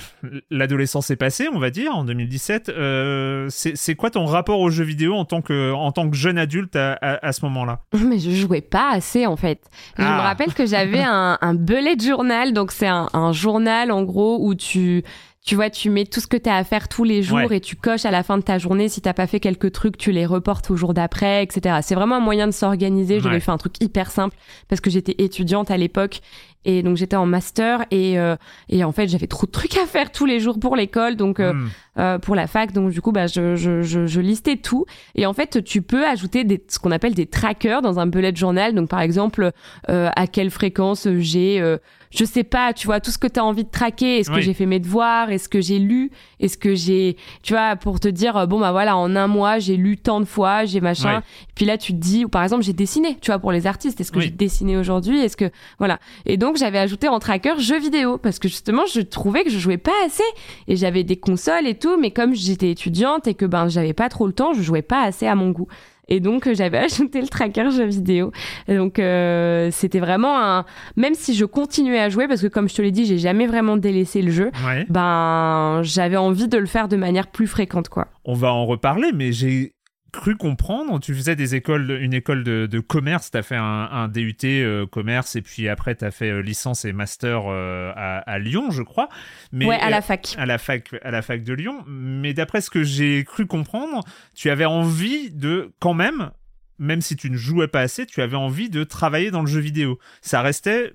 l'adolescence 0.50 1.10
est 1.10 1.16
passée, 1.16 1.48
on 1.52 1.58
va 1.58 1.70
dire 1.70 1.94
en 1.94 2.04
2017. 2.04 2.70
euh, 2.70 3.46
c'est 3.50 3.76
c'est 3.76 3.94
quoi 3.94 4.10
ton 4.10 4.24
rapport 4.24 4.60
aux 4.60 4.70
jeux 4.70 4.84
vidéo 4.84 5.14
en 5.14 5.24
tant 5.24 5.42
que 5.42 5.72
en 5.72 5.92
tant 5.92 6.08
que 6.08 6.16
jeune 6.16 6.38
adulte 6.38 6.74
à, 6.76 6.92
à, 6.94 7.26
à 7.26 7.32
ce 7.32 7.44
moment-là? 7.44 7.80
Mais 8.04 8.18
je 8.18 8.30
jouais 8.30 8.62
pas 8.62 8.90
assez 8.92 9.26
en 9.26 9.36
fait. 9.36 9.60
Je 9.98 10.04
Ah. 10.04 10.16
me 10.16 10.20
rappelle 10.22 10.54
que 10.54 10.64
j'avais 10.66 11.02
un, 11.04 11.38
un 11.40 11.54
bullet 11.54 11.96
journal, 11.98 12.52
donc 12.54 12.72
c'est 12.72 12.86
un, 12.88 13.08
un 13.12 13.32
journal 13.32 13.90
en 13.92 14.02
gros 14.04 14.38
où 14.40 14.54
tu 14.54 15.02
tu 15.44 15.56
vois, 15.56 15.68
tu 15.68 15.90
mets 15.90 16.06
tout 16.06 16.20
ce 16.20 16.26
que 16.26 16.38
tu 16.38 16.48
as 16.48 16.56
à 16.56 16.64
faire 16.64 16.88
tous 16.88 17.04
les 17.04 17.22
jours 17.22 17.36
Ouais. 17.36 17.56
et 17.58 17.60
tu 17.60 17.76
coches 17.76 18.06
à 18.06 18.10
la 18.10 18.22
fin 18.22 18.38
de 18.38 18.42
ta 18.42 18.56
journée. 18.58 18.88
Si 18.88 19.02
t'as 19.02 19.12
pas 19.12 19.26
fait 19.26 19.40
quelques 19.40 19.72
trucs, 19.72 19.98
tu 19.98 20.10
les 20.10 20.24
reportes 20.24 20.70
au 20.70 20.76
jour 20.76 20.94
d'après, 20.94 21.42
etc. 21.42 21.80
C'est 21.82 21.94
vraiment 21.94 22.16
un 22.16 22.20
moyen 22.20 22.46
de 22.46 22.52
s'organiser. 22.52 23.20
J'avais 23.20 23.34
Ouais. 23.34 23.40
fait 23.40 23.50
un 23.50 23.58
truc 23.58 23.74
hyper 23.82 24.10
simple 24.10 24.34
parce 24.68 24.80
que 24.80 24.88
j'étais 24.88 25.14
étudiante 25.18 25.70
à 25.70 25.76
l'époque 25.76 26.20
et 26.64 26.82
donc 26.82 26.96
j'étais 26.96 27.16
en 27.16 27.26
master 27.26 27.84
et 27.90 28.18
euh, 28.18 28.36
et 28.70 28.84
en 28.84 28.92
fait 28.92 29.06
j'avais 29.08 29.26
trop 29.26 29.44
de 29.46 29.50
trucs 29.52 29.76
à 29.76 29.84
faire 29.84 30.10
tous 30.10 30.24
les 30.24 30.40
jours 30.40 30.58
pour 30.58 30.76
l'école, 30.76 31.14
donc 31.16 31.38
euh, 31.40 31.52
Hmm. 31.52 31.68
euh, 31.98 32.18
pour 32.18 32.34
la 32.36 32.46
fac. 32.46 32.72
Donc 32.72 32.90
du 32.90 33.02
coup, 33.02 33.12
bah, 33.12 33.26
je, 33.26 33.54
je, 33.54 33.82
je, 33.82 34.06
je 34.06 34.20
listais 34.22 34.56
tout. 34.56 34.86
Et 35.14 35.26
en 35.26 35.34
fait, 35.34 35.62
tu 35.62 35.82
peux 35.82 36.06
ajouter 36.06 36.44
des, 36.44 36.64
ce 36.68 36.78
qu'on 36.78 36.90
appelle 36.90 37.12
des 37.14 37.26
trackers 37.26 37.82
dans 37.82 37.98
un 38.00 38.06
bullet 38.06 38.34
journal. 38.34 38.74
Donc 38.74 38.88
par 38.88 39.02
exemple, 39.02 39.50
euh, 39.90 40.08
à 40.16 40.26
quelle 40.26 40.50
fréquence 40.50 41.06
j'ai, 41.18 41.60
euh, 41.60 41.76
je 42.14 42.24
sais 42.24 42.44
pas, 42.44 42.72
tu 42.72 42.86
vois, 42.86 43.00
tout 43.00 43.10
ce 43.10 43.18
que 43.18 43.26
tu 43.26 43.40
as 43.40 43.44
envie 43.44 43.64
de 43.64 43.70
traquer. 43.70 44.18
Est-ce 44.20 44.30
que 44.30 44.40
j'ai 44.40 44.54
fait 44.54 44.66
mes 44.66 44.78
devoirs? 44.78 45.30
Est-ce 45.30 45.48
que 45.48 45.60
j'ai 45.60 45.78
lu? 45.78 46.10
Est-ce 46.40 46.56
que 46.56 46.74
j'ai, 46.74 47.16
tu 47.42 47.54
vois, 47.54 47.76
pour 47.76 47.98
te 48.00 48.08
dire, 48.08 48.36
euh, 48.36 48.46
bon 48.46 48.60
bah 48.60 48.72
voilà, 48.72 48.96
en 48.96 49.16
un 49.16 49.26
mois, 49.26 49.58
j'ai 49.58 49.76
lu 49.76 49.96
tant 49.96 50.20
de 50.20 50.24
fois, 50.24 50.64
j'ai 50.64 50.80
machin. 50.80 51.16
Ouais. 51.16 51.22
Puis 51.54 51.64
là, 51.64 51.76
tu 51.78 51.92
te 51.92 51.98
dis, 51.98 52.24
ou 52.24 52.28
par 52.28 52.42
exemple, 52.42 52.62
j'ai 52.62 52.72
dessiné, 52.72 53.16
tu 53.20 53.30
vois, 53.30 53.38
pour 53.38 53.50
les 53.52 53.66
artistes. 53.66 54.00
Est-ce 54.00 54.12
que 54.12 54.18
Oui. 54.18 54.24
j'ai 54.26 54.30
dessiné 54.30 54.76
aujourd'hui? 54.76 55.18
Est-ce 55.20 55.36
que 55.36 55.50
voilà. 55.78 55.98
Et 56.26 56.36
donc 56.36 56.56
j'avais 56.56 56.78
ajouté 56.78 57.08
en 57.08 57.18
tracker 57.18 57.54
jeux 57.58 57.80
vidéo 57.80 58.18
parce 58.18 58.38
que 58.38 58.48
justement, 58.48 58.82
je 58.92 59.00
trouvais 59.00 59.42
que 59.44 59.50
je 59.50 59.58
jouais 59.58 59.78
pas 59.78 59.92
assez 60.06 60.22
et 60.68 60.76
j'avais 60.76 61.02
des 61.04 61.16
consoles 61.16 61.66
et 61.66 61.74
tout, 61.74 61.96
mais 62.00 62.10
comme 62.10 62.34
j'étais 62.34 62.70
étudiante 62.70 63.26
et 63.26 63.34
que 63.34 63.44
ben 63.46 63.68
j'avais 63.68 63.92
pas 63.92 64.08
trop 64.08 64.26
le 64.26 64.32
temps, 64.32 64.52
je 64.52 64.62
jouais 64.62 64.82
pas 64.82 65.02
assez 65.02 65.26
à 65.26 65.34
mon 65.34 65.50
goût. 65.50 65.68
Et 66.08 66.20
donc 66.20 66.46
euh, 66.46 66.54
j'avais 66.54 66.78
ajouté 66.84 67.20
le 67.20 67.28
tracker 67.28 67.70
jeux 67.70 67.86
vidéo. 67.86 68.32
Et 68.68 68.76
donc 68.76 68.98
euh, 68.98 69.68
c'était 69.70 70.00
vraiment 70.00 70.38
un 70.38 70.64
même 70.96 71.14
si 71.14 71.34
je 71.34 71.44
continuais 71.44 72.00
à 72.00 72.08
jouer 72.08 72.28
parce 72.28 72.42
que 72.42 72.46
comme 72.46 72.68
je 72.68 72.74
te 72.74 72.82
l'ai 72.82 72.90
dit, 72.90 73.04
j'ai 73.04 73.18
jamais 73.18 73.46
vraiment 73.46 73.76
délaissé 73.76 74.22
le 74.22 74.30
jeu. 74.30 74.50
Ouais. 74.66 74.86
Ben 74.88 75.80
j'avais 75.82 76.16
envie 76.16 76.48
de 76.48 76.58
le 76.58 76.66
faire 76.66 76.88
de 76.88 76.96
manière 76.96 77.26
plus 77.26 77.46
fréquente 77.46 77.88
quoi. 77.88 78.08
On 78.24 78.34
va 78.34 78.52
en 78.52 78.66
reparler, 78.66 79.12
mais 79.14 79.32
j'ai 79.32 79.73
cru 80.14 80.36
comprendre. 80.36 80.98
Tu 81.00 81.14
faisais 81.14 81.36
des 81.36 81.54
écoles, 81.54 81.98
une 82.00 82.14
école 82.14 82.44
de, 82.44 82.66
de 82.66 82.80
commerce. 82.80 83.30
T'as 83.30 83.42
fait 83.42 83.56
un, 83.56 83.62
un 83.90 84.08
DUT 84.08 84.36
euh, 84.44 84.86
commerce 84.86 85.36
et 85.36 85.42
puis 85.42 85.68
après 85.68 85.94
t'as 85.94 86.10
fait 86.10 86.30
euh, 86.30 86.40
licence 86.40 86.84
et 86.84 86.92
master 86.92 87.42
euh, 87.46 87.92
à, 87.96 88.18
à 88.18 88.38
Lyon, 88.38 88.70
je 88.70 88.82
crois. 88.82 89.08
Mais 89.52 89.66
ouais, 89.66 89.78
à 89.78 89.90
la 89.90 90.00
fac. 90.00 90.34
à 90.38 90.46
la 90.46 90.58
fac 90.58 90.94
à 91.02 91.10
la 91.10 91.22
fac 91.22 91.42
de 91.42 91.52
Lyon 91.52 91.84
mais 91.86 92.32
d'après 92.34 92.60
ce 92.60 92.70
que 92.70 92.82
j'ai 92.82 93.24
cru 93.24 93.46
comprendre 93.46 94.02
tu 94.34 94.50
avais 94.50 94.64
envie 94.64 95.30
de 95.30 95.72
quand 95.80 95.94
même 95.94 96.30
même 96.78 97.00
si 97.00 97.16
tu 97.16 97.30
ne 97.30 97.36
jouais 97.36 97.68
pas 97.68 97.80
assez 97.80 98.06
tu 98.06 98.22
avais 98.22 98.36
envie 98.36 98.70
de 98.70 98.84
travailler 98.84 99.30
dans 99.30 99.40
le 99.40 99.46
jeu 99.46 99.60
vidéo 99.60 99.98
ça 100.22 100.42
restait 100.42 100.94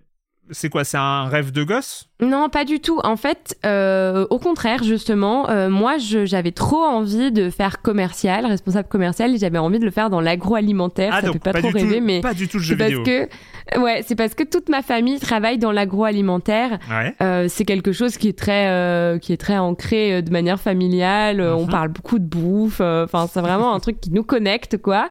c'est 0.52 0.70
quoi 0.70 0.84
c'est 0.84 0.98
un 0.98 1.26
rêve 1.26 1.52
de 1.52 1.64
gosse? 1.64 2.08
Non, 2.22 2.50
pas 2.50 2.66
du 2.66 2.80
tout. 2.82 3.00
En 3.04 3.16
fait, 3.16 3.58
euh, 3.66 4.26
au 4.30 4.40
contraire, 4.40 4.84
justement, 4.84 5.50
euh, 5.50 5.70
moi, 5.70 5.96
j'avais 5.98 6.52
trop 6.52 6.84
envie 6.84 7.32
de 7.32 7.50
faire 7.50 7.82
commercial, 7.82 8.46
responsable 8.46 8.88
commercial, 8.90 9.34
et 9.34 9.38
j'avais 9.38 9.58
envie 9.58 9.80
de 9.80 9.86
le 9.86 9.92
faire 9.92 10.10
dans 10.10 10.20
l'agroalimentaire. 10.22 11.14
ça 11.14 11.22
donc 11.22 11.34
fait 11.34 11.40
pas, 11.40 11.54
trop 11.54 11.70
rêver, 11.70 12.00
tout, 12.00 12.04
mais 12.06 12.22
pas 12.22 12.34
du 12.34 12.48
tout 12.48 12.58
le 12.58 12.64
jeu 12.64 12.74
c'est 12.74 12.78
parce 12.78 12.90
vidéo 12.92 13.04
que, 13.04 13.80
ouais, 13.80 14.04
c'est 14.06 14.16
parce 14.16 14.34
que 14.34 14.44
toute 14.44 14.70
ma 14.70 14.82
famille 14.82 15.20
travaille 15.20 15.58
dans 15.58 15.72
l'agroalimentaire. 15.72 16.80
ouais 16.90 17.16
Euh, 17.22 17.46
c'est 17.48 17.66
quelque 17.66 17.92
chose 17.92 18.18
qui 18.18 18.28
est 18.30 18.38
très, 18.38 19.18
qui 19.22 19.32
est 19.34 19.38
très 19.38 19.58
ancré 19.58 20.22
de 20.22 20.32
manière 20.32 20.60
familiale. 20.60 21.42
On 21.42 21.64
Mhm. 21.66 21.70
parle 21.70 21.90
beaucoup 21.90 22.20
de 22.20 22.26
bouffe. 22.26 22.82
Enfin, 22.82 23.28
c'est 23.32 23.42
vraiment 23.42 23.74
un 23.74 23.80
truc 23.80 24.00
qui 24.02 24.12
nous 24.12 24.24
connecte, 24.24 24.78
quoi. 24.82 25.10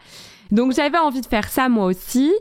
Donc 0.50 0.72
j'avais 0.72 0.98
envie 0.98 1.20
de 1.20 1.26
faire 1.26 1.48
ça 1.48 1.68
moi 1.68 1.86
aussi. 1.86 2.32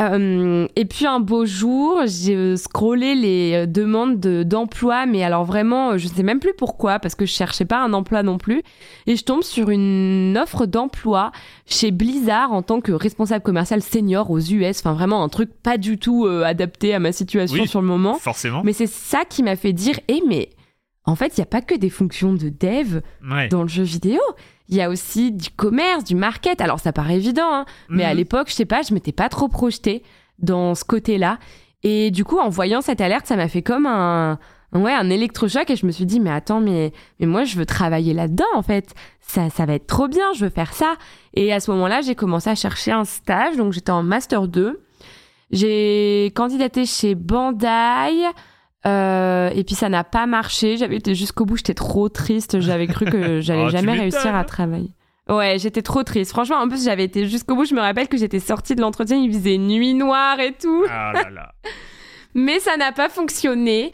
Euh, 0.00 0.66
et 0.76 0.84
puis 0.84 1.06
un 1.06 1.20
beau 1.20 1.46
jour, 1.46 2.00
j'ai 2.06 2.34
euh, 2.34 2.56
scrollé 2.56 3.14
les 3.14 3.52
euh, 3.54 3.66
demandes 3.66 4.18
de- 4.18 4.42
d'emploi, 4.42 5.06
mais 5.06 5.22
alors 5.22 5.44
vraiment, 5.44 5.96
je 5.96 6.08
sais 6.08 6.22
même 6.24 6.40
plus 6.40 6.52
pourquoi, 6.56 6.98
parce 6.98 7.14
que 7.14 7.26
je 7.26 7.32
cherchais 7.32 7.64
pas 7.64 7.80
un 7.82 7.92
emploi 7.92 8.22
non 8.22 8.36
plus. 8.38 8.62
Et 9.06 9.14
je 9.16 9.24
tombe 9.24 9.42
sur 9.42 9.70
une 9.70 10.36
offre 10.40 10.66
d'emploi 10.66 11.30
chez 11.66 11.90
Blizzard 11.92 12.52
en 12.52 12.62
tant 12.62 12.80
que 12.80 12.92
responsable 12.92 13.44
commercial 13.44 13.82
senior 13.82 14.30
aux 14.30 14.40
US. 14.40 14.80
Enfin 14.80 14.92
vraiment 14.94 15.22
un 15.22 15.28
truc 15.28 15.50
pas 15.62 15.78
du 15.78 15.96
tout 15.98 16.26
euh, 16.26 16.42
adapté 16.42 16.92
à 16.94 16.98
ma 16.98 17.12
situation 17.12 17.62
Oui. 17.62 17.68
sur 17.68 17.80
le 17.80 17.86
moment. 17.86 18.14
forcément 18.14 18.62
Mais 18.64 18.72
c'est 18.72 18.88
ça 18.88 19.24
qui 19.24 19.42
m'a 19.42 19.54
fait 19.56 19.72
dire, 19.72 19.98
eh 20.08 20.22
mais 20.26 20.50
en 21.06 21.16
fait, 21.16 21.36
il 21.36 21.40
n'y 21.40 21.44
a 21.44 21.46
pas 21.46 21.60
que 21.60 21.74
des 21.74 21.90
fonctions 21.90 22.32
de 22.32 22.48
dev 22.48 23.00
ouais 23.30 23.48
dans 23.48 23.62
le 23.62 23.68
jeu 23.68 23.82
vidéo. 23.84 24.20
Il 24.68 24.76
y 24.76 24.80
a 24.82 24.88
aussi 24.88 25.30
du 25.32 25.50
commerce, 25.50 26.04
du 26.04 26.14
market. 26.14 26.60
Alors 26.60 26.80
ça 26.80 26.92
paraît 26.92 27.16
évident, 27.16 27.52
hein, 27.52 27.64
mais 27.90 28.04
à 28.04 28.10
Mhm. 28.12 28.16
l'époque, 28.16 28.48
je 28.48 28.54
sais 28.54 28.64
pas, 28.64 28.82
je 28.82 28.94
m'étais 28.94 29.12
pas 29.12 29.28
trop 29.28 29.48
projetée 29.48 30.02
dans 30.38 30.74
ce 30.74 30.84
côté-là. 30.84 31.38
Et 31.82 32.10
du 32.10 32.24
coup, 32.24 32.38
en 32.38 32.48
voyant 32.48 32.80
cette 32.80 33.00
alerte, 33.02 33.26
ça 33.26 33.36
m'a 33.36 33.46
fait 33.48 33.60
comme 33.62 33.84
un, 33.86 34.38
ouais, 34.72 34.92
un 34.92 35.10
électrochoc 35.10 35.68
et 35.68 35.76
je 35.76 35.84
me 35.84 35.92
suis 35.92 36.06
dit, 36.06 36.18
mais 36.18 36.30
attends, 36.30 36.60
mais, 36.60 36.92
mais 37.20 37.26
moi, 37.26 37.44
je 37.44 37.56
veux 37.56 37.66
travailler 37.66 38.14
là-dedans, 38.14 38.44
en 38.54 38.62
fait. 38.62 38.94
Ça, 39.20 39.50
ça 39.50 39.66
va 39.66 39.74
être 39.74 39.86
trop 39.86 40.08
bien, 40.08 40.32
je 40.34 40.44
veux 40.46 40.50
faire 40.50 40.72
ça. 40.72 40.94
Et 41.34 41.52
à 41.52 41.60
ce 41.60 41.70
moment-là, 41.72 42.00
j'ai 42.00 42.14
commencé 42.14 42.48
à 42.48 42.54
chercher 42.54 42.92
un 42.92 43.04
stage, 43.04 43.56
donc 43.56 43.72
j'étais 43.74 43.90
en 43.92 44.02
master 44.02 44.48
2. 44.48 44.80
J'ai 45.50 46.32
candidaté 46.34 46.86
chez 46.86 47.14
Bandai. 47.14 48.24
Euh, 48.86 49.50
et 49.54 49.64
puis 49.64 49.74
ça 49.74 49.88
n'a 49.88 50.04
pas 50.04 50.26
marché. 50.26 50.76
J'avais 50.76 50.96
été 50.96 51.14
jusqu'au 51.14 51.44
bout. 51.44 51.56
J'étais 51.56 51.74
trop 51.74 52.08
triste. 52.08 52.60
J'avais 52.60 52.86
cru 52.86 53.04
que 53.06 53.40
j'allais 53.42 53.62
Oh, 53.64 53.70
tu 53.70 53.72
jamais 53.72 53.92
réussir 53.92 54.34
à 54.34 54.44
travailler. 54.44 54.90
Ouais, 55.28 55.56
j'étais 55.58 55.80
trop 55.82 56.02
triste. 56.02 56.30
Franchement, 56.32 56.56
en 56.56 56.68
plus, 56.68 56.84
j'avais 56.84 57.04
été 57.04 57.26
jusqu'au 57.26 57.54
bout. 57.54 57.64
Je 57.64 57.74
me 57.74 57.80
rappelle 57.80 58.08
que 58.08 58.18
j'étais 58.18 58.40
sortie 58.40 58.74
de 58.74 58.80
l'entretien. 58.82 59.16
Il 59.16 59.32
faisait 59.32 59.56
nuit 59.58 59.94
noire 59.94 60.38
et 60.40 60.52
tout. 60.52 60.84
ah 60.90 61.12
là 61.14 61.30
là 61.30 61.52
Mais 62.34 62.58
ça 62.60 62.76
n'a 62.76 62.92
pas 62.92 63.08
fonctionné. 63.08 63.92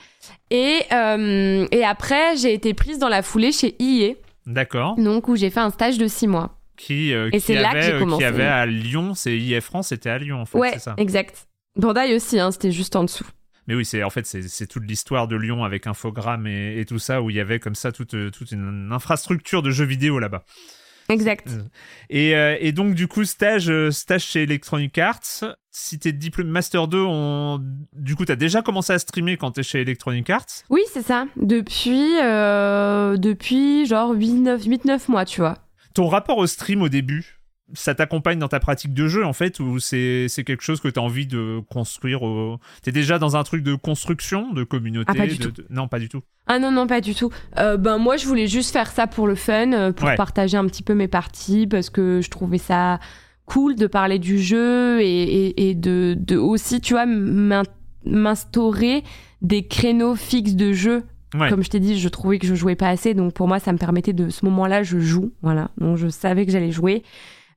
Et, 0.50 0.80
euh, 0.92 1.66
et 1.70 1.84
après, 1.84 2.36
j'ai 2.36 2.54
été 2.54 2.74
prise 2.74 2.98
dans 2.98 3.08
la 3.10 3.22
foulée 3.22 3.52
chez 3.52 3.76
IE, 3.80 4.16
d'accord 4.46 4.96
donc 4.96 5.28
où 5.28 5.36
j'ai 5.36 5.50
fait 5.50 5.60
un 5.60 5.70
stage 5.70 5.98
de 5.98 6.08
six 6.08 6.26
mois. 6.26 6.58
qui 6.76 7.12
euh, 7.14 7.28
Et 7.28 7.32
qui 7.32 7.40
c'est 7.40 7.54
là 7.54 7.72
que 7.74 7.80
j'ai 7.82 7.92
euh, 7.92 7.98
qui 7.98 8.04
commencé. 8.04 8.24
avait 8.24 8.46
à 8.46 8.66
Lyon 8.66 9.12
c'est 9.14 9.36
IF 9.36 9.64
France 9.66 9.88
c'était 9.88 10.10
à 10.10 10.18
Lyon 10.18 10.40
en 10.40 10.46
fait 10.46 10.58
ouais, 10.58 10.70
c'est 10.72 10.78
ça 10.80 10.94
exact. 10.96 11.46
Bandai 11.76 12.16
aussi, 12.16 12.40
hein, 12.40 12.50
c'était 12.50 12.72
juste 12.72 12.96
en 12.96 13.04
dessous. 13.04 13.26
Mais 13.70 13.76
oui, 13.76 13.84
c'est 13.84 14.02
en 14.02 14.10
fait 14.10 14.26
c'est 14.26 14.66
toute 14.66 14.82
l'histoire 14.82 15.28
de 15.28 15.36
Lyon 15.36 15.62
avec 15.62 15.86
Infogrames 15.86 16.48
et, 16.48 16.80
et 16.80 16.84
tout 16.84 16.98
ça 16.98 17.22
où 17.22 17.30
il 17.30 17.36
y 17.36 17.40
avait 17.40 17.60
comme 17.60 17.76
ça 17.76 17.92
toute 17.92 18.16
toute 18.32 18.50
une 18.50 18.90
infrastructure 18.90 19.62
de 19.62 19.70
jeux 19.70 19.84
vidéo 19.84 20.18
là-bas. 20.18 20.44
Exact. 21.08 21.48
Et, 22.08 22.36
euh, 22.36 22.56
et 22.60 22.72
donc, 22.72 22.94
du 22.94 23.08
coup, 23.08 23.24
stage, 23.24 23.68
euh, 23.68 23.90
stage 23.90 24.22
chez 24.22 24.44
Electronic 24.44 24.96
Arts. 24.98 25.44
Si 25.72 25.98
t'es 25.98 26.12
diplôme 26.12 26.48
Master 26.48 26.86
2, 26.86 27.02
on... 27.04 27.60
du 27.92 28.14
coup, 28.14 28.24
t'as 28.24 28.36
déjà 28.36 28.62
commencé 28.62 28.92
à 28.92 28.98
streamer 28.98 29.36
quand 29.36 29.52
t'es 29.52 29.64
chez 29.64 29.80
Electronic 29.80 30.30
Arts? 30.30 30.46
Oui, 30.68 30.82
c'est 30.92 31.02
ça. 31.02 31.26
Depuis, 31.36 32.16
euh, 32.22 33.16
depuis 33.16 33.86
genre 33.86 34.14
8-9 34.14 35.10
mois, 35.10 35.24
tu 35.24 35.40
vois. 35.40 35.58
Ton 35.94 36.06
rapport 36.06 36.38
au 36.38 36.46
stream 36.46 36.82
au 36.82 36.88
début, 36.88 37.39
ça 37.74 37.94
t'accompagne 37.94 38.38
dans 38.38 38.48
ta 38.48 38.60
pratique 38.60 38.92
de 38.94 39.06
jeu 39.08 39.24
en 39.24 39.32
fait 39.32 39.60
ou 39.60 39.78
c'est 39.78 40.26
quelque 40.46 40.62
chose 40.62 40.80
que 40.80 40.88
tu 40.88 40.98
as 40.98 41.02
envie 41.02 41.26
de 41.26 41.60
construire 41.70 42.22
au... 42.22 42.58
T'es 42.82 42.92
déjà 42.92 43.18
dans 43.18 43.36
un 43.36 43.42
truc 43.44 43.62
de 43.62 43.74
construction, 43.74 44.52
de 44.52 44.64
communauté 44.64 45.12
Ah, 45.14 45.18
pas 45.18 45.26
du 45.26 45.36
de- 45.38 45.42
tout. 45.44 45.50
de- 45.50 45.66
Non, 45.70 45.88
pas 45.88 45.98
du 45.98 46.08
tout. 46.08 46.20
Ah 46.46 46.58
non, 46.58 46.70
non, 46.72 46.86
pas 46.86 47.00
du 47.00 47.14
tout. 47.14 47.30
Euh, 47.58 47.76
ben 47.76 47.98
moi, 47.98 48.16
je 48.16 48.26
voulais 48.26 48.46
juste 48.48 48.72
faire 48.72 48.90
ça 48.90 49.06
pour 49.06 49.26
le 49.28 49.34
fun, 49.34 49.72
euh, 49.72 49.92
pour 49.92 50.08
Ouais. 50.08 50.16
partager 50.16 50.56
un 50.56 50.66
petit 50.66 50.82
peu 50.82 50.94
mes 50.94 51.06
parties, 51.08 51.66
parce 51.66 51.90
que 51.90 52.20
je 52.22 52.28
trouvais 52.30 52.58
ça 52.58 52.98
cool 53.46 53.74
de 53.76 53.86
parler 53.86 54.18
du 54.18 54.38
jeu 54.40 55.00
et, 55.00 55.22
et, 55.46 55.70
et 55.70 55.74
de, 55.74 56.16
de 56.18 56.36
aussi, 56.36 56.80
tu 56.80 56.94
vois, 56.94 57.06
m'in- 57.06 57.62
m'instaurer 58.04 59.02
des 59.42 59.66
créneaux 59.66 60.14
fixes 60.14 60.54
de 60.54 60.72
jeu. 60.72 61.02
Ouais. 61.38 61.48
Comme 61.48 61.62
je 61.62 61.70
t'ai 61.70 61.78
dit, 61.80 61.98
je 61.98 62.08
trouvais 62.08 62.38
que 62.38 62.46
je 62.46 62.54
jouais 62.56 62.74
pas 62.74 62.88
assez, 62.88 63.14
donc 63.14 63.32
pour 63.34 63.46
moi, 63.46 63.60
ça 63.60 63.72
me 63.72 63.78
permettait 63.78 64.12
de 64.12 64.30
ce 64.30 64.44
moment-là, 64.46 64.82
je 64.82 64.98
joue, 64.98 65.32
voilà. 65.42 65.70
Donc 65.78 65.96
je 65.96 66.08
savais 66.08 66.44
que 66.44 66.50
j'allais 66.52 66.72
jouer. 66.72 67.04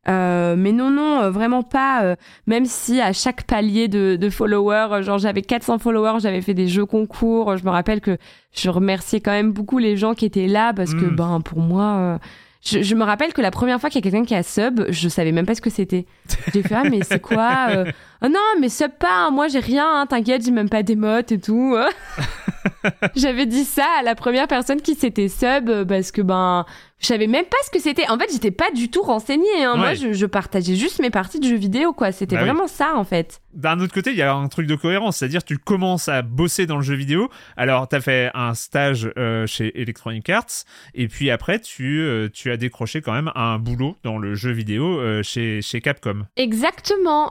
Euh, 0.09 0.55
mais 0.57 0.71
non, 0.73 0.89
non, 0.89 1.21
euh, 1.21 1.29
vraiment 1.31 1.63
pas. 1.63 2.03
euh, 2.03 2.15
même 2.45 2.65
si 2.65 2.99
à 2.99 3.13
chaque 3.13 3.43
palier 3.43 3.87
de, 3.87 4.17
de 4.17 4.29
followers, 4.29 4.87
euh, 4.91 5.01
genre 5.01 5.17
j'avais 5.17 5.41
400 5.41 5.79
followers, 5.79 6.19
j'avais 6.19 6.41
fait 6.41 6.53
des 6.53 6.67
jeux 6.67 6.85
concours. 6.85 7.55
Je 7.57 7.63
me 7.63 7.69
rappelle 7.69 8.01
que 8.01 8.17
je 8.53 8.69
remerciais 8.69 9.21
quand 9.21 9.31
même 9.31 9.51
beaucoup 9.53 9.77
les 9.77 9.95
gens 9.95 10.13
qui 10.13 10.25
étaient 10.25 10.47
là 10.47 10.73
parce 10.73 10.93
que, 10.93 11.05
Mm. 11.05 11.15
ben, 11.15 11.41
pour 11.41 11.59
moi, 11.59 11.83
euh, 11.99 12.17
je, 12.65 12.81
je 12.81 12.95
me 12.95 13.03
rappelle 13.03 13.33
que 13.33 13.41
la 13.41 13.51
première 13.51 13.79
fois 13.79 13.89
qu'il 13.89 14.03
y 14.03 14.07
a 14.07 14.09
quelqu'un 14.11 14.25
qui 14.25 14.35
a 14.35 14.43
sub, 14.43 14.85
je 14.89 15.07
savais 15.09 15.31
même 15.31 15.45
pas 15.45 15.55
ce 15.55 15.61
que 15.61 15.69
c'était. 15.69 16.05
J'ai 16.53 16.63
fait, 16.63 16.75
ah, 16.75 16.83
mais 16.89 16.99
c'est 17.03 17.19
quoi 17.21 17.67
euh, 17.69 17.85
Ah 18.21 18.27
non, 18.29 18.39
mais 18.59 18.67
sub 18.69 18.91
pas, 18.99 19.27
hein, 19.27 19.31
moi 19.31 19.47
j'ai 19.47 19.59
rien, 19.59 19.85
hein, 20.01 20.05
t'inquiète, 20.05 20.43
j'ai 20.45 20.51
même 20.51 20.69
pas 20.69 20.83
d'émote 20.83 21.31
et 21.31 21.39
tout. 21.39 21.75
J'avais 23.15 23.45
dit 23.45 23.63
ça 23.65 23.85
à 23.99 24.03
la 24.03 24.15
première 24.15 24.47
personne 24.47 24.81
qui 24.81 24.95
s'était 24.95 25.27
sub 25.27 25.83
parce 25.87 26.11
que 26.11 26.21
ben 26.21 26.65
je 27.03 27.07
savais 27.07 27.27
même 27.27 27.45
pas 27.45 27.57
ce 27.65 27.69
que 27.69 27.79
c'était. 27.79 28.09
En 28.09 28.17
fait, 28.17 28.31
j'étais 28.31 28.49
pas 28.51 28.71
du 28.71 28.89
tout 28.89 29.01
renseignée. 29.03 29.63
Hein. 29.63 29.75
Moi, 29.75 29.93
je, 29.93 30.13
je 30.13 30.25
partageais 30.25 30.75
juste 30.75 30.99
mes 31.01 31.09
parties 31.09 31.39
de 31.41 31.47
jeux 31.47 31.57
vidéo, 31.57 31.91
quoi. 31.93 32.11
C'était 32.13 32.35
Bah 32.37 32.41
oui. 32.43 32.47
vraiment 32.47 32.67
ça, 32.67 32.93
en 32.95 33.03
fait. 33.03 33.41
D'un 33.53 33.79
autre 33.81 33.93
côté, 33.93 34.11
il 34.11 34.17
y 34.17 34.21
a 34.23 34.33
un 34.33 34.47
truc 34.47 34.65
de 34.67 34.75
cohérence, 34.75 35.17
c'est-à-dire 35.17 35.43
tu 35.43 35.57
commences 35.57 36.07
à 36.07 36.21
bosser 36.23 36.65
dans 36.65 36.77
le 36.77 36.81
jeu 36.81 36.95
vidéo. 36.95 37.29
Alors, 37.57 37.87
t'as 37.87 38.01
fait 38.01 38.31
un 38.33 38.53
stage 38.55 39.11
euh, 39.17 39.45
chez 39.45 39.79
Electronic 39.79 40.27
Arts, 40.29 40.63
et 40.95 41.07
puis 41.07 41.29
après, 41.29 41.59
tu, 41.59 41.99
euh, 42.01 42.29
tu 42.33 42.49
as 42.51 42.57
décroché 42.57 43.01
quand 43.01 43.13
même 43.13 43.31
un 43.35 43.59
boulot 43.59 43.95
dans 44.03 44.17
le 44.17 44.33
jeu 44.33 44.51
vidéo 44.51 44.97
euh, 44.99 45.21
chez, 45.23 45.61
chez 45.61 45.81
Capcom. 45.81 46.23
Exactement. 46.37 47.29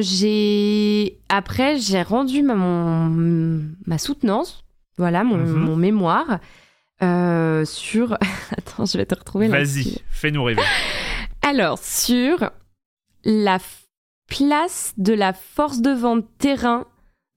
J'ai 0.00 1.18
après 1.28 1.76
j'ai 1.78 2.02
rendu 2.02 2.42
ma, 2.42 2.54
mon, 2.54 3.62
ma 3.86 3.98
soutenance, 3.98 4.64
voilà 4.96 5.24
mon, 5.24 5.36
Mhm. 5.36 5.52
mon 5.52 5.76
mémoire 5.76 6.38
euh, 7.02 7.64
sur. 7.64 8.12
Attends, 8.56 8.86
je 8.86 8.98
vais 8.98 9.06
te 9.06 9.14
retrouver 9.14 9.48
là. 9.48 9.58
Vas-y, 9.58 9.98
fais-nous 10.10 10.42
rêver. 10.44 10.62
Alors 11.42 11.78
sur 11.78 12.50
la 13.24 13.58
place 14.28 14.92
de 14.98 15.12
la 15.14 15.32
force 15.32 15.80
de 15.80 15.90
vente 15.90 16.26
terrain 16.38 16.86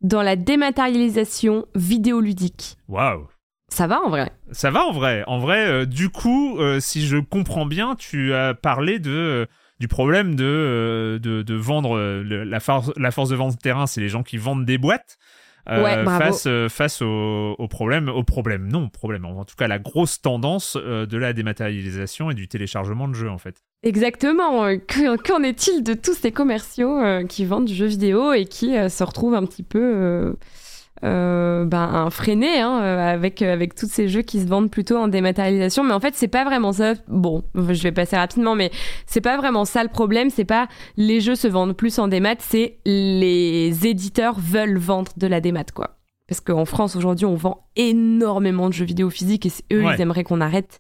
dans 0.02 0.22
la 0.22 0.36
dématérialisation 0.36 1.66
vidéoludique. 1.76 2.78
Waouh 2.88 3.28
Ça 3.70 3.88
va 3.88 4.02
en 4.02 4.10
vrai? 4.10 4.32
Ça 4.52 4.72
va 4.72 4.86
en 4.86 4.92
vrai. 4.92 5.24
En 5.28 5.40
vrai, 5.40 5.66
euh, 5.68 5.86
du 5.86 6.10
coup, 6.10 6.58
euh, 6.60 6.80
si 6.80 7.06
je 7.06 7.18
comprends 7.18 7.66
bien, 7.66 7.96
tu 7.96 8.34
as 8.34 8.54
parlé 8.54 9.00
de 9.00 9.12
euh, 9.12 9.46
du 9.80 9.88
problème 9.88 10.36
de 10.36 11.20
de, 11.22 11.42
de 11.42 11.56
vendre 11.56 11.98
le- 11.98 12.44
la 12.44 12.60
force 12.60 12.92
la 12.98 13.12
force 13.12 13.30
de 13.30 13.36
vente 13.36 13.58
terrain, 13.60 13.88
c'est 13.88 14.02
les 14.02 14.10
gens 14.10 14.24
qui 14.24 14.38
vendent 14.38 14.66
des 14.66 14.78
boîtes. 14.78 15.18
Euh, 15.70 15.84
Ouais, 15.84 16.04
face 16.06 16.46
euh, 16.48 16.70
face 16.70 17.02
au, 17.02 17.56
au 17.58 17.68
problème 17.68 18.10
au 18.10 18.24
problème 18.24 18.68
non 18.68 18.90
problème 18.90 19.26
en 19.26 19.46
tout 19.46 19.56
cas 19.56 19.68
la 19.68 19.80
grosse 19.80 20.22
tendance 20.22 20.78
euh, 20.80 21.06
de 21.06 21.18
la 21.18 21.34
dématérialisation 21.34 22.32
et 22.32 22.34
du 22.34 22.48
téléchargement 22.48 23.08
de 23.08 23.14
jeux 23.14 23.30
en 23.30 23.38
fait 23.38 23.58
Exactement. 23.84 24.78
Que- 24.78 25.18
Qu'en 25.18 25.42
est-il 25.42 25.84
de 25.84 25.96
tous 25.96 26.14
ces 26.14 26.32
commerciaux 26.32 27.00
qui 27.28 27.46
vendent 27.46 27.66
du 27.66 27.74
jeu 27.74 27.88
vidéo 27.88 28.32
et 28.34 28.46
qui 28.46 28.74
se 28.90 29.04
retrouvent 29.04 29.34
un 29.34 29.44
petit 29.46 29.64
peu 29.64 30.36
euh, 31.04 31.62
euh, 31.62 31.66
ben, 31.66 32.10
freinés 32.10 32.60
hein, 32.60 32.80
euh, 32.82 33.14
avec, 33.14 33.42
avec 33.42 33.76
tous 33.76 33.88
ces 33.88 34.08
jeux 34.08 34.22
qui 34.22 34.40
se 34.40 34.48
vendent 34.48 34.72
plutôt 34.72 34.98
en 34.98 35.08
dématérialisation 35.08 35.84
Mais 35.84 35.94
en 35.94 36.00
fait, 36.00 36.14
c'est 36.16 36.28
pas 36.28 36.44
vraiment 36.44 36.72
ça. 36.74 36.94
Bon, 37.08 37.44
je 37.56 37.84
vais 37.84 37.92
passer 37.92 38.16
rapidement, 38.16 38.56
mais 38.56 38.72
c'est 39.06 39.22
pas 39.22 39.38
vraiment 39.38 39.66
ça 39.66 39.84
le 39.84 39.90
problème. 39.90 40.30
C'est 40.30 40.46
pas 40.46 40.68
les 40.98 41.20
jeux 41.20 41.36
se 41.36 41.48
vendent 41.48 41.76
plus 41.76 42.00
en 42.00 42.08
démat, 42.08 42.36
c'est 42.40 42.78
les 42.86 43.88
éditeurs 43.88 44.40
veulent 44.40 44.78
vendre 44.78 45.12
de 45.18 45.28
la 45.28 45.42
démat, 45.42 45.66
quoi. 45.74 45.98
Parce 46.28 46.40
qu'en 46.40 46.66
France, 46.66 46.96
aujourd'hui, 46.96 47.26
on 47.26 47.36
vend 47.36 47.66
énormément 47.76 48.70
de 48.70 48.74
jeux 48.74 48.86
vidéo 48.86 49.10
physiques 49.10 49.46
et 49.46 49.50
c'est 49.50 49.66
eux, 49.74 49.84
Ouais. 49.84 49.96
ils 49.98 50.02
aimeraient 50.02 50.24
qu'on 50.24 50.40
arrête 50.42 50.80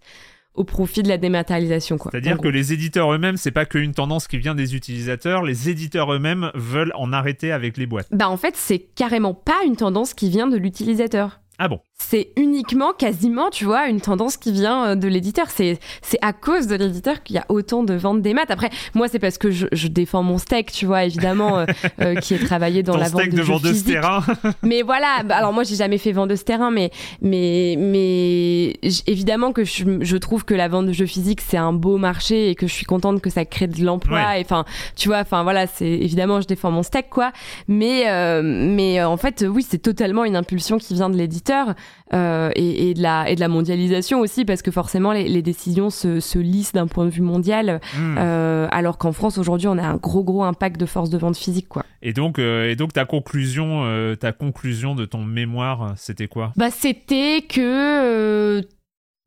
au 0.53 0.63
profit 0.63 1.03
de 1.03 1.07
la 1.07 1.17
dématérialisation, 1.17 1.97
c'est-à-dire 1.97 2.37
que 2.37 2.47
les 2.47 2.73
éditeurs 2.73 3.13
eux-mêmes 3.13 3.37
c'est 3.37 3.51
pas 3.51 3.65
qu'une 3.65 3.93
tendance 3.93 4.27
qui 4.27 4.37
vient 4.37 4.55
des 4.55 4.75
utilisateurs. 4.75 5.43
Les 5.43 5.69
éditeurs 5.69 6.11
eux-mêmes 6.13 6.51
veulent 6.55 6.91
en 6.95 7.13
arrêter 7.13 7.51
avec 7.51 7.77
les 7.77 7.85
boîtes. 7.85 8.07
Bah 8.11 8.29
en 8.29 8.37
fait, 8.37 8.55
c'est 8.55 8.79
carrément 8.79 9.33
pas 9.33 9.59
une 9.65 9.75
tendance 9.75 10.13
qui 10.13 10.29
vient 10.29 10.47
de 10.47 10.57
l'utilisateur. 10.57 11.41
ah 11.57 11.67
bon? 11.67 11.79
C'est 12.09 12.29
uniquement, 12.35 12.93
quasiment, 12.93 13.49
tu 13.49 13.65
vois, 13.65 13.87
une 13.87 14.01
tendance 14.01 14.37
qui 14.37 14.51
vient 14.51 14.85
euh, 14.85 14.95
de 14.95 15.07
l'éditeur. 15.07 15.49
C'est 15.49 15.79
c'est 16.01 16.17
à 16.21 16.33
cause 16.33 16.67
de 16.67 16.75
l'éditeur 16.75 17.23
qu'il 17.23 17.35
y 17.35 17.39
a 17.39 17.45
autant 17.47 17.83
de 17.83 17.93
ventes 17.93 18.21
des 18.21 18.33
maths. 18.33 18.51
Après, 18.51 18.69
moi, 18.93 19.07
c'est 19.07 19.19
parce 19.19 19.37
que 19.37 19.51
je, 19.51 19.67
je 19.71 19.87
défends 19.87 20.23
mon 20.23 20.37
steak, 20.37 20.71
tu 20.71 20.85
vois, 20.85 21.05
évidemment, 21.05 21.59
euh, 21.59 21.65
euh, 22.01 22.15
qui 22.21 22.33
est 22.33 22.43
travaillé 22.43 22.83
dans 22.83 22.93
ton 22.93 22.99
la 22.99 23.09
vente 23.09 23.21
steak 23.21 23.33
de, 23.33 23.37
de 23.37 23.43
vendeuse 23.43 23.83
terrain 23.83 24.21
Mais 24.63 24.81
voilà, 24.81 25.23
bah, 25.23 25.35
alors 25.35 25.53
moi 25.53 25.63
j'ai 25.63 25.75
jamais 25.75 25.97
fait 25.97 26.11
vendeuse 26.11 26.43
terrain, 26.43 26.71
mais 26.71 26.91
mais 27.21 27.75
mais 27.77 28.79
évidemment 29.07 29.53
que 29.53 29.63
je, 29.63 29.83
je 30.01 30.17
trouve 30.17 30.45
que 30.45 30.53
la 30.53 30.67
vente 30.67 30.87
de 30.87 30.93
jeux 30.93 31.05
physiques 31.05 31.41
c'est 31.41 31.57
un 31.57 31.73
beau 31.73 31.97
marché 31.97 32.49
et 32.49 32.55
que 32.55 32.67
je 32.67 32.73
suis 32.73 32.85
contente 32.85 33.21
que 33.21 33.29
ça 33.29 33.45
crée 33.45 33.67
de 33.67 33.83
l'emploi. 33.83 34.19
Ouais. 34.19 34.41
Et 34.41 34.43
enfin, 34.43 34.65
tu 34.95 35.07
vois, 35.09 35.19
enfin 35.19 35.43
voilà, 35.43 35.67
c'est 35.67 35.89
évidemment 35.89 36.41
je 36.41 36.47
défends 36.47 36.71
mon 36.71 36.83
steak 36.83 37.09
quoi. 37.09 37.31
Mais 37.67 38.09
euh, 38.09 38.41
mais 38.43 38.99
euh, 38.99 39.07
en 39.07 39.17
fait 39.17 39.45
oui 39.47 39.65
c'est 39.67 39.79
totalement 39.79 40.25
une 40.25 40.35
impulsion 40.35 40.77
qui 40.77 40.93
vient 40.93 41.09
de 41.09 41.17
l'éditeur 41.17 41.73
euh, 42.13 42.51
et, 42.55 42.89
et 42.89 42.93
de 42.93 43.01
la 43.01 43.29
et 43.29 43.35
de 43.35 43.39
la 43.39 43.47
mondialisation 43.47 44.19
aussi 44.19 44.43
parce 44.43 44.61
que 44.61 44.71
forcément 44.71 45.13
les, 45.13 45.29
les 45.29 45.41
décisions 45.41 45.89
se, 45.89 46.19
se 46.19 46.39
lissent 46.39 46.73
d'un 46.73 46.87
point 46.87 47.05
de 47.05 47.09
vue 47.09 47.21
mondial 47.21 47.79
Hmm. 47.97 48.17
euh, 48.17 48.67
alors 48.71 48.97
qu'en 48.97 49.11
France 49.11 49.37
aujourd'hui 49.37 49.67
on 49.67 49.77
a 49.77 49.83
un 49.83 49.95
gros 49.95 50.23
gros 50.23 50.43
impact 50.43 50.79
de 50.79 50.85
force 50.85 51.09
de 51.09 51.17
vente 51.17 51.37
physique 51.37 51.67
quoi. 51.69 51.83
Et 52.01 52.13
donc, 52.13 52.39
euh, 52.39 52.69
et 52.69 52.75
donc 52.75 52.93
ta 52.93 53.05
conclusion, 53.05 53.85
ta 54.19 54.31
conclusion 54.31 54.95
de 54.95 55.05
ton 55.05 55.23
mémoire, 55.23 55.93
c'était 55.97 56.27
quoi? 56.27 56.51
Bah, 56.55 56.71
c'était 56.71 57.43
que. 57.47 58.61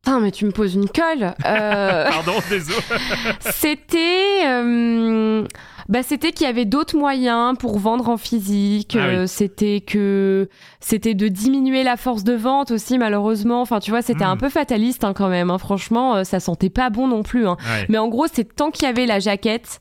Putain, 0.02 0.20
mais 0.20 0.32
tu 0.32 0.44
me 0.44 0.50
poses 0.50 0.74
une 0.74 0.88
colle. 0.88 1.34
Pardon, 1.42 2.32
désolé. 2.50 2.76
c'était. 3.40 4.42
Bah, 5.88 6.02
c'était 6.02 6.32
qu'il 6.32 6.46
y 6.46 6.50
avait 6.50 6.64
d'autres 6.64 6.96
moyens 6.96 7.56
pour 7.58 7.78
vendre 7.78 8.08
en 8.08 8.16
physique. 8.16 8.96
Ah 8.98 9.06
oui. 9.08 9.14
euh, 9.16 9.26
C'était 9.26 9.80
que 9.80 10.48
c'était 10.80 11.14
de 11.14 11.28
diminuer 11.28 11.82
la 11.82 11.96
force 11.96 12.24
de 12.24 12.32
vente 12.34 12.70
aussi, 12.70 12.96
malheureusement. 12.98 13.60
Enfin, 13.60 13.80
tu 13.80 13.90
vois, 13.90 14.02
c'était 14.02 14.24
Hmm. 14.24 14.28
un 14.30 14.36
peu 14.36 14.48
fataliste 14.48 15.04
hein, 15.04 15.12
quand 15.14 15.28
même. 15.28 15.50
hein. 15.50 15.58
Franchement, 15.58 16.16
euh, 16.16 16.24
ça 16.24 16.40
sentait 16.40 16.70
pas 16.70 16.90
bon 16.90 17.06
non 17.08 17.22
plus. 17.22 17.46
hein. 17.46 17.56
Ouais. 17.60 17.86
Mais 17.88 17.98
en 17.98 18.08
gros, 18.08 18.26
c'est 18.32 18.54
tant 18.56 18.70
qu'il 18.70 18.84
y 18.84 18.90
avait 18.90 19.06
la 19.06 19.18
jaquette, 19.20 19.80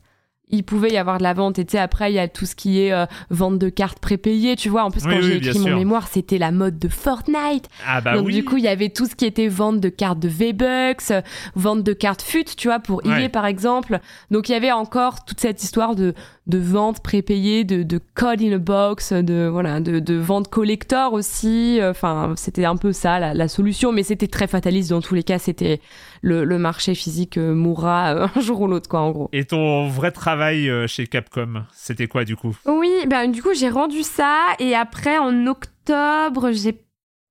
il 0.54 0.62
pouvait 0.64 0.90
y 0.90 0.96
avoir 0.96 1.18
de 1.18 1.22
la 1.22 1.34
vente. 1.34 1.58
Et 1.58 1.64
tu 1.64 1.72
sais, 1.72 1.78
après, 1.78 2.10
il 2.12 2.14
y 2.14 2.18
a 2.18 2.28
tout 2.28 2.46
ce 2.46 2.54
qui 2.54 2.80
est 2.80 2.92
euh, 2.92 3.06
vente 3.30 3.58
de 3.58 3.68
cartes 3.68 3.98
prépayées. 3.98 4.56
Tu 4.56 4.68
vois, 4.68 4.84
en 4.84 4.90
plus, 4.90 5.02
quand 5.02 5.16
oui, 5.16 5.22
j'ai 5.22 5.36
écrit 5.36 5.58
mon 5.58 5.66
sûr. 5.66 5.76
mémoire, 5.76 6.08
c'était 6.08 6.38
la 6.38 6.50
mode 6.52 6.78
de 6.78 6.88
Fortnite. 6.88 7.68
Ah 7.86 8.00
bah 8.00 8.14
Donc 8.16 8.26
oui. 8.26 8.34
du 8.34 8.44
coup, 8.44 8.56
il 8.56 8.64
y 8.64 8.68
avait 8.68 8.88
tout 8.88 9.06
ce 9.06 9.14
qui 9.14 9.24
était 9.26 9.48
vente 9.48 9.80
de 9.80 9.88
cartes 9.88 10.18
de 10.18 10.28
V-Bucks, 10.28 11.10
euh, 11.10 11.20
vente 11.54 11.82
de 11.82 11.92
cartes 11.92 12.22
FUT, 12.22 12.44
tu 12.56 12.68
vois, 12.68 12.78
pour 12.80 13.02
Ouais. 13.04 13.24
EA 13.24 13.28
par 13.28 13.46
exemple. 13.46 14.00
Donc 14.30 14.48
il 14.48 14.52
y 14.52 14.54
avait 14.54 14.72
encore 14.72 15.24
toute 15.24 15.40
cette 15.40 15.62
histoire 15.62 15.94
de, 15.94 16.14
de 16.46 16.58
vente 16.58 17.02
prépayée, 17.02 17.64
de, 17.64 17.82
de 17.82 18.00
code 18.14 18.40
in 18.42 18.52
a 18.52 18.58
box, 18.58 19.12
de 19.12 19.46
voilà, 19.50 19.80
de, 19.80 19.98
de 19.98 20.14
vente 20.14 20.48
collector 20.48 21.12
aussi. 21.12 21.78
Enfin, 21.82 22.34
c'était 22.36 22.64
un 22.64 22.76
peu 22.76 22.92
ça 22.92 23.18
la, 23.18 23.34
la 23.34 23.48
solution, 23.48 23.92
mais 23.92 24.02
c'était 24.02 24.28
très 24.28 24.46
fataliste 24.46 24.90
dans 24.90 25.00
tous 25.02 25.14
les 25.14 25.22
cas. 25.22 25.38
C'était 25.38 25.80
le, 26.24 26.44
le 26.44 26.58
marché 26.58 26.94
physique 26.94 27.36
euh, 27.38 27.54
mourra 27.54 28.14
euh, 28.14 28.26
un 28.34 28.40
jour 28.40 28.60
ou 28.62 28.66
l'autre, 28.66 28.88
quoi, 28.88 29.00
en 29.00 29.10
gros. 29.10 29.28
Et 29.32 29.44
ton 29.44 29.88
vrai 29.88 30.10
travail 30.10 30.68
euh, 30.70 30.86
chez 30.86 31.06
Capcom, 31.06 31.64
c'était 31.72 32.06
quoi 32.08 32.24
du 32.24 32.34
coup? 32.36 32.56
Oui, 32.66 32.90
ben 33.06 33.30
du 33.30 33.42
coup 33.42 33.52
j'ai 33.54 33.68
rendu 33.68 34.02
ça 34.02 34.38
et 34.58 34.74
après 34.74 35.18
en 35.18 35.46
octobre 35.46 36.50
j'ai 36.52 36.80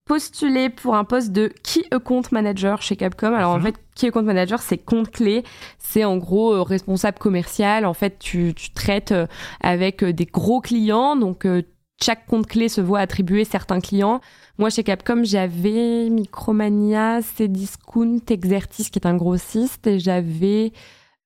postulé 0.06 0.70
pour 0.70 0.96
un 0.96 1.06
poste 1.06 1.32
de 1.32 1.48
Key 1.64 1.84
Account 1.91 2.24
Manager 2.32 2.82
chez 2.82 2.96
Capcom. 2.98 3.34
Alors 3.34 3.52
en 3.52 3.58
Mhm. 3.58 3.64
fait 3.64 3.76
Key 3.96 4.08
Account 4.10 4.24
Manager 4.24 4.62
c'est 4.62 4.78
compte 4.78 5.10
clé, 5.12 5.44
c'est 5.80 6.04
en 6.04 6.18
gros 6.18 6.54
euh, 6.54 6.62
responsable 6.62 7.18
commercial. 7.20 7.86
En 7.86 7.94
fait 7.94 8.20
tu, 8.20 8.54
tu 8.54 8.72
traites 8.72 9.12
euh, 9.14 9.28
avec 9.62 10.04
euh, 10.04 10.12
des 10.14 10.26
gros 10.26 10.60
clients 10.62 11.16
donc 11.16 11.46
euh, 11.46 11.62
chaque 12.02 12.26
compte 12.26 12.48
clé 12.48 12.68
se 12.70 12.82
voit 12.82 13.00
attribuer 13.00 13.46
certains 13.46 13.80
clients. 13.80 14.20
Moi, 14.60 14.70
chez 14.70 14.84
Capcom, 14.84 15.24
j'avais 15.24 16.10
Micromania, 16.10 17.22
Cdiscount, 17.22 18.20
Exertis, 18.30 18.89
qui 18.91 18.99
est 18.99 19.08
un 19.08 19.16
grossiste, 19.16 19.88
et 19.88 19.99
j'avais 19.99 20.72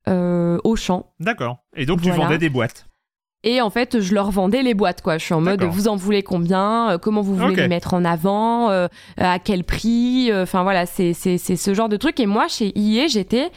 euh, 0.07 0.57
Auchan. 0.63 1.07
D'accord. 1.19 1.57
Et 1.75 1.85
donc, 1.85 2.01
tu 2.01 2.09
vendais 2.11 2.37
des 2.37 2.49
boîtes. 2.49 2.85
Et 3.43 3.61
en 3.61 3.69
fait, 3.69 3.99
je 3.99 4.13
leur 4.13 4.31
vendais 4.31 4.63
les 4.63 4.73
boîtes, 4.73 5.01
quoi. 5.01 5.17
Je 5.17 5.25
suis 5.25 5.33
en 5.33 5.41
mode, 5.41 5.63
vous 5.63 5.87
en 5.87 5.95
voulez 5.95 6.23
combien? 6.23 6.91
Euh, 6.91 6.97
Comment 6.97 7.21
vous 7.21 7.35
voulez 7.35 7.55
les 7.55 7.67
mettre 7.67 7.93
en 7.93 8.03
avant? 8.03 8.69
Euh, 8.71 8.87
À 9.17 9.39
quel 9.39 9.63
prix? 9.63 10.31
Enfin 10.33 10.63
voilà, 10.63 10.85
c'est 10.85 11.13
ce 11.13 11.73
genre 11.73 11.89
de 11.89 11.97
truc. 11.97 12.19
Et 12.19 12.25
moi, 12.25 12.47
chez 12.47 12.77
IE, 12.77 13.07
j'étais 13.09 13.51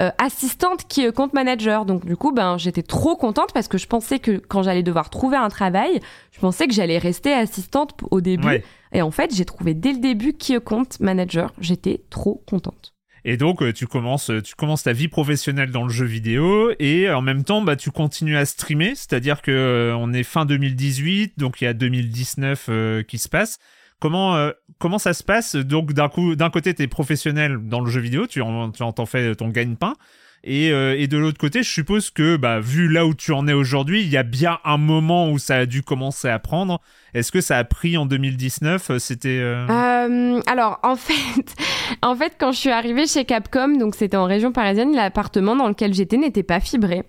euh, 0.00 0.10
assistante 0.18 0.84
qui 0.88 1.10
compte 1.12 1.32
manager. 1.32 1.84
Donc 1.84 2.06
du 2.06 2.16
coup, 2.16 2.32
ben 2.32 2.58
j'étais 2.58 2.82
trop 2.82 3.16
contente 3.16 3.52
parce 3.52 3.66
que 3.68 3.78
je 3.78 3.86
pensais 3.86 4.18
que 4.18 4.32
quand 4.38 4.62
j'allais 4.62 4.82
devoir 4.82 5.10
trouver 5.10 5.36
un 5.36 5.48
travail, 5.48 6.00
je 6.32 6.40
pensais 6.40 6.66
que 6.66 6.74
j'allais 6.74 6.98
rester 6.98 7.32
assistante 7.32 7.92
au 8.10 8.20
début. 8.20 8.46
Ouais. 8.46 8.64
Et 8.92 9.02
en 9.02 9.10
fait, 9.10 9.34
j'ai 9.34 9.44
trouvé 9.44 9.74
dès 9.74 9.92
le 9.92 10.00
début 10.00 10.32
qui 10.34 10.58
compte 10.60 11.00
manager. 11.00 11.52
J'étais 11.60 12.02
trop 12.10 12.42
contente. 12.46 12.94
Et 13.28 13.36
donc, 13.36 13.60
euh, 13.60 13.72
tu 13.72 13.88
commences, 13.88 14.30
tu 14.44 14.54
commences 14.54 14.84
ta 14.84 14.92
vie 14.92 15.08
professionnelle 15.08 15.72
dans 15.72 15.82
le 15.82 15.88
jeu 15.88 16.06
vidéo 16.06 16.70
et 16.78 17.10
en 17.10 17.22
même 17.22 17.42
temps, 17.42 17.60
bah, 17.60 17.74
tu 17.74 17.90
continues 17.90 18.36
à 18.36 18.44
streamer. 18.46 18.94
C'est-à-dire 18.94 19.42
que 19.42 19.50
euh, 19.50 19.96
on 19.96 20.12
est 20.12 20.22
fin 20.22 20.44
2018, 20.44 21.36
donc 21.36 21.60
il 21.60 21.64
y 21.64 21.66
a 21.66 21.74
2019 21.74 22.66
euh, 22.68 23.02
qui 23.02 23.18
se 23.18 23.28
passe. 23.28 23.58
Comment, 23.98 24.36
euh, 24.36 24.52
comment 24.78 24.98
ça 24.98 25.12
se 25.12 25.24
passe? 25.24 25.56
Donc, 25.56 25.92
d'un 25.92 26.08
coup, 26.08 26.36
d'un 26.36 26.50
côté, 26.50 26.72
tu 26.72 26.82
es 26.82 26.86
professionnel 26.86 27.58
dans 27.64 27.80
le 27.80 27.90
jeu 27.90 28.00
vidéo, 28.00 28.28
tu 28.28 28.42
en, 28.42 28.70
tu 28.70 28.84
en 28.84 28.92
t'en 28.92 29.06
fais 29.06 29.34
ton 29.34 29.48
gagne-pain. 29.48 29.94
Et, 30.44 30.70
euh, 30.70 30.94
et 30.96 31.08
de 31.08 31.18
l'autre 31.18 31.38
côté, 31.38 31.62
je 31.62 31.70
suppose 31.70 32.10
que, 32.10 32.36
bah, 32.36 32.60
vu 32.60 32.88
là 32.88 33.04
où 33.06 33.14
tu 33.14 33.32
en 33.32 33.48
es 33.48 33.52
aujourd'hui, 33.52 34.02
il 34.02 34.08
y 34.08 34.16
a 34.16 34.22
bien 34.22 34.58
un 34.64 34.78
moment 34.78 35.30
où 35.30 35.38
ça 35.38 35.56
a 35.56 35.66
dû 35.66 35.82
commencer 35.82 36.28
à 36.28 36.38
prendre. 36.38 36.80
Est-ce 37.14 37.32
que 37.32 37.40
ça 37.40 37.58
a 37.58 37.64
pris 37.64 37.96
en 37.96 38.06
2019 38.06 38.90
euh, 38.90 38.98
C'était. 38.98 39.40
euh, 39.40 40.40
alors 40.46 40.78
en 40.82 40.96
fait, 40.96 41.54
en 42.02 42.14
fait, 42.14 42.36
quand 42.38 42.52
je 42.52 42.58
suis 42.58 42.70
arrivée 42.70 43.06
chez 43.06 43.24
Capcom, 43.24 43.76
donc 43.76 43.94
c'était 43.94 44.16
en 44.16 44.26
région 44.26 44.52
parisienne, 44.52 44.94
l'appartement 44.94 45.56
dans 45.56 45.68
lequel 45.68 45.94
j'étais 45.94 46.16
n'était 46.16 46.42
pas 46.42 46.60
fibré. 46.60 47.02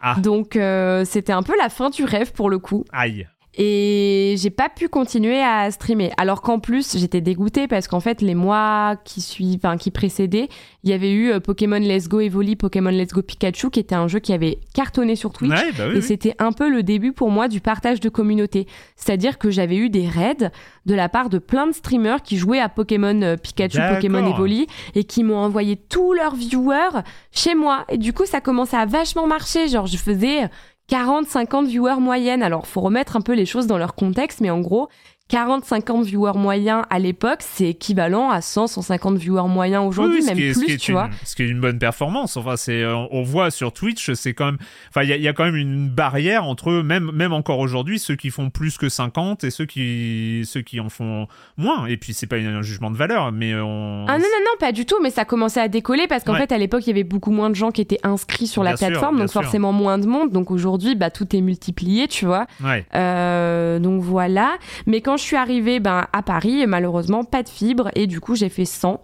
Ah. 0.00 0.16
Donc 0.20 0.56
c'était 1.04 1.32
un 1.32 1.42
peu 1.42 1.54
la 1.58 1.68
fin 1.68 1.90
du 1.90 2.04
rêve 2.04 2.32
pour 2.32 2.48
le 2.48 2.60
coup. 2.60 2.84
Aïe. 2.92 3.26
Et 3.60 4.36
j'ai 4.38 4.50
pas 4.50 4.68
pu 4.68 4.88
continuer 4.88 5.42
à 5.42 5.68
streamer. 5.72 6.12
Alors 6.16 6.42
qu'en 6.42 6.60
plus, 6.60 6.96
j'étais 6.96 7.20
dégoûtée 7.20 7.66
parce 7.66 7.88
qu'en 7.88 7.98
fait, 7.98 8.22
les 8.22 8.36
mois 8.36 8.94
qui 9.04 9.20
suivent, 9.20 9.58
enfin, 9.64 9.76
qui 9.76 9.90
précédaient, 9.90 10.48
il 10.84 10.90
y 10.90 10.92
avait 10.92 11.10
eu 11.10 11.32
euh, 11.32 11.40
Pokémon 11.40 11.80
Let's 11.80 12.08
Go 12.08 12.20
Evoli, 12.20 12.54
Pokémon 12.54 12.90
Let's 12.90 13.12
Go 13.12 13.20
Pikachu, 13.20 13.70
qui 13.70 13.80
était 13.80 13.96
un 13.96 14.06
jeu 14.06 14.20
qui 14.20 14.32
avait 14.32 14.60
cartonné 14.74 15.16
sur 15.16 15.32
Twitch. 15.32 15.50
Ouais, 15.50 15.72
bah 15.76 15.86
oui, 15.88 15.94
Et 15.94 15.96
oui. 15.96 16.02
c'était 16.02 16.36
un 16.38 16.52
peu 16.52 16.70
le 16.70 16.84
début 16.84 17.12
pour 17.12 17.32
moi 17.32 17.48
du 17.48 17.60
partage 17.60 17.98
de 17.98 18.08
communauté. 18.08 18.68
C'est-à-dire 18.94 19.38
que 19.38 19.50
j'avais 19.50 19.76
eu 19.76 19.90
des 19.90 20.06
raids 20.06 20.52
de 20.86 20.94
la 20.94 21.08
part 21.08 21.28
de 21.28 21.38
plein 21.38 21.66
de 21.66 21.72
streamers 21.72 22.22
qui 22.22 22.36
jouaient 22.36 22.60
à 22.60 22.68
Pokémon 22.68 23.20
euh, 23.22 23.36
Pikachu. 23.36 23.80
Pokémon 23.92 24.24
Evoli 24.32 24.68
et 24.94 25.02
qui 25.02 25.24
m'ont 25.24 25.36
envoyé 25.38 25.74
tous 25.74 26.12
leurs 26.12 26.36
viewers 26.36 27.02
chez 27.32 27.56
moi. 27.56 27.84
Et 27.88 27.98
du 27.98 28.12
coup, 28.12 28.24
ça 28.24 28.40
commençait 28.40 28.76
à 28.76 28.86
vachement 28.86 29.26
marcher. 29.26 29.66
Genre, 29.66 29.86
je 29.86 29.96
faisais 29.96 30.48
40, 30.88 31.26
50 31.28 31.66
viewers 31.66 32.00
moyennes. 32.00 32.42
Alors, 32.42 32.66
faut 32.66 32.80
remettre 32.80 33.16
un 33.16 33.20
peu 33.20 33.34
les 33.34 33.46
choses 33.46 33.66
dans 33.66 33.78
leur 33.78 33.94
contexte, 33.94 34.40
mais 34.40 34.50
en 34.50 34.60
gros, 34.60 34.88
40, 35.28 35.64
50 35.66 36.04
viewers 36.06 36.32
moyens 36.36 36.84
à 36.88 36.98
l'époque, 36.98 37.40
c'est 37.40 37.68
équivalent 37.68 38.30
à 38.30 38.40
100, 38.40 38.66
150 38.66 39.18
viewers 39.18 39.46
moyens 39.46 39.84
aujourd'hui, 39.86 40.20
Oui, 40.20 40.26
même 40.26 40.38
est- 40.38 40.52
plus, 40.54 40.78
tu 40.78 40.90
une- 40.92 40.96
vois. 40.96 41.10
Ce 41.24 41.36
qui 41.36 41.42
est 41.42 41.48
une 41.48 41.60
bonne 41.60 41.78
performance. 41.78 42.38
Enfin, 42.38 42.56
c'est, 42.56 42.82
euh, 42.82 42.96
on 43.10 43.22
voit 43.22 43.50
sur 43.50 43.72
Twitch, 43.72 44.12
c'est 44.14 44.32
quand 44.32 44.46
même, 44.46 44.58
enfin, 44.88 45.02
il 45.02 45.10
y, 45.10 45.12
a- 45.12 45.16
il 45.16 45.22
y 45.22 45.28
a 45.28 45.34
quand 45.34 45.44
même 45.44 45.56
une 45.56 45.90
barrière 45.90 46.44
entre 46.44 46.70
eux, 46.70 46.82
même, 46.82 47.10
même 47.12 47.34
encore 47.34 47.58
aujourd'hui, 47.58 47.98
ceux 47.98 48.16
qui 48.16 48.30
font 48.30 48.48
plus 48.48 48.78
que 48.78 48.88
50 48.88 49.44
et 49.44 49.50
ceux 49.50 49.66
qui, 49.66 50.42
ceux 50.46 50.62
qui 50.62 50.80
en 50.80 50.88
font 50.88 51.26
moins. 51.58 51.84
Et 51.86 51.98
puis, 51.98 52.14
c'est 52.14 52.26
pas 52.26 52.36
un 52.36 52.62
jugement 52.62 52.90
de 52.90 52.96
valeur, 52.96 53.30
mais 53.30 53.54
on. 53.54 54.06
Ah 54.08 54.12
non, 54.16 54.24
non, 54.24 54.44
non, 54.46 54.58
pas 54.58 54.72
du 54.72 54.86
tout, 54.86 54.96
mais 55.02 55.10
ça 55.10 55.26
commençait 55.26 55.60
à 55.60 55.68
décoller 55.68 56.06
parce 56.06 56.24
qu'en 56.24 56.32
Ouais. 56.32 56.38
fait, 56.38 56.52
à 56.52 56.58
l'époque, 56.58 56.84
il 56.86 56.88
y 56.88 56.92
avait 56.92 57.04
beaucoup 57.04 57.32
moins 57.32 57.50
de 57.50 57.54
gens 57.54 57.70
qui 57.70 57.82
étaient 57.82 58.00
inscrits 58.02 58.46
sur 58.46 58.62
la 58.64 58.78
sûr, 58.78 58.86
plateforme, 58.88 59.18
donc 59.18 59.28
sûr. 59.28 59.42
forcément 59.42 59.72
moins 59.74 59.98
de 59.98 60.06
monde. 60.06 60.30
Donc 60.32 60.50
aujourd'hui, 60.50 60.94
bah, 60.94 61.10
tout 61.10 61.36
est 61.36 61.42
multiplié, 61.42 62.08
tu 62.08 62.24
vois. 62.24 62.46
Ouais. 62.64 62.86
Euh, 62.94 63.78
donc 63.78 64.00
voilà. 64.00 64.56
Mais 64.86 65.02
quand 65.02 65.17
je 65.18 65.22
suis 65.22 65.36
arrivée 65.36 65.80
ben, 65.80 66.06
à 66.12 66.22
Paris, 66.22 66.64
malheureusement, 66.66 67.24
pas 67.24 67.42
de 67.42 67.48
fibre 67.48 67.90
et 67.94 68.06
du 68.06 68.20
coup, 68.20 68.34
j'ai 68.36 68.48
fait 68.48 68.64
100. 68.64 69.02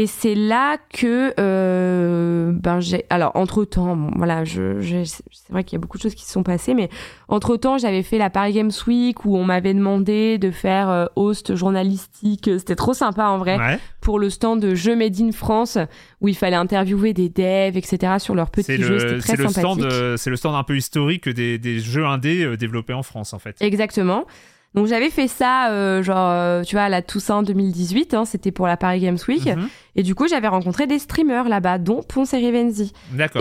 Et 0.00 0.06
c'est 0.06 0.36
là 0.36 0.76
que, 0.94 1.34
euh, 1.40 2.52
ben 2.54 2.78
j'ai, 2.78 3.04
alors 3.10 3.32
entre 3.34 3.64
temps, 3.64 3.96
bon, 3.96 4.12
voilà, 4.14 4.44
je, 4.44 4.80
je- 4.80 5.02
c'est 5.02 5.24
vrai 5.50 5.64
qu'il 5.64 5.76
y 5.76 5.80
a 5.80 5.80
beaucoup 5.80 5.96
de 5.96 6.02
choses 6.04 6.14
qui 6.14 6.24
se 6.24 6.30
sont 6.30 6.44
passées, 6.44 6.72
mais 6.74 6.88
entre 7.26 7.56
temps, 7.56 7.78
j'avais 7.78 8.04
fait 8.04 8.16
la 8.16 8.30
Paris 8.30 8.52
Games 8.52 8.70
Week 8.86 9.24
où 9.24 9.36
on 9.36 9.42
m'avait 9.42 9.74
demandé 9.74 10.38
de 10.38 10.52
faire 10.52 10.88
euh, 10.88 11.06
host 11.16 11.56
journalistique. 11.56 12.48
C'était 12.58 12.76
trop 12.76 12.94
sympa 12.94 13.24
en 13.26 13.38
vrai 13.38 13.58
Ouais. 13.58 13.80
pour 14.00 14.20
le 14.20 14.30
stand 14.30 14.60
de 14.60 14.76
Jeux 14.76 14.94
Made 14.94 15.20
in 15.20 15.32
France 15.32 15.78
où 16.20 16.28
il 16.28 16.36
fallait 16.36 16.54
interviewer 16.54 17.12
des 17.12 17.28
devs, 17.28 17.76
etc. 17.76 18.14
sur 18.20 18.36
leurs 18.36 18.50
petits 18.50 18.76
jeux. 18.80 19.00
C'était 19.00 19.18
très 19.18 19.36
c'est 19.36 19.42
le 19.42 19.48
sympathique. 19.48 19.82
stand, 19.82 19.92
euh, 19.92 20.16
c'est 20.16 20.30
le 20.30 20.36
stand 20.36 20.54
un 20.54 20.62
peu 20.62 20.76
historique 20.76 21.28
des, 21.28 21.58
des 21.58 21.80
jeux 21.80 22.06
indés 22.06 22.56
développés 22.56 22.92
en 22.94 23.02
France, 23.02 23.32
en 23.32 23.40
fait. 23.40 23.56
Exactement. 23.60 24.26
Donc 24.74 24.86
j'avais 24.86 25.10
fait 25.10 25.28
ça, 25.28 25.70
euh, 25.70 26.02
genre, 26.02 26.30
euh, 26.30 26.62
tu 26.62 26.76
vois, 26.76 26.84
à 26.84 26.88
la 26.88 27.00
Toussaint 27.02 27.42
2018, 27.42 28.14
hein, 28.14 28.24
c'était 28.24 28.52
pour 28.52 28.66
la 28.66 28.76
Paris 28.76 29.00
Games 29.00 29.18
Week. 29.26 29.46
Mhm. 29.46 29.68
Et 29.96 30.02
du 30.02 30.14
coup, 30.14 30.28
j'avais 30.28 30.46
rencontré 30.46 30.86
des 30.86 30.98
streamers 30.98 31.48
là-bas, 31.48 31.78
dont 31.78 32.02
Ponce 32.02 32.34
et 32.34 32.36
Rivenzi. 32.36 32.92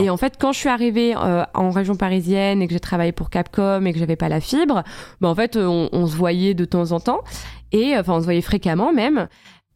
Et 0.01 0.09
en 0.09 0.17
fait, 0.17 0.35
quand 0.39 0.53
je 0.53 0.59
suis 0.59 0.69
arrivée 0.69 1.15
euh, 1.15 1.43
en 1.53 1.69
région 1.69 1.95
parisienne 1.95 2.61
et 2.61 2.67
que 2.67 2.73
j'ai 2.73 2.79
travaillé 2.79 3.11
pour 3.11 3.29
Capcom 3.29 3.85
et 3.85 3.93
que 3.93 3.99
j'avais 3.99 4.15
pas 4.15 4.29
la 4.29 4.39
fibre, 4.39 4.83
bah, 5.21 5.27
en 5.27 5.35
fait, 5.35 5.57
euh, 5.57 5.65
on, 5.67 5.89
on 5.91 6.07
se 6.07 6.15
voyait 6.15 6.53
de 6.53 6.65
temps 6.65 6.91
en 6.91 6.99
temps. 6.99 7.19
Et 7.73 7.97
enfin, 7.97 8.13
on 8.13 8.19
se 8.19 8.25
voyait 8.25 8.41
fréquemment 8.41 8.93
même. 8.93 9.27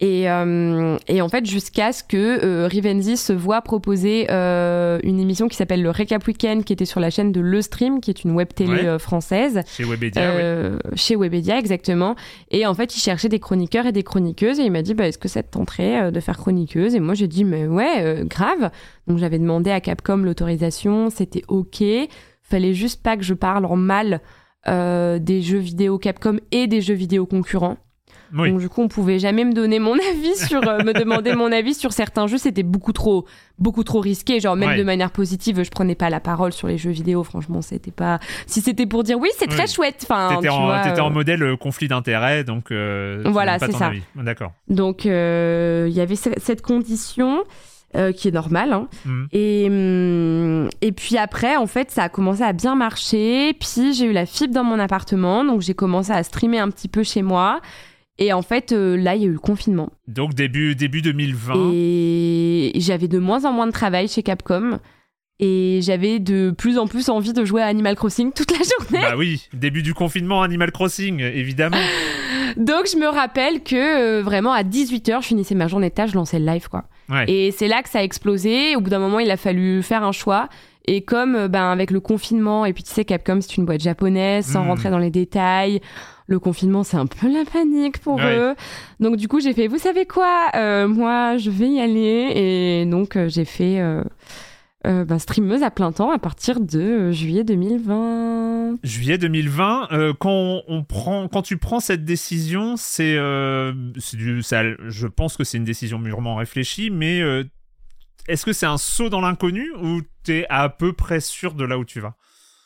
Et, 0.04 0.28
euh, 0.28 0.98
et 1.06 1.22
en 1.22 1.28
fait, 1.28 1.46
jusqu'à 1.46 1.92
ce 1.92 2.02
que 2.02 2.44
euh, 2.44 2.66
Rivenzi 2.66 3.16
se 3.16 3.32
voit 3.32 3.62
proposer 3.62 4.26
euh, 4.30 4.98
une 5.04 5.20
émission 5.20 5.46
qui 5.46 5.56
s'appelle 5.56 5.80
le 5.80 5.90
Recap 5.90 6.26
Weekend, 6.26 6.64
qui 6.64 6.72
était 6.72 6.84
sur 6.84 6.98
la 6.98 7.08
chaîne 7.08 7.30
de 7.30 7.40
Le 7.40 7.62
Stream, 7.62 8.00
qui 8.00 8.10
est 8.10 8.24
une 8.24 8.32
web 8.32 8.48
télé 8.52 8.72
Ouais. 8.72 8.98
française. 8.98 9.60
Chez 9.66 9.84
Webedia, 9.84 10.22
oui. 10.34 10.40
Euh, 10.42 10.78
chez 10.96 11.14
Webedia 11.14 11.56
exactement 11.58 12.16
et 12.50 12.66
en 12.66 12.74
fait 12.74 12.96
il 12.96 13.00
cherchait 13.00 13.28
des 13.28 13.38
chroniqueurs 13.38 13.86
et 13.86 13.92
des 13.92 14.02
chroniqueuses 14.02 14.58
et 14.58 14.64
il 14.64 14.72
m'a 14.72 14.82
dit 14.82 14.94
bah, 14.94 15.06
est-ce 15.06 15.18
que 15.18 15.28
ça 15.28 15.42
te 15.44 15.50
tenterait 15.52 16.10
de 16.10 16.20
faire 16.20 16.36
chroniqueuse? 16.36 16.94
Et 16.96 17.00
moi 17.00 17.14
j'ai 17.14 17.28
dit 17.28 17.44
mais 17.44 17.66
ouais 17.68 18.24
grave 18.26 18.70
donc 19.06 19.18
j'avais 19.18 19.38
demandé 19.38 19.70
à 19.70 19.80
Capcom 19.80 20.16
l'autorisation 20.18 21.10
c'était 21.10 21.42
ok 21.48 21.82
fallait 22.42 22.74
juste 22.74 23.02
pas 23.02 23.16
que 23.16 23.22
je 23.22 23.34
parle 23.34 23.66
en 23.66 23.76
mal 23.76 24.20
euh, 24.68 25.18
des 25.18 25.42
jeux 25.42 25.58
vidéo 25.58 25.98
Capcom 25.98 26.38
et 26.50 26.66
des 26.66 26.80
jeux 26.80 26.94
vidéo 26.94 27.26
concurrents 27.26 27.76
Oui. 28.34 28.50
donc 28.50 28.60
du 28.60 28.68
coup 28.68 28.82
on 28.82 28.88
pouvait 28.88 29.18
jamais 29.18 29.44
me 29.44 29.52
donner 29.52 29.78
mon 29.78 29.92
avis 30.12 30.36
sur 30.36 30.66
euh, 30.66 30.82
me 30.82 30.92
demander 30.92 31.34
mon 31.34 31.52
avis 31.52 31.74
sur 31.74 31.92
certains 31.92 32.26
jeux 32.26 32.38
c'était 32.38 32.62
beaucoup 32.62 32.92
trop 32.92 33.26
beaucoup 33.58 33.84
trop 33.84 34.00
risqué 34.00 34.40
genre 34.40 34.56
même 34.56 34.70
Ouais. 34.70 34.78
de 34.78 34.82
manière 34.84 35.10
positive 35.10 35.62
je 35.62 35.70
prenais 35.70 35.94
pas 35.94 36.08
la 36.10 36.20
parole 36.20 36.52
sur 36.52 36.66
les 36.68 36.78
jeux 36.78 36.90
vidéo 36.90 37.24
franchement 37.24 37.60
c'était 37.62 37.90
pas 37.90 38.20
si 38.46 38.60
c'était 38.60 38.86
pour 38.86 39.02
dire 39.04 39.18
oui 39.18 39.28
c'est 39.38 39.48
très 39.48 39.64
Oui. 39.64 39.68
chouette 39.68 40.00
enfin 40.04 40.36
T'étais 40.36 40.48
en, 40.48 40.64
vois, 40.66 40.80
t'étais 40.80 41.00
en 41.00 41.08
euh, 41.08 41.10
modèle 41.10 41.42
euh, 41.42 41.56
conflit 41.56 41.88
d'intérêts, 41.88 42.42
donc. 42.44 42.70
euh, 42.70 43.22
Voilà, 43.26 43.58
c'est 43.58 43.72
ça. 43.72 43.86
avis. 43.88 44.02
D'accord. 44.16 44.52
donc 44.68 45.04
euh, 45.06 45.86
il 45.88 45.94
y 45.94 46.00
avait 46.00 46.16
ce- 46.16 46.30
cette 46.38 46.62
condition 46.62 47.44
euh, 47.94 48.10
qui 48.12 48.28
est 48.28 48.32
normale 48.32 48.72
hein. 48.72 48.88
Mhm. 49.04 49.28
et 49.32 49.66
hum, 49.68 50.68
et 50.80 50.92
puis 50.92 51.18
après 51.18 51.56
en 51.56 51.66
fait 51.66 51.90
ça 51.90 52.04
a 52.04 52.08
commencé 52.08 52.42
à 52.42 52.52
bien 52.54 52.74
marcher 52.74 53.52
puis 53.60 53.92
j'ai 53.92 54.06
eu 54.06 54.12
la 54.12 54.24
fibre 54.26 54.54
dans 54.54 54.64
mon 54.64 54.78
appartement 54.78 55.44
donc 55.44 55.60
j'ai 55.60 55.74
commencé 55.74 56.10
à 56.12 56.22
streamer 56.22 56.58
un 56.58 56.70
petit 56.70 56.88
peu 56.88 57.02
chez 57.02 57.20
moi 57.20 57.60
et 58.18 58.32
en 58.32 58.42
fait 58.42 58.72
euh, 58.72 58.96
là 58.96 59.14
il 59.16 59.22
y 59.22 59.24
a 59.24 59.28
eu 59.28 59.32
le 59.32 59.38
confinement 59.38 59.90
Donc, 60.08 60.34
début, 60.34 60.74
début 60.74 61.02
2020. 61.02 61.70
Et 61.74 62.72
j'avais 62.76 63.08
de 63.08 63.18
moins 63.18 63.44
en 63.44 63.52
moins 63.52 63.66
de 63.66 63.72
travail 63.72 64.08
chez 64.08 64.22
Capcom. 64.22 64.78
Et 65.44 65.80
j'avais 65.82 66.20
de 66.20 66.52
plus 66.56 66.78
en 66.78 66.86
plus 66.86 67.08
envie 67.08 67.32
de 67.32 67.44
jouer 67.44 67.62
à 67.62 67.66
Animal 67.66 67.96
Crossing 67.96 68.32
toute 68.32 68.52
la 68.52 68.58
journée. 68.78 69.04
Bah 69.04 69.16
oui, 69.16 69.48
début 69.52 69.82
du 69.82 69.92
confinement 69.92 70.42
Animal 70.42 70.70
Crossing, 70.70 71.20
évidemment. 71.20 71.78
Donc 72.56 72.86
je 72.92 72.96
me 72.98 73.06
rappelle 73.06 73.62
que 73.62 73.74
euh, 74.18 74.22
vraiment 74.22 74.52
à 74.52 74.62
18h, 74.62 75.22
je 75.22 75.26
finissais 75.28 75.54
ma 75.56 75.66
journée 75.66 75.88
de 75.88 75.94
tâche, 75.94 76.10
je 76.10 76.14
lançais 76.16 76.38
le 76.38 76.46
live 76.46 76.68
quoi. 76.68 76.84
Ouais. 77.08 77.24
Et 77.28 77.50
c'est 77.50 77.66
là 77.66 77.82
que 77.82 77.88
ça 77.88 78.00
a 78.00 78.02
explosé. 78.02 78.76
Au 78.76 78.80
bout 78.80 78.90
d'un 78.90 78.98
moment, 79.00 79.18
il 79.18 79.30
a 79.30 79.36
fallu 79.36 79.82
faire 79.82 80.04
un 80.04 80.12
choix. 80.12 80.48
Et 80.86 81.02
comme 81.02 81.34
euh, 81.34 81.48
ben 81.48 81.70
avec 81.72 81.90
le 81.90 81.98
confinement, 82.00 82.64
et 82.64 82.72
puis 82.72 82.84
tu 82.84 82.90
sais, 82.92 83.04
Capcom 83.04 83.40
c'est 83.40 83.56
une 83.56 83.64
boîte 83.64 83.80
japonaise, 83.80 84.46
sans 84.46 84.64
Mm. 84.64 84.68
rentrer 84.68 84.90
dans 84.90 84.98
les 84.98 85.10
détails, 85.10 85.80
le 86.26 86.38
confinement 86.38 86.84
c'est 86.84 86.96
un 86.96 87.06
peu 87.06 87.32
la 87.32 87.44
panique 87.44 87.98
pour 87.98 88.16
Ouais. 88.16 88.36
eux. 88.38 88.54
Donc 89.00 89.16
du 89.16 89.28
coup 89.28 89.40
j'ai 89.40 89.52
fait, 89.52 89.66
vous 89.66 89.78
savez 89.78 90.06
quoi, 90.06 90.48
Euh, 90.54 90.88
moi 90.88 91.36
je 91.36 91.50
vais 91.50 91.68
y 91.68 91.80
aller. 91.80 92.32
Et 92.34 92.86
donc 92.86 93.16
euh, 93.16 93.28
j'ai 93.28 93.44
fait 93.44 93.80
euh, 93.80 94.02
euh, 94.86 95.04
ben, 95.04 95.18
streameuse 95.18 95.62
à 95.62 95.70
plein 95.70 95.92
temps 95.92 96.10
à 96.10 96.18
partir 96.18 96.58
de 96.60 97.10
juillet 97.12 97.44
2020. 97.44 98.76
Juillet 98.82 99.18
2020, 99.18 99.88
euh, 99.92 100.12
quand 100.18 100.62
on, 100.66 100.82
prend, 100.82 101.28
quand 101.28 101.42
tu 101.42 101.56
prends 101.58 101.78
cette 101.80 102.04
décision, 102.04 102.76
c'est, 102.76 103.14
je 103.14 105.06
pense 105.06 105.36
que 105.36 105.44
c'est 105.44 105.58
une 105.58 105.64
décision 105.64 105.98
mûrement 105.98 106.36
réfléchie, 106.36 106.90
mais 106.90 107.20
est-ce 108.28 108.44
que 108.44 108.52
c'est 108.52 108.66
un 108.66 108.78
saut 108.78 109.08
dans 109.08 109.20
l'inconnu 109.20 109.70
ou 109.82 110.00
t'es 110.22 110.46
à 110.48 110.68
peu 110.68 110.92
près 110.92 111.20
sûr 111.20 111.54
de 111.54 111.64
là 111.64 111.78
où 111.78 111.84
tu 111.84 112.00
vas? 112.00 112.14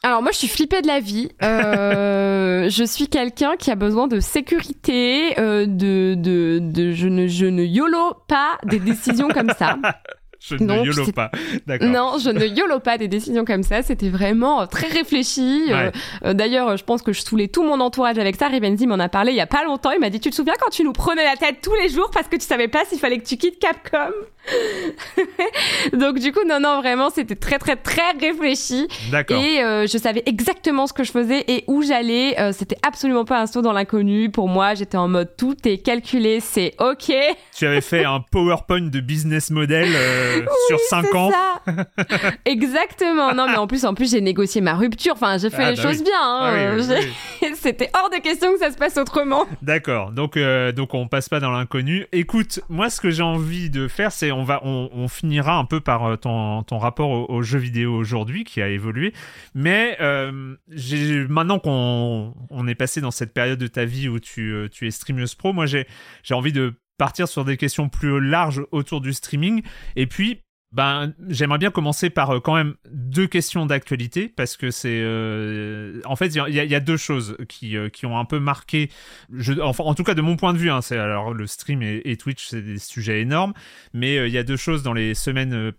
Alors 0.07 0.23
moi 0.23 0.31
je 0.31 0.39
suis 0.39 0.47
flippée 0.47 0.83
de 0.83 0.87
la 0.87 1.01
vie. 1.01 1.33
Euh, 1.43 2.71
je, 2.71 2.85
suis 2.85 3.09
quelqu'un 3.09 3.57
qui 3.57 3.73
a 3.73 3.75
besoin 3.75 4.07
de 4.07 4.21
sécurité, 4.21 5.37
euh, 5.41 5.67
de, 5.67 6.15
de, 6.15 6.61
de 6.63 6.93
je 6.93 7.09
ne 7.09 7.27
je 7.27 7.47
ne 7.47 7.65
yolo 7.65 8.15
pas 8.29 8.57
des 8.63 8.79
décisions 8.79 9.27
comme 9.27 9.51
ça. 9.59 9.77
Je 10.49 10.55
ne 10.57 10.67
Donc, 10.67 10.87
yolo 10.87 11.07
pas. 11.13 11.31
Non, 11.81 12.19
je 12.23 12.31
ne 12.31 12.47
yolo 12.47 12.79
pas 12.81 12.99
des 12.99 13.09
décisions 13.09 13.45
comme 13.45 13.63
ça. 13.63 13.83
C'était 13.83 14.09
vraiment 14.09 14.63
euh, 14.63 14.67
très 14.67 14.87
réfléchi. 14.89 15.65
Euh, 15.71 15.77
Ouais. 15.77 15.93
euh, 16.25 16.35
D'ailleurs, 16.35 16.77
je 16.77 16.85
pense 16.85 17.03
que 17.03 17.13
je 17.13 17.21
saoulais 17.23 17.49
tout 17.49 17.63
mon 17.65 17.81
entourage 17.81 18.19
avec 18.19 18.37
ça. 18.37 18.49
Rivenzi 18.49 18.87
m'en 18.87 18.99
a 18.99 19.09
parlé 19.09 19.33
il 19.33 19.37
y 19.37 19.41
a 19.41 19.47
pas 19.47 19.65
longtemps. 19.65 19.91
Il 19.91 20.01
m'a 20.01 20.11
dit, 20.11 20.21
tu 20.21 20.31
te 20.31 20.35
souviens 20.35 20.55
quand 20.61 20.71
tu 20.71 20.85
nous 20.85 20.93
prenais 20.93 21.25
la 21.25 21.37
tête 21.37 21.57
tous 21.63 21.75
les 21.83 21.89
jours 21.89 22.11
parce 22.13 22.29
que 22.29 22.37
tu 22.37 22.45
savais 22.47 22.69
pas 22.69 22.85
s'il 22.89 22.99
fallait 22.99 23.19
que 23.19 23.27
tu 23.27 23.37
quittes 23.37 23.59
Capcom? 23.59 24.13
Donc 25.93 26.19
du 26.19 26.33
coup, 26.33 26.41
non, 26.47 26.61
non, 26.61 26.81
vraiment, 26.81 27.11
c'était 27.11 27.35
très, 27.35 27.59
très, 27.59 27.77
très 27.77 28.13
réfléchi. 28.21 28.87
D'accord. 29.11 29.43
Et 29.43 29.63
euh, 29.63 29.87
je 29.87 29.99
savais 29.99 30.23
exactement 30.27 30.87
ce 30.87 30.93
que 30.93 31.05
je 31.05 31.11
faisais 31.11 31.45
et 31.49 31.65
où 31.67 31.83
j'allais. 31.83 32.39
Euh, 32.41 32.53
c'était 32.53 32.77
absolument 32.87 33.25
pas 33.25 33.41
un 33.41 33.47
saut 33.47 33.63
dans 33.63 33.73
l'inconnu. 33.73 34.31
Pour 34.31 34.49
moi, 34.49 34.75
j'étais 34.75 34.97
en 34.97 35.09
mode 35.09 35.37
tout 35.37 35.57
est 35.65 35.79
calculé, 35.79 36.41
c'est 36.41 36.75
ok. 36.79 37.13
Tu 37.57 37.67
avais 37.67 37.81
fait 37.81 38.05
un 38.05 38.21
PowerPoint 38.31 38.83
de 38.83 39.01
business 39.01 39.51
model 39.51 39.89
sur 40.69 40.79
5 40.81 41.07
C'est 41.11 41.17
ans. 41.17 41.31
ça. 41.31 41.63
Exactement. 42.45 43.35
Non, 43.35 43.47
mais 43.49 43.57
en 43.57 43.67
plus, 43.67 43.85
en 43.85 43.95
plus, 43.95 44.11
j'ai 44.11 44.21
négocié 44.21 44.61
ma 44.61 44.75
rupture. 44.75 45.13
Enfin, 45.15 45.39
j'ai 45.39 45.51
fait 45.51 45.63
Ah, 45.65 45.71
les 45.73 45.77
bah 45.77 45.83
choses 45.83 45.99
oui. 45.99 46.05
bien. 46.05 46.21
hein. 46.21 46.73
Ah 46.73 46.75
oui, 47.41 47.53
C'était 47.55 47.91
hors 47.95 48.11
de 48.11 48.17
question 48.21 48.53
que 48.53 48.59
ça 48.59 48.71
se 48.71 48.77
passe 48.77 48.97
autrement. 48.97 49.47
D'accord. 49.63 50.13
Donc, 50.13 50.37
euh, 50.37 50.73
donc 50.73 50.95
on 50.95 51.09
passe 51.09 51.29
pas 51.29 51.41
dans 51.41 51.51
l'inconnu. 51.51 52.07
Écoute, 52.13 52.61
moi, 52.69 52.91
ce 52.91 53.01
que 53.01 53.11
j'ai 53.11 53.23
envie 53.23 53.71
de 53.71 53.89
faire, 53.89 54.13
c'est 54.13 54.33
on 54.33 54.45
va, 54.45 54.61
on, 54.65 54.89
on 54.93 55.09
finira 55.09 55.57
un 55.57 55.65
peu 55.65 55.81
par 55.81 56.05
euh, 56.05 56.17
ton, 56.17 56.63
ton 56.63 56.79
rapport 56.79 57.11
au, 57.11 57.27
au 57.33 57.43
jeu 57.43 57.59
vidéo 57.59 57.95
aujourd'hui 57.95 58.45
qui 58.45 58.61
a 58.63 58.69
évolué. 58.69 59.13
Mais 59.55 59.97
euh, 60.01 60.55
maintenant 61.29 61.59
qu'on 61.59 62.35
on 62.51 62.69
est 62.69 62.75
passé 62.75 63.01
dans 63.01 63.11
cette 63.11 63.33
période 63.33 63.59
de 63.59 63.67
ta 63.67 63.85
vie 63.85 64.09
où 64.09 64.19
tu, 64.21 64.53
euh, 64.53 64.69
tu 64.69 64.87
es 64.87 64.91
streameuse 64.91 65.35
pro, 65.35 65.53
moi 65.53 65.67
j'ai 65.67 65.87
j'ai 66.23 66.35
envie 66.35 66.53
de 66.53 66.75
partir 66.99 67.29
sur 67.29 67.45
des 67.45 67.57
questions 67.57 67.89
plus 67.89 68.21
larges 68.21 68.63
autour 68.71 69.01
du 69.01 69.13
streaming. 69.13 69.63
Et 69.97 70.07
puis 70.07 70.41
ben, 70.73 71.15
j'aimerais 71.29 71.59
bien 71.59 71.71
commencer 71.71 72.11
par 72.11 72.31
euh, 72.37 72.41
quand 72.41 72.55
même 72.55 72.75
deux 72.91 73.27
questions 73.29 73.67
d'actualité 73.67 74.29
parce 74.29 74.57
que 74.57 74.71
c'est 74.71 75.01
euh, 75.01 76.03
en 76.05 76.17
fait 76.17 76.27
il 76.27 76.55
y, 76.55 76.75
a- 76.75 76.81
deux 76.81 76.97
choses 76.97 77.37
qui, 77.49 77.77
euh, 77.77 77.89
qui 77.89 78.05
ont 78.05 78.19
un 78.19 78.25
peu 78.25 78.41
marqué 78.41 78.91
enfin, 79.63 79.85
en 79.85 79.95
tout 79.95 80.03
cas 80.03 80.15
de 80.15 80.21
mon 80.21 80.37
point 80.37 80.53
de 80.53 80.59
vue 80.59 80.71
hein, 80.71 80.83
c'est 80.83 80.99
alors 80.99 81.33
le 81.33 81.47
stream 81.47 81.83
et, 81.83 82.17
Twitch 82.17 82.49
c'est 82.49 82.63
des 82.63 82.79
sujets 82.79 83.21
énormes 83.21 83.55
mais 83.95 84.17
il 84.29 84.33
y 84.33 84.39
a 84.39 84.43
deux 84.43 84.57
choses 84.57 84.83
dans 84.83 84.93
les 84.93 85.15
semaines 85.15 85.73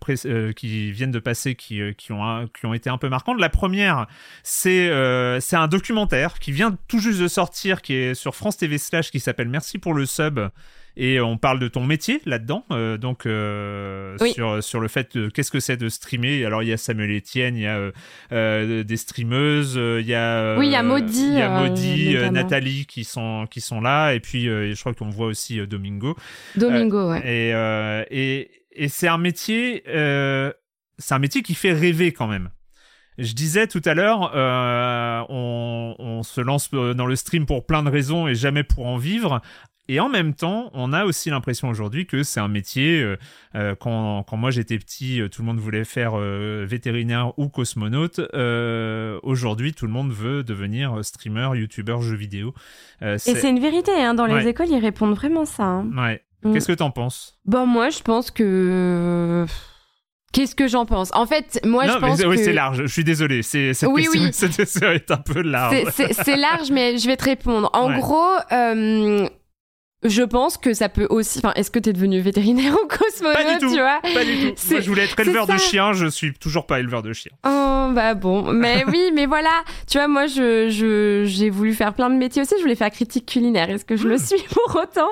qui 0.56 0.90
viennent 0.90 1.12
de 1.12 1.18
passer 1.18 1.54
qui, 1.54 1.80
qui, 1.96 2.12
ont, 2.12 2.48
qui 2.58 2.66
ont 2.66 2.74
été 2.74 2.90
un 2.90 2.98
peu 2.98 3.08
marquantes 3.08 3.40
la 3.40 3.50
première 3.50 4.06
c'est 4.42 4.90
c'est 5.40 5.56
un 5.56 5.68
documentaire 5.68 6.38
qui 6.38 6.50
vient 6.50 6.76
tout 6.88 6.98
juste 6.98 7.20
de 7.20 7.28
sortir 7.28 7.82
qui 7.82 7.94
est 7.94 8.14
sur 8.14 8.34
France 8.34 8.56
TV 8.56 8.78
slash 8.78 9.10
qui 9.10 9.20
s'appelle 9.20 9.48
Merci 9.48 9.78
pour 9.78 9.94
le 9.94 10.06
sub 10.06 10.40
et 10.96 11.20
on 11.20 11.36
parle 11.38 11.58
de 11.60 11.68
ton 11.68 11.84
métier 11.84 12.20
là-dedans, 12.26 12.64
euh, 12.72 12.96
donc 12.96 13.26
euh, 13.26 14.16
Oui. 14.20 14.32
sur, 14.32 14.62
sur 14.62 14.80
le 14.80 14.88
fait 14.88 15.16
de 15.16 15.28
qu'est-ce 15.28 15.50
que 15.50 15.60
c'est 15.60 15.76
de 15.76 15.88
streamer? 15.88 16.44
Alors 16.44 16.62
il 16.62 16.68
y 16.68 16.72
a 16.72 16.76
Samuel 16.76 17.10
Etienne, 17.16 17.56
il 17.56 17.62
y 17.62 17.66
a 17.66 17.90
euh, 18.32 18.82
des 18.82 18.96
streameuses, 18.96 19.74
il 20.00 20.06
y 20.06 20.14
a 20.14 20.56
Oui, 20.58 20.66
il 20.66 20.72
y 20.72 20.76
a 20.76 20.82
Maudit, 20.82 21.28
il 21.28 21.34
y 21.34 21.42
a 21.42 22.20
notamment. 22.22 22.32
Nathalie 22.32 22.86
qui 22.86 23.04
sont 23.04 23.46
qui 23.50 23.60
sont 23.60 23.80
là, 23.80 24.12
et 24.14 24.20
puis 24.20 24.44
je 24.44 24.78
crois 24.80 24.94
qu'on 24.94 25.10
voit 25.10 25.26
aussi 25.26 25.64
Domingo. 25.66 26.16
Domingo, 26.56 27.10
ouais. 27.10 27.22
Et 27.24 27.50
et, 28.10 28.50
et 28.72 28.88
c'est 28.88 29.08
un 29.08 29.18
métier, 29.18 29.82
c'est 29.86 31.14
un 31.14 31.18
métier 31.18 31.42
qui 31.42 31.54
fait 31.54 31.72
rêver 31.72 32.12
quand 32.12 32.26
même. 32.26 32.50
Je 33.20 33.32
disais 33.32 33.66
tout 33.66 33.82
à 33.84 33.94
l'heure, 33.94 34.30
euh, 34.36 35.24
on, 35.28 35.96
on 35.98 36.22
se 36.22 36.40
lance 36.40 36.70
dans 36.70 37.04
le 37.06 37.16
stream 37.16 37.46
pour 37.46 37.66
plein 37.66 37.82
de 37.82 37.90
raisons 37.90 38.28
et 38.28 38.36
jamais 38.36 38.62
pour 38.62 38.86
en 38.86 38.96
vivre. 38.96 39.40
Et 39.90 40.00
en 40.00 40.08
même 40.10 40.34
temps, 40.34 40.70
on 40.74 40.92
a 40.92 41.04
aussi 41.06 41.30
l'impression 41.30 41.68
aujourd'hui 41.68 42.06
que 42.06 42.22
c'est 42.22 42.40
un 42.40 42.48
métier. 42.48 43.00
euh, 43.02 43.16
euh, 43.54 43.74
quand, 43.74 44.22
quand 44.24 44.36
moi 44.36 44.50
j'étais 44.50 44.78
petit, 44.78 45.20
euh, 45.20 45.28
tout 45.28 45.40
le 45.42 45.46
monde 45.46 45.58
voulait 45.58 45.84
faire 45.84 46.12
euh, 46.14 46.66
vétérinaire 46.68 47.32
ou 47.38 47.48
cosmonaute. 47.48 48.20
Euh, 48.34 49.18
aujourd'hui, 49.22 49.72
tout 49.72 49.86
le 49.86 49.92
monde 49.92 50.12
veut 50.12 50.42
devenir 50.44 51.02
streamer, 51.04 51.50
youtubeur, 51.58 52.02
jeu 52.02 52.16
vidéo. 52.16 52.52
Et 53.02 53.16
c'est 53.18 53.48
une 53.48 53.60
vérité, 53.60 53.92
hein, 53.92 54.14
dans 54.14 54.26
les 54.26 54.34
Ouais. 54.34 54.46
écoles, 54.48 54.68
ils 54.70 54.78
répondent 54.78 55.14
vraiment 55.14 55.44
ça. 55.46 55.62
hein. 55.64 55.86
Ouais. 55.96 56.22
Mm. 56.44 56.52
Qu'est-ce 56.52 56.68
que 56.68 56.72
t'en 56.72 56.90
penses? 56.90 57.38
Bon, 57.46 57.66
moi, 57.66 57.90
je 57.90 58.00
pense 58.00 58.30
que. 58.30 59.44
Qu'est-ce 60.30 60.54
que 60.54 60.68
j'en 60.68 60.84
pense? 60.84 61.10
En 61.14 61.24
fait, 61.26 61.58
moi, 61.64 61.86
Non, 61.86 61.94
je 61.94 61.98
pense 61.98 62.18
mais 62.18 62.26
oui, 62.26 62.36
que. 62.36 62.44
c'est 62.44 62.52
large. 62.52 62.82
Je 62.82 62.86
suis 62.86 63.02
désolé. 63.02 63.42
C'est 63.42 63.72
cette 63.72 63.88
Oui, 63.88 64.06
question, 64.12 64.50
oui. 64.88 64.94
est 64.96 65.10
un 65.10 65.16
peu 65.16 65.40
large. 65.40 65.74
C'est- 65.90 66.36
large, 66.36 66.70
mais 66.70 66.98
je 66.98 67.06
vais 67.06 67.16
te 67.16 67.24
répondre. 67.24 67.70
En 67.72 67.88
Ouais. 67.88 67.98
gros, 67.98 68.34
euh, 68.52 69.26
je 70.08 70.22
pense 70.22 70.56
que 70.56 70.74
ça 70.74 70.88
peut 70.88 71.06
aussi. 71.10 71.38
Enfin, 71.38 71.52
est-ce 71.54 71.70
que 71.70 71.78
t'es 71.78 71.92
devenu 71.92 72.20
vétérinaire 72.20 72.74
ou 72.74 72.86
cosmonaute, 72.88 73.36
Pas 73.36 73.52
du 73.54 73.58
tout. 73.58 73.72
tu 73.74 73.80
vois 73.80 74.00
Pas 74.02 74.24
du 74.24 74.38
tout. 74.48 74.52
C'est- 74.56 74.74
Moi, 74.74 74.80
je 74.80 74.88
voulais 74.88 75.04
être 75.04 75.18
éleveur 75.20 75.46
de 75.46 75.56
chiens. 75.56 75.92
Je 75.92 76.06
suis 76.06 76.32
toujours 76.34 76.66
pas 76.66 76.80
éleveur 76.80 77.02
de 77.02 77.12
chiens. 77.12 77.32
Oh, 77.46 77.90
bah 77.92 78.14
bon. 78.14 78.52
Mais 78.52 78.84
oui, 78.88 79.10
mais 79.14 79.26
voilà. 79.26 79.50
Tu 79.90 79.98
vois, 79.98 80.08
moi, 80.08 80.26
je, 80.26 80.68
je, 80.70 81.24
j'ai 81.26 81.50
voulu 81.50 81.74
faire 81.74 81.94
plein 81.94 82.10
de 82.10 82.16
métiers 82.16 82.42
aussi. 82.42 82.54
Je 82.56 82.62
voulais 82.62 82.74
faire 82.74 82.90
critique 82.90 83.26
culinaire. 83.26 83.70
Est-ce 83.70 83.84
que 83.84 83.96
je 83.96 84.08
le 84.08 84.18
suis 84.18 84.42
pour 84.50 84.76
autant? 84.82 85.08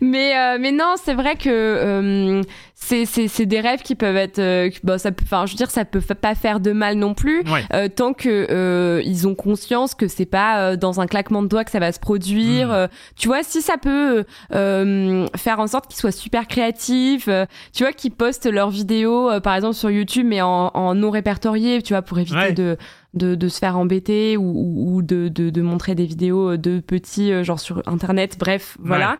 Mais, 0.00 0.36
euh, 0.36 0.58
mais 0.60 0.72
non, 0.72 0.94
c'est 1.02 1.14
vrai 1.14 1.36
que, 1.36 1.48
euh, 1.48 2.42
c'est, 2.84 3.46
des 3.46 3.60
rêves 3.60 3.82
qui 3.82 3.94
peuvent 3.94 4.16
être, 4.16 4.38
euh, 4.38 4.70
bon, 4.82 4.98
ça 4.98 5.10
peut, 5.10 5.24
enfin, 5.24 5.46
je 5.46 5.52
veux 5.52 5.56
dire, 5.56 5.70
ça 5.70 5.84
peut 5.84 6.00
pas 6.00 6.34
faire 6.34 6.60
de 6.60 6.72
mal 6.72 6.96
non 6.96 7.14
plus. 7.14 7.42
Ouais. 7.50 7.64
Euh, 7.72 7.88
tant 7.88 8.12
que 8.12 8.46
euh, 8.50 9.00
ils 9.04 9.26
ont 9.26 9.34
conscience 9.34 9.94
que 9.94 10.06
c'est 10.08 10.26
pas 10.26 10.58
euh, 10.72 10.76
dans 10.76 11.00
un 11.00 11.06
claquement 11.06 11.42
de 11.42 11.48
doigts 11.48 11.64
que 11.64 11.70
ça 11.70 11.78
va 11.80 11.92
se 11.92 12.00
produire. 12.00 12.68
Mm. 12.68 12.72
euh, 12.72 12.88
tu 13.16 13.28
vois, 13.28 13.42
si 13.42 13.62
ça 13.62 13.76
peut 13.78 14.24
euh, 14.54 15.26
faire 15.36 15.60
en 15.60 15.66
sorte 15.66 15.86
qu'ils 15.88 15.98
soient 15.98 16.12
super 16.12 16.46
créatifs, 16.46 17.28
euh, 17.28 17.46
tu 17.72 17.84
vois, 17.84 17.92
qu'ils 17.92 18.12
postent 18.12 18.46
leurs 18.46 18.70
vidéos, 18.70 19.30
euh, 19.30 19.40
par 19.40 19.54
exemple 19.54 19.74
sur 19.74 19.90
YouTube, 19.90 20.26
mais 20.28 20.42
en, 20.42 20.70
en 20.74 20.94
non 20.94 21.10
répertorié, 21.10 21.80
tu 21.82 21.92
vois, 21.94 22.02
pour 22.02 22.18
éviter 22.18 22.34
Ouais. 22.36 22.52
de, 22.52 22.76
de 23.14 23.36
de 23.36 23.48
se 23.48 23.58
faire 23.60 23.78
embêter 23.78 24.36
ou, 24.36 24.96
ou, 24.96 25.02
de, 25.02 25.28
de 25.28 25.48
de 25.50 25.62
montrer 25.62 25.94
des 25.94 26.04
vidéos 26.04 26.56
de 26.56 26.80
petits 26.80 27.44
genre 27.44 27.60
sur 27.60 27.80
internet. 27.86 28.36
Bref, 28.38 28.76
voilà. 28.80 29.18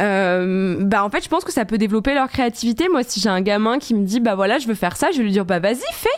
Euh, 0.00 0.76
bah 0.80 1.04
en 1.04 1.10
fait 1.10 1.22
je 1.22 1.28
pense 1.28 1.44
que 1.44 1.52
ça 1.52 1.64
peut 1.64 1.78
développer 1.78 2.14
leur 2.14 2.28
créativité 2.28 2.88
moi 2.88 3.02
si 3.02 3.20
j'ai 3.20 3.28
un 3.28 3.40
gamin 3.42 3.78
qui 3.78 3.94
me 3.94 4.04
dit 4.04 4.20
bah 4.20 4.34
voilà 4.34 4.58
je 4.58 4.66
veux 4.66 4.74
faire 4.74 4.96
ça 4.96 5.10
je 5.12 5.18
vais 5.18 5.24
lui 5.24 5.32
dire 5.32 5.44
bah 5.44 5.58
vas-y 5.58 5.82
fais 5.92 6.08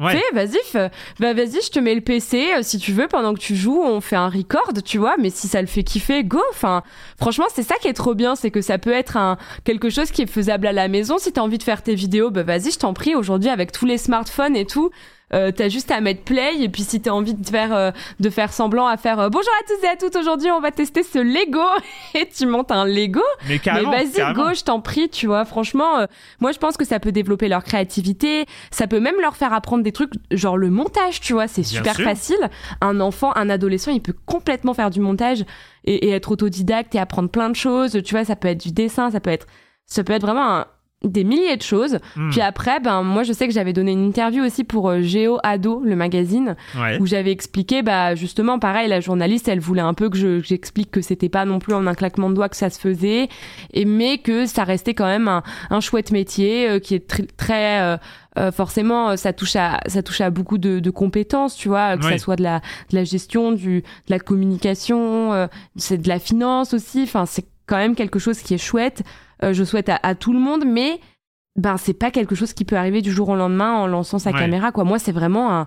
Ouais. 0.00 0.16
Fais, 0.16 0.34
vas-y, 0.34 0.58
fais- 0.64 0.90
bah 1.20 1.32
vas-y, 1.32 1.60
je 1.62 1.70
te 1.70 1.78
mets 1.78 1.94
le 1.94 2.00
PC 2.00 2.48
euh, 2.56 2.62
si 2.62 2.78
tu 2.78 2.90
veux 2.92 3.06
pendant 3.06 3.34
que 3.34 3.38
tu 3.38 3.54
joues, 3.54 3.80
on 3.80 4.00
fait 4.00 4.16
un 4.16 4.28
record, 4.28 4.72
tu 4.84 4.98
vois. 4.98 5.14
Mais 5.20 5.30
si 5.30 5.46
ça 5.46 5.60
le 5.60 5.68
fait 5.68 5.84
kiffer, 5.84 6.24
go. 6.24 6.42
Enfin, 6.50 6.82
franchement, 7.20 7.44
c'est 7.54 7.62
ça 7.62 7.76
qui 7.80 7.86
est 7.86 7.92
trop 7.92 8.14
bien, 8.14 8.34
c'est 8.34 8.50
que 8.50 8.62
ça 8.62 8.78
peut 8.78 8.90
être 8.90 9.16
un 9.16 9.36
quelque 9.62 9.90
chose 9.90 10.10
qui 10.10 10.22
est 10.22 10.26
faisable 10.26 10.66
à 10.66 10.72
la 10.72 10.88
maison. 10.88 11.18
Si 11.18 11.30
t'as 11.32 11.42
envie 11.42 11.58
de 11.58 11.62
faire 11.62 11.82
tes 11.82 11.94
vidéos, 11.94 12.30
bah 12.30 12.42
vas-y, 12.42 12.72
je 12.72 12.78
t'en 12.80 12.94
prie. 12.94 13.14
Aujourd'hui, 13.14 13.48
avec 13.50 13.70
tous 13.70 13.86
les 13.86 13.98
smartphones 13.98 14.56
et 14.56 14.64
tout. 14.66 14.90
Euh, 15.34 15.50
t'as 15.50 15.68
juste 15.68 15.90
à 15.90 16.00
mettre 16.00 16.22
play 16.24 16.60
et 16.60 16.68
puis 16.68 16.82
si 16.82 17.00
t'as 17.00 17.10
envie 17.12 17.32
de 17.34 17.46
faire 17.48 17.74
euh, 17.74 17.90
de 18.20 18.28
faire 18.28 18.52
semblant 18.52 18.86
à 18.86 18.96
faire 18.98 19.18
euh, 19.18 19.28
bonjour 19.30 19.50
à 19.60 19.66
tous 19.66 19.86
et 19.86 19.88
à 19.88 19.96
toutes 19.96 20.14
aujourd'hui 20.16 20.50
on 20.50 20.60
va 20.60 20.70
tester 20.72 21.02
ce 21.02 21.18
Lego 21.18 21.58
et 22.14 22.28
tu 22.28 22.44
montes 22.44 22.70
un 22.70 22.84
Lego 22.84 23.22
Mais 23.48 23.58
carrément. 23.58 23.90
mais 23.92 24.04
vas-y, 24.04 24.34
go, 24.34 24.52
je 24.54 24.62
t'en 24.62 24.80
prie, 24.80 25.08
tu 25.08 25.26
vois. 25.26 25.44
Franchement, 25.44 25.98
euh, 26.00 26.06
moi, 26.40 26.52
je 26.52 26.58
pense 26.58 26.76
que 26.76 26.84
ça 26.84 27.00
peut 27.00 27.12
développer 27.12 27.48
leur 27.48 27.64
créativité. 27.64 28.44
Ça 28.70 28.86
peut 28.86 29.00
même 29.00 29.20
leur 29.20 29.36
faire 29.36 29.52
apprendre 29.52 29.82
des 29.82 29.92
trucs, 29.92 30.12
genre 30.30 30.56
le 30.58 30.68
montage, 30.70 31.20
tu 31.20 31.32
vois. 31.32 31.48
C'est 31.48 31.62
super 31.62 31.94
sûr. 31.96 32.04
facile. 32.04 32.50
Un 32.80 33.00
enfant, 33.00 33.32
un 33.36 33.48
adolescent, 33.48 33.90
il 33.90 34.00
peut 34.02 34.14
complètement 34.26 34.74
faire 34.74 34.90
du 34.90 35.00
montage 35.00 35.44
et, 35.84 36.08
et 36.08 36.10
être 36.10 36.30
autodidacte 36.32 36.94
et 36.94 36.98
apprendre 36.98 37.30
plein 37.30 37.48
de 37.50 37.56
choses. 37.56 38.00
Tu 38.04 38.14
vois, 38.14 38.24
ça 38.24 38.36
peut 38.36 38.48
être 38.48 38.60
du 38.62 38.72
dessin, 38.72 39.10
ça 39.10 39.20
peut 39.20 39.30
être, 39.30 39.46
ça 39.86 40.04
peut 40.04 40.12
être 40.12 40.22
vraiment 40.22 40.58
un- 40.58 40.66
des 41.04 41.24
milliers 41.24 41.56
de 41.56 41.62
choses. 41.62 41.98
Hmm. 42.16 42.30
Puis 42.30 42.40
après, 42.40 42.80
ben 42.80 43.02
moi 43.02 43.22
je 43.22 43.32
sais 43.32 43.46
que 43.48 43.52
j'avais 43.54 43.72
donné 43.72 43.92
une 43.92 44.04
interview 44.06 44.44
aussi 44.44 44.64
pour 44.64 44.88
euh, 44.90 45.00
Géo 45.00 45.38
Ado, 45.42 45.82
le 45.84 45.96
magazine, 45.96 46.56
Ouais. 46.78 46.98
où 47.00 47.06
j'avais 47.06 47.32
expliqué, 47.32 47.82
bah 47.82 48.14
justement, 48.14 48.58
pareil, 48.58 48.88
la 48.88 49.00
journaliste, 49.00 49.48
elle 49.48 49.60
voulait 49.60 49.82
un 49.82 49.94
peu 49.94 50.08
que 50.08 50.16
je- 50.16 50.40
que 50.40 50.46
j'explique 50.46 50.90
que 50.90 51.00
c'était 51.00 51.28
pas 51.28 51.44
non 51.44 51.58
plus 51.58 51.74
en 51.74 51.86
un 51.86 51.94
claquement 51.94 52.30
de 52.30 52.34
doigts 52.34 52.48
que 52.48 52.56
ça 52.56 52.70
se 52.70 52.78
faisait, 52.78 53.28
et 53.72 53.84
mais 53.84 54.18
que 54.18 54.46
ça 54.46 54.64
restait 54.64 54.94
quand 54.94 55.06
même 55.06 55.28
un, 55.28 55.42
un 55.70 55.80
chouette 55.80 56.10
métier 56.12 56.68
euh, 56.68 56.78
qui 56.78 56.94
est 56.94 57.06
très, 57.08 57.24
très 57.36 57.80
euh, 57.80 57.96
euh, 58.38 58.50
forcément, 58.52 59.10
euh, 59.10 59.16
ça 59.16 59.32
touche 59.32 59.56
à 59.56 59.80
ça 59.86 60.02
touche 60.02 60.20
à 60.20 60.30
beaucoup 60.30 60.56
de, 60.58 60.78
de 60.80 60.90
compétences, 60.90 61.54
tu 61.56 61.68
vois, 61.68 61.96
que 61.98 62.04
Oui. 62.06 62.12
ça 62.12 62.18
soit 62.18 62.36
de 62.36 62.42
la 62.42 62.60
de 62.90 62.96
la 62.96 63.04
gestion, 63.04 63.52
du 63.52 63.80
de 63.82 63.84
la 64.10 64.18
communication, 64.18 65.32
euh, 65.32 65.46
c'est 65.76 65.98
de 65.98 66.08
la 66.08 66.18
finance 66.18 66.74
aussi. 66.74 67.02
Enfin, 67.02 67.26
c'est 67.26 67.44
quand 67.66 67.76
même 67.76 67.94
quelque 67.94 68.18
chose 68.18 68.38
qui 68.40 68.54
est 68.54 68.58
chouette. 68.58 69.02
Euh, 69.42 69.52
je 69.52 69.64
souhaite 69.64 69.88
à, 69.88 69.98
à 70.02 70.14
tout 70.14 70.32
le 70.32 70.38
monde, 70.38 70.64
mais 70.66 71.00
ben 71.56 71.76
c'est 71.76 71.92
pas 71.94 72.10
quelque 72.10 72.34
chose 72.34 72.52
qui 72.54 72.64
peut 72.64 72.76
arriver 72.76 73.02
du 73.02 73.12
jour 73.12 73.28
au 73.28 73.36
lendemain 73.36 73.72
en 73.74 73.86
lançant 73.86 74.18
sa 74.18 74.30
Ouais. 74.30 74.38
caméra 74.38 74.72
quoi. 74.72 74.84
Moi, 74.84 74.98
c'est 74.98 75.12
vraiment 75.12 75.52
un 75.52 75.66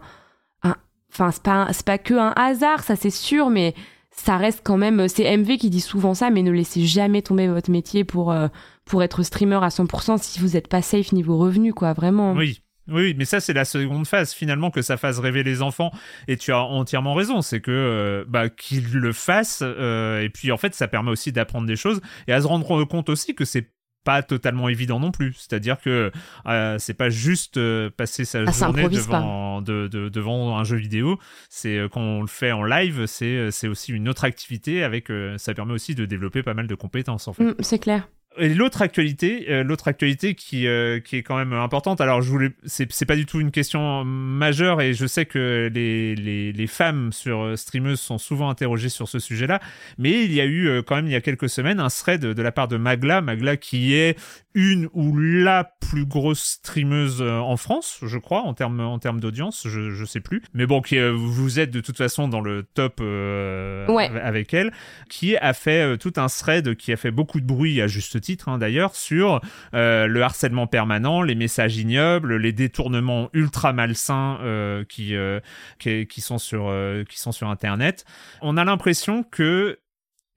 un- 0.63 0.75
enfin 1.11 1.31
c'est 1.31 1.43
pas 1.43 1.67
c'est 1.71 1.85
pas 1.85 1.97
que 1.97 2.13
un 2.15 2.33
hasard, 2.35 2.83
ça 2.83 2.95
c'est 2.95 3.09
sûr, 3.11 3.49
mais 3.49 3.75
ça 4.11 4.37
reste 4.37 4.61
quand 4.63 4.77
même 4.77 5.07
c'est 5.07 5.25
MV 5.37 5.57
qui 5.57 5.69
dit 5.69 5.81
souvent 5.81 6.13
ça 6.13 6.29
mais 6.29 6.41
ne 6.41 6.51
laissez 6.51 6.85
jamais 6.85 7.21
tomber 7.21 7.47
votre 7.47 7.69
métier 7.69 8.03
pour 8.03 8.31
euh, 8.31 8.47
pour 8.85 9.03
être 9.03 9.21
streamer 9.23 9.59
à 9.63 9.67
100% 9.69 10.17
si 10.21 10.39
vous 10.39 10.55
êtes 10.55 10.67
pas 10.69 10.81
safe 10.81 11.11
niveau 11.11 11.37
revenu 11.37 11.73
quoi, 11.73 11.93
vraiment. 11.93 12.33
Oui. 12.33 12.61
Oui, 12.87 13.15
mais 13.17 13.25
ça 13.25 13.39
c'est 13.39 13.53
la 13.53 13.65
seconde 13.65 14.05
phase 14.05 14.33
finalement 14.33 14.69
que 14.71 14.81
ça 14.81 14.97
fasse 14.97 15.17
rêver 15.19 15.41
les 15.43 15.61
enfants 15.61 15.91
et 16.27 16.37
tu 16.37 16.51
as 16.51 16.59
entièrement 16.61 17.13
raison, 17.15 17.41
c'est 17.41 17.59
que 17.61 17.71
euh, 17.71 18.25
bah, 18.27 18.49
qu'ils 18.49 18.93
le 18.93 19.11
fassent 19.11 19.63
euh, 19.63 20.21
et 20.21 20.29
puis 20.29 20.51
en 20.51 20.57
fait 20.57 20.75
ça 20.75 20.87
permet 20.87 21.09
aussi 21.11 21.31
d'apprendre 21.31 21.65
des 21.67 21.75
choses 21.75 21.99
et 22.27 22.33
à 22.33 22.41
se 22.41 22.47
rendre 22.47 22.83
compte 22.85 23.09
aussi 23.09 23.33
que 23.33 23.43
c'est 23.45 23.71
pas 24.03 24.21
totalement 24.21 24.69
évident 24.69 24.99
non 24.99 25.09
plus. 25.09 25.33
C'est-à-dire 25.33 25.79
que 25.81 26.11
euh, 26.45 26.75
c'est 26.77 26.93
pas 26.93 27.09
juste 27.09 27.59
passer 27.97 28.23
sa 28.23 28.41
Ah, 28.45 28.51
journée 28.51 28.83
devant, 28.87 29.61
de- 29.63 29.87
de- 29.87 30.09
devant 30.09 30.55
un 30.59 30.63
jeu 30.63 30.77
vidéo. 30.77 31.17
C'est 31.49 31.79
quand 31.91 32.01
on 32.01 32.21
le 32.21 32.27
fait 32.27 32.51
en 32.51 32.63
live, 32.63 33.07
c'est 33.07 33.49
c'est 33.49 33.67
aussi 33.67 33.93
une 33.93 34.07
autre 34.07 34.23
activité 34.23 34.83
avec. 34.83 35.07
ça 35.37 35.55
permet 35.55 35.73
aussi 35.73 35.95
de 35.95 36.05
développer 36.05 36.43
pas 36.43 36.53
mal 36.53 36.67
de 36.67 36.75
compétences 36.75 37.27
en 37.27 37.33
fait. 37.33 37.45
Mm, 37.45 37.55
c'est 37.61 37.79
clair. 37.79 38.07
Et 38.37 38.53
l'autre 38.53 38.81
actualité, 38.81 39.45
euh, 39.49 39.63
l'autre 39.63 39.87
actualité 39.87 40.35
qui 40.35 40.67
euh, 40.67 40.99
qui 40.99 41.17
est 41.17 41.23
quand 41.23 41.37
même 41.37 41.53
importante. 41.53 42.01
Alors 42.01 42.21
je 42.21 42.29
voulais, 42.29 42.49
c'est 42.65 42.91
c'est 42.91 43.05
pas 43.05 43.15
du 43.15 43.25
tout 43.25 43.39
une 43.39 43.51
question 43.51 44.03
majeure 44.03 44.81
et 44.81 44.93
je 44.93 45.05
sais 45.05 45.25
que 45.25 45.69
les 45.73 46.15
les, 46.15 46.51
les 46.51 46.67
femmes 46.67 47.11
sur 47.13 47.41
euh, 47.43 47.55
streameuses 47.55 47.99
sont 48.01 48.17
souvent 48.17 48.49
interrogées 48.49 48.89
sur 48.89 49.07
ce 49.07 49.19
sujet-là. 49.19 49.59
Mais 49.97 50.23
il 50.25 50.33
y 50.33 50.41
a 50.41 50.45
eu 50.45 50.67
euh, 50.67 50.81
quand 50.81 50.95
même 50.97 51.07
il 51.07 51.11
y 51.13 51.15
a 51.15 51.21
quelques 51.21 51.49
semaines 51.49 51.79
un 51.79 51.87
thread 51.89 52.21
de, 52.21 52.33
de 52.33 52.41
la 52.41 52.51
part 52.51 52.67
de 52.67 52.77
Magla, 52.77 53.21
Magla 53.21 53.57
qui 53.57 53.93
est 53.93 54.17
une 54.53 54.87
ou 54.93 55.17
la 55.17 55.69
plus 55.81 56.05
grosse 56.05 56.41
streameuse 56.41 57.21
en 57.21 57.57
France, 57.57 57.99
je 58.03 58.17
crois, 58.17 58.41
en 58.43 58.53
termes 58.53 58.79
en 58.79 58.99
termes 58.99 59.19
d'audience, 59.19 59.67
je 59.67 59.91
je 59.91 60.05
sais 60.05 60.21
plus. 60.21 60.41
Mais 60.53 60.65
bon, 60.65 60.81
qui 60.81 60.97
vous 60.97 61.59
êtes 61.59 61.71
de 61.71 61.81
toute 61.81 61.97
façon 61.97 62.29
dans 62.29 62.39
le 62.39 62.63
top 62.63 63.01
Ouais. 63.01 64.09
avec 64.23 64.53
elle, 64.53 64.71
qui 65.09 65.35
a 65.35 65.51
fait 65.53 65.97
tout 65.97 66.13
un 66.15 66.27
thread 66.27 66.75
qui 66.75 66.93
a 66.93 66.97
fait 66.97 67.11
beaucoup 67.11 67.41
de 67.41 67.45
bruit 67.45 67.81
à 67.81 67.87
juste 67.87 68.15
titre 68.25 68.49
hein, 68.49 68.57
d'ailleurs 68.57 68.95
sur 68.95 69.39
euh, 69.73 70.07
le 70.07 70.23
harcèlement 70.23 70.67
permanent, 70.67 71.21
les 71.21 71.35
messages 71.35 71.77
ignobles, 71.77 72.35
les 72.37 72.51
détournements 72.51 73.29
ultra 73.33 73.71
malsains 73.71 74.39
euh, 74.41 74.83
qui, 74.83 75.15
euh, 75.15 75.39
qui 75.79 76.07
qui 76.07 76.21
sont 76.21 76.37
sur 76.37 76.73
qui 77.07 77.19
sont 77.19 77.31
sur 77.31 77.49
internet. 77.49 78.05
On 78.41 78.57
a 78.57 78.65
l'impression 78.65 79.23
que 79.23 79.79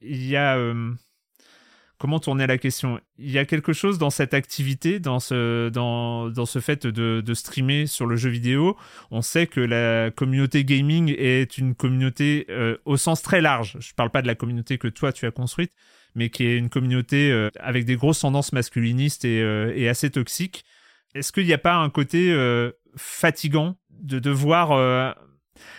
il 0.01 0.27
y 0.27 0.37
a 0.37 0.57
comment 1.99 2.21
tourner 2.21 2.47
la 2.47 2.59
question? 2.59 3.01
Il 3.19 3.31
y 3.31 3.39
a 3.39 3.45
quelque 3.45 3.73
chose 3.73 3.99
dans 3.99 4.11
cette 4.11 4.33
activité, 4.33 5.01
dans 5.01 5.19
ce, 5.19 5.69
dans, 5.69 6.31
dans 6.31 6.47
ce 6.47 6.61
fait 6.61 6.87
de, 6.87 7.35
streamer 7.35 7.87
sur 7.87 8.07
le 8.07 8.15
jeu 8.15 8.31
vidéo. 8.31 8.77
On 9.11 9.21
sait 9.21 9.49
que 9.49 9.61
la 9.61 10.13
communauté 10.13 10.65
gaming 10.65 11.13
est 11.19 11.59
une 11.59 11.75
communauté 11.75 12.47
au 12.85 12.97
sens 12.97 13.23
très 13.23 13.41
large. 13.41 13.77
Je 13.81 13.95
parle 13.95 14.11
pas 14.11 14.23
de 14.23 14.29
la 14.29 14.37
communauté 14.37 14.79
que 14.79 14.89
toi 14.89 15.13
tu 15.13 15.27
as 15.27 15.33
construite, 15.33 15.73
mais 16.15 16.31
qui 16.31 16.45
est 16.45 16.57
une 16.57 16.69
communauté 16.69 17.31
euh, 17.31 17.51
avec 17.61 17.85
des 17.85 17.97
grosses 17.97 18.21
tendances 18.21 18.53
masculinistes 18.53 19.25
et, 19.25 19.41
euh, 19.43 19.73
et 19.75 19.89
assez 19.89 20.11
toxiques. 20.11 20.65
Est-ce 21.15 21.33
qu'il 21.33 21.47
n'y 21.47 21.53
a 21.53 21.59
pas 21.59 21.75
un 21.75 21.91
côté 21.91 22.31
euh, 22.33 22.73
fatigant 22.97 23.77
de 23.91 24.19
devoir 24.19 25.17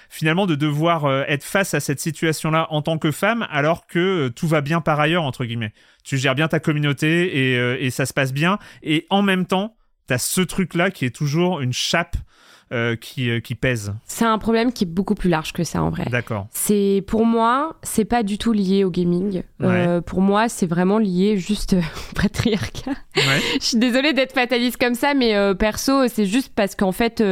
finalement 0.10 0.46
de 0.46 0.56
devoir 0.56 1.10
être 1.30 1.44
face 1.44 1.74
à 1.74 1.80
cette 1.80 2.02
situation-là 2.02 2.68
en 2.70 2.82
tant 2.82 2.98
que 2.98 3.12
femme 3.12 3.48
alors 3.50 3.88
que 3.88 4.28
tout 4.30 4.48
va 4.48 4.60
bien 4.60 4.82
par 4.82 5.00
ailleurs 5.00 5.24
entre 5.24 5.46
guillemets? 5.46 5.74
Tu 6.04 6.18
gères 6.18 6.36
bien 6.36 6.50
ta 6.50 6.60
communauté 6.60 7.86
et 7.86 7.90
ça 7.92 8.06
se 8.06 8.14
passe 8.14 8.34
bien 8.34 8.60
et 8.84 9.06
en 9.10 9.22
même 9.22 9.46
temps 9.46 9.78
t'as 10.10 10.18
ce 10.18 10.42
truc-là 10.42 10.90
qui 10.90 11.06
est 11.06 11.16
toujours 11.16 11.62
une 11.62 11.72
chape 11.72 12.18
euh, 12.72 12.96
qui 12.96 13.30
euh, 13.30 13.40
qui 13.40 13.54
pèse. 13.56 13.94
C'est 14.06 14.26
un 14.26 14.38
problème 14.40 14.74
qui 14.74 14.84
est 14.84 14.88
beaucoup 14.88 15.16
plus 15.16 15.30
large 15.30 15.54
que 15.54 15.64
ça 15.64 15.84
en 15.84 15.90
vrai. 15.90 16.06
D'accord. 16.10 16.48
C'est 16.52 17.04
pour 17.08 17.26
moi, 17.26 17.78
c'est 17.84 18.06
pas 18.06 18.24
du 18.24 18.40
tout 18.40 18.52
lié 18.52 18.84
au 18.84 18.92
gaming. 18.92 19.44
Euh, 19.62 20.02
pour 20.02 20.22
moi, 20.22 20.50
c'est 20.50 20.66
vraiment 20.68 20.98
lié 20.98 21.38
juste 21.38 21.74
au 21.74 22.16
patriarcat. 22.16 22.92
Ouais. 23.16 23.42
Je 23.60 23.66
suis 23.66 23.78
désolée 23.78 24.14
d'être 24.14 24.34
fataliste 24.34 24.78
comme 24.78 24.96
ça, 24.96 25.14
mais 25.14 25.36
perso, 25.56 26.08
c'est 26.08 26.26
juste 26.26 26.54
parce 26.56 26.76
qu'en 26.76 26.92
fait, 26.92 27.24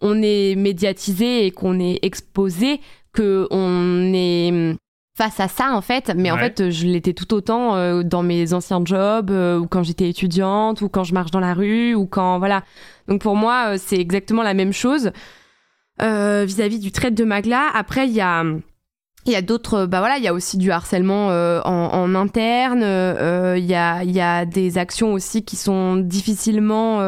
on 0.00 0.22
est 0.22 0.56
médiatisé 0.56 1.46
et 1.46 1.50
qu'on 1.50 1.80
est 1.80 1.98
exposé 2.02 2.80
que 3.12 3.48
on 3.50 4.12
est 4.14 4.50
hum, 4.50 4.76
face 5.16 5.40
à 5.40 5.48
ça 5.48 5.72
en 5.72 5.80
fait. 5.80 6.12
Mais 6.14 6.30
en 6.30 6.36
fait, 6.36 6.70
je 6.70 6.86
l'étais 6.86 7.14
tout 7.14 7.32
autant 7.32 7.74
euh, 7.74 8.02
dans 8.02 8.22
mes 8.22 8.52
anciens 8.52 8.82
jobs 8.84 9.30
euh, 9.30 9.58
ou 9.58 9.66
quand 9.66 9.82
j'étais 9.82 10.10
étudiante 10.10 10.82
ou 10.82 10.90
quand 10.90 11.04
je 11.04 11.14
marche 11.14 11.30
dans 11.30 11.40
la 11.40 11.54
rue 11.54 11.94
ou 11.94 12.06
quand 12.06 12.38
voilà. 12.38 12.62
Donc 13.08 13.22
pour 13.22 13.34
moi, 13.34 13.68
euh, 13.68 13.76
c'est 13.78 13.96
exactement 13.96 14.42
la 14.42 14.52
même 14.54 14.72
chose 14.72 15.10
vis-à-vis 15.98 16.78
du 16.78 16.92
trait 16.92 17.10
de 17.10 17.24
Magla. 17.24 17.70
Après, 17.74 18.06
il 18.06 18.12
y 18.12 18.20
a 18.20 18.44
il 19.24 19.32
y 19.32 19.34
a 19.34 19.42
d'autres, 19.42 19.86
bah 19.86 19.98
voilà, 19.98 20.18
il 20.18 20.22
y 20.22 20.28
a 20.28 20.32
aussi 20.34 20.56
du 20.56 20.70
harcèlement 20.70 21.28
en, 21.28 21.64
en 21.64 22.14
interne. 22.14 22.82
Il 23.58 23.64
y 23.64 23.74
a, 23.74 24.04
il 24.04 24.10
y 24.12 24.20
a 24.20 24.44
des 24.44 24.78
actions 24.78 25.14
aussi 25.14 25.44
qui 25.44 25.56
sont 25.56 25.96
difficilement 25.96 27.00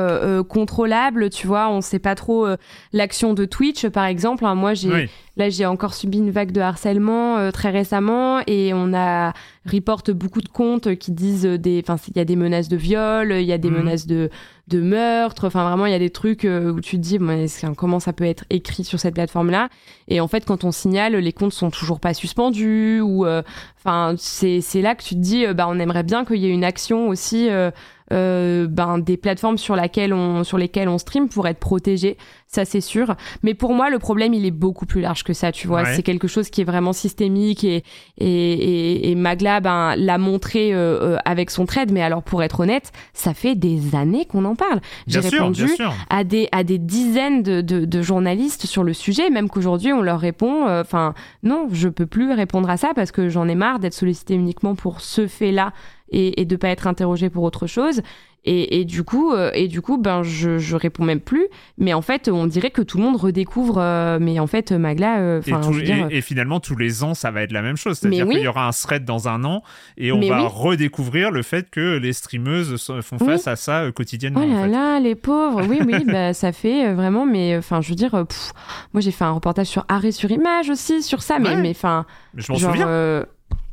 contrôlables. 0.49 1.31
Tu 1.31 1.47
vois, 1.47 1.69
on 1.69 1.81
sait 1.81 2.01
pas 2.01 2.17
trop 2.17 2.49
l'action 2.93 3.35
de 3.35 3.45
Twitch, 3.45 3.87
par 3.89 4.07
exemple. 4.07 4.47
hein. 4.47 4.57
moi, 4.57 4.75
j'ai, 4.75 4.91
Oui. 4.93 5.09
Là, 5.39 5.49
j'ai 5.51 5.65
encore 5.67 5.95
subi 5.95 6.19
une 6.19 6.31
vague 6.31 6.51
de 6.53 6.61
harcèlement 6.61 7.39
euh, 7.39 7.51
très 7.53 7.71
récemment 7.71 8.41
et 8.47 8.73
on 8.75 8.93
a 8.93 9.33
reporte 9.71 10.11
beaucoup 10.11 10.41
de 10.41 10.49
comptes 10.49 10.97
qui 10.97 11.13
disent 11.13 11.45
des, 11.45 11.81
enfin, 11.87 11.97
il 12.09 12.17
y 12.17 12.21
a 12.21 12.25
des 12.25 12.35
menaces 12.37 12.69
de 12.69 12.77
viol, 12.77 13.33
il 13.33 13.45
y 13.47 13.53
a 13.53 13.59
des 13.59 13.71
Mhm. 13.71 13.77
menaces 13.77 14.07
de 14.07 14.31
de 14.67 14.81
meurtre. 14.83 15.47
Enfin, 15.47 15.67
vraiment, 15.67 15.87
il 15.87 15.93
y 15.93 15.95
a 15.95 15.99
des 15.99 16.11
trucs 16.11 16.45
euh, 16.45 16.73
où 16.73 16.81
tu 16.83 16.97
te 16.97 17.01
dis, 17.01 17.19
bon, 17.19 17.47
comment 17.75 18.01
ça 18.01 18.13
peut 18.13 18.25
être 18.25 18.45
écrit 18.51 18.85
sur 18.85 19.01
cette 19.01 19.15
plateforme-là? 19.15 19.71
Et 20.09 20.21
en 20.21 20.29
fait, 20.29 20.45
quand 20.45 20.63
on 20.65 20.73
signale, 20.73 21.17
les 21.17 21.33
comptes 21.33 21.55
sont 21.55 21.71
toujours 21.71 22.01
pas 22.01 22.13
suspendus 22.13 23.01
ou, 23.01 23.25
euh, 23.25 23.43
enfin, 23.79 24.15
c'est 24.19 24.61
c'est 24.61 24.83
là 24.83 24.95
que 24.95 25.03
tu 25.03 25.15
te 25.15 25.21
dis, 25.21 25.47
bah, 25.55 25.67
on 25.71 25.79
aimerait 25.79 26.03
bien 26.03 26.25
qu'il 26.27 26.37
y 26.37 26.47
ait 26.47 26.51
une 26.53 26.65
action 26.65 27.09
aussi. 27.09 27.49
euh, 27.49 27.71
euh, 28.13 28.67
ben, 28.69 28.99
des 28.99 29.17
plateformes 29.17 29.59
sur, 29.59 29.77
laquelle 29.77 30.13
on, 30.13 30.45
sur 30.45 30.59
lesquelles 30.59 30.89
on 30.89 30.99
stream 30.99 31.29
pour 31.29 31.47
être 31.47 31.59
protégé, 31.59 32.17
ça 32.47 32.65
c'est 32.65 32.81
sûr. 32.81 33.15
Mais 33.43 33.55
pour 33.55 33.73
moi, 33.75 33.91
le 33.91 33.99
problème, 33.99 34.35
il 34.35 34.47
est 34.47 34.51
beaucoup 34.51 34.87
plus 34.87 35.01
large 35.01 35.25
que 35.25 35.33
ça, 35.33 35.53
tu 35.53 35.67
vois. 35.67 35.83
Ouais. 35.83 35.95
C'est 35.95 36.03
quelque 36.03 36.29
chose 36.29 36.51
qui 36.51 36.63
est 36.63 36.65
vraiment 36.65 36.93
systémique 36.93 37.65
et, 37.65 37.85
et, 38.19 38.27
et, 38.27 39.11
et 39.11 39.15
Magla 39.15 39.61
ben, 39.61 39.95
l'a 39.97 40.19
montré 40.19 40.73
euh, 40.73 40.77
euh, 41.15 41.17
avec 41.25 41.51
son 41.51 41.67
trade. 41.67 41.93
Mais 41.93 42.03
alors, 42.03 42.23
pour 42.23 42.43
être 42.43 42.61
honnête, 42.61 42.93
ça 43.13 43.35
fait 43.35 43.55
des 43.55 43.95
années 43.95 44.25
qu'on 44.25 44.45
en 44.45 44.55
parle. 44.55 44.81
J'ai 45.07 45.21
répondu 45.21 45.69
à 46.11 46.25
des, 46.25 46.49
à 46.53 46.65
des 46.65 46.79
dizaines 46.79 47.43
de, 47.43 47.61
de, 47.61 47.85
de 47.85 48.03
journalistes 48.03 48.67
sur 48.67 48.85
le 48.85 48.93
sujet, 48.93 49.31
même 49.31 49.49
qu'aujourd'hui 49.49 49.93
on 49.93 50.03
leur 50.03 50.21
répond, 50.21 50.67
euh, 50.67 50.83
enfin 50.83 51.15
non, 51.43 51.69
je 51.73 51.89
peux 51.89 52.07
plus 52.07 52.33
répondre 52.33 52.69
à 52.71 52.77
ça 52.77 52.93
parce 52.95 53.13
que 53.13 53.29
j'en 53.29 53.49
ai 53.49 53.55
marre 53.55 53.79
d'être 53.79 53.95
sollicité 53.95 54.35
uniquement 54.35 54.75
pour 54.75 55.01
ce 55.01 55.27
fait-là 55.27 55.73
et, 56.11 56.41
et 56.41 56.45
de 56.45 56.57
pas 56.57 56.69
être 56.69 56.87
interrogé 56.87 57.31
pour 57.31 57.43
autre 57.45 57.67
chose. 57.67 58.03
Et, 58.45 58.81
et 58.81 58.85
du 58.85 59.03
coup, 59.03 59.33
euh, 59.33 59.51
et 59.53 59.67
du 59.69 59.83
coup, 59.83 59.99
ben 59.99 60.23
je, 60.23 60.59
je 60.59 60.77
réponds 60.77 61.05
même 61.05 61.21
plus. 61.21 61.49
Mais 61.77 61.93
en 61.93 62.01
fait, 62.03 62.29
on 62.33 62.47
dirait 62.47 62.71
que 62.71 62.81
tout 62.81 62.97
le 62.97 63.03
monde 63.03 63.17
redécouvre. 63.17 63.79
euh, 63.79 64.19
mais 64.21 64.39
en 64.39 64.47
fait, 64.47 64.71
Magla, 64.73 65.19
euh, 65.19 65.41
Et, 65.45 65.51
tout- 65.51 65.73
je 65.73 65.79
veux 65.81 65.83
dire, 65.83 66.07
et- 66.11 66.19
et 66.19 66.21
finalement, 66.23 66.61
tous 66.61 66.77
les 66.77 67.03
ans, 67.03 67.15
ça 67.15 67.31
va 67.33 67.43
être 67.43 67.53
la 67.53 67.61
même 67.63 67.77
chose. 67.77 67.99
C'est-à-dire 67.99 68.27
oui. 68.27 68.37
qu'il 68.37 68.45
y 68.45 68.49
aura 68.49 68.67
un 68.67 68.71
thread 68.71 69.05
dans 69.05 69.29
un 69.29 69.45
an 69.45 69.63
et 69.99 70.13
on 70.13 70.19
Mais 70.21 70.31
va 70.31 70.43
oui. 70.45 70.49
redécouvrir 70.51 71.31
le 71.33 71.43
fait 71.43 71.69
que 71.69 71.99
les 71.99 72.13
streameuses 72.13 72.77
font 73.03 73.17
Oui. 73.21 73.27
face 73.27 73.49
à 73.49 73.57
ça 73.57 73.81
euh, 73.83 73.93
quotidiennement. 73.93 74.41
Oh 74.43 74.49
en 74.51 74.55
là 74.55 74.63
fait. 74.63 74.69
là, 74.69 75.01
les 75.01 75.15
pauvres. 75.17 75.63
Oui, 75.69 75.81
oui, 75.85 76.05
bah, 76.07 76.33
ça 76.33 76.53
fait 76.53 76.87
euh, 76.91 76.95
vraiment. 76.95 77.27
Mais 77.27 77.57
enfin, 77.59 77.81
je 77.83 77.89
veux 77.91 77.97
dire, 77.97 78.13
pff, 78.27 78.53
moi 78.95 79.01
j'ai 79.01 79.11
fait 79.11 79.25
un 79.25 79.33
reportage 79.33 79.67
sur 79.67 79.85
arrêt 79.89 80.13
sur 80.13 80.31
image 80.31 80.71
aussi 80.71 81.03
sur 81.03 81.23
ça. 81.23 81.39
Mais 81.41 81.49
Ouais. 81.51 81.57
mais 81.57 81.71
enfin, 81.71 82.07
Je 82.37 82.51
m'en 82.53 82.59
souviens. 82.59 83.25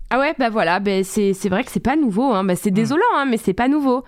Euh, 0.06 0.16
Ah 0.16 0.20
ouais, 0.20 0.34
bah 0.38 0.50
voilà, 0.50 0.80
bah, 0.80 1.04
c'est 1.04 1.34
c'est 1.34 1.50
vrai 1.50 1.64
que 1.64 1.72
c'est 1.72 1.80
pas 1.80 1.96
nouveau. 1.96 2.34
Hein. 2.34 2.44
Bah, 2.44 2.56
c'est 2.56 2.72
Hmm. 2.72 2.76
désolant, 2.76 3.04
hein, 3.16 3.26
mais 3.26 3.38
c'est 3.38 3.54
pas 3.54 3.68
nouveau. 3.68 4.04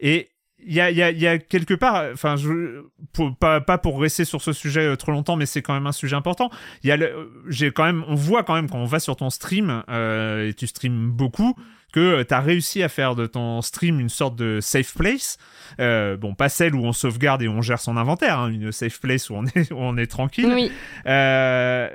Et 0.00 0.30
il 0.60 0.74
y 0.74 0.80
a, 0.80 0.90
y, 0.90 1.02
a, 1.02 1.10
y 1.12 1.26
a 1.26 1.38
quelque 1.38 1.72
part, 1.74 2.06
enfin, 2.12 2.34
je, 2.36 2.82
pour, 3.12 3.34
pas, 3.36 3.60
pas 3.60 3.78
pour 3.78 4.00
rester 4.00 4.24
sur 4.24 4.42
ce 4.42 4.52
sujet 4.52 4.80
euh, 4.80 4.96
trop 4.96 5.12
longtemps, 5.12 5.36
mais 5.36 5.46
c'est 5.46 5.62
quand 5.62 5.72
même 5.72 5.86
un 5.86 5.92
sujet 5.92 6.16
important. 6.16 6.50
Il 6.82 6.88
y 6.88 6.92
a, 6.92 6.96
le- 6.96 7.30
j'ai 7.48 7.70
quand 7.70 7.84
même, 7.84 8.04
on 8.08 8.16
voit 8.16 8.42
quand 8.42 8.54
même 8.54 8.68
quand 8.68 8.78
on 8.78 8.84
va 8.84 8.98
sur 8.98 9.14
ton 9.14 9.30
stream 9.30 9.84
euh, 9.88 10.48
et 10.48 10.54
tu 10.54 10.66
streams 10.66 11.10
beaucoup 11.12 11.54
que 11.92 12.22
tu 12.24 12.34
as 12.34 12.40
réussi 12.40 12.82
à 12.82 12.88
faire 12.88 13.14
de 13.14 13.24
ton 13.26 13.62
stream 13.62 13.98
une 14.00 14.08
sorte 14.10 14.34
de 14.36 14.58
safe 14.60 14.94
place. 14.94 15.38
Euh, 15.80 16.16
bon, 16.18 16.34
pas 16.34 16.48
celle 16.50 16.74
où 16.74 16.84
on 16.84 16.92
sauvegarde 16.92 17.40
et 17.42 17.48
on 17.48 17.62
gère 17.62 17.78
son 17.80 17.96
inventaire, 17.96 18.40
hein, 18.40 18.50
une 18.50 18.72
safe 18.72 19.00
place 19.00 19.30
où 19.30 19.34
on 19.36 19.44
est, 19.54 19.72
où 19.72 19.76
on 19.78 19.96
est 19.96 20.08
tranquille. 20.08 20.52
Oui, 20.52 20.72
Euh, 21.06 21.88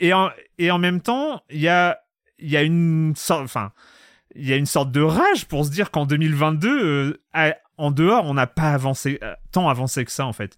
et, 0.00 0.12
en, 0.12 0.30
et 0.58 0.70
en 0.72 0.78
même 0.78 1.00
temps, 1.00 1.40
il 1.50 1.60
y 1.60 1.68
a, 1.68 1.98
il 2.38 2.50
y 2.50 2.56
a 2.56 2.62
une 2.62 3.14
sorte, 3.16 3.42
enfin, 3.44 3.72
il 4.34 4.46
y 4.48 4.52
a 4.52 4.56
une 4.56 4.66
sorte 4.66 4.92
de 4.92 5.00
rage 5.00 5.46
pour 5.46 5.64
se 5.64 5.70
dire 5.70 5.90
qu'en 5.90 6.06
2022, 6.06 6.68
euh, 6.84 7.20
à- 7.32 7.54
en 7.76 7.90
dehors, 7.90 8.24
on 8.26 8.34
n'a 8.34 8.46
pas 8.46 8.72
avancé, 8.72 9.18
euh, 9.22 9.34
tant 9.52 9.68
avancé 9.68 10.04
que 10.04 10.10
ça 10.12 10.26
en 10.26 10.32
fait. 10.32 10.56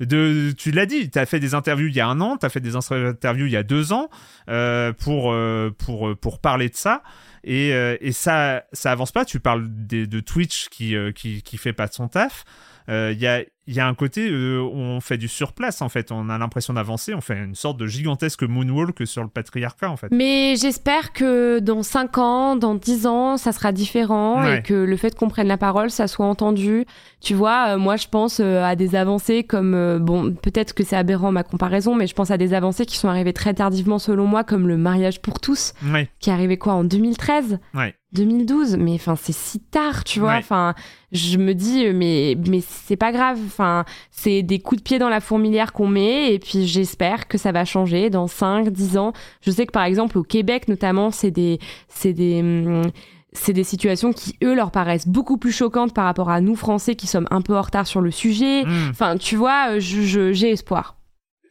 De, 0.00 0.52
tu 0.58 0.72
l'as 0.72 0.86
dit, 0.86 1.08
tu 1.08 1.18
as 1.20 1.26
fait 1.26 1.38
des 1.38 1.54
interviews 1.54 1.86
il 1.86 1.94
y 1.94 2.00
a 2.00 2.06
un 2.08 2.20
an, 2.20 2.36
tu 2.36 2.44
as 2.44 2.48
fait 2.48 2.60
des 2.60 2.74
interviews 2.74 3.46
il 3.46 3.52
y 3.52 3.56
a 3.56 3.62
deux 3.62 3.92
ans 3.92 4.10
euh, 4.48 4.92
pour, 4.92 5.32
euh, 5.32 5.70
pour, 5.78 6.16
pour 6.18 6.40
parler 6.40 6.68
de 6.68 6.74
ça. 6.74 7.02
Et, 7.44 7.68
et 8.00 8.12
ça, 8.12 8.64
ça 8.72 8.90
avance 8.90 9.12
pas. 9.12 9.24
Tu 9.26 9.38
parles 9.38 9.66
des- 9.68 10.06
de 10.06 10.20
Twitch 10.20 10.68
qui, 10.70 10.96
qui, 11.14 11.42
qui 11.42 11.58
fait 11.58 11.74
pas 11.74 11.86
de 11.86 11.92
son 11.92 12.08
taf. 12.08 12.44
Il 12.88 13.12
y, 13.18 13.26
a, 13.26 13.42
il 13.66 13.74
y 13.74 13.80
a 13.80 13.86
un 13.86 13.94
côté 13.94 14.28
euh, 14.30 14.60
où 14.60 14.76
on 14.76 15.00
fait 15.00 15.16
du 15.16 15.28
surplace 15.28 15.80
en 15.82 15.88
fait, 15.88 16.12
on 16.12 16.28
a 16.28 16.36
l'impression 16.38 16.74
d'avancer, 16.74 17.14
on 17.14 17.20
fait 17.20 17.36
une 17.42 17.54
sorte 17.54 17.76
de 17.78 17.86
gigantesque 17.86 18.42
moonwalk 18.42 19.06
sur 19.06 19.22
le 19.22 19.28
patriarcat 19.28 19.90
en 19.90 19.96
fait. 19.96 20.08
Mais 20.10 20.54
j'espère 20.56 21.12
que 21.12 21.58
dans 21.60 21.82
5 21.82 22.18
ans, 22.18 22.56
dans 22.56 22.74
10 22.74 23.06
ans, 23.06 23.36
ça 23.36 23.52
sera 23.52 23.72
différent 23.72 24.42
Ouais. 24.42 24.58
et 24.58 24.62
que 24.62 24.74
le 24.74 24.96
fait 24.96 25.14
qu'on 25.16 25.28
prenne 25.28 25.48
la 25.48 25.56
parole, 25.56 25.90
ça 25.90 26.06
soit 26.08 26.26
entendu. 26.26 26.84
Tu 27.20 27.34
vois, 27.34 27.68
euh, 27.74 27.78
moi 27.78 27.96
je 27.96 28.06
pense 28.08 28.40
euh, 28.40 28.62
à 28.62 28.76
des 28.76 28.94
avancées 28.96 29.44
comme, 29.44 29.74
euh, 29.74 29.98
bon, 29.98 30.32
peut-être 30.34 30.74
que 30.74 30.84
c'est 30.84 30.96
aberrant 30.96 31.32
ma 31.32 31.42
comparaison, 31.42 31.94
mais 31.94 32.06
je 32.06 32.14
pense 32.14 32.30
à 32.30 32.36
des 32.36 32.52
avancées 32.54 32.84
qui 32.86 32.98
sont 32.98 33.08
arrivées 33.08 33.32
très 33.32 33.54
tardivement 33.54 33.98
selon 33.98 34.26
moi, 34.26 34.44
comme 34.44 34.68
le 34.68 34.76
mariage 34.76 35.20
pour 35.22 35.40
tous, 35.40 35.72
Ouais, 35.90 36.08
qui 36.20 36.30
est 36.30 36.32
arrivé 36.32 36.58
quoi 36.58 36.74
en 36.74 36.84
2013 36.84 37.58
ouais. 37.74 37.94
2012, 38.12 38.76
mais 38.76 38.94
enfin 38.94 39.16
c'est 39.16 39.34
si 39.34 39.58
tard, 39.58 40.04
tu 40.04 40.20
vois. 40.20 40.32
Ouais. 40.34 40.38
Enfin, 40.38 40.74
je 41.10 41.36
me 41.36 41.52
dis 41.52 41.86
euh, 41.86 41.92
mais 41.94 42.36
mais 42.48 42.60
c'est 42.60 42.96
pas 42.96 43.10
grave. 43.10 43.38
Enfin, 43.54 43.84
c'est 44.10 44.42
des 44.42 44.58
coups 44.58 44.80
de 44.80 44.84
pied 44.84 44.98
dans 44.98 45.08
la 45.08 45.20
fourmilière 45.20 45.72
qu'on 45.72 45.88
met 45.88 46.32
et 46.34 46.38
puis 46.38 46.66
j'espère 46.66 47.28
que 47.28 47.38
ça 47.38 47.52
va 47.52 47.64
changer 47.64 48.10
dans 48.10 48.26
5 48.26 48.68
10 48.70 48.96
ans. 48.98 49.12
Je 49.40 49.50
sais 49.50 49.66
que 49.66 49.72
par 49.72 49.84
exemple 49.84 50.18
au 50.18 50.22
Québec 50.24 50.68
notamment, 50.68 51.10
c'est 51.10 51.30
des 51.30 51.58
c'est 51.88 52.12
des 52.12 52.40
hum, 52.40 52.90
c'est 53.32 53.52
des 53.52 53.64
situations 53.64 54.12
qui 54.12 54.36
eux 54.44 54.54
leur 54.54 54.70
paraissent 54.70 55.08
beaucoup 55.08 55.38
plus 55.38 55.50
choquantes 55.52 55.92
par 55.94 56.04
rapport 56.04 56.30
à 56.30 56.40
nous 56.40 56.54
Français 56.54 56.94
qui 56.94 57.06
sommes 57.08 57.26
un 57.30 57.40
peu 57.40 57.56
en 57.56 57.62
retard 57.62 57.86
sur 57.86 58.00
le 58.00 58.10
sujet. 58.12 58.64
Hmm. 58.64 58.90
Enfin, 58.90 59.16
tu 59.16 59.34
vois, 59.36 59.70
euh, 59.70 59.80
je- 59.80 60.32
j'ai 60.32 60.50
espoir. 60.50 60.96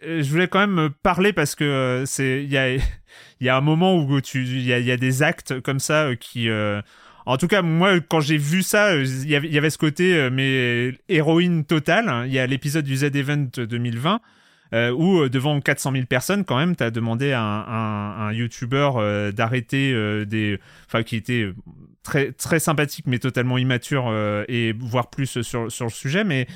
Euh, 0.06 0.22
je 0.22 0.30
voulais 0.32 0.48
quand 0.48 0.60
même 0.60 0.72
me 0.74 0.90
parler 0.90 1.34
parce 1.34 1.56
que 1.56 1.64
euh, 1.64 2.06
c'est 2.06 2.44
il 2.44 2.50
y 2.52 2.58
a 2.58 2.70
il 3.42 3.48
y 3.48 3.50
a 3.50 3.58
un 3.58 3.62
moment 3.62 3.98
où 3.98 4.22
tu 4.22 4.44
il 4.44 4.64
y 4.66 4.72
a, 4.74 4.80
il 4.80 4.86
y 4.86 4.92
a 4.92 4.98
des 4.98 5.24
actes 5.24 5.60
comme 5.62 5.80
ça 5.80 6.04
euh, 6.06 6.16
qui 6.16 6.50
euh, 6.50 6.82
en 7.26 7.38
tout 7.38 7.48
cas 7.48 7.62
moi 7.62 8.00
quand 8.00 8.20
j'ai 8.20 8.38
vu 8.38 8.64
ça 8.64 8.88
euh, 8.88 9.06
il 9.06 9.30
y 9.30 9.58
avait 9.58 9.70
ce 9.70 9.78
côté 9.78 10.16
euh, 10.16 10.30
mais 10.32 10.94
héroïne 11.10 11.66
totale. 11.66 12.26
Il 12.28 12.34
y 12.34 12.40
a 12.40 12.48
l'épisode 12.48 12.86
du 12.86 12.98
Z 12.98 13.16
Event 13.16 13.48
2020 13.58 14.22
euh, 14.74 14.92
où 14.92 15.30
devant 15.30 15.60
400 15.60 15.92
000 15.92 16.06
personnes 16.06 16.46
quand 16.46 16.58
même 16.58 16.76
t'as 16.76 16.90
demandé 16.90 17.32
à 17.32 17.42
un, 17.42 18.28
un, 18.28 18.34
YouTuber 18.34 19.32
d'arrêter 19.34 19.94
des 20.26 20.60
enfin 20.88 21.04
qui 21.04 21.16
était 21.16 21.52
très 22.02 22.32
très 22.32 22.60
sympathique 22.60 23.06
mais 23.08 23.20
totalement 23.20 23.58
immature 23.58 24.12
et 24.48 24.74
voire 24.74 25.10
plus 25.10 25.42
sur 25.42 25.72
sur 25.72 25.86
le 25.86 25.92
sujet 25.92 26.24
mais 26.24 26.48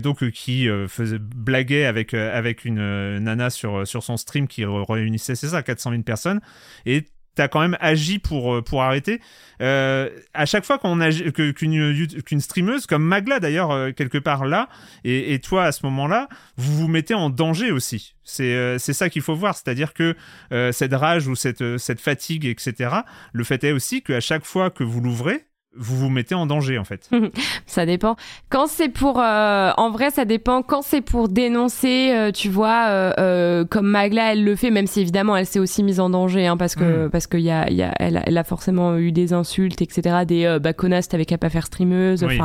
donc 0.00 0.28
qui 0.30 0.68
faisait 0.88 1.18
blaguer 1.20 1.84
avec 1.84 2.14
avec 2.14 2.64
une 2.64 3.18
nana 3.18 3.50
sur 3.50 3.86
sur 3.86 4.02
son 4.02 4.16
stream 4.16 4.48
qui 4.48 4.64
réunissait 4.64 5.36
c'est 5.36 5.48
ça 5.48 5.62
400 5.62 5.90
000 5.90 6.02
personnes. 6.02 6.40
Et 6.84 7.04
t'as 7.36 7.46
quand 7.46 7.60
même 7.60 7.76
agi 7.80 8.18
pour 8.18 8.56
euh, 8.56 8.62
pour 8.62 8.82
arrêter. 8.82 9.20
Euh, 9.62 10.10
à 10.34 10.44
chaque 10.44 10.64
fois 10.64 10.78
qu'on 10.78 11.00
agit 11.00 11.32
que- 11.32 11.50
qu'une 11.52 12.06
qu'une 12.22 12.40
streameuse 12.40 12.86
comme 12.86 13.04
Magla 13.04 13.40
d'ailleurs 13.40 13.70
euh, 13.70 13.92
quelque 13.92 14.18
part 14.18 14.44
là 14.44 14.68
et, 15.04 15.32
et 15.32 15.38
toi 15.38 15.64
à 15.64 15.72
ce 15.72 15.86
moment-là 15.86 16.28
vous 16.56 16.74
vous 16.76 16.88
mettez 16.88 17.14
en 17.14 17.30
danger 17.30 17.70
aussi. 17.70 18.14
C'est 18.24 18.54
euh, 18.54 18.76
c'est 18.78 18.92
ça 18.92 19.08
qu'il 19.08 19.22
faut 19.22 19.34
voir. 19.34 19.54
C'est-à-dire 19.56 19.94
que 19.94 20.14
euh, 20.52 20.72
cette 20.72 20.92
rage 20.92 21.26
ou 21.28 21.36
cette 21.36 21.78
cette 21.78 22.00
fatigue 22.00 22.44
etc 22.44 22.90
le 23.32 23.44
fait 23.44 23.62
est 23.64 23.72
aussi 23.72 24.02
qu'à 24.02 24.20
chaque 24.20 24.44
fois 24.44 24.70
que 24.70 24.84
vous 24.84 25.00
l'ouvrez 25.00 25.45
vous 25.78 25.96
vous 25.96 26.08
mettez 26.10 26.34
en 26.34 26.46
danger 26.46 26.78
en 26.78 26.84
fait 26.84 27.08
Ça 27.66 27.86
dépend. 27.86 28.16
Quand 28.48 28.66
c'est 28.66 28.88
pour, 28.88 29.20
euh, 29.20 29.70
en 29.76 29.90
vrai, 29.90 30.10
ça 30.10 30.24
dépend. 30.24 30.62
Quand 30.62 30.82
c'est 30.82 31.00
pour 31.00 31.28
dénoncer, 31.28 32.12
euh, 32.12 32.30
tu 32.32 32.48
vois, 32.48 32.86
euh, 32.88 33.12
euh, 33.18 33.64
comme 33.64 33.86
Magla, 33.86 34.32
elle 34.32 34.44
le 34.44 34.56
fait, 34.56 34.70
même 34.70 34.86
si 34.86 35.00
évidemment 35.00 35.36
elle 35.36 35.46
s'est 35.46 35.58
aussi 35.58 35.82
mise 35.82 36.00
en 36.00 36.10
danger, 36.10 36.46
hein, 36.46 36.56
parce 36.56 36.74
que 36.74 37.06
Mm. 37.06 37.10
parce 37.10 37.26
qu'il 37.26 37.40
y 37.40 37.50
a, 37.50 37.68
il 37.70 37.76
y 37.76 37.82
a, 37.82 37.92
elle, 37.98 38.22
elle 38.26 38.38
a 38.38 38.44
forcément 38.44 38.96
eu 38.96 39.12
des 39.12 39.32
insultes, 39.32 39.82
etc. 39.82 40.24
Des 40.26 40.44
euh, 40.44 40.58
bah 40.58 40.72
connasse, 40.72 41.08
t'avais 41.08 41.24
qu'à 41.26 41.38
pas 41.38 41.50
faire 41.50 41.66
streameuse. 41.66 42.24
Oui. 42.24 42.38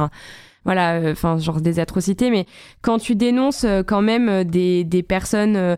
Voilà, 0.63 0.93
euh, 0.93 1.13
enfin 1.13 1.39
genre 1.39 1.59
des 1.59 1.79
atrocités, 1.79 2.29
mais 2.29 2.45
quand 2.83 2.99
tu 2.99 3.15
dénonces 3.15 3.63
euh, 3.63 3.81
quand 3.81 4.03
même 4.03 4.29
euh, 4.29 4.43
des, 4.43 4.83
des 4.83 5.01
personnes, 5.01 5.75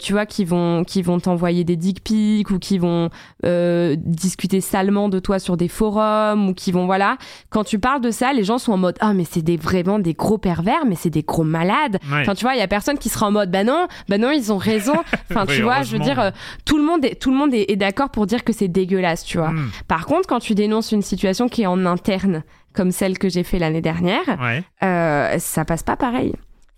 tu 0.00 0.12
vois, 0.12 0.26
qui 0.26 0.44
vont 0.44 0.84
qui 0.84 1.00
vont 1.00 1.20
t'envoyer 1.20 1.64
des 1.64 1.76
dick 1.76 2.02
pics 2.02 2.50
ou 2.50 2.58
qui 2.58 2.78
vont 2.78 3.08
euh, 3.46 3.96
discuter 3.98 4.60
salement 4.60 5.08
de 5.08 5.18
toi 5.18 5.38
sur 5.38 5.56
des 5.56 5.68
forums 5.68 6.48
ou 6.48 6.54
qui 6.54 6.72
vont 6.72 6.86
voilà, 6.86 7.16
quand 7.50 7.64
tu 7.64 7.78
parles 7.78 8.00
de 8.00 8.10
ça, 8.10 8.32
les 8.32 8.44
gens 8.44 8.58
sont 8.58 8.72
en 8.72 8.76
mode 8.76 8.96
ah 9.00 9.14
mais 9.14 9.24
c'est 9.24 9.42
des 9.42 9.56
vraiment 9.56 9.98
des 9.98 10.12
gros 10.12 10.38
pervers, 10.38 10.84
mais 10.86 10.96
c'est 10.96 11.10
des 11.10 11.22
gros 11.22 11.44
malades. 11.44 11.98
Ouais. 12.10 12.20
Enfin 12.20 12.34
tu 12.34 12.44
vois, 12.44 12.54
il 12.54 12.58
y 12.58 12.62
a 12.62 12.68
personne 12.68 12.98
qui 12.98 13.08
sera 13.08 13.26
en 13.26 13.30
mode 13.30 13.50
bah 13.50 13.64
non, 13.64 13.86
bah 14.08 14.18
non 14.18 14.30
ils 14.30 14.52
ont 14.52 14.58
raison. 14.58 14.94
Enfin 15.30 15.44
Oui, 15.48 15.56
tu 15.56 15.62
vois, 15.62 15.82
je 15.82 15.92
veux 15.96 16.02
dire 16.02 16.18
euh, 16.18 16.30
tout 16.64 16.76
le 16.76 16.84
monde 16.84 17.04
est 17.04 17.14
tout 17.14 17.30
le 17.30 17.36
monde 17.36 17.54
est, 17.54 17.70
est 17.70 17.76
d'accord 17.76 18.10
pour 18.10 18.26
dire 18.26 18.42
que 18.42 18.52
c'est 18.52 18.68
dégueulasse, 18.68 19.24
tu 19.24 19.38
vois. 19.38 19.50
Hmm. 19.50 19.70
Par 19.86 20.06
contre, 20.06 20.28
quand 20.28 20.40
tu 20.40 20.54
dénonces 20.54 20.92
une 20.92 21.02
situation 21.02 21.48
qui 21.48 21.62
est 21.62 21.66
en 21.66 21.86
interne, 21.86 22.42
comme 22.74 22.90
celle 22.92 23.18
que 23.18 23.28
j'ai 23.28 23.42
fait 23.42 23.58
l'année 23.58 23.80
dernière, 23.82 24.22
ouais 24.40 24.62
euh, 24.82 25.38
ça 25.38 25.64
passe 25.64 25.82
pas 25.82 25.96
pareil. 25.96 26.32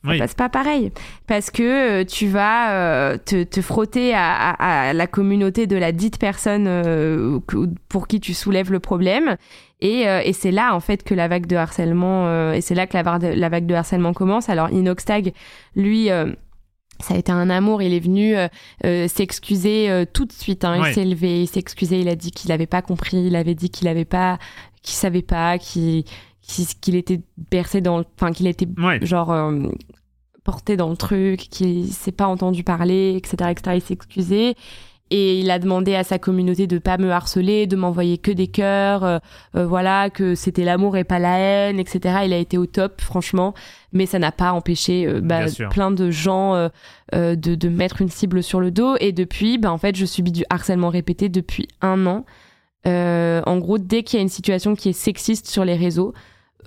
Ça 0.04 0.10
Oui. 0.10 0.18
passe 0.18 0.34
pas 0.34 0.48
pareil. 0.48 0.90
Parce 1.28 1.50
que 1.52 1.62
euh, 2.00 2.04
tu 2.04 2.26
vas 2.26 2.72
euh, 2.72 3.18
te, 3.24 3.44
te 3.44 3.60
frotter 3.62 4.12
à, 4.14 4.50
à- 4.50 4.88
à 4.88 4.92
la 4.92 5.06
communauté 5.06 5.68
de 5.68 5.76
la 5.76 5.92
dite 5.92 6.18
personne 6.18 6.66
euh, 6.66 7.38
pour 7.88 8.08
qui 8.08 8.18
tu 8.18 8.34
soulèves 8.34 8.72
le 8.72 8.80
problème. 8.80 9.36
Et, 9.80 10.02
et 10.02 10.32
c'est 10.32 10.50
là, 10.52 10.74
en 10.74 10.80
fait, 10.80 11.02
que 11.04 11.12
la 11.14 11.26
vague 11.28 11.46
de 11.46 11.56
harcèlement, 11.56 12.52
et 12.52 12.60
c'est 12.60 12.74
là 12.76 12.86
que 12.86 12.96
la, 12.96 13.34
la 13.34 13.48
vague 13.48 13.66
de 13.66 13.74
harcèlement 13.74 14.12
commence. 14.12 14.48
Alors, 14.48 14.70
Inoxtag, 14.70 15.32
lui, 15.74 16.08
ça 17.02 17.14
a 17.14 17.16
été 17.18 17.30
un 17.32 17.50
amour. 17.50 17.82
Il 17.82 17.92
est 17.92 18.00
venu 18.00 18.36
euh, 18.36 18.48
euh, 18.84 19.08
s'excuser 19.08 19.90
euh, 19.90 20.04
tout 20.10 20.24
de 20.24 20.32
suite. 20.32 20.64
hein. 20.64 20.80
Ouais. 20.80 20.90
Il 20.90 20.94
s'est 20.94 21.04
levé, 21.04 21.42
il 21.42 21.46
s'est 21.46 21.60
excusé. 21.60 22.00
Il 22.00 22.08
a 22.08 22.16
dit 22.16 22.30
qu'il 22.30 22.48
n'avait 22.50 22.66
pas 22.66 22.82
compris. 22.82 23.18
Il 23.26 23.36
avait 23.36 23.54
dit 23.54 23.70
qu'il 23.70 23.88
avait 23.88 24.04
pas, 24.04 24.38
qu'il 24.82 24.94
savait 24.94 25.22
pas, 25.22 25.58
qu'il 25.58 26.04
qu'il 26.42 26.66
qu'il 26.80 26.96
était 26.96 27.20
bercé 27.50 27.80
dans, 27.80 27.98
le- 27.98 28.04
enfin 28.16 28.32
qu'il 28.32 28.46
était 28.48 28.66
ouais 28.78 29.04
genre 29.06 29.30
euh, 29.30 29.68
porté 30.44 30.76
dans 30.76 30.90
le 30.90 30.96
truc, 30.96 31.38
qu'il 31.50 31.86
s'est 31.92 32.10
pas 32.12 32.26
entendu 32.26 32.64
parler, 32.64 33.14
etc., 33.16 33.50
etc. 33.50 33.76
Il 33.76 33.80
s'est 33.82 33.94
excusé. 33.94 34.54
Et 35.14 35.40
il 35.40 35.50
a 35.50 35.58
demandé 35.58 35.94
à 35.94 36.04
sa 36.04 36.18
communauté 36.18 36.66
de 36.66 36.78
pas 36.78 36.96
me 36.96 37.10
harceler, 37.10 37.66
de 37.66 37.76
m'envoyer 37.76 38.16
que 38.16 38.30
des 38.30 38.46
cœurs, 38.46 39.04
euh, 39.04 39.18
euh, 39.56 39.66
voilà, 39.66 40.08
que 40.08 40.34
c'était 40.34 40.64
l'amour 40.64 40.96
et 40.96 41.04
pas 41.04 41.18
la 41.18 41.36
haine, 41.36 41.78
etc. 41.78 42.20
Il 42.24 42.32
a 42.32 42.38
été 42.38 42.56
au 42.56 42.64
top, 42.64 43.02
franchement, 43.02 43.52
mais 43.92 44.06
ça 44.06 44.18
n'a 44.18 44.32
pas 44.32 44.52
empêché 44.52 45.06
euh, 45.06 45.20
bah, 45.20 45.44
plein 45.68 45.90
de 45.90 46.10
gens 46.10 46.54
euh, 46.54 46.68
de, 47.12 47.54
de 47.54 47.68
mettre 47.68 48.00
une 48.00 48.08
cible 48.08 48.42
sur 48.42 48.58
le 48.58 48.70
dos. 48.70 48.96
Et 49.00 49.12
depuis, 49.12 49.58
bah, 49.58 49.70
en 49.70 49.76
fait, 49.76 49.96
je 49.96 50.06
subis 50.06 50.32
du 50.32 50.44
harcèlement 50.48 50.88
répété 50.88 51.28
depuis 51.28 51.68
un 51.82 52.06
an. 52.06 52.24
En 52.86 53.58
gros, 53.58 53.76
dès 53.76 54.04
qu'il 54.04 54.16
y 54.16 54.20
a 54.20 54.22
une 54.22 54.30
situation 54.30 54.74
qui 54.74 54.88
est 54.88 54.94
sexiste 54.94 55.46
sur 55.46 55.66
les 55.66 55.76
réseaux, 55.76 56.14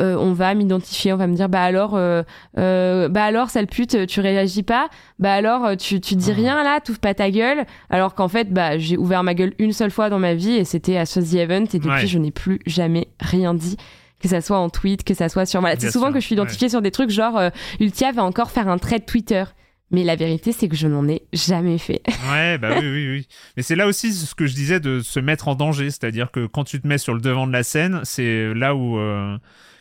euh, 0.01 0.15
on 0.17 0.33
va 0.33 0.53
m'identifier, 0.53 1.13
on 1.13 1.17
va 1.17 1.27
me 1.27 1.35
dire 1.35 1.49
bah 1.49 1.61
alors, 1.63 1.95
euh, 1.95 2.23
euh, 2.57 3.07
bah 3.09 3.23
alors 3.23 3.49
sale 3.49 3.67
pute, 3.67 4.05
tu 4.07 4.19
réagis 4.19 4.63
pas, 4.63 4.89
bah 5.19 5.33
alors 5.33 5.77
tu 5.77 6.01
tu 6.01 6.15
dis 6.15 6.31
Ah. 6.31 6.35
rien 6.35 6.63
là, 6.63 6.79
t'ouvres 6.81 6.99
pas 6.99 7.13
ta 7.13 7.29
gueule, 7.31 7.65
alors 7.89 8.15
qu'en 8.15 8.27
fait 8.27 8.51
bah 8.53 8.77
j'ai 8.77 8.97
ouvert 8.97 9.23
ma 9.23 9.33
gueule 9.33 9.53
une 9.59 9.71
seule 9.73 9.91
fois 9.91 10.09
dans 10.09 10.19
ma 10.19 10.33
vie 10.33 10.51
et 10.53 10.65
c'était 10.65 10.97
à 10.97 11.05
Sozy 11.05 11.37
Event 11.39 11.63
et 11.73 11.77
depuis 11.79 11.89
Ouais. 11.89 12.07
je 12.07 12.17
n'ai 12.19 12.31
plus 12.31 12.59
jamais 12.65 13.07
rien 13.19 13.53
dit. 13.53 13.77
Que 14.21 14.29
ça 14.29 14.41
soit 14.41 14.57
en 14.57 14.69
tweet, 14.69 15.03
que 15.03 15.13
ça 15.13 15.29
soit 15.29 15.45
sur. 15.45 15.59
Voilà. 15.59 15.75
C'est 15.77 15.91
souvent 15.91 16.07
sûr, 16.07 16.13
que 16.15 16.19
je 16.19 16.25
suis 16.25 16.33
identifiée 16.35 16.69
sur 16.69 16.81
des 16.81 16.89
trucs 16.89 17.09
genre 17.11 17.39
Ultia 17.79 18.11
va 18.13 18.23
encore 18.23 18.49
faire 18.49 18.69
un 18.69 18.77
trait 18.77 18.99
de 18.99 19.05
Twitter. 19.05 19.43
Mais 19.91 20.03
la 20.03 20.15
vérité, 20.15 20.51
c'est 20.51 20.67
que 20.67 20.75
je 20.75 20.87
n'en 20.87 21.07
ai 21.07 21.21
jamais 21.31 21.77
fait. 21.77 22.01
Ouais, 22.31 22.57
bah 22.57 22.69
oui, 22.79 22.87
oui, 22.89 23.07
oui. 23.11 23.27
Mais 23.55 23.61
c'est 23.61 23.75
là 23.75 23.85
aussi 23.85 24.13
ce 24.13 24.33
que 24.33 24.47
je 24.47 24.55
disais 24.55 24.79
de 24.79 25.01
se 25.01 25.19
mettre 25.19 25.47
en 25.47 25.53
danger, 25.53 25.91
c'est-à-dire 25.91 26.31
que 26.31 26.47
quand 26.47 26.63
tu 26.63 26.81
te 26.81 26.87
mets 26.87 26.97
sur 26.97 27.13
le 27.13 27.21
devant 27.21 27.45
de 27.45 27.51
la 27.51 27.61
scène, 27.61 27.99
c'est 28.03 28.51
là 28.55 28.73
où, 28.75 28.97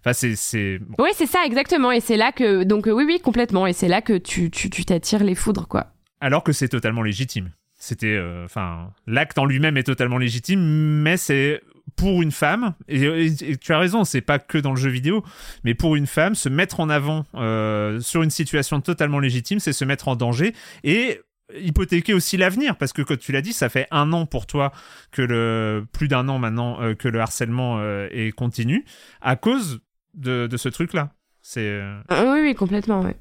enfin, 0.04 0.12
c'est, 0.12 0.80
Oui, 0.98 1.10
c'est 1.14 1.26
ça, 1.26 1.44
exactement. 1.46 1.92
Et 1.92 2.00
c'est 2.00 2.16
là 2.16 2.32
que. 2.32 2.64
Donc, 2.64 2.86
euh, 2.86 2.92
oui, 2.92 3.04
oui, 3.06 3.20
complètement. 3.20 3.66
Et 3.66 3.72
c'est 3.72 3.88
là 3.88 4.02
que 4.02 4.16
tu 4.18 4.50
tu 4.50 4.70
tu 4.70 4.84
t'attires 4.84 5.24
les 5.24 5.34
foudres, 5.34 5.66
quoi. 5.68 5.86
alors 6.20 6.42
que 6.44 6.52
c'est 6.52 6.68
totalement 6.68 7.02
légitime. 7.02 7.50
C'était, 7.78 8.14
euh, 8.16 8.44
enfin, 8.46 8.92
l'acte 9.06 9.36
en 9.38 9.44
lui-même 9.44 9.76
est 9.76 9.82
totalement 9.82 10.16
légitime, 10.18 10.60
mais 11.02 11.16
c'est 11.18 11.60
pour 11.96 12.22
une 12.22 12.32
femme, 12.32 12.72
et, 12.88 13.02
et- 13.02 13.50
et 13.50 13.56
tu 13.58 13.72
as 13.74 13.78
raison, 13.78 14.04
c'est 14.04 14.22
pas 14.22 14.38
que 14.38 14.56
dans 14.56 14.70
le 14.70 14.80
jeu 14.80 14.88
vidéo, 14.88 15.22
mais 15.64 15.74
pour 15.74 15.94
une 15.96 16.06
femme, 16.06 16.34
se 16.34 16.48
mettre 16.48 16.80
en 16.80 16.88
avant 16.88 17.26
euh, 17.34 18.00
sur 18.00 18.22
une 18.22 18.30
situation 18.30 18.80
totalement 18.80 19.18
légitime, 19.20 19.58
c'est 19.60 19.74
se 19.74 19.84
mettre 19.84 20.08
en 20.08 20.16
danger 20.16 20.54
et 20.82 21.20
hypothéquer 21.60 22.14
aussi 22.14 22.38
l'avenir 22.38 22.76
parce 22.76 22.94
que 22.94 23.02
comme 23.02 23.18
tu 23.18 23.30
l'as 23.32 23.42
dit 23.42 23.52
ça 23.52 23.68
fait 23.68 23.86
un 23.90 24.14
an 24.14 24.24
pour 24.24 24.46
toi 24.46 24.72
que 25.12 25.20
le 25.20 25.84
plus 25.92 26.08
d'un 26.08 26.26
an 26.30 26.38
maintenant 26.38 26.80
euh, 26.80 26.94
que 26.94 27.06
le 27.06 27.20
harcèlement 27.20 27.76
euh, 27.80 28.08
est 28.12 28.32
continu 28.32 28.86
à 29.20 29.36
cause 29.36 29.80
de, 30.14 30.46
de 30.46 30.56
ce 30.56 30.68
truc 30.68 30.92
là 30.92 31.10
c'est 31.42 31.60
euh, 31.68 32.00
Euh, 32.10 32.32
oui, 32.32 32.40
oui, 32.40 32.54
complètement, 32.54 33.02
ouais. 33.02 33.16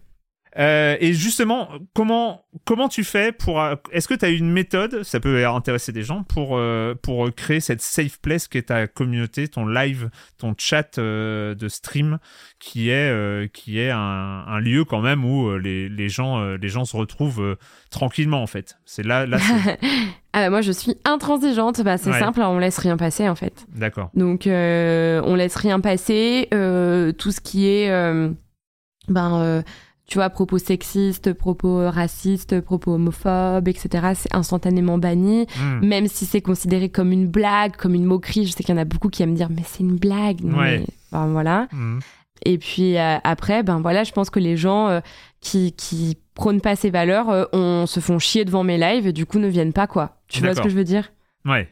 Euh, 0.60 0.95
et 0.99 1.14
justement, 1.14 1.70
comment 1.93 2.45
comment 2.66 2.88
tu 2.89 3.04
fais 3.04 3.32
pour 3.32 3.60
euh, 3.62 3.76
Est-ce 3.91 4.08
que 4.08 4.14
tu 4.14 4.24
as 4.26 4.30
une 4.30 4.51
méthode, 4.51 5.04
ça 5.04 5.20
peut 5.20 5.45
intéresser 5.47 5.91
des 5.91 6.04
gens, 6.04 6.24
pour 6.24 6.58
euh, 6.58 6.93
pour 7.01 7.34
créer 7.34 7.60
cette 7.60 7.82
safe 7.82 8.20
place 8.22 8.47
qui 8.47 8.58
est 8.60 8.64
ta 8.70 8.88
communauté, 8.88 9.47
ton 9.47 9.66
live, 9.66 10.10
ton 10.38 10.54
chat 10.58 10.97
euh, 10.97 11.56
de 11.56 11.68
stream, 11.68 12.20
qui 12.60 12.89
est 12.89 13.51
qui 13.54 13.80
est 13.80 13.89
un, 13.91 13.97
un 14.47 14.60
lieu 14.60 14.86
quand 14.86 15.01
même 15.01 15.26
où 15.26 15.58
les, 15.58 15.89
les 15.89 16.10
gens 16.10 16.43
les 16.56 16.70
gens 16.70 16.86
se 16.86 16.95
retrouvent 16.97 17.58
tranquillement 17.89 18.41
en 18.43 18.47
fait. 18.47 18.78
C'est 18.86 19.04
là 19.06 19.26
Ah, 20.36 20.45
bah, 20.45 20.49
moi, 20.49 20.62
je 20.62 20.72
suis 20.72 20.95
intransigeante. 21.06 21.82
Bah, 21.84 21.99
c'est 21.99 22.10
Ouais. 22.10 22.18
simple, 22.20 22.41
on 22.41 22.58
laisse 22.58 22.80
rien 22.80 22.97
passer, 22.97 23.30
en 23.30 23.36
fait. 23.36 23.68
D'accord. 23.70 24.10
Donc, 24.16 24.47
euh, 24.47 25.22
on 25.26 25.36
laisse 25.36 25.56
rien 25.56 25.80
passer. 25.80 26.47
Euh, 26.56 27.12
tout 27.12 27.32
ce 27.32 27.39
qui 27.39 27.68
est. 27.68 27.91
euh, 27.91 28.32
ben 29.08 29.64
tu 30.14 30.20
vois, 30.20 30.30
propos 30.30 30.59
sexistes, 30.59 31.34
propos 31.34 31.89
racistes, 31.89 32.61
propos 32.61 32.93
homophobes, 32.93 33.68
etc., 33.68 34.09
c'est 34.14 34.32
instantanément 34.36 34.99
banni, 34.99 35.47
Hmm. 35.59 35.84
même 35.84 36.07
si 36.07 36.28
c'est 36.28 36.39
considéré 36.41 36.89
comme 36.89 37.11
une 37.11 37.28
blague, 37.28 37.76
comme 37.76 37.95
une 37.95 38.05
moquerie. 38.05 38.45
Je 38.45 38.51
sais 38.51 38.64
qu'il 38.64 38.76
y 38.76 38.78
en 38.78 38.82
a 38.82 38.86
beaucoup 38.86 39.09
qui 39.09 39.24
aiment 39.24 39.32
me 39.32 39.36
dire, 39.36 39.49
mais 39.49 39.64
c'est 39.66 39.80
une 39.82 39.95
blague. 39.97 40.41
Ouais. 40.43 40.84
mais- 41.11 41.28
voilà. 41.32 41.68
Hmm. 41.72 41.97
Et 42.45 42.59
puis 42.59 42.95
euh, 42.97 43.18
après, 43.24 43.64
ben 43.64 43.80
voilà, 43.82 44.03
je 44.03 44.11
pense 44.11 44.30
que 44.30 44.39
les 44.39 44.55
gens 44.55 44.88
euh, 44.89 44.99
qui, 45.41 45.72
qui 45.74 46.20
prônent 46.36 46.61
pas 46.61 46.76
ces 46.76 46.91
valeurs, 46.91 47.32
euh, 47.32 47.45
on 47.53 47.88
se 47.88 47.99
font 47.99 48.20
chier 48.20 48.45
devant 48.45 48.64
mes 48.64 48.78
lives 48.78 49.07
et 49.07 49.14
du 49.14 49.26
coup 49.26 49.39
ne 49.39 49.47
viennent 49.47 49.74
pas, 49.74 49.88
quoi. 49.88 50.18
Tu 50.28 50.41
vois 50.41 50.53
ce 50.53 50.61
que 50.61 50.70
je 50.70 50.76
veux 50.76 50.84
dire? 50.84 51.11
Ouais. 51.45 51.70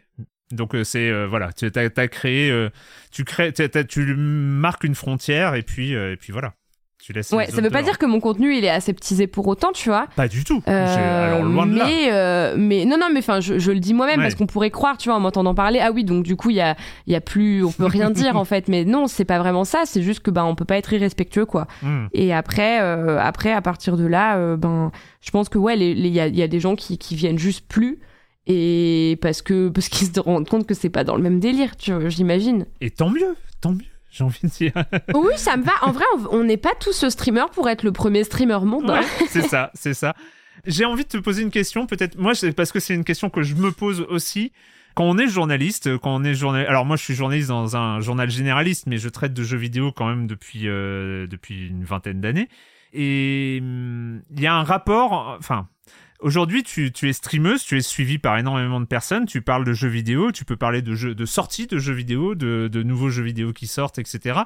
Donc 0.52 0.74
euh, 0.74 0.84
c'est 0.84 1.10
euh, 1.12 1.28
voilà, 1.28 1.54
tu 1.54 1.66
as, 1.76 2.08
créé, 2.08 2.50
euh, 2.50 2.70
tu 3.12 3.24
crées, 3.24 3.54
tu 3.54 4.16
marques 4.18 4.84
une 4.84 4.96
frontière 4.96 5.54
et 5.54 5.62
puis 5.62 5.94
euh, 5.96 6.14
et 6.14 6.18
puis 6.18 6.34
voilà, 6.34 6.54
tu 7.02 7.14
laisses. 7.14 7.32
Ouais, 7.32 7.48
ça 7.48 7.62
veut 7.62 7.70
pas 7.70 7.84
dire 7.84 7.98
que 7.98 8.06
mon 8.06 8.20
contenu 8.20 8.56
il 8.56 8.64
est 8.64 8.70
aseptisé 8.70 9.28
pour 9.28 9.48
autant, 9.48 9.72
tu 9.72 9.90
vois. 9.90 10.08
Pas 10.16 10.28
du 10.28 10.44
tout. 10.44 10.62
Euh, 10.68 11.28
Alors 11.28 11.44
loin 11.44 11.66
de 11.66 11.76
là. 11.78 11.86
mais, 11.86 12.10
euh, 12.12 12.56
mais 12.58 12.86
non, 12.86 12.98
non, 12.98 13.08
mais 13.12 13.20
enfin, 13.20 13.40
je, 13.40 13.60
je 13.60 13.72
le 13.72 13.80
dis 13.80 13.94
moi-même 13.94 14.20
Ouais. 14.20 14.26
parce 14.26 14.36
qu'on 14.36 14.46
pourrait 14.48 14.70
croire, 14.72 14.98
tu 14.98 15.10
vois, 15.10 15.18
en 15.18 15.20
m'entendant 15.20 15.56
parler, 15.56 15.80
ah 15.82 15.92
oui, 15.92 16.04
donc 16.04 16.24
du 16.24 16.36
coup, 16.36 16.50
il 16.50 16.56
y 16.58 16.62
a, 16.62 16.76
y 17.08 17.16
a 17.16 17.22
plus, 17.22 17.64
on 17.64 17.72
peut 17.72 17.86
rien 17.86 18.10
dire 18.12 18.36
en 18.38 18.46
fait. 18.46 18.68
Mais 18.68 18.86
non, 18.86 19.08
c'est 19.08 19.26
pas 19.26 19.40
vraiment 19.40 19.64
ça. 19.64 19.84
C'est 19.86 20.02
juste 20.04 20.22
que 20.22 20.32
ben, 20.32 20.44
on 20.46 20.56
peut 20.56 20.66
pas 20.66 20.78
être 20.78 20.94
irrespectueux, 20.94 21.46
quoi. 21.46 21.68
Hmm. 21.82 22.06
Et 22.14 22.34
après, 22.34 22.82
euh, 22.82 23.20
après, 23.20 23.52
à 23.52 23.62
partir 23.62 23.98
de 23.98 24.06
là, 24.06 24.56
ben, 24.56 24.92
je 25.22 25.32
pense 25.32 25.50
que 25.50 25.58
ouais, 25.58 25.78
il 25.80 26.08
y, 26.08 26.20
a, 26.20 26.28
y 26.28 26.42
a 26.44 26.48
des 26.48 26.60
gens 26.60 26.76
qui, 26.76 26.98
qui 26.98 27.16
viennent 27.16 27.40
juste 27.40 27.66
plus. 27.68 28.00
Et 28.48 29.20
parce 29.22 29.42
que 29.44 29.70
parce 29.70 29.88
qu'ils 29.88 30.08
se 30.08 30.20
rendent 30.20 30.50
compte 30.50 30.66
que 30.66 30.74
c'est 30.74 30.90
pas 30.90 31.04
dans 31.04 31.16
le 31.16 31.22
même 31.22 31.40
délire, 31.40 31.76
tu 31.78 31.94
vois, 31.94 32.10
j'imagine. 32.10 32.66
Et 32.82 32.90
tant 32.90 33.10
mieux, 33.10 33.36
tant 33.62 33.72
mieux. 33.72 33.86
J'ai 34.12 34.24
envie 34.24 34.40
de 34.44 34.48
dire. 34.50 34.74
oui, 35.16 35.34
ça 35.38 35.56
me 35.58 35.64
va. 35.64 35.72
En 35.82 35.92
vrai, 35.92 36.04
on- 36.32 36.44
n'est 36.44 36.58
pas 36.58 36.74
tous 36.80 37.08
streamer 37.10 37.46
pour 37.54 37.70
être 37.70 37.84
le 37.84 37.92
premier 37.92 38.24
streamer 38.24 38.60
monde. 38.66 38.90
hein. 38.90 39.00
Ouais, 39.02 39.28
c'est 39.30 39.42
ça, 39.44 39.72
c'est 39.74 39.94
ça. 39.94 40.14
J'ai 40.66 40.86
envie 40.86 41.04
de 41.04 41.08
te 41.10 41.18
poser 41.18 41.42
une 41.44 41.50
question, 41.50 41.88
peut-être. 41.88 42.18
Moi, 42.18 42.36
c'est 42.36 42.52
parce 42.52 42.72
que 42.72 42.80
c'est 42.80 42.94
une 42.94 43.04
question 43.06 43.30
que 43.30 43.42
je 43.42 43.56
me 43.56 43.72
pose 43.72 44.02
aussi. 44.10 44.52
Quand 44.94 45.06
on 45.06 45.18
est 45.18 45.28
journaliste, 45.28 45.98
quand 46.00 46.14
on 46.14 46.24
est 46.26 46.34
journal, 46.34 46.66
alors 46.68 46.86
moi 46.86 46.98
je 46.98 47.04
suis 47.04 47.14
journaliste 47.16 47.48
dans 47.48 47.78
un 47.78 48.02
journal 48.02 48.30
généraliste, 48.30 48.88
mais 48.88 48.98
je 48.98 49.08
traite 49.08 49.34
de 49.34 49.42
jeux 49.42 49.58
vidéo 49.58 49.94
quand 49.94 50.06
même 50.06 50.28
depuis 50.28 50.68
euh, 50.68 51.28
depuis 51.28 51.68
une 51.70 51.86
vingtaine 51.86 52.20
d'années. 52.20 52.50
Et 52.92 53.60
hum, 53.62 54.22
il 54.36 54.42
y 54.42 54.48
a 54.48 54.54
un 54.54 54.64
rapport, 54.64 55.38
enfin. 55.40 55.68
Aujourd'hui, 56.22 56.62
tu, 56.62 56.92
es 57.02 57.14
streameuse, 57.14 57.64
tu 57.64 57.78
es 57.78 57.82
suivie 57.82 58.20
par 58.20 58.38
énormément 58.38 58.80
de 58.80 58.86
personnes, 58.86 59.26
tu 59.26 59.42
parles 59.42 59.66
de 59.66 59.74
jeux 59.74 59.88
vidéo, 59.88 60.32
tu 60.32 60.46
peux 60.46 60.56
parler 60.56 60.84
de 60.84 60.94
jeux, 60.94 61.16
de 61.16 61.26
sorties 61.26 61.66
de 61.66 61.80
jeux 61.80 61.96
vidéo, 61.96 62.36
de, 62.36 62.84
nouveaux 62.84 63.10
jeux 63.10 63.24
vidéo 63.24 63.54
qui 63.54 63.66
sortent, 63.66 63.98
etc. 63.98 64.42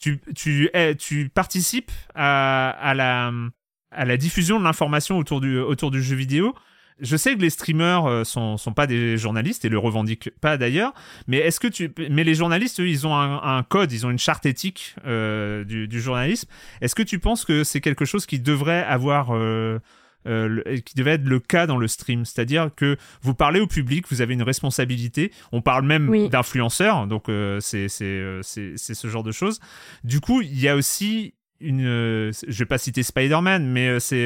Tu, 0.00 0.20
tu, 0.34 0.68
es- 0.74 0.96
tu 0.96 1.28
participes 1.28 1.92
à, 2.16 2.94
la, 2.96 4.16
diffusion 4.16 4.58
de 4.58 4.64
l'information 4.64 5.18
autour 5.18 5.40
du, 5.40 6.02
jeu 6.02 6.16
vidéo. 6.16 6.52
Je 6.98 7.16
sais 7.16 7.36
que 7.36 7.40
les 7.40 7.48
streamers 7.48 8.06
euh, 8.06 8.24
sont, 8.24 8.56
sont 8.58 8.74
pas 8.74 8.86
des 8.86 9.16
journalistes 9.16 9.64
et 9.64 9.70
le 9.70 9.78
revendiquent 9.78 10.30
pas 10.40 10.58
d'ailleurs, 10.58 10.92
mais 11.28 11.38
est-ce 11.38 11.58
que 11.60 11.68
tu, 11.68 11.92
mais 12.10 12.24
les 12.24 12.34
journalistes, 12.34 12.80
eux, 12.80 12.88
ils 12.88 13.06
ont 13.06 13.16
un, 13.16 13.62
code, 13.62 13.92
ils 13.92 14.04
ont 14.04 14.10
une 14.10 14.18
charte 14.18 14.46
éthique 14.46 14.96
euh, 15.06 15.64
du, 15.64 15.86
du 15.86 16.00
journalisme. 16.00 16.48
Est-ce 16.80 16.94
que 16.94 17.02
tu 17.02 17.18
penses 17.18 17.44
que 17.44 17.62
c'est 17.64 17.80
quelque 17.80 18.04
chose 18.04 18.26
qui 18.26 18.38
devrait 18.40 18.82
avoir, 18.82 19.28
euh, 19.30 19.78
euh, 20.26 20.48
le- 20.48 20.76
qui 20.80 20.94
devait 20.94 21.12
être 21.12 21.24
le 21.24 21.38
cas 21.40 21.66
dans 21.66 21.76
le 21.76 21.88
stream, 21.88 22.24
c'est-à-dire 22.24 22.70
que 22.76 22.96
vous 23.22 23.34
parlez 23.34 23.60
au 23.60 23.66
public, 23.66 24.04
vous 24.10 24.20
avez 24.22 24.34
une 24.34 24.42
responsabilité. 24.42 25.32
On 25.52 25.62
parle 25.62 25.84
même 25.86 26.08
Oui. 26.08 26.28
d'influenceurs, 26.28 27.06
donc 27.06 27.28
euh, 27.28 27.58
c'est 27.60 27.86
euh, 28.02 28.40
ce 28.42 29.08
genre 29.08 29.22
de 29.22 29.32
choses. 29.32 29.60
Du 30.04 30.20
coup, 30.20 30.40
il 30.42 30.60
y 30.60 30.68
a 30.68 30.76
aussi 30.76 31.34
une, 31.62 31.86
euh, 31.86 32.32
je 32.48 32.58
vais 32.58 32.64
pas 32.66 32.78
citer 32.78 33.02
Spider-Man, 33.02 33.66
mais 33.66 33.88
euh, 33.88 33.98
c'est, 34.00 34.16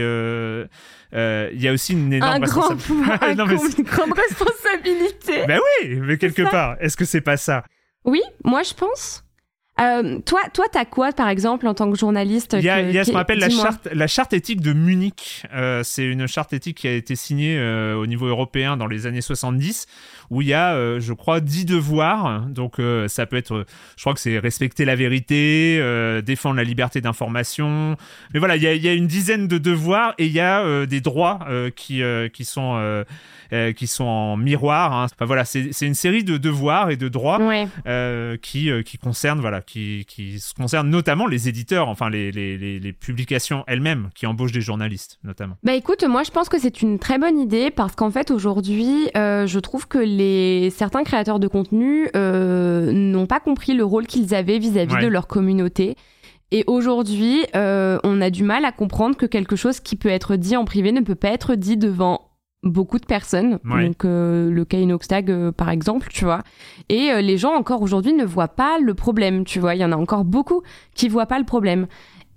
il 1.52 1.60
y 1.62 1.68
a 1.68 1.72
aussi 1.72 1.92
une 1.92 2.12
énorme 2.12 2.34
Un 2.42 2.46
grand 2.46 2.68
responsabilité. 2.68 2.86
pouvoir, 2.86 3.22
un 3.22 3.34
Non, 3.36 3.46
mais 3.46 3.56
com- 3.56 3.68
une 3.78 3.84
grande 3.84 4.12
responsabilité. 4.28 5.46
Ben 5.46 5.60
oui, 5.82 5.96
mais 6.00 6.18
quelque 6.18 6.48
part, 6.50 6.76
est-ce 6.80 6.96
que 6.96 7.04
c'est 7.04 7.20
pas 7.20 7.36
ça? 7.36 7.64
Oui, 8.04 8.20
moi 8.44 8.62
je 8.62 8.74
pense. 8.74 9.23
Euh, 9.80 10.20
toi, 10.24 10.40
toi, 10.52 10.66
t'as 10.70 10.84
quoi, 10.84 11.10
par 11.12 11.28
exemple, 11.28 11.66
en 11.66 11.74
tant 11.74 11.90
que 11.90 11.98
journaliste 11.98 12.54
Il 12.56 12.64
y 12.64 12.68
a, 12.68 12.80
que- 12.80 12.88
il 12.90 12.94
y 12.94 12.98
a 12.98 13.04
ce 13.04 13.10
qu'on 13.10 13.18
appelle 13.18 13.40
la 13.40 13.50
charte, 13.50 13.88
la 13.92 14.06
charte 14.06 14.32
éthique 14.32 14.60
de 14.60 14.72
Munich. 14.72 15.42
Euh, 15.52 15.82
c'est 15.82 16.04
une 16.04 16.28
charte 16.28 16.52
éthique 16.52 16.76
qui 16.78 16.86
a 16.86 16.92
été 16.92 17.16
signée 17.16 17.58
euh, 17.58 17.96
au 17.96 18.06
niveau 18.06 18.26
européen 18.26 18.76
dans 18.76 18.86
les 18.86 19.06
années 19.06 19.20
70, 19.20 19.86
où 20.30 20.42
il 20.42 20.48
y 20.48 20.54
a, 20.54 20.74
euh, 20.74 21.00
je 21.00 21.12
crois, 21.12 21.40
10 21.40 21.64
devoirs. 21.64 22.42
Donc 22.46 22.78
euh, 22.78 23.08
ça 23.08 23.26
peut 23.26 23.36
être, 23.36 23.66
je 23.96 24.02
crois 24.02 24.14
que 24.14 24.20
c'est 24.20 24.38
respecter 24.38 24.84
la 24.84 24.94
vérité, 24.94 25.78
euh, 25.80 26.22
défendre 26.22 26.54
la 26.54 26.64
liberté 26.64 27.00
d'information. 27.00 27.96
Mais 28.32 28.38
voilà, 28.38 28.54
il 28.54 28.62
y 28.62 28.68
a, 28.68 28.74
il 28.74 28.82
y 28.84 28.88
a 28.88 28.92
une 28.92 29.08
dizaine 29.08 29.48
de 29.48 29.58
devoirs 29.58 30.14
et 30.18 30.26
il 30.26 30.32
y 30.32 30.38
a 30.40 30.60
euh, 30.62 30.86
des 30.86 31.00
droits 31.00 31.40
euh, 31.48 31.70
qui, 31.70 32.00
euh, 32.02 32.28
qui 32.28 32.44
sont... 32.44 33.04
euh, 33.54 33.72
qui 33.72 33.86
sont 33.86 34.04
en 34.04 34.36
miroir. 34.36 34.92
hein. 34.92 35.06
Enfin 35.14 35.24
voilà, 35.24 35.44
c'est 35.46 35.70
une 35.86 35.94
série 35.94 36.24
de 36.24 36.36
devoirs 36.36 36.90
et 36.90 36.96
de 36.96 37.08
droits 37.08 37.40
Ouais. 37.40 37.66
euh, 37.86 38.36
qui, 38.36 38.70
euh, 38.70 38.82
qui 38.82 38.98
concerne 38.98 39.40
voilà 39.40 39.60
qui, 39.62 40.04
qui 40.08 40.40
se 40.40 40.52
concerne 40.52 40.90
notamment 40.90 41.26
les 41.26 41.48
éditeurs 41.48 41.88
enfin 41.88 42.10
les, 42.10 42.30
les, 42.32 42.58
les, 42.58 42.78
les 42.80 42.92
publications 42.92 43.64
elles-mêmes 43.66 44.10
qui 44.14 44.26
embauchent 44.26 44.52
des 44.52 44.60
journalistes 44.60 45.18
notamment 45.24 45.56
Bah 45.62 45.74
écoute, 45.74 46.04
moi 46.06 46.22
je 46.24 46.30
pense 46.30 46.48
que 46.48 46.58
c'est 46.58 46.82
une 46.82 46.98
très 46.98 47.18
bonne 47.18 47.38
idée 47.38 47.70
parce 47.70 47.94
qu'en 47.94 48.10
fait 48.10 48.30
aujourd'hui, 48.30 49.08
euh, 49.16 49.46
je 49.46 49.58
trouve 49.60 49.86
que 49.88 49.98
les 49.98 50.70
certains 50.70 51.04
créateurs 51.04 51.38
de 51.38 51.46
contenu 51.48 52.08
n'ont 52.14 53.26
pas 53.26 53.40
compris 53.40 53.74
le 53.74 53.84
rôle 53.84 54.06
qu'ils 54.06 54.34
avaient 54.34 54.58
vis-à-vis 54.58 54.94
Ouais. 54.94 55.02
de 55.02 55.08
leur 55.08 55.26
communauté. 55.26 55.96
Et 56.50 56.62
aujourd'hui, 56.66 57.44
euh, 57.56 57.98
on 58.04 58.20
a 58.20 58.30
du 58.30 58.44
mal 58.44 58.64
à 58.64 58.72
comprendre 58.72 59.16
que 59.16 59.26
quelque 59.26 59.56
chose 59.56 59.80
qui 59.80 59.96
peut 59.96 60.08
être 60.08 60.36
dit 60.36 60.56
en 60.56 60.64
privé 60.64 60.92
ne 60.92 61.00
peut 61.00 61.14
pas 61.14 61.30
être 61.30 61.54
dit 61.54 61.76
devant 61.76 62.20
beaucoup 62.64 62.98
de 62.98 63.06
personnes. 63.06 63.58
Ouais. 63.64 63.86
Donc 63.86 64.04
euh, 64.04 64.50
le 64.50 64.64
cas 64.64 64.78
Inoxtag 64.78 65.30
euh, 65.30 65.52
par 65.52 65.70
exemple, 65.70 66.08
tu 66.10 66.24
vois. 66.24 66.42
Et 66.88 67.10
euh, 67.12 67.20
les 67.20 67.38
gens 67.38 67.52
encore 67.54 67.82
aujourd'hui 67.82 68.12
ne 68.14 68.24
voient 68.24 68.48
pas 68.48 68.78
le 68.80 68.94
problème, 68.94 69.44
tu 69.44 69.60
vois. 69.60 69.74
Il 69.74 69.80
y 69.80 69.84
en 69.84 69.92
a 69.92 69.96
encore 69.96 70.24
beaucoup 70.24 70.62
qui 70.94 71.08
voient 71.08 71.26
pas 71.26 71.38
le 71.38 71.44
problème. 71.44 71.86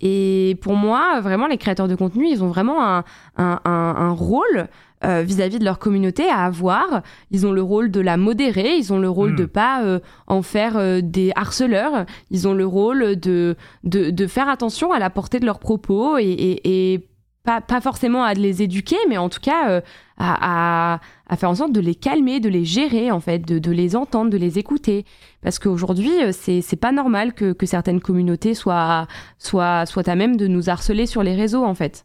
Et 0.00 0.56
pour 0.62 0.76
moi, 0.76 1.20
vraiment, 1.20 1.48
les 1.48 1.56
créateurs 1.58 1.88
de 1.88 1.96
contenu, 1.96 2.28
ils 2.28 2.44
ont 2.44 2.48
vraiment 2.48 2.86
un, 2.86 3.04
un, 3.36 3.60
un, 3.64 3.94
un 3.96 4.10
rôle 4.12 4.68
euh, 5.04 5.22
vis-à-vis 5.22 5.58
de 5.58 5.64
leur 5.64 5.80
communauté 5.80 6.28
à 6.28 6.44
avoir. 6.44 7.02
Ils 7.32 7.46
ont 7.48 7.52
le 7.52 7.62
rôle 7.62 7.90
de 7.90 8.00
la 8.00 8.16
modérer, 8.16 8.76
ils 8.76 8.92
ont 8.92 9.00
le 9.00 9.08
rôle 9.08 9.32
Mm. 9.32 9.36
de 9.36 9.44
pas 9.44 9.82
euh, 9.82 9.98
en 10.28 10.42
faire 10.42 10.76
euh, 10.76 11.00
des 11.02 11.32
harceleurs, 11.34 12.04
ils 12.30 12.46
ont 12.46 12.54
le 12.54 12.64
rôle 12.66 13.16
de, 13.16 13.56
de, 13.82 14.10
de 14.10 14.26
faire 14.28 14.48
attention 14.48 14.92
à 14.92 15.00
la 15.00 15.10
portée 15.10 15.40
de 15.40 15.46
leurs 15.46 15.58
propos 15.58 16.16
et, 16.18 16.22
et, 16.24 16.92
et 16.94 17.08
pas, 17.44 17.60
pas 17.60 17.80
forcément 17.80 18.22
à 18.22 18.34
les 18.34 18.62
éduquer, 18.62 18.96
mais 19.08 19.18
en 19.18 19.28
tout 19.28 19.40
cas 19.40 19.68
euh, 19.70 19.80
à, 20.18 20.94
à, 20.94 21.00
à 21.28 21.36
faire 21.36 21.50
en 21.50 21.54
sorte 21.54 21.72
de 21.72 21.80
les 21.80 21.94
calmer, 21.94 22.40
de 22.40 22.48
les 22.48 22.64
gérer, 22.64 23.10
en 23.10 23.20
fait, 23.20 23.38
de, 23.38 23.58
de 23.58 23.70
les 23.70 23.96
entendre, 23.96 24.30
de 24.30 24.36
les 24.36 24.58
écouter. 24.58 25.04
Parce 25.42 25.58
qu'aujourd'hui, 25.58 26.22
euh, 26.22 26.32
c'est 26.32 26.60
c'est 26.60 26.76
pas 26.76 26.92
normal 26.92 27.32
que, 27.34 27.52
que 27.52 27.66
certaines 27.66 28.00
communautés 28.00 28.54
soient, 28.54 29.06
soient, 29.38 29.86
soient 29.86 30.08
à 30.08 30.14
même 30.16 30.36
de 30.36 30.46
nous 30.48 30.68
harceler 30.68 31.06
sur 31.06 31.22
les 31.22 31.34
réseaux, 31.36 31.64
en 31.64 31.74
fait. 31.74 32.04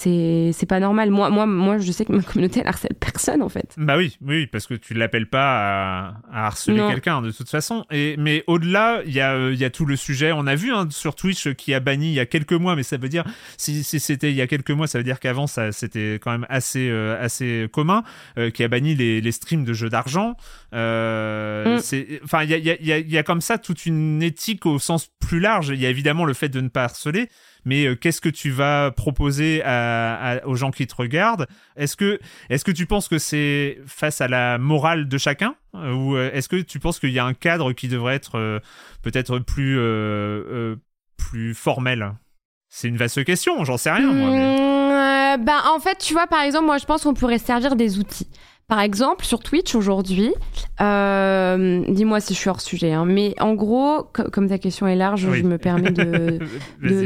C'est 0.00 0.66
pas 0.68 0.78
normal. 0.78 1.10
Moi, 1.10 1.28
moi, 1.30 1.44
moi, 1.44 1.78
je 1.78 1.90
sais 1.90 2.04
que 2.04 2.12
ma 2.12 2.22
communauté, 2.22 2.60
elle 2.60 2.68
harcèle 2.68 2.94
personne, 2.98 3.42
en 3.42 3.48
fait. 3.48 3.74
bah 3.76 3.96
oui 3.96 4.16
oui 4.20 4.46
parce 4.46 4.66
que 4.68 4.74
tu 4.74 4.94
l'appelles 4.94 5.28
pas 5.28 5.40
à, 5.40 6.14
à 6.32 6.46
harceler 6.46 6.78
quelqu'un 6.88 7.20
de 7.20 7.30
toute 7.32 7.48
façon 7.50 7.84
et 7.90 8.14
mais 8.16 8.44
au-delà 8.46 9.02
il 9.04 9.12
y 9.12 9.20
a 9.20 9.34
euh, 9.34 9.54
y 9.54 9.64
a 9.64 9.70
tout 9.70 9.84
le 9.86 9.96
sujet 9.96 10.30
on 10.32 10.46
a 10.46 10.54
vu 10.54 10.72
hein, 10.72 10.86
sur 10.90 11.14
Twitch 11.16 11.48
euh, 11.48 11.52
qui 11.52 11.74
a 11.74 11.80
banni 11.80 12.08
il 12.10 12.14
y 12.14 12.20
a 12.20 12.26
quelques 12.26 12.52
mois 12.52 12.76
mais 12.76 12.82
ça 12.84 12.96
veut 12.96 13.08
dire 13.08 13.24
si, 13.56 13.82
si 13.82 13.98
c'était 13.98 14.30
il 14.30 14.36
y 14.36 14.40
a 14.40 14.46
quelques 14.46 14.70
mois 14.70 14.86
ça 14.86 14.98
veut 14.98 15.04
dire 15.04 15.18
qu'avant 15.20 15.46
ça 15.48 15.72
c'était 15.72 16.18
quand 16.22 16.30
même 16.30 16.46
assez 16.48 16.88
euh, 16.90 17.20
assez 17.20 17.68
commun 17.72 18.04
euh, 18.38 18.50
qui 18.50 18.62
a 18.62 18.68
banni 18.68 18.94
les, 18.94 19.20
les 19.20 19.32
streams 19.32 19.64
de 19.64 19.72
jeux 19.72 19.88
d'argent 19.90 20.34
Mm. 20.70 21.78
c'est 21.80 22.20
enfin 22.24 22.42
il 22.42 22.50
y 22.50 22.54
a, 22.54 22.58
il 22.58 22.64
y, 22.66 22.70
a, 22.70 22.76
il 22.78 22.86
y 22.86 22.92
a- 22.92 22.98
il 22.98 23.10
y 23.10 23.16
a 23.16 23.22
comme 23.22 23.40
ça 23.40 23.56
toute 23.56 23.86
une 23.86 24.22
éthique 24.22 24.66
au 24.66 24.78
sens 24.78 25.08
plus 25.18 25.40
large 25.40 25.68
il 25.70 25.80
y 25.80 25.86
a 25.86 25.88
évidemment 25.88 26.26
le 26.26 26.34
fait 26.34 26.50
de 26.50 26.60
ne 26.60 26.68
pas 26.68 26.84
harceler 26.84 27.28
mais 27.68 27.84
euh, 27.84 27.94
qu'est-ce 27.94 28.22
que 28.22 28.30
tu 28.30 28.50
vas 28.50 28.90
proposer 28.90 29.62
aux 30.46 30.54
gens 30.54 30.70
qui 30.70 30.86
te 30.86 30.94
regardent? 30.94 31.46
Est-ce 31.76 31.96
que, 31.96 32.18
est-ce 32.48 32.64
que 32.64 32.70
tu 32.70 32.86
penses 32.86 33.08
que 33.08 33.18
c'est 33.18 33.78
face 33.86 34.22
à 34.22 34.28
la 34.28 34.56
morale 34.56 35.06
de 35.06 35.18
chacun? 35.18 35.54
Euh, 35.74 35.92
Ou 35.92 36.16
euh, 36.16 36.30
est-ce 36.32 36.48
que 36.48 36.56
tu 36.56 36.78
penses 36.78 36.98
qu'il 36.98 37.10
y 37.10 37.18
a 37.18 37.26
un 37.26 37.34
cadre 37.34 37.72
qui 37.74 37.88
devrait 37.88 38.14
être 38.14 38.62
peut-être 39.02 39.38
plus, 39.40 39.78
plus 41.18 41.54
formel? 41.54 42.14
C'est 42.70 42.88
une 42.88 42.96
vaste 42.96 43.22
question, 43.24 43.62
j'en 43.64 43.76
sais 43.76 43.90
rien. 43.90 44.12
moi, 44.12 44.30
Mmh, 44.30 45.44
ben, 45.44 45.60
en 45.70 45.78
fait, 45.78 45.98
tu 45.98 46.14
vois, 46.14 46.26
par 46.26 46.40
exemple, 46.40 46.64
moi, 46.64 46.78
je 46.78 46.86
pense 46.86 47.02
qu'on 47.02 47.14
pourrait 47.14 47.38
servir 47.38 47.76
des 47.76 47.98
outils. 47.98 48.28
Par 48.68 48.80
exemple, 48.80 49.24
sur 49.24 49.38
Twitch 49.40 49.74
aujourd'hui, 49.74 50.34
euh, 50.82 51.82
dis-moi 51.88 52.20
si 52.20 52.34
je 52.34 52.38
suis 52.38 52.50
hors 52.50 52.60
sujet, 52.60 52.92
hein, 52.92 53.06
mais 53.06 53.34
en 53.40 53.54
gros, 53.54 54.02
co- 54.12 54.30
comme 54.30 54.46
ta 54.48 54.58
question 54.58 54.86
est 54.86 54.94
large, 54.94 55.24
Oui. 55.24 55.38
je 55.38 55.44
me 55.44 55.56
permets 55.56 55.90
de, 55.90 56.38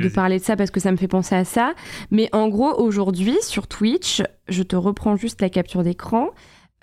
parler 0.14 0.40
de 0.40 0.44
ça 0.44 0.56
parce 0.56 0.72
que 0.72 0.80
ça 0.80 0.90
me 0.90 0.96
fait 0.96 1.06
penser 1.06 1.36
à 1.36 1.44
ça. 1.44 1.74
Mais 2.10 2.28
en 2.32 2.48
gros, 2.48 2.74
aujourd'hui, 2.80 3.36
sur 3.42 3.68
Twitch, 3.68 4.22
je 4.48 4.64
te 4.64 4.74
reprends 4.74 5.14
juste 5.16 5.40
la 5.40 5.50
capture 5.50 5.84
d'écran. 5.84 6.30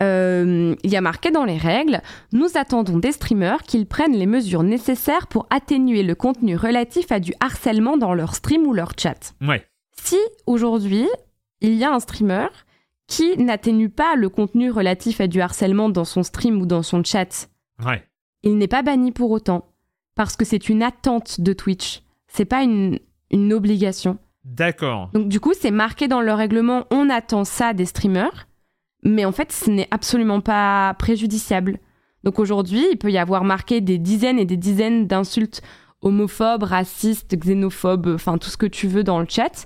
euh, 0.01 0.75
il 0.83 0.89
y 0.89 0.95
a 0.95 1.01
marqué 1.01 1.29
dans 1.29 1.43
les 1.43 1.57
règles, 1.57 2.01
nous 2.31 2.47
attendons 2.55 2.99
des 2.99 3.11
streamers 3.11 3.63
qu'ils 3.63 3.85
prennent 3.85 4.15
les 4.15 4.27
mesures 4.27 4.63
nécessaires 4.63 5.27
pour 5.27 5.45
atténuer 5.49 6.03
le 6.03 6.15
contenu 6.15 6.55
relatif 6.55 7.11
à 7.11 7.19
du 7.19 7.33
harcèlement 7.41 7.97
dans 7.97 8.13
leur 8.13 8.33
stream 8.33 8.65
ou 8.65 8.71
leur 8.73 8.93
chat. 8.97 9.33
Ouais. 9.45 9.61
Si 10.01 10.15
aujourd'hui, 10.47 11.05
il 11.59 11.73
y 11.75 11.83
a 11.83 11.91
un 11.93 11.99
streamer 11.99 12.47
qui 13.09 13.35
n'atténue 13.37 13.89
pas 13.89 14.15
le 14.15 14.29
contenu 14.29 14.69
relatif 14.71 15.19
à 15.19 15.27
du 15.27 15.41
harcèlement 15.41 15.89
dans 15.89 16.05
son 16.05 16.21
stream 16.23 16.61
ou 16.61 16.65
dans 16.65 16.83
son 16.83 17.03
chat, 17.03 17.49
Ouais. 17.83 18.03
il 18.43 18.57
n'est 18.57 18.67
pas 18.67 18.83
banni 18.83 19.11
pour 19.11 19.31
autant. 19.31 19.65
Parce 20.15 20.35
que 20.35 20.45
c'est 20.45 20.69
une 20.69 20.83
attente 20.83 21.41
de 21.41 21.51
Twitch. 21.53 22.03
C'est 22.27 22.45
pas 22.45 22.61
une, 22.61 22.99
une 23.31 23.51
obligation. 23.51 24.17
D'accord. 24.45 25.09
Donc 25.13 25.27
du 25.27 25.39
coup, 25.39 25.53
c'est 25.59 25.71
marqué 25.71 26.07
dans 26.07 26.21
le 26.21 26.33
règlement, 26.33 26.85
on 26.91 27.09
attend 27.09 27.45
ça 27.45 27.73
des 27.73 27.85
streamers, 27.85 28.47
mais 29.03 29.25
en 29.25 29.31
fait, 29.31 29.51
ce 29.51 29.69
n'est 29.71 29.87
absolument 29.91 30.41
pas 30.41 30.93
préjudiciable. 30.99 31.79
Donc 32.23 32.37
aujourd'hui, 32.37 32.85
il 32.91 32.97
peut 32.97 33.11
y 33.11 33.17
avoir 33.17 33.43
marqué 33.43 33.81
des 33.81 33.97
dizaines 33.97 34.39
et 34.39 34.45
des 34.45 34.57
dizaines 34.57 35.07
d'insultes 35.07 35.61
homophobes, 36.01 36.63
racistes, 36.63 37.35
xénophobes, 37.35 38.07
enfin 38.13 38.37
tout 38.37 38.49
ce 38.49 38.57
que 38.57 38.65
tu 38.65 38.87
veux 38.87 39.03
dans 39.03 39.19
le 39.19 39.25
chat, 39.27 39.65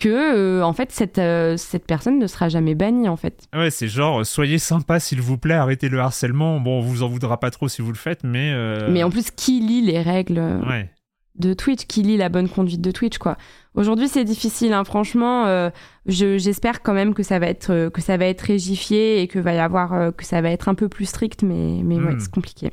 que 0.00 0.08
euh, 0.08 0.62
en 0.64 0.72
fait 0.72 0.90
cette, 0.90 1.18
euh, 1.18 1.56
cette 1.56 1.86
personne 1.86 2.18
ne 2.18 2.26
sera 2.26 2.48
jamais 2.48 2.74
bannie 2.74 3.08
en 3.08 3.16
fait. 3.16 3.44
Ouais, 3.54 3.70
c'est 3.70 3.86
genre, 3.88 4.20
euh, 4.20 4.24
soyez 4.24 4.58
sympa 4.58 4.98
s'il 4.98 5.20
vous 5.20 5.38
plaît, 5.38 5.54
arrêtez 5.54 5.88
le 5.88 6.00
harcèlement. 6.00 6.58
Bon, 6.58 6.78
on 6.78 6.80
vous 6.80 7.02
en 7.04 7.08
voudra 7.08 7.38
pas 7.38 7.50
trop 7.50 7.68
si 7.68 7.82
vous 7.82 7.92
le 7.92 7.96
faites, 7.98 8.24
mais. 8.24 8.50
euh, 8.52 8.88
Mais 8.90 9.02
en 9.04 9.10
plus, 9.10 9.30
qui 9.30 9.60
lit 9.60 9.82
les 9.82 10.00
règles 10.02 10.40
Ouais. 10.68 10.90
de 11.36 11.54
Twitch, 11.54 11.86
qui 11.86 12.02
lit 12.02 12.16
la 12.16 12.28
bonne 12.28 12.48
conduite 12.48 12.80
de 12.80 12.90
Twitch, 12.90 13.18
quoi? 13.18 13.36
Aujourd'hui, 13.74 14.08
c'est 14.08 14.24
difficile, 14.24 14.72
hein. 14.72 14.82
franchement. 14.84 15.44
je- 16.06 16.38
J'espère 16.38 16.82
quand 16.82 16.92
même 16.94 17.14
que 17.14 17.22
ça 17.22 17.38
va 17.38 17.46
être 17.46 17.88
que 17.90 18.00
ça 18.00 18.16
va 18.16 18.24
être 18.26 18.40
régifié 18.40 19.20
et 19.22 19.28
que 19.28 19.38
va 19.38 19.52
y 19.54 19.58
avoir 19.58 20.14
que 20.16 20.24
ça 20.24 20.40
va 20.40 20.50
être 20.50 20.68
un 20.68 20.74
peu 20.74 20.88
plus 20.88 21.04
strict, 21.06 21.42
mais 21.44 21.82
mais 21.84 21.96
ouais, 21.96 22.14
Hmm. 22.14 22.20
c'est 22.20 22.30
compliqué. 22.32 22.70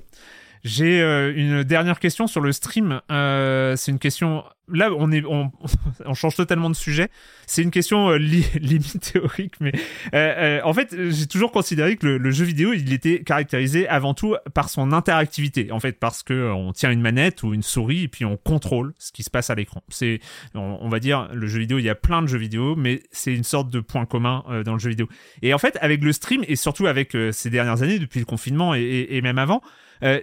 J'ai 0.63 1.01
une 1.36 1.63
dernière 1.63 1.99
question 1.99 2.25
sur 2.28 2.41
le 2.41 2.51
stream. 2.51 2.99
C'est 3.09 3.91
une 3.91 3.99
question. 3.99 4.43
Là, 4.70 4.89
on 4.97 5.11
est, 5.11 5.24
on, 5.26 5.51
on 6.05 6.13
change 6.13 6.36
totalement 6.36 6.70
de 6.70 6.76
sujet. 6.76 7.07
C'est 7.45 7.61
une 7.63 7.72
question 7.72 8.09
euh, 8.09 8.18
li- 8.18 8.45
limite 8.59 8.99
théorique, 9.13 9.55
mais 9.61 9.72
euh, 10.13 10.59
euh, 10.59 10.61
en 10.63 10.74
fait, 10.74 10.95
j'ai 11.09 11.28
toujours 11.28 11.51
considéré 11.51 11.95
que 11.95 12.05
le, 12.07 12.32
jeu 12.32 12.43
vidéo, 12.43 12.74
il 12.74 12.91
était 12.91 13.24
caractérisé 13.24 13.88
avant 13.88 14.13
tout 14.13 14.36
par 14.53 14.70
son 14.70 14.91
interactivité. 14.91 15.72
En 15.72 15.80
fait, 15.80 15.93
parce 15.93 16.22
que 16.24 16.34
euh, 16.34 16.53
on 16.53 16.74
tient 16.74 16.91
une 16.91 17.01
manette 17.01 17.43
ou 17.43 17.53
une 17.53 17.63
souris 17.63 18.03
et 18.03 18.07
puis 18.07 18.26
on 18.26 18.36
contrôle 18.36 18.93
ce 18.97 19.11
qui 19.11 19.24
se 19.24 19.30
passe 19.30 19.49
à 19.49 19.55
l'écran. 19.55 19.82
C'est, 19.89 20.20
on, 20.53 20.89
va 20.89 20.99
dire, 20.99 21.30
le 21.34 21.47
jeu 21.47 21.59
vidéo. 21.59 21.80
Il 21.80 21.86
y 21.86 21.89
a 21.89 21.95
plein 21.95 22.22
de 22.22 22.28
jeux 22.28 22.38
vidéo, 22.38 22.76
mais 22.76 23.03
c'est 23.11 23.34
une 23.34 23.43
sorte 23.45 23.70
de 23.72 23.80
point 23.80 24.05
commun 24.05 24.43
euh, 24.49 24.63
dans 24.63 24.74
le 24.74 24.80
jeu 24.80 24.89
vidéo. 24.89 25.07
Et 25.41 25.53
en 25.53 25.57
fait, 25.59 25.78
avec 25.82 26.03
le 26.03 26.11
stream 26.11 26.43
et 26.47 26.55
surtout 26.55 26.88
avec 26.88 27.15
ces 27.32 27.49
dernières 27.49 27.84
années, 27.84 27.99
depuis 27.99 28.20
le 28.20 28.26
confinement 28.26 28.76
et, 28.76 29.07
et- 29.09 29.22
même 29.22 29.38
avant. 29.38 29.61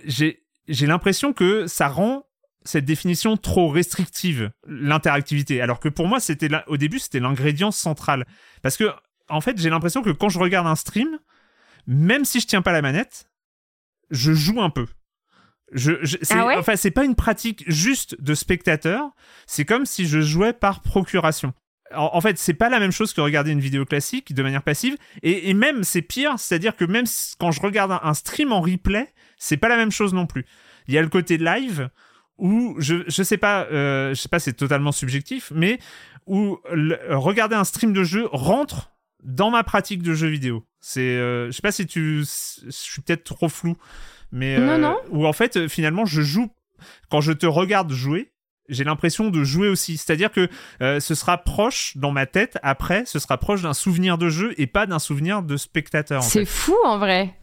J'ai 0.06 0.86
l'impression 0.86 1.32
que 1.32 1.66
ça 1.66 1.88
rend 1.88 2.24
cette 2.64 2.84
définition 2.84 3.36
trop 3.36 3.68
restrictive, 3.68 4.50
l'interactivité. 4.66 5.60
Alors 5.60 5.80
que 5.80 5.88
pour 5.88 6.06
moi, 6.08 6.20
c'était 6.20 6.48
au 6.66 6.76
début, 6.76 6.98
c'était 6.98 7.20
l'ingrédient 7.20 7.70
central. 7.70 8.26
Parce 8.62 8.76
que, 8.76 8.90
en 9.28 9.40
fait, 9.40 9.58
j'ai 9.58 9.70
l'impression 9.70 10.02
que 10.02 10.10
quand 10.10 10.28
je 10.28 10.38
regarde 10.38 10.66
un 10.66 10.76
stream, 10.76 11.18
même 11.86 12.24
si 12.24 12.40
je 12.40 12.46
tiens 12.46 12.62
pas 12.62 12.72
la 12.72 12.82
manette, 12.82 13.28
je 14.10 14.32
joue 14.32 14.60
un 14.62 14.70
peu. 14.70 14.86
Je, 15.72 15.92
je- 16.02 16.18
c'est, 16.22 16.34
Ah 16.34 16.46
ouais? 16.46 16.56
enfin, 16.56 16.76
c'est 16.76 16.90
pas 16.90 17.04
une 17.04 17.14
pratique 17.14 17.64
juste 17.70 18.20
de 18.20 18.34
spectateur. 18.34 19.10
C'est 19.46 19.64
comme 19.64 19.86
si 19.86 20.06
je 20.06 20.20
jouais 20.20 20.52
par 20.52 20.80
procuration. 20.82 21.52
En, 21.94 22.10
en 22.14 22.20
fait, 22.20 22.38
c'est 22.38 22.54
pas 22.54 22.68
la 22.68 22.78
même 22.80 22.92
chose 22.92 23.12
que 23.12 23.20
regarder 23.20 23.50
une 23.50 23.60
vidéo 23.60 23.84
classique 23.84 24.34
de 24.34 24.42
manière 24.42 24.62
passive. 24.62 24.96
Et, 25.22 25.50
et 25.50 25.54
même, 25.54 25.84
c'est 25.84 26.02
pire. 26.02 26.38
C'est-à-dire 26.38 26.76
que 26.76 26.84
même 26.84 27.06
quand 27.38 27.50
je 27.50 27.60
regarde 27.60 27.92
un, 27.92 28.00
un 28.02 28.14
stream 28.14 28.52
en 28.52 28.60
replay, 28.60 29.12
c'est 29.36 29.56
pas 29.56 29.68
la 29.68 29.76
même 29.76 29.90
chose 29.92 30.14
non 30.14 30.26
plus. 30.26 30.44
Il 30.86 30.94
y 30.94 30.98
a 30.98 31.02
le 31.02 31.08
côté 31.08 31.38
live 31.38 31.88
où 32.38 32.74
je 32.78 32.96
je 33.06 33.22
sais 33.22 33.36
pas 33.38 33.64
euh, 33.70 34.10
je 34.14 34.20
sais 34.20 34.28
pas 34.28 34.38
c'est 34.40 34.52
totalement 34.54 34.92
subjectif 34.92 35.52
mais 35.54 35.78
où 36.26 36.58
le- 36.72 36.98
regarder 37.16 37.54
un 37.54 37.64
stream 37.64 37.92
de 37.92 38.02
jeu 38.04 38.28
rentre 38.32 38.90
dans 39.22 39.50
ma 39.50 39.62
pratique 39.64 40.02
de 40.02 40.12
jeu 40.14 40.28
vidéo. 40.28 40.64
C'est 40.80 41.00
euh, 41.00 41.46
je 41.46 41.52
sais 41.52 41.62
pas 41.62 41.72
si 41.72 41.86
tu 41.86 42.24
je 42.24 42.70
suis 42.70 43.02
peut-être 43.02 43.24
trop 43.24 43.48
flou 43.48 43.76
mais 44.32 44.58
Non, 44.58 44.72
euh, 44.72 44.78
non. 44.78 44.96
où 45.10 45.26
en 45.26 45.32
fait 45.32 45.68
finalement 45.68 46.04
je 46.06 46.22
joue 46.22 46.50
quand 47.10 47.20
je 47.20 47.32
te 47.32 47.46
regarde 47.46 47.92
jouer 47.92 48.30
j'ai 48.70 48.82
l'impression 48.84 49.28
de 49.28 49.44
jouer 49.44 49.68
aussi. 49.68 49.98
C'est-à-dire 49.98 50.32
que 50.32 50.48
euh, 50.80 50.98
ce 50.98 51.14
sera 51.14 51.36
proche 51.36 51.98
dans 51.98 52.12
ma 52.12 52.24
tête, 52.24 52.56
après, 52.62 53.04
ce 53.04 53.18
sera 53.18 53.36
proche 53.36 53.60
d'un 53.60 53.74
souvenir 53.74 54.16
de 54.16 54.30
jeu 54.30 54.54
et 54.56 54.66
pas 54.66 54.86
d'un 54.86 54.98
souvenir 54.98 55.42
de 55.42 55.58
spectateur. 55.58 56.22
C'est 56.22 56.46
fou 56.46 56.74
en 56.86 56.96
vrai. 56.96 57.34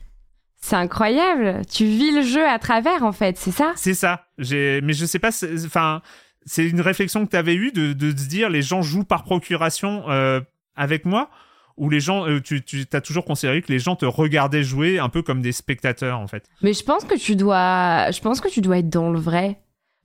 C'est 0.64 0.76
incroyable. 0.76 1.62
Tu 1.72 1.86
vis 1.86 2.12
le 2.12 2.22
jeu 2.22 2.47
à 2.47 2.59
travers 2.59 3.03
en 3.03 3.12
fait, 3.12 3.38
c'est 3.38 3.51
ça? 3.51 3.74
C'est 3.76 3.93
ça. 3.95 4.26
Mais 4.38 4.93
je 4.93 5.05
sais 5.05 5.20
pas. 5.20 5.32
c'est- 5.32 5.66
Enfin, 5.66 6.01
c'est 6.45 6.68
une 6.68 6.82
réflexion 6.82 7.26
que 7.26 7.32
tu 7.32 7.38
avais 7.38 7.55
eue 7.55 7.72
de, 7.72 7.93
de 7.93 8.09
se 8.12 8.28
dire 8.28 8.49
les 8.49 8.62
gens 8.62 8.82
jouent 8.82 9.03
par 9.03 9.24
procuration 9.24 10.03
euh, 10.09 10.39
avec 10.76 11.05
moi, 11.05 11.30
ou 11.78 11.89
les 11.89 11.99
gens, 11.99 12.28
euh, 12.28 12.39
tu, 12.41 12.64
tu 12.64 12.86
as 12.93 13.01
toujours 13.01 13.26
considéré 13.26 13.62
que 13.62 13.72
les 13.72 13.80
gens 13.80 13.95
te 13.95 14.05
regardaient 14.05 14.64
jouer 14.64 14.99
un 14.99 15.09
peu 15.09 15.22
comme 15.24 15.41
des 15.41 15.51
spectateurs 15.51 16.20
en 16.20 16.28
fait? 16.28 16.45
Mais 16.62 16.74
je 16.74 16.84
pense 16.84 17.05
que 17.05 17.18
tu 17.18 17.36
dois, 17.36 18.12
je 18.12 18.22
pense 18.22 18.39
que 18.39 18.47
tu 18.49 18.62
dois 18.62 18.78
être 18.80 18.89
dans 18.89 19.09
le 19.12 19.20
vrai. 19.20 19.59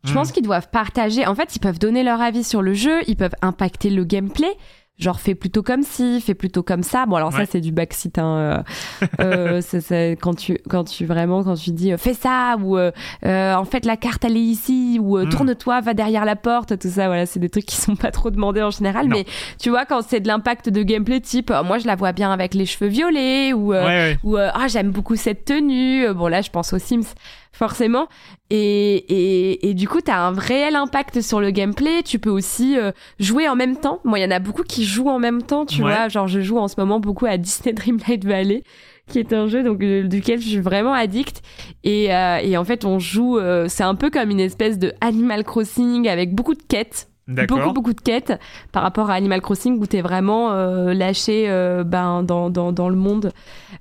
Je 0.04 0.10
Mm. 0.12 0.14
pense 0.14 0.32
qu'ils 0.32 0.44
doivent 0.44 0.70
partager. 0.70 1.26
En 1.26 1.34
fait, 1.34 1.54
ils 1.56 1.58
peuvent 1.60 1.78
donner 1.78 2.02
leur 2.02 2.20
avis 2.20 2.44
sur 2.44 2.62
le 2.62 2.74
jeu, 2.74 3.00
ils 3.08 3.16
peuvent 3.16 3.34
impacter 3.42 3.90
le 3.90 4.04
gameplay. 4.04 4.52
Genre, 4.98 5.20
fais 5.20 5.34
plutôt 5.34 5.62
comme 5.62 5.82
ci, 5.82 6.22
fais 6.22 6.32
plutôt 6.34 6.62
comme 6.62 6.82
ça. 6.82 7.04
Bon, 7.04 7.16
alors 7.16 7.30
Ouais. 7.32 7.44
ça, 7.44 7.50
c'est 7.52 7.60
du 7.60 7.70
backseat. 7.70 8.18
Hein. 8.18 8.64
euh, 9.02 9.06
euh, 9.20 9.60
c'est- 9.60 9.82
c'est 9.82 10.16
quand 10.20 10.32
tu, 10.34 10.58
quand 10.70 10.84
tu 10.84 11.04
vraiment, 11.04 11.44
quand 11.44 11.54
tu 11.54 11.70
dis 11.70 11.92
euh, 11.92 11.98
fais 11.98 12.14
ça, 12.14 12.56
ou 12.62 12.78
euh, 12.78 12.90
en 13.22 13.64
fait, 13.66 13.84
la 13.84 13.98
carte, 13.98 14.24
elle 14.24 14.38
est 14.38 14.40
ici, 14.40 14.98
ou 15.02 15.18
euh, 15.18 15.26
Mm. 15.26 15.28
tourne-toi, 15.28 15.80
va 15.82 15.92
derrière 15.92 16.24
la 16.24 16.34
porte, 16.34 16.78
tout 16.78 16.88
ça. 16.88 17.08
Voilà, 17.08 17.26
c'est 17.26 17.40
des 17.40 17.50
trucs 17.50 17.66
qui 17.66 17.76
sont 17.76 17.94
pas 17.94 18.10
trop 18.10 18.30
demandés 18.30 18.62
en 18.62 18.70
général. 18.70 19.06
Non. 19.08 19.16
Mais 19.16 19.26
tu 19.60 19.68
vois, 19.68 19.84
quand 19.84 20.00
c'est 20.00 20.20
de 20.20 20.28
l'impact 20.28 20.70
de 20.70 20.82
gameplay, 20.82 21.20
type, 21.20 21.52
moi, 21.64 21.76
je 21.76 21.86
la 21.86 21.94
vois 21.94 22.12
bien 22.12 22.32
avec 22.32 22.54
les 22.54 22.64
cheveux 22.64 22.88
violets, 22.90 23.52
ou. 23.52 23.74
euh, 23.74 23.82
ouais, 23.84 23.86
ouais. 23.88 24.18
ou 24.24 24.38
euh, 24.38 24.48
ah 24.54 24.66
j'aime 24.68 24.92
beaucoup 24.92 25.16
cette 25.16 25.44
tenue 25.44 26.06
bon 26.14 26.28
là 26.28 26.40
je 26.40 26.50
pense 26.50 26.72
aux 26.72 26.78
Sims 26.78 27.12
forcément. 27.56 28.06
Et, 28.50 28.94
et, 28.96 29.68
et 29.70 29.74
du 29.74 29.88
coup 29.88 30.00
t'as 30.00 30.18
un 30.18 30.32
réel 30.32 30.76
impact 30.76 31.20
sur 31.20 31.40
le 31.40 31.50
gameplay. 31.50 32.02
Tu 32.04 32.18
peux 32.18 32.30
aussi 32.30 32.78
euh, 32.78 32.92
jouer 33.18 33.48
en 33.48 33.56
même 33.56 33.76
temps. 33.76 34.00
Moi 34.04 34.18
il 34.18 34.22
y 34.22 34.24
en 34.26 34.30
a 34.30 34.38
beaucoup 34.38 34.62
qui 34.62 34.84
jouent 34.84 35.08
en 35.08 35.18
même 35.18 35.42
temps 35.42 35.66
tu 35.66 35.82
Ouais. 35.82 35.92
vois. 35.92 36.08
Genre 36.08 36.28
je 36.28 36.40
joue 36.40 36.58
en 36.58 36.68
ce 36.68 36.74
moment 36.78 37.00
beaucoup 37.00 37.26
à 37.26 37.36
Disney 37.38 37.72
Dreamlight 37.72 38.24
Valley 38.24 38.62
qui 39.08 39.20
est 39.20 39.32
un 39.32 39.46
jeu 39.46 39.62
donc 39.62 39.82
euh, 39.82 40.02
duquel 40.08 40.40
je 40.40 40.48
suis 40.48 40.60
vraiment 40.60 40.92
addict. 40.92 41.42
Et, 41.84 42.14
euh, 42.14 42.38
et 42.42 42.56
en 42.56 42.64
fait 42.64 42.84
on 42.84 42.98
joue 42.98 43.38
euh, 43.38 43.66
c'est 43.68 43.84
un 43.84 43.94
peu 43.94 44.10
comme 44.10 44.30
une 44.30 44.40
espèce 44.40 44.78
de 44.78 44.92
Animal 45.00 45.42
Crossing 45.44 46.08
avec 46.08 46.34
beaucoup 46.34 46.54
de 46.54 46.62
quêtes. 46.62 47.08
Beaucoup 47.28 47.72
beaucoup 47.72 47.92
de 47.92 48.00
quêtes 48.00 48.32
par 48.70 48.82
rapport 48.82 49.10
à 49.10 49.14
Animal 49.14 49.40
Crossing 49.40 49.80
où 49.80 49.86
t'es 49.86 50.00
vraiment 50.00 50.52
euh, 50.52 50.94
lâché 50.94 51.46
euh, 51.48 51.82
ben, 51.82 52.22
dans, 52.22 52.50
dans, 52.50 52.70
dans 52.70 52.88
le 52.88 52.94
monde 52.94 53.32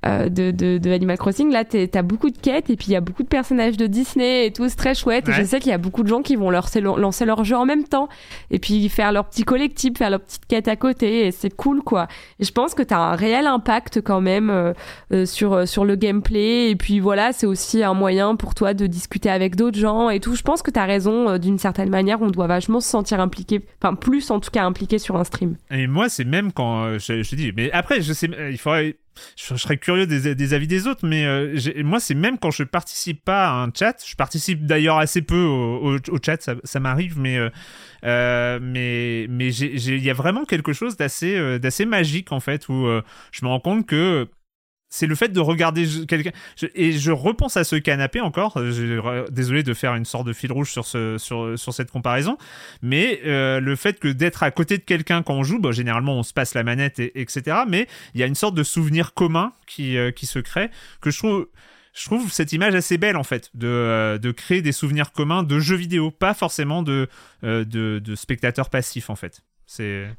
euh, 0.05 0.29
de, 0.29 0.49
de, 0.49 0.79
de 0.79 0.91
Animal 0.91 1.17
Crossing. 1.17 1.51
Là 1.51 1.63
t'as 1.63 2.01
beaucoup 2.01 2.31
de 2.31 2.37
quêtes 2.37 2.69
et 2.69 2.75
puis 2.75 2.87
il 2.87 2.93
y 2.93 2.95
a 2.95 3.01
beaucoup 3.01 3.23
de 3.23 3.27
personnages 3.27 3.77
de 3.77 3.85
Disney 3.85 4.47
et 4.47 4.51
tout 4.51 4.67
c'est 4.67 4.75
très 4.75 4.95
chouette. 4.95 5.29
Et 5.29 5.33
je 5.33 5.43
sais 5.43 5.59
qu'il 5.59 5.69
y 5.69 5.73
a 5.73 5.77
beaucoup 5.77 6.01
de 6.01 6.07
gens 6.07 6.21
qui 6.21 6.35
vont 6.35 6.49
lancer, 6.49 6.81
lancer 6.81 7.25
leur 7.25 7.43
jeu 7.43 7.55
en 7.55 7.65
même 7.65 7.83
temps 7.83 8.09
et 8.49 8.57
puis 8.57 8.89
faire 8.89 9.11
leur 9.11 9.25
petit 9.25 9.43
collectif 9.43 9.97
faire 9.97 10.09
leur 10.09 10.21
petite 10.21 10.45
quête 10.47 10.67
à 10.67 10.75
côté 10.75 11.27
et 11.27 11.31
c'est 11.31 11.55
cool 11.55 11.83
quoi. 11.83 12.07
Et 12.39 12.45
je 12.45 12.51
pense 12.51 12.73
que 12.73 12.81
t'as 12.81 12.97
un 12.97 13.15
réel 13.15 13.45
impact 13.45 14.01
quand 14.01 14.21
même 14.21 14.49
euh, 14.49 14.73
euh, 15.13 15.25
sur, 15.25 15.67
sur 15.67 15.85
le 15.85 15.95
gameplay 15.95 16.71
et 16.71 16.75
puis 16.75 16.99
voilà 16.99 17.31
c'est 17.31 17.45
aussi 17.45 17.83
un 17.83 17.93
moyen 17.93 18.35
pour 18.35 18.55
toi 18.55 18.73
de 18.73 18.87
discuter 18.87 19.29
avec 19.29 19.55
d'autres 19.55 19.77
gens 19.77 20.09
et 20.09 20.19
tout. 20.19 20.35
Je 20.35 20.41
pense 20.41 20.63
que 20.63 20.71
t'as 20.71 20.85
raison 20.85 21.37
d'une 21.37 21.59
certaine 21.59 21.89
manière 21.89 22.21
on 22.21 22.31
doit 22.31 22.47
vachement 22.47 22.79
se 22.79 22.89
sentir 22.89 23.19
impliqué 23.19 23.34
enfin 23.81 23.95
plus 23.95 24.31
en 24.31 24.39
tout 24.39 24.51
cas 24.51 24.63
impliqué 24.63 24.99
sur 24.99 25.15
un 25.15 25.23
stream 25.23 25.57
Et 25.71 25.87
moi, 25.87 26.09
c'est 26.09 26.25
même 26.25 26.51
quand 26.51 26.83
euh, 26.83 26.99
je, 26.99 27.23
je 27.23 27.35
dis, 27.35 27.51
mais 27.55 27.71
après, 27.71 28.01
je 28.01 28.13
sais, 28.13 28.29
euh, 28.31 28.51
il 28.51 28.57
faudrait, 28.57 28.97
je, 29.35 29.55
serais 29.55 29.77
curieux 29.77 30.07
des, 30.07 30.53
avis 30.53 30.67
des 30.67 30.87
autres, 30.87 31.07
mais 31.07 31.25
euh, 31.25 31.57
moi, 31.83 31.99
c'est 31.99 32.15
même 32.15 32.37
quand 32.37 32.51
je 32.51 32.63
participe 32.63 33.23
pas 33.23 33.47
à 33.49 33.63
un 33.63 33.71
chat. 33.73 34.03
Je 34.05 34.15
participe 34.15 34.65
d'ailleurs 34.65 34.97
assez 34.97 35.21
peu 35.21 35.43
au, 35.43 35.97
chat, 36.23 36.49
ça, 36.63 36.79
m'arrive, 36.79 37.19
mais 37.19 37.39
mais 38.03 39.27
mais 39.29 39.55
il 39.55 40.03
y 40.03 40.09
a 40.09 40.13
vraiment 40.13 40.45
quelque 40.45 40.73
chose 40.73 40.97
d'assez 40.97 41.59
d'assez 41.59 41.85
magique 41.85 42.31
en 42.31 42.39
fait 42.39 42.69
où 42.69 42.87
je 43.31 43.45
me 43.45 43.47
rends 43.47 43.59
compte 43.59 43.85
que 43.85 44.27
c'est 44.95 45.07
le 45.07 45.15
fait 45.15 45.29
de 45.29 45.39
regarder 45.39 45.85
je- 45.85 46.03
quelqu'un 46.03 46.31
je- 46.55 46.67
et 46.75 46.93
je 46.93 47.11
repense 47.11 47.57
à 47.57 47.63
ce 47.63 47.75
canapé 47.75 48.21
encore. 48.21 48.57
Euh, 48.57 48.71
re- 49.01 49.29
désolé 49.31 49.61
de 49.63 49.73
faire 49.73 49.93
une 49.95 50.05
sorte 50.05 50.25
de 50.27 50.33
fil 50.33 50.51
rouge 50.51 50.71
sur 50.71 50.85
ce 50.85 51.17
sur 51.17 51.57
sur 51.59 51.73
cette 51.73 51.91
comparaison. 51.91 52.37
Mais 52.81 53.19
euh, 53.25 53.59
le 53.59 53.75
fait 53.75 53.99
que 53.99 54.07
d'être 54.07 54.43
à 54.43 54.51
côté 54.51 54.77
de 54.77 54.83
quelqu'un 54.83 55.21
quand 55.23 55.33
on 55.35 55.43
joue 55.43 55.59
bah, 55.59 55.71
généralement 55.71 56.17
on 56.17 56.23
se 56.23 56.33
passe 56.33 56.53
la 56.53 56.63
manette 56.63 56.99
et, 56.99 57.19
etc 57.19 57.57
mais 57.67 57.87
il 58.13 58.19
y 58.19 58.23
a 58.23 58.25
une 58.27 58.35
sorte 58.35 58.55
de 58.55 58.63
souvenir 58.63 59.13
commun 59.13 59.51
qui 59.67 59.97
euh, 59.97 60.11
qui 60.11 60.25
se 60.25 60.39
crée 60.39 60.69
que 61.01 61.11
je 61.11 61.17
trouve 61.19 61.47
je 61.93 62.05
trouve 62.05 62.31
cette 62.31 62.51
image 62.53 62.75
assez 62.75 62.97
belle 62.97 63.15
en 63.17 63.23
fait 63.23 63.49
de, 63.53 64.17
de 64.21 64.31
créer 64.31 64.61
des 64.61 64.71
souvenirs 64.73 65.11
communs 65.13 65.43
de 65.43 65.59
jeux 65.59 65.77
vidéo 65.77 66.11
pas 66.11 66.33
forcément 66.33 66.83
de 66.83 67.07
de, 67.43 67.63
de 67.99 68.15
spectateurs 68.15 68.69
passifs 68.69 69.09
en 69.09 69.15
fait. 69.15 69.41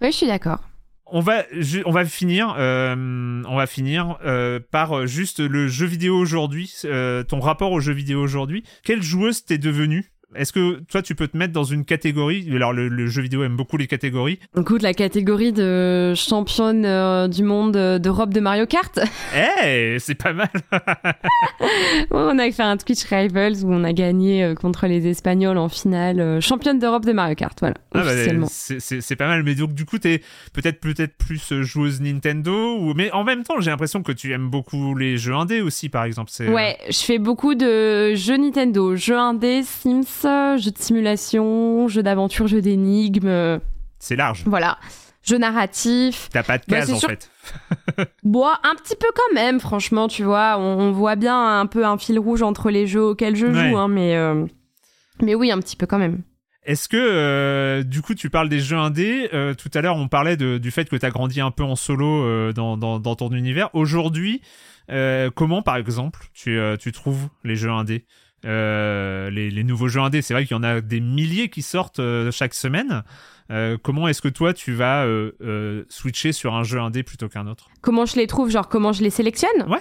Oui 0.00 0.10
je 0.12 0.16
suis 0.16 0.26
d'accord 0.26 0.60
on 1.06 1.20
va, 1.20 1.44
on 1.84 1.90
va 1.92 2.04
finir, 2.04 2.56
euh, 2.58 3.42
on 3.46 3.56
va 3.56 3.66
finir 3.66 4.18
euh, 4.24 4.58
par 4.58 4.92
euh, 4.92 5.06
juste 5.06 5.40
le 5.40 5.68
jeu 5.68 5.86
vidéo 5.86 6.16
aujourd'hui, 6.16 6.74
euh, 6.84 7.22
ton 7.22 7.40
rapport 7.40 7.72
au 7.72 7.80
jeu 7.80 7.92
vidéo 7.92 8.20
aujourd'hui. 8.20 8.64
Quelle 8.82 9.02
joueuse 9.02 9.44
t'es 9.44 9.58
devenue? 9.58 10.10
Est-ce 10.34 10.52
que 10.52 10.80
toi, 10.90 11.02
tu 11.02 11.14
peux 11.14 11.28
te 11.28 11.36
mettre 11.36 11.52
dans 11.52 11.64
une 11.64 11.84
catégorie? 11.84 12.46
Alors, 12.54 12.72
le, 12.72 12.88
le 12.88 13.06
jeu 13.06 13.22
vidéo 13.22 13.44
aime 13.44 13.56
beaucoup 13.56 13.76
les 13.76 13.86
catégories. 13.86 14.38
Écoute, 14.58 14.82
la 14.82 14.92
catégorie 14.92 15.52
de 15.52 16.14
championne 16.14 16.84
euh, 16.84 17.28
du 17.28 17.44
monde 17.44 17.76
euh, 17.76 17.98
d'Europe 18.00 18.34
de 18.34 18.40
Mario 18.40 18.66
Kart. 18.66 18.98
Eh, 19.64 19.96
c'est 20.00 20.14
pas 20.14 20.32
mal. 20.32 20.48
on 22.10 22.38
a 22.38 22.50
fait 22.50 22.62
un 22.62 22.76
Twitch 22.76 23.04
Rivals 23.04 23.64
où 23.64 23.72
on 23.72 23.84
a 23.84 23.92
gagné 23.92 24.42
euh, 24.44 24.54
contre 24.54 24.86
les 24.86 25.06
Espagnols 25.06 25.58
en 25.58 25.68
finale. 25.68 26.40
championne 26.40 26.78
d'Europe 26.78 27.04
de 27.04 27.12
Mario 27.12 27.34
Kart, 27.34 27.56
voilà, 27.60 27.74
Ah 27.94 28.02
bah, 28.02 28.12
officiellement. 28.12 28.46
c'est- 28.50 29.16
pas 29.16 29.26
mal, 29.28 29.42
mais 29.44 29.54
donc 29.54 29.72
du 29.72 29.84
coup 29.86 29.98
t'es 29.98 30.20
peut-être 30.52 30.78
peut-être 30.80 31.16
plus 31.16 31.62
joueuse 31.62 32.00
Nintendo 32.02 32.76
ou 32.78 32.92
mais 32.94 33.10
en 33.12 33.24
même 33.24 33.44
temps 33.44 33.60
j'ai 33.60 33.70
l'impression 33.70 34.02
que 34.02 34.12
tu 34.12 34.30
aimes 34.32 34.50
beaucoup 34.50 34.94
les 34.94 35.16
jeux 35.16 35.32
indés 35.34 35.62
aussi 35.62 35.88
par 35.88 36.04
exemple. 36.04 36.30
Ouais, 36.48 36.76
je 36.88 36.98
fais 36.98 37.18
beaucoup 37.18 37.54
de 37.54 38.14
jeux 38.14 38.36
Nintendo, 38.36 38.94
jeux 38.94 39.16
indés, 39.16 39.62
Sims, 39.64 40.15
euh, 40.24 40.56
jeux 40.56 40.70
de 40.70 40.78
simulation, 40.78 41.88
jeux 41.88 42.02
d'aventure, 42.02 42.46
jeux 42.46 42.62
d'énigmes, 42.62 43.60
C'est 43.98 44.16
large. 44.16 44.42
voilà. 44.46 44.78
Jeux 45.22 45.38
narratifs. 45.38 46.28
T'as 46.32 46.44
pas 46.44 46.58
de 46.58 46.62
Bah, 46.68 46.78
case 46.78 46.92
en 46.92 46.98
sûr- 47.00 47.08
fait. 47.08 47.30
Bon, 48.22 48.46
un 48.46 48.74
petit 48.76 48.94
peu 48.94 49.08
quand 49.14 49.34
même, 49.34 49.58
franchement, 49.58 50.06
tu 50.06 50.22
vois. 50.22 50.56
On, 50.58 50.78
on 50.80 50.92
voit 50.92 51.16
bien 51.16 51.58
un 51.60 51.66
peu 51.66 51.84
un 51.84 51.98
fil 51.98 52.18
rouge 52.18 52.42
entre 52.42 52.70
les 52.70 52.86
jeux 52.86 53.02
auxquels 53.02 53.34
je 53.34 53.46
Ouais. 53.46 53.70
joue, 53.70 53.76
hein, 53.76 53.88
mais, 53.88 54.14
euh, 54.16 54.46
mais 55.20 55.34
oui, 55.34 55.50
un 55.50 55.58
petit 55.58 55.74
peu 55.76 55.86
quand 55.86 55.98
même. 55.98 56.22
Est-ce 56.64 56.88
que 56.88 56.96
euh, 56.96 57.84
du 57.84 58.02
coup 58.02 58.14
tu 58.16 58.28
parles 58.28 58.48
des 58.48 58.58
jeux 58.58 58.76
indés 58.76 59.28
euh, 59.32 59.54
Tout 59.54 59.70
à 59.74 59.80
l'heure 59.82 59.94
on 59.96 60.08
parlait 60.08 60.36
de- 60.36 60.58
du 60.58 60.72
fait 60.72 60.88
que 60.88 60.96
t'as 60.96 61.10
grandi 61.10 61.40
un 61.40 61.52
peu 61.52 61.62
en 61.62 61.76
solo 61.76 62.24
euh, 62.24 62.52
dans, 62.52 62.76
dans, 62.76 62.98
dans 62.98 63.14
ton 63.14 63.30
univers. 63.30 63.70
Aujourd'hui, 63.72 64.42
comment 65.34 65.62
par 65.62 65.76
exemple 65.76 66.20
tu, 66.34 66.58
tu 66.80 66.92
trouves 66.92 67.28
les 67.44 67.56
jeux 67.56 67.70
indés? 67.70 68.04
Euh, 68.46 69.30
les, 69.30 69.50
les 69.50 69.64
nouveaux 69.64 69.88
jeux 69.88 70.00
indés, 70.00 70.22
c'est 70.22 70.34
vrai 70.34 70.44
qu'il 70.44 70.56
y 70.56 70.60
en 70.60 70.62
a 70.62 70.80
des 70.80 71.00
milliers 71.00 71.48
qui 71.48 71.62
sortent 71.62 71.98
euh, 71.98 72.30
chaque 72.30 72.54
semaine. 72.54 73.02
Euh, 73.50 73.76
comment 73.80 74.08
est-ce 74.08 74.22
que 74.22 74.28
toi 74.28 74.52
tu 74.52 74.72
vas 74.72 75.06
switcher 75.88 76.32
sur 76.32 76.54
un 76.54 76.64
jeu 76.64 76.80
indé 76.80 77.02
plutôt 77.02 77.28
qu'un 77.28 77.46
autre? 77.46 77.68
Comment 77.80 78.06
je 78.06 78.16
les 78.16 78.26
trouve 78.26 78.50
Genre, 78.50 78.68
comment 78.68 78.92
je 78.92 79.02
les 79.02 79.10
sélectionne? 79.10 79.68
Ouais. 79.68 79.80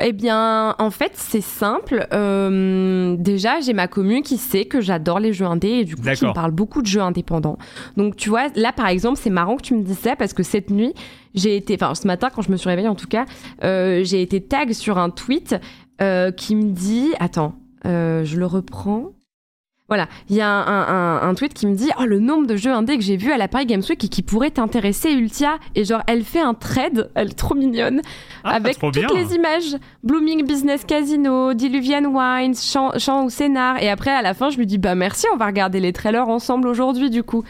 Eh 0.00 0.12
bien, 0.12 0.74
en 0.78 0.90
fait, 0.90 1.12
c'est 1.14 1.40
simple. 1.42 2.06
Euh, 2.12 3.16
déjà, 3.18 3.60
j'ai 3.60 3.72
ma 3.72 3.88
commune 3.88 4.22
qui 4.22 4.36
sait 4.36 4.64
que 4.64 4.80
j'adore 4.80 5.20
les 5.20 5.32
jeux 5.32 5.46
indés 5.46 5.68
et 5.68 5.84
du 5.84 5.96
coup, 5.96 6.02
qui 6.02 6.26
me 6.26 6.32
parle 6.32 6.50
beaucoup 6.50 6.82
de 6.82 6.86
jeux 6.86 7.00
indépendants. 7.00 7.58
Donc, 7.96 8.16
tu 8.16 8.28
vois, 8.28 8.48
là, 8.54 8.72
par 8.72 8.88
exemple, 8.88 9.18
c'est 9.20 9.30
marrant 9.30 9.56
que 9.56 9.62
tu 9.62 9.74
me 9.74 9.82
dises 9.82 9.98
ça 9.98 10.16
parce 10.16 10.32
que 10.32 10.42
cette 10.42 10.70
nuit, 10.70 10.94
j'ai 11.34 11.56
été, 11.56 11.74
enfin, 11.74 11.94
ce 11.94 12.06
matin, 12.06 12.28
quand 12.34 12.42
je 12.42 12.50
me 12.50 12.56
suis 12.56 12.68
réveillée, 12.68 12.88
en 12.88 12.94
tout 12.94 13.06
cas, 13.06 13.24
euh, 13.64 14.02
j'ai 14.04 14.22
été 14.22 14.40
tag 14.42 14.72
sur 14.72 14.98
un 14.98 15.10
tweet 15.10 15.56
euh, 16.00 16.30
qui 16.32 16.56
me 16.56 16.70
dit, 16.72 17.12
attends, 17.18 17.54
euh, 17.86 18.24
je 18.24 18.36
le 18.38 18.46
reprends. 18.46 19.12
Voilà, 19.88 20.06
il 20.30 20.36
y 20.36 20.40
a 20.40 20.48
un, 20.48 20.62
un- 20.66 21.18
un- 21.20 21.28
un 21.28 21.34
tweet 21.34 21.52
qui 21.52 21.66
me 21.66 21.74
dit 21.74 21.90
Oh, 22.00 22.04
le 22.06 22.18
nombre 22.18 22.46
de 22.46 22.56
jeux 22.56 22.70
indés 22.72 22.96
que 22.96 23.02
j'ai 23.04 23.18
vu 23.18 23.30
à 23.30 23.36
la 23.36 23.46
Paris 23.46 23.66
Games 23.66 23.82
Week 23.90 24.02
et 24.02 24.08
qui 24.08 24.22
pourraient 24.22 24.50
t'intéresser, 24.50 25.10
Ultia. 25.10 25.58
Et 25.74 25.84
genre, 25.84 26.00
elle 26.06 26.24
fait 26.24 26.40
un 26.40 26.54
trade, 26.54 27.10
elle 27.14 27.30
est 27.30 27.34
trop 27.38 27.54
mignonne, 27.54 28.00
Ah, 28.42 28.52
avec 28.54 28.78
trop 28.78 28.90
toutes 28.90 29.04
bien. 29.06 29.14
les 29.14 29.34
images 29.34 29.76
Blooming 30.02 30.46
Business 30.46 30.84
Casino, 30.86 31.52
Diluvian 31.52 32.04
Wines, 32.06 32.54
Champ 32.54 33.24
ou 33.24 33.28
Scénar. 33.28 33.82
Et 33.82 33.90
après, 33.90 34.12
à 34.12 34.22
la 34.22 34.32
fin, 34.32 34.48
je 34.48 34.56
lui 34.56 34.66
dis 34.66 34.78
Bah 34.78 34.94
merci, 34.94 35.26
on 35.34 35.36
va 35.36 35.44
regarder 35.46 35.78
les 35.80 35.92
trailers 35.92 36.28
ensemble 36.28 36.68
aujourd'hui, 36.68 37.10
du 37.10 37.22
coup. 37.22 37.42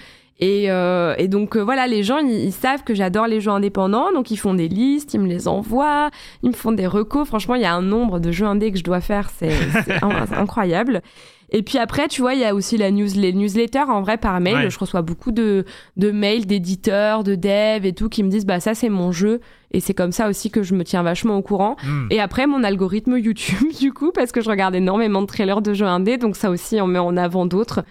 Et, 0.44 0.70
euh, 0.73 1.14
et 1.19 1.28
donc 1.28 1.56
euh, 1.56 1.60
voilà, 1.60 1.86
les 1.86 2.02
gens, 2.02 2.19
ils, 2.19 2.32
ils 2.47 2.52
savent 2.52 2.82
que 2.82 2.94
j'adore 2.97 3.28
les 3.28 3.40
jeux 3.40 3.52
indépendants, 3.52 4.12
donc 4.12 4.32
ils 4.32 4.36
font 4.36 4.55
des 4.55 4.66
listes, 4.66 5.14
ils 5.14 5.20
me 5.20 5.28
les 5.28 5.47
envoient, 5.47 6.10
ils 6.43 6.48
me 6.51 6.55
font 6.55 6.73
des 6.73 6.89
recos. 6.89 7.28
Franchement, 7.28 7.55
il 7.55 7.62
y 7.62 7.64
a 7.64 7.73
un 7.73 7.81
nombre 7.82 8.19
de 8.19 8.32
jeux 8.32 8.47
indés 8.47 8.73
que 8.73 8.78
je 8.78 8.82
dois 8.82 9.01
faire, 9.01 9.31
c'est 9.39 9.52
c'est 9.85 9.93
in- 10.02 10.27
c'est 10.28 10.35
incroyable. 10.35 11.01
Et 11.55 11.62
puis 11.62 11.77
après, 11.78 12.09
tu 12.09 12.23
vois, 12.23 12.32
il 12.35 12.40
y 12.40 12.44
a 12.47 12.55
aussi 12.55 12.77
la 12.78 12.90
news, 12.90 13.06
les 13.14 13.32
newsletters 13.35 13.85
en 13.89 14.01
vrai 14.01 14.16
par 14.16 14.40
mail. 14.40 14.55
Ouais. 14.56 14.70
Je 14.70 14.78
reçois 14.78 15.02
beaucoup 15.02 15.31
de, 15.32 15.64
de 15.98 16.10
mails 16.10 16.47
d'éditeurs, 16.47 17.23
de 17.23 17.35
devs 17.36 17.85
et 17.85 17.93
tout 17.93 18.09
qui 18.09 18.23
me 18.24 18.31
disent 18.31 18.47
bah 18.47 18.59
ça 18.59 18.74
c'est 18.74 18.89
mon 18.89 19.12
jeu 19.12 19.40
et 19.70 19.81
c'est 19.81 19.93
comme 19.94 20.12
ça 20.12 20.28
aussi 20.28 20.51
que 20.51 20.62
je 20.62 20.74
me 20.74 20.82
tiens 20.82 21.02
vachement 21.02 21.36
au 21.36 21.43
courant. 21.43 21.77
Hmm. 21.85 22.06
Et 22.10 22.20
après 22.20 22.47
mon 22.47 22.64
algorithme 22.64 23.16
YouTube 23.19 23.69
du 23.78 23.93
coup 23.93 24.12
parce 24.14 24.32
que 24.32 24.40
je 24.40 24.48
regarde 24.48 24.74
énormément 24.74 25.20
de 25.20 25.27
trailers 25.27 25.60
de 25.60 25.74
jeux 25.74 25.86
indés 25.86 26.16
donc 26.16 26.36
ça 26.36 26.48
aussi 26.51 26.81
on 26.81 26.86
met 26.86 26.98
en 26.98 27.16
avant 27.19 27.44
d'autres. 27.44 27.85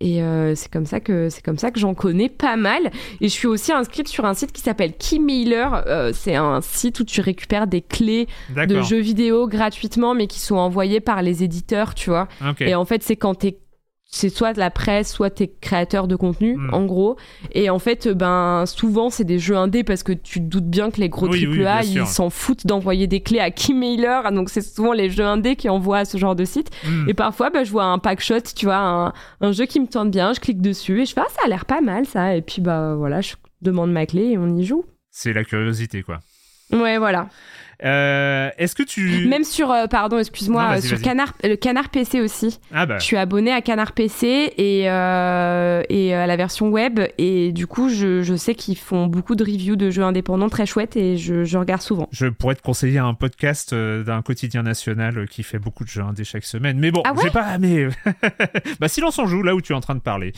Et 0.00 0.22
euh, 0.22 0.54
c'est 0.54 0.70
comme 0.70 0.86
ça 0.86 1.00
que 1.00 1.28
c'est 1.30 1.44
comme 1.44 1.58
ça 1.58 1.70
que 1.70 1.80
j'en 1.80 1.94
connais 1.94 2.28
pas 2.28 2.56
mal. 2.56 2.90
Et 3.20 3.28
je 3.28 3.32
suis 3.32 3.46
aussi 3.46 3.72
inscrite 3.72 4.08
sur 4.08 4.24
un 4.24 4.34
site 4.34 4.52
qui 4.52 4.60
s'appelle 4.60 4.92
Keymailer. 4.92 5.84
Euh, 5.86 6.10
c'est 6.12 6.34
un 6.34 6.60
site 6.60 7.00
où 7.00 7.04
tu 7.04 7.20
récupères 7.20 7.66
des 7.66 7.80
clés 7.80 8.26
de 8.54 8.82
jeux 8.82 9.00
vidéo 9.00 9.48
gratuitement, 9.48 10.14
mais 10.14 10.26
qui 10.26 10.40
sont 10.40 10.56
envoyées 10.56 11.00
par 11.00 11.22
les 11.22 11.42
éditeurs, 11.42 11.94
tu 11.94 12.10
vois. 12.10 12.28
Ok. 12.46 12.60
Et 12.60 12.74
en 12.74 12.84
fait, 12.84 13.02
c'est 13.02 13.16
quand 13.16 13.34
t'es 13.34 13.58
c'est 14.08 14.28
soit 14.30 14.52
de 14.52 14.58
la 14.60 14.70
presse, 14.70 15.12
soit 15.12 15.30
t'es 15.30 15.52
créateur 15.60 16.06
de 16.08 16.16
contenu, 16.16 16.56
Mm. 16.56 16.72
en 16.72 16.84
gros. 16.86 17.16
Et 17.52 17.68
en 17.70 17.78
fait, 17.78 18.08
ben 18.08 18.64
souvent 18.66 19.10
c'est 19.10 19.24
des 19.24 19.38
jeux 19.38 19.56
indés 19.56 19.84
parce 19.84 20.02
que 20.02 20.12
tu 20.12 20.38
te 20.40 20.44
doutes 20.46 20.68
bien 20.70 20.90
que 20.90 21.00
les 21.00 21.08
gros 21.08 21.28
Oui, 21.28 21.44
triple 21.44 21.66
A, 21.66 21.82
ils 21.82 22.06
s'en 22.06 22.30
foutent 22.30 22.66
d'envoyer 22.66 23.06
des 23.08 23.20
clés 23.20 23.40
à 23.40 23.50
Keymailer. 23.50 24.30
Donc 24.32 24.48
c'est 24.48 24.62
souvent 24.62 24.92
les 24.92 25.10
jeux 25.10 25.24
indés 25.24 25.56
qui 25.56 25.68
envoient 25.68 25.98
à 25.98 26.04
ce 26.04 26.16
genre 26.18 26.36
de 26.36 26.44
site. 26.44 26.70
Hmm. 26.84 27.08
Et 27.08 27.14
parfois, 27.14 27.50
ben, 27.50 27.64
je 27.64 27.70
vois 27.72 27.84
un 27.84 27.98
pack 27.98 28.20
shot, 28.20 28.40
tu 28.54 28.66
vois, 28.66 28.76
un, 28.78 29.12
un 29.40 29.52
jeu 29.52 29.66
qui 29.66 29.80
me 29.80 29.86
tente 29.86 30.10
bien, 30.12 30.32
je 30.32 30.40
clique 30.40 30.62
dessus 30.62 31.02
et 31.02 31.04
je 31.06 31.12
fais 31.12 31.20
ah 31.22 31.28
ça 31.30 31.42
a 31.44 31.48
l'air 31.48 31.64
pas 31.66 31.80
mal 31.80 32.06
ça. 32.06 32.36
Et 32.36 32.42
puis 32.42 32.62
bah 32.62 32.94
voilà, 32.96 33.20
je 33.20 33.34
demande 33.60 33.92
ma 33.92 34.06
clé 34.06 34.30
et 34.30 34.38
on 34.38 34.56
y 34.56 34.64
joue. 34.64 34.84
C'est 35.10 35.32
la 35.32 35.44
curiosité 35.44 36.02
quoi. 36.02 36.20
Ouais, 36.72 36.98
voilà. 36.98 37.28
Euh, 37.84 38.48
Est-ce 38.58 38.74
que 38.74 38.82
tu 38.82 39.26
Même 39.28 39.44
sur, 39.44 39.70
euh, 39.70 39.86
pardon, 39.86 40.18
excuse-moi, 40.18 40.76
euh, 40.76 40.80
sur. 40.80 41.00
Canard, 41.00 41.34
le 41.44 41.56
Canard 41.56 41.90
PC 41.90 42.20
aussi. 42.20 42.58
ah 42.72 42.86
bah 42.86 42.98
Je 42.98 43.04
suis 43.04 43.16
abonnée 43.16 43.52
à 43.52 43.60
Canard 43.60 43.92
PC 43.92 44.52
et, 44.56 44.90
euh, 44.90 45.82
et 45.88 46.14
à 46.14 46.26
la 46.26 46.36
version 46.36 46.68
web. 46.68 47.00
Et 47.18 47.52
du 47.52 47.66
coup, 47.66 47.88
je, 47.88 48.22
je 48.22 48.34
sais 48.34 48.54
qu'ils 48.54 48.78
font 48.78 49.06
beaucoup 49.06 49.34
de 49.34 49.44
reviews 49.44 49.76
de 49.76 49.90
jeux 49.90 50.02
indépendants 50.02 50.48
très 50.48 50.64
chouettes 50.66 50.96
et 50.96 51.16
je, 51.18 51.44
je 51.44 51.58
regarde 51.58 51.82
souvent. 51.82 52.08
Je 52.12 52.26
pourrais 52.26 52.54
te 52.54 52.62
conseiller 52.62 52.98
un 52.98 53.14
podcast 53.14 53.74
d'un 53.74 54.22
quotidien 54.22 54.62
national 54.62 55.28
qui 55.28 55.42
fait 55.42 55.58
beaucoup 55.58 55.84
de 55.84 55.88
jeux 55.90 56.02
indés 56.02 56.24
chaque 56.24 56.44
semaine. 56.44 56.78
Mais 56.78 56.90
bon, 56.90 57.02
Ah 57.04 57.12
ouais 57.12 57.24
j'ai 57.24 57.30
pas. 57.30 57.58
Mais 57.58 57.88
bah 58.80 58.88
silence 58.88 59.18
on 59.18 59.26
joue 59.26 59.42
là 59.42 59.54
où 59.54 59.60
tu 59.60 59.72
es 59.72 59.76
en 59.76 59.80
train 59.80 59.94
de 59.94 60.00
parler. 60.00 60.32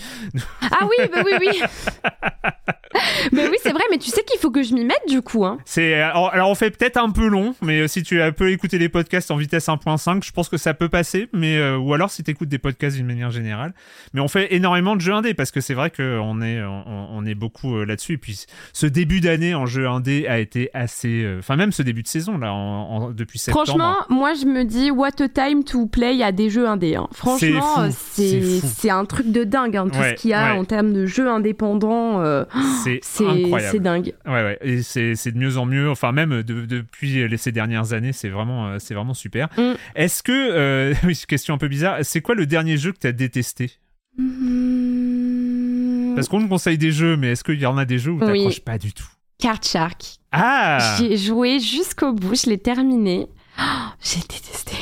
Ah 0.63 0.85
oui, 0.87 1.07
bah 1.13 1.23
oui, 1.25 1.33
oui. 1.41 1.63
mais 3.33 3.49
oui, 3.49 3.57
c'est 3.63 3.73
vrai, 3.73 3.83
mais 3.91 3.99
tu 3.99 4.11
sais 4.11 4.23
qu'il 4.25 4.39
faut 4.41 4.51
que 4.51 4.63
je 4.63 4.75
m'y 4.75 4.85
mette 4.85 5.03
du 5.09 5.23
coup. 5.23 5.45
Hein. 5.45 5.59
Alors, 5.77 6.33
alors, 6.33 6.51
on 6.51 6.55
fait 6.55 6.71
peut-être 6.71 6.97
un 6.97 7.11
peu 7.11 7.28
long, 7.29 7.55
mais 7.63 7.81
euh, 7.81 7.89
si 7.89 8.03
tu 8.03 8.21
as 8.21 8.33
peu 8.33 8.51
écouté 8.51 8.79
les 8.79 8.89
podcasts 8.89 9.31
en 9.31 9.37
vitesse 9.37 9.69
1.5, 9.69 10.25
je 10.25 10.33
pense 10.33 10.49
que 10.49 10.57
ça 10.57 10.75
peut 10.75 10.89
passer. 10.89 11.29
Mais 11.33 11.57
euh, 11.59 11.77
ou 11.77 11.95
alors 11.95 12.11
si 12.11 12.23
tu 12.25 12.31
écoutes 12.31 12.49
des 12.49 12.59
podcasts 12.59 12.97
d'une 12.97 13.07
manière 13.07 13.31
générale. 13.31 13.73
Mais 14.15 14.21
on 14.21 14.29
fait 14.29 14.55
énormément 14.55 14.97
de 14.97 15.01
jeux 15.01 15.13
indés 15.13 15.35
parce 15.35 15.51
que 15.51 15.61
c'est 15.61 15.75
vrai 15.75 15.91
qu'on 15.91 16.41
est 16.43 16.63
on, 16.63 17.09
on 17.17 17.25
est 17.27 17.35
beaucoup 17.35 17.77
euh, 17.77 17.85
là-dessus. 17.85 18.15
Et 18.15 18.19
puis 18.19 18.45
ce 18.73 18.87
début 18.87 19.21
d'année 19.21 19.55
en 19.55 19.67
jeu 19.67 19.89
indé 19.89 20.27
a 20.29 20.39
été 20.39 20.71
assez. 20.75 21.23
euh, 21.25 21.39
Enfin 21.39 21.57
même 21.57 21.73
ce 21.73 21.83
début 21.83 22.03
de 22.03 22.09
saison 22.09 22.39
là 22.39 22.53
en, 22.53 22.57
en- 22.59 23.11
depuis 23.11 23.39
septembre. 23.39 23.67
Franchement, 23.67 23.95
moi 24.09 24.35
je 24.35 24.47
me 24.47 24.65
dis 24.65 24.91
what 24.91 25.21
a 25.21 25.29
time 25.29 25.65
to 25.65 25.87
play 25.87 26.23
à 26.23 26.33
des 26.33 26.51
jeux 26.51 26.67
indés. 26.69 26.97
hein. 26.97 27.09
Franchement, 27.13 27.89
c'est 27.91 28.91
un 28.91 29.05
truc 29.05 29.31
de 29.31 29.45
dingue 29.45 29.77
hein, 29.77 29.89
tout 29.89 29.99
Ouais, 29.99 30.15
ce 30.17 30.21
qu'il 30.23 30.31
y 30.31 30.35
a 30.35 30.53
ouais. 30.53 30.59
en 30.59 30.65
termes 30.65 30.93
de 30.93 31.07
jeux 31.07 31.29
indépendants. 31.29 32.21
euh, 32.23 32.45
c'est 32.85 33.01
c'est 33.03 33.27
incroyable. 33.27 33.73
c'est 33.73 33.81
dingue. 33.83 34.15
Ouais, 34.27 34.33
ouais, 34.45 34.59
et 34.63 34.83
c'est 34.83 35.15
c'est 35.15 35.33
de 35.33 35.39
mieux 35.39 35.57
en 35.59 35.67
mieux. 35.67 35.91
Enfin, 35.91 36.13
même 36.13 36.43
de- 36.43 36.65
depuis 36.67 37.18
les- 37.27 37.37
ces 37.39 37.51
dernières 37.53 37.93
années, 37.93 38.13
c'est 38.13 38.29
vraiment, 38.29 38.69
euh, 38.69 38.79
c'est 38.79 38.95
vraiment 38.95 39.15
super. 39.15 39.49
Mm. 39.57 39.73
Est-ce 39.97 40.23
que, 40.23 40.33
euh, 40.33 40.95
oui, 41.05 41.21
question 41.27 41.55
un 41.55 41.59
peu 41.59 41.69
bizarre, 41.69 41.99
c'est 42.03 42.21
quoi 42.21 42.35
le 42.35 42.47
dernier 42.47 42.77
jeu 42.77 42.93
que 42.93 42.99
tu 42.99 43.07
as 43.07 43.13
détesté? 43.13 43.73
Hmm, 44.19 46.15
Parce 46.15 46.29
qu'on 46.29 46.41
nous 46.41 46.49
conseille 46.49 46.79
des 46.79 46.93
jeux, 46.93 47.17
mais 47.17 47.29
est-ce 47.33 47.45
qu'il 47.45 47.61
y 47.61 47.67
en 47.67 47.79
a 47.79 47.85
des 47.85 47.99
jeux 47.99 48.13
où 48.13 48.21
Oui. 48.21 48.27
t'accroches 48.27 48.61
pas 48.61 48.79
du 48.79 48.93
tout? 48.93 49.07
Card 49.39 49.63
Shark. 49.63 50.17
Ah 50.33 50.97
J'y 50.99 51.07
ai 51.13 51.17
joué 51.17 51.61
jusqu'au 51.61 52.13
bout, 52.13 52.35
je 52.35 52.51
l'ai 52.51 52.59
terminé. 52.59 53.27
Oh, 53.59 53.63
J'ai 54.03 54.21
détesté. 54.21 54.75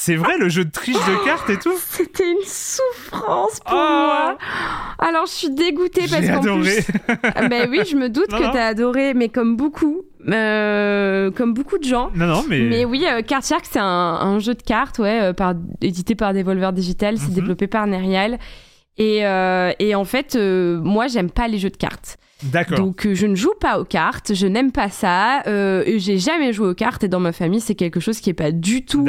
C'est 0.00 0.14
vrai, 0.14 0.38
le 0.38 0.48
jeu 0.48 0.64
de 0.64 0.70
triche 0.70 0.94
de 0.94 1.24
cartes 1.24 1.50
et 1.50 1.56
tout 1.58 1.72
C'était 1.76 2.30
une 2.30 2.44
souffrance 2.44 3.58
pour 3.66 3.72
Oh 3.76 4.06
moi. 4.06 4.38
Alors 5.00 5.26
je 5.26 5.32
suis 5.32 5.50
dégoûtée 5.50 6.02
parce 6.08 6.24
qu'en 6.24 6.36
adoré. 6.38 6.76
plus. 6.84 7.48
Ben 7.50 7.68
oui, 7.68 7.80
je 7.90 7.96
me 7.96 8.08
doute 8.08 8.30
Non, 8.30 8.38
que 8.38 8.52
t'as 8.52 8.66
adoré, 8.68 9.12
mais 9.14 9.28
comme 9.28 9.56
beaucoup, 9.56 10.02
euh, 10.28 11.32
comme 11.32 11.52
beaucoup 11.52 11.78
de 11.78 11.84
gens. 11.84 12.10
non, 12.14 12.26
non, 12.26 12.44
mais. 12.48 12.60
Mais 12.60 12.84
oui, 12.84 13.06
euh, 13.10 13.22
Card 13.22 13.42
Shark, 13.42 13.64
c'est 13.68 13.80
un, 13.80 13.84
un 13.84 14.38
jeu 14.38 14.54
de 14.54 14.62
cartes, 14.62 15.00
ouais, 15.00 15.20
euh, 15.20 15.32
par, 15.32 15.54
édité 15.82 16.14
par 16.14 16.32
Devolver 16.32 16.72
Digital, 16.72 17.18
c'est 17.18 17.28
Mhm. 17.30 17.34
développé 17.34 17.66
par 17.66 17.86
Nerial. 17.88 18.38
Et, 18.98 19.26
euh, 19.26 19.72
et 19.80 19.94
en 19.96 20.04
fait, 20.04 20.36
moi, 20.36 21.08
j'aime 21.08 21.30
pas 21.30 21.48
les 21.48 21.58
jeux 21.58 21.70
de 21.70 21.76
cartes. 21.76 22.18
D'accord. 22.44 22.78
Donc, 22.78 23.04
euh, 23.06 23.14
je 23.14 23.26
ne 23.26 23.34
joue 23.34 23.52
pas 23.60 23.80
aux 23.80 23.84
cartes, 23.84 24.32
je 24.34 24.46
n'aime 24.46 24.70
pas 24.70 24.90
ça. 24.90 25.42
Euh, 25.48 25.82
j'ai 25.96 26.18
jamais 26.18 26.52
joué 26.52 26.68
aux 26.68 26.74
cartes 26.74 27.02
et 27.02 27.08
dans 27.08 27.18
ma 27.18 27.32
famille, 27.32 27.60
c'est 27.60 27.74
quelque 27.74 27.98
chose 27.98 28.20
qui 28.20 28.30
est 28.30 28.34
pas 28.34 28.52
du 28.52 28.84
tout 28.84 29.04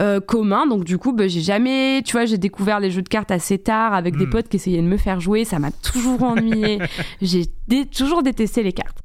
euh, 0.00 0.20
commun. 0.20 0.66
Donc, 0.66 0.84
du 0.84 0.96
coup, 0.96 1.12
bah, 1.12 1.28
j'ai 1.28 1.42
jamais, 1.42 2.00
tu 2.04 2.12
vois, 2.12 2.24
j'ai 2.24 2.38
découvert 2.38 2.80
les 2.80 2.90
jeux 2.90 3.02
de 3.02 3.08
cartes 3.08 3.30
assez 3.30 3.58
tard 3.58 3.92
avec 3.92 4.16
des 4.16 4.24
Hmm. 4.26 4.30
potes 4.30 4.48
qui 4.48 4.56
essayaient 4.56 4.80
de 4.80 4.86
me 4.86 4.96
faire 4.96 5.20
jouer. 5.20 5.44
Ça 5.44 5.58
m'a 5.58 5.70
toujours 5.70 6.22
ennuyé. 6.22 6.78
j'ai 7.20 7.44
dé- 7.68 7.84
toujours 7.86 8.22
détesté 8.22 8.62
les 8.62 8.72
cartes. 8.72 8.98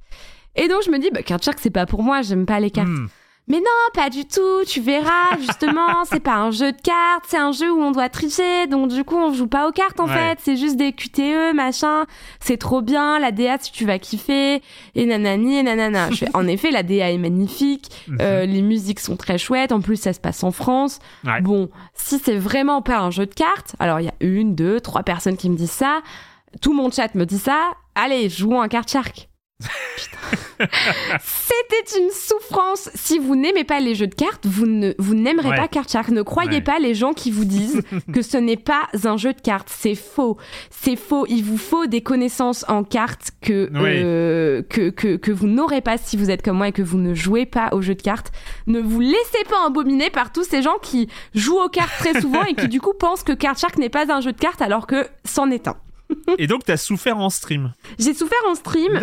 Et 0.56 0.70
donc 0.70 0.84
je 0.86 0.90
me 0.92 0.98
dis, 0.98 1.10
bah, 1.14 1.22
carte 1.22 1.44
shark 1.44 1.60
c'est 1.62 1.70
pas 1.70 1.86
pour 1.86 2.02
moi, 2.02 2.22
j'aime 2.22 2.46
pas 2.46 2.62
les 2.62 2.72
cartes. 2.72 2.88
Hmm. 2.88 3.08
Mais 3.48 3.58
non, 3.60 3.66
pas 3.94 4.10
du 4.10 4.26
tout, 4.26 4.64
tu 4.68 4.82
verras, 4.82 5.38
justement, 5.40 6.04
c'est 6.06 6.20
pas 6.20 6.34
un 6.38 6.50
jeu 6.50 6.72
de 6.72 6.82
cartes, 6.82 7.26
c'est 7.28 7.38
un 7.38 7.52
jeu 7.52 7.72
où 7.72 7.80
on 7.80 7.92
doit 7.92 8.10
tricher, 8.10 8.66
donc 8.66 8.88
du 8.90 9.04
coup 9.04 9.18
on 9.18 9.32
joue 9.34 9.46
pas 9.46 9.68
aux 9.68 9.72
cartes 9.72 10.00
en 10.00 10.08
Ouais. 10.08 10.14
fait, 10.14 10.40
c'est 10.42 10.58
juste 10.58 10.78
des 10.78 10.94
QTE, 10.94 11.54
machin, 11.54 12.06
c'est 12.40 12.58
trop 12.58 12.82
bien, 12.82 13.20
la 13.20 13.32
DA 13.32 13.58
si 13.60 13.72
tu 13.72 13.86
vas 13.86 14.00
kiffer, 14.00 14.64
et 14.96 15.06
nanani 15.06 15.58
et 15.60 15.64
nanana. 15.64 16.10
Je 16.10 16.16
fais, 16.18 16.30
en 16.34 16.48
effet, 16.48 16.72
la 16.72 16.82
DA 16.82 17.12
est 17.12 17.20
magnifique, 17.20 17.92
euh, 18.20 18.48
les 18.48 18.64
musiques 18.64 19.00
sont 19.00 19.16
très 19.16 19.38
chouettes, 19.38 19.72
en 19.72 19.80
plus 19.80 19.98
ça 19.98 20.14
se 20.14 20.20
passe 20.20 20.44
en 20.44 20.52
France. 20.52 20.98
Ouais. 21.24 21.40
Bon, 21.42 21.70
si 21.94 22.18
c'est 22.18 22.38
vraiment 22.38 22.82
pas 22.82 22.98
un 22.98 23.12
jeu 23.12 23.28
de 23.28 23.34
cartes, 23.36 23.76
alors 23.80 24.00
il 24.00 24.06
y 24.08 24.10
a 24.10 24.16
une, 24.22 24.56
deux, 24.56 24.82
trois 24.82 25.04
personnes 25.04 25.38
qui 25.38 25.52
me 25.52 25.56
disent 25.56 25.70
ça, 25.70 26.02
tout 26.62 26.74
mon 26.74 26.90
chat 26.90 27.14
me 27.14 27.26
dit 27.28 27.38
ça, 27.38 27.74
allez, 27.94 28.28
jouons 28.28 28.62
un 28.62 28.68
carte 28.70 28.90
shark. 28.90 29.30
Putain. 29.60 30.18
C'était 30.60 32.00
une 32.00 32.10
souffrance. 32.12 32.90
Si 32.96 33.20
vous 33.20 33.36
n'aimez 33.36 33.64
pas 33.64 33.80
les 33.80 33.96
jeux 33.96 34.08
de 34.08 34.16
cartes, 34.16 34.46
vous 34.46 34.66
ne 34.66 34.94
vous 35.00 35.14
n'aimerez 35.16 35.50
Ouais. 35.50 35.56
pas 35.56 35.68
Card 35.68 35.88
Shark. 35.90 36.10
Ne 36.10 36.22
croyez 36.22 36.50
Ouais. 36.58 36.62
pas 36.62 36.80
les 36.80 36.94
gens 36.96 37.14
qui 37.14 37.32
vous 37.32 37.46
disent 37.46 37.82
que 38.14 38.22
ce 38.22 38.38
n'est 38.38 38.58
pas 38.58 38.84
un 39.04 39.18
jeu 39.18 39.34
de 39.34 39.42
cartes. 39.42 39.70
C'est 39.72 39.96
faux. 39.96 40.38
C'est 40.70 40.96
faux. 40.96 41.26
Il 41.30 41.44
vous 41.44 41.58
faut 41.58 41.86
des 41.88 42.02
connaissances 42.02 42.66
en 42.68 42.84
cartes 42.84 43.32
que 43.42 43.70
Oui. 43.74 43.82
euh, 44.04 44.62
que, 44.70 44.90
que 44.90 45.16
que 45.18 45.32
vous 45.32 45.48
n'aurez 45.48 45.82
pas 45.82 45.98
si 45.98 46.18
vous 46.18 46.30
êtes 46.30 46.42
comme 46.42 46.58
moi 46.58 46.70
et 46.70 46.72
que 46.72 46.82
vous 46.82 46.98
ne 46.98 47.14
jouez 47.14 47.46
pas 47.46 47.70
aux 47.72 47.82
jeux 47.82 47.96
de 47.96 48.02
cartes. 48.02 48.32
Ne 48.68 48.80
vous 48.80 49.00
laissez 49.00 49.44
pas 49.50 49.60
embobiner 49.66 50.10
par 50.10 50.32
tous 50.32 50.44
ces 50.44 50.62
gens 50.62 50.78
qui 50.82 51.08
jouent 51.34 51.60
aux 51.60 51.70
cartes 51.70 51.94
très 52.00 52.20
souvent 52.22 52.44
et 52.44 52.54
qui 52.56 52.68
du 52.68 52.82
coup 52.82 52.94
pensent 53.00 53.24
que 53.24 53.34
Card 53.34 53.58
Shark 53.58 53.78
n'est 53.78 53.90
pas 53.90 54.12
un 54.12 54.22
jeu 54.22 54.32
de 54.32 54.40
cartes 54.40 54.62
alors 54.62 54.88
que 54.88 55.08
c'en 55.26 55.50
est 55.52 55.68
un. 55.68 55.76
Et 56.38 56.48
donc, 56.48 56.64
t'as 56.66 56.78
souffert 56.78 57.18
en 57.18 57.30
stream. 57.30 57.74
J'ai 58.00 58.14
souffert 58.14 58.38
en 58.50 58.56
stream. 58.56 59.00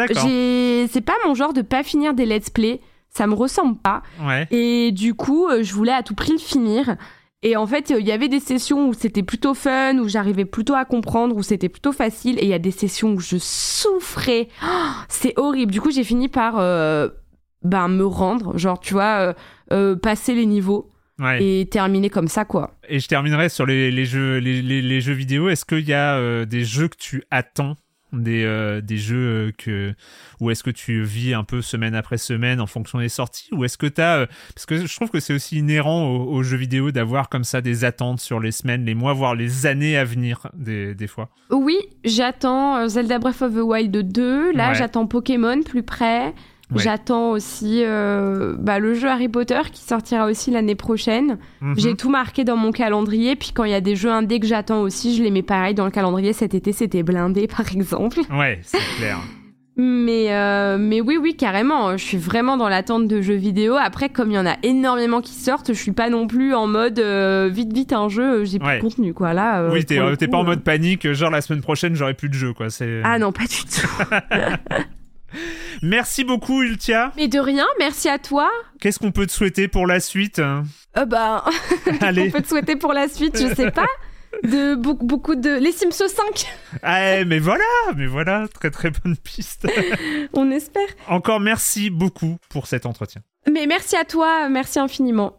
C'est 0.91 1.01
pas 1.01 1.15
mon 1.27 1.35
genre 1.35 1.53
de 1.53 1.62
pas 1.62 1.83
finir 1.83 2.15
des 2.15 2.27
let's 2.27 2.51
play. 2.51 2.81
Ça 3.11 3.27
me 3.27 3.35
ressemble 3.35 3.77
pas. 3.77 4.03
Ouais. 4.23 4.49
Et 4.51 4.91
du 4.91 5.15
coup, 5.15 5.47
euh, 5.47 5.62
je 5.62 5.74
voulais 5.74 5.93
à 5.93 6.03
tout 6.03 6.15
prix 6.15 6.33
le 6.33 6.39
finir. 6.39 6.97
Et 7.43 7.57
en 7.57 7.66
fait, 7.66 7.91
euh, 7.91 8.01
il 8.01 8.07
y 8.07 8.12
avait 8.12 8.29
des 8.29 8.41
sessions 8.41 8.89
où 8.89 8.95
c'était 8.95 9.23
plutôt 9.23 9.53
fun, 9.53 9.99
où 9.99 10.09
j'arrivais 10.09 10.47
plutôt 10.47 10.74
à 10.74 10.85
comprendre, 10.87 11.37
où 11.37 11.43
c'était 11.43 11.69
plutôt 11.69 11.93
facile. 11.93 12.39
Et 12.39 12.45
il 12.45 12.49
y 12.49 12.55
a 12.55 12.59
des 12.59 12.70
sessions 12.70 13.12
où 13.12 13.20
je 13.20 13.37
souffrais. 13.39 14.49
Oh, 14.62 14.66
c'est 15.09 15.35
horrible. 15.37 15.73
Du 15.73 15.81
coup, 15.81 15.91
j'ai 15.91 16.05
fini 16.05 16.29
par 16.29 16.59
euh, 16.59 17.09
ben, 17.65 17.89
me 17.89 18.07
rendre. 18.07 18.57
Genre, 18.59 18.81
tu 18.81 18.95
vois, 18.95 19.19
euh, 19.19 19.33
euh, 19.73 19.97
passer 19.97 20.35
les 20.35 20.47
niveaux 20.47 20.91
Ouais. 21.23 21.43
et 21.43 21.66
terminer 21.66 22.11
comme 22.11 22.28
ça, 22.28 22.44
quoi. 22.44 22.74
Et 22.89 22.99
je 23.01 23.07
terminerai 23.09 23.49
sur 23.49 23.65
les, 23.66 23.90
les 23.90 24.05
jeux, 24.05 24.39
les, 24.39 24.61
les- 24.61 24.82
les 24.82 25.01
jeux 25.01 25.12
vidéo. 25.15 25.49
Est-ce 25.49 25.65
qu'il 25.65 25.86
y 25.89 25.93
a 25.94 26.16
euh, 26.16 26.44
des 26.44 26.65
jeux 26.65 26.89
que 26.89 26.97
tu 26.99 27.23
attends? 27.31 27.77
Des, 28.15 28.44
euh, 28.44 28.82
des 28.82 28.99
jeux 28.99 29.16
euh, 29.49 29.53
que 29.57 29.94
ou 30.39 30.51
est-ce 30.51 30.62
que 30.62 30.69
tu 30.70 31.03
vis 31.03 31.32
un 31.32 31.44
peu 31.44 31.62
semaine 31.62 31.94
après 31.94 32.19
semaine 32.19 32.61
en 32.61 32.66
fonction 32.66 32.99
des 32.99 33.09
sorties? 33.09 33.49
Ou 33.53 33.65
est-ce 33.65 33.78
que 33.78 33.86
tu 33.86 34.03
as 34.03 34.27
parce 34.55 34.66
que 34.66 34.85
je 34.86 34.94
trouve 34.94 35.09
que 35.09 35.19
c'est 35.19 35.32
aussi 35.32 35.57
inhérent 35.57 36.05
aux, 36.11 36.24
aux 36.31 36.43
jeux 36.43 36.59
vidéo 36.59 36.90
d'avoir 36.90 37.31
comme 37.31 37.43
ça 37.44 37.62
des 37.62 37.86
attentes 37.86 38.20
sur 38.20 38.39
les 38.39 38.51
semaines, 38.53 38.85
les 38.85 38.94
mois 38.94 39.15
voire 39.15 39.35
les 39.35 39.65
années 39.65 39.97
à 39.97 40.05
venir 40.05 40.49
des, 40.53 40.94
des 40.94 41.07
fois. 41.07 41.31
Oui, 41.51 41.78
j'attends 42.05 42.86
Zelda 42.86 43.19
Breath 43.19 43.40
of 43.40 43.55
the 43.55 43.61
Wild 43.62 44.12
2. 44.12 44.53
Là, 44.53 44.69
Ouais. 44.69 44.74
j'attends 44.74 45.07
Pokémon 45.07 45.62
plus 45.62 45.82
près. 45.82 46.35
Ouais. 46.74 46.82
J'attends 46.82 47.31
aussi 47.31 47.82
euh, 47.85 48.55
bah, 48.59 48.78
le 48.78 48.94
jeu 48.94 49.09
Harry 49.09 49.28
Potter 49.28 49.61
qui 49.73 49.82
sortira 49.82 50.27
aussi 50.27 50.51
l'année 50.51 50.74
prochaine. 50.74 51.39
Mhm. 51.61 51.74
J'ai 51.78 51.94
tout 51.94 52.11
marqué 52.11 52.44
dans 52.44 52.57
mon 52.57 52.73
calendrier. 52.73 53.36
Puis 53.36 53.53
quand 53.55 53.65
il 53.65 53.70
y 53.70 53.74
a 53.74 53.81
des 53.81 53.97
jeux 53.97 54.11
indés 54.11 54.40
que 54.40 54.47
j'attends 54.47 54.81
aussi, 54.81 55.16
je 55.16 55.23
les 55.23 55.31
mets 55.31 55.43
pareil 55.43 55.74
dans 55.74 55.85
le 55.85 55.90
calendrier. 55.90 56.32
Cet 56.32 56.55
été, 56.55 56.73
c'était 56.73 57.03
blindé, 57.03 57.47
par 57.57 57.70
exemple. 57.73 58.20
Ouais, 58.32 58.59
c'est 58.62 58.78
clair. 58.99 59.19
Mais, 59.74 60.27
euh, 60.35 60.77
mais 60.78 61.01
oui, 61.01 61.16
oui, 61.16 61.35
carrément. 61.35 61.97
Je 61.97 62.05
suis 62.05 62.19
vraiment 62.19 62.59
dans 62.59 62.69
l'attente 62.69 63.09
de 63.09 63.23
jeux 63.23 63.36
vidéo. 63.36 63.74
Après, 63.81 64.11
comme 64.11 64.31
il 64.31 64.35
y 64.35 64.39
en 64.39 64.44
a 64.44 64.57
énormément 64.62 65.23
qui 65.23 65.32
sortent, 65.32 65.69
je 65.73 65.78
suis 65.78 65.93
pas 65.93 66.11
non 66.11 66.27
plus 66.27 66.53
en 66.55 66.66
mode 66.66 66.99
euh, 66.99 67.49
vite, 67.51 67.73
vite 67.73 67.94
un 67.94 68.11
jeu, 68.11 68.44
j'ai 68.44 68.59
plus 68.59 68.69
Ouais. 68.69 68.77
de 68.77 68.82
contenu, 68.82 69.15
quoi. 69.15 69.32
Là, 69.32 69.62
euh, 69.62 69.70
oui, 69.73 69.86
t'es 69.86 70.28
pas 70.28 70.36
en 70.36 70.44
mode 70.44 70.62
panique, 70.62 71.11
genre 71.12 71.31
la 71.31 71.40
semaine 71.40 71.62
prochaine 71.62 71.94
j'aurai 71.94 72.12
plus 72.12 72.28
de 72.28 72.35
jeux 72.35 72.53
quoi. 72.53 72.66
Ah 73.03 73.19
non, 73.19 73.32
pas 73.32 73.44
du 73.44 73.65
tout. 73.65 73.89
Merci 75.82 76.24
beaucoup 76.24 76.62
Ultia. 76.62 77.12
mais 77.16 77.28
de 77.28 77.38
rien, 77.38 77.66
merci 77.78 78.09
à 78.09 78.18
toi. 78.18 78.50
Qu'est-ce 78.80 78.98
qu'on 78.98 79.12
peut 79.12 79.26
te 79.26 79.32
souhaiter 79.32 79.68
pour 79.68 79.86
la 79.86 80.00
suite? 80.00 80.38
Euh, 80.38 80.62
bah, 81.06 81.44
on 81.86 81.96
Allez. 82.04 82.30
peut 82.30 82.42
te 82.42 82.48
souhaiter 82.48 82.76
pour 82.76 82.92
la 82.92 83.09
suite, 83.09 83.38
je 83.40 83.54
sais 83.54 83.70
pas. 83.70 83.86
De 84.44 84.74
beaucoup, 84.74 85.04
beaucoup 85.06 85.34
de. 85.34 85.59
Les 85.59 85.72
Sims 85.72 85.90
5, 85.92 86.09
Ah, 86.82 87.22
mais 87.24 87.38
voilà, 87.38 87.64
mais 87.96 88.06
voilà, 88.06 88.48
très 88.48 88.70
très 88.70 88.90
bonne 88.90 89.16
piste. 89.16 89.66
on 90.32 90.50
espère. 90.50 90.88
Encore 91.09 91.38
merci 91.38 91.90
beaucoup 91.90 92.38
pour 92.48 92.66
cet 92.66 92.86
entretien. 92.86 93.20
Mais 93.50 93.66
merci 93.66 93.94
à 93.94 94.04
toi, 94.04 94.48
merci 94.48 94.78
infiniment. 94.78 95.36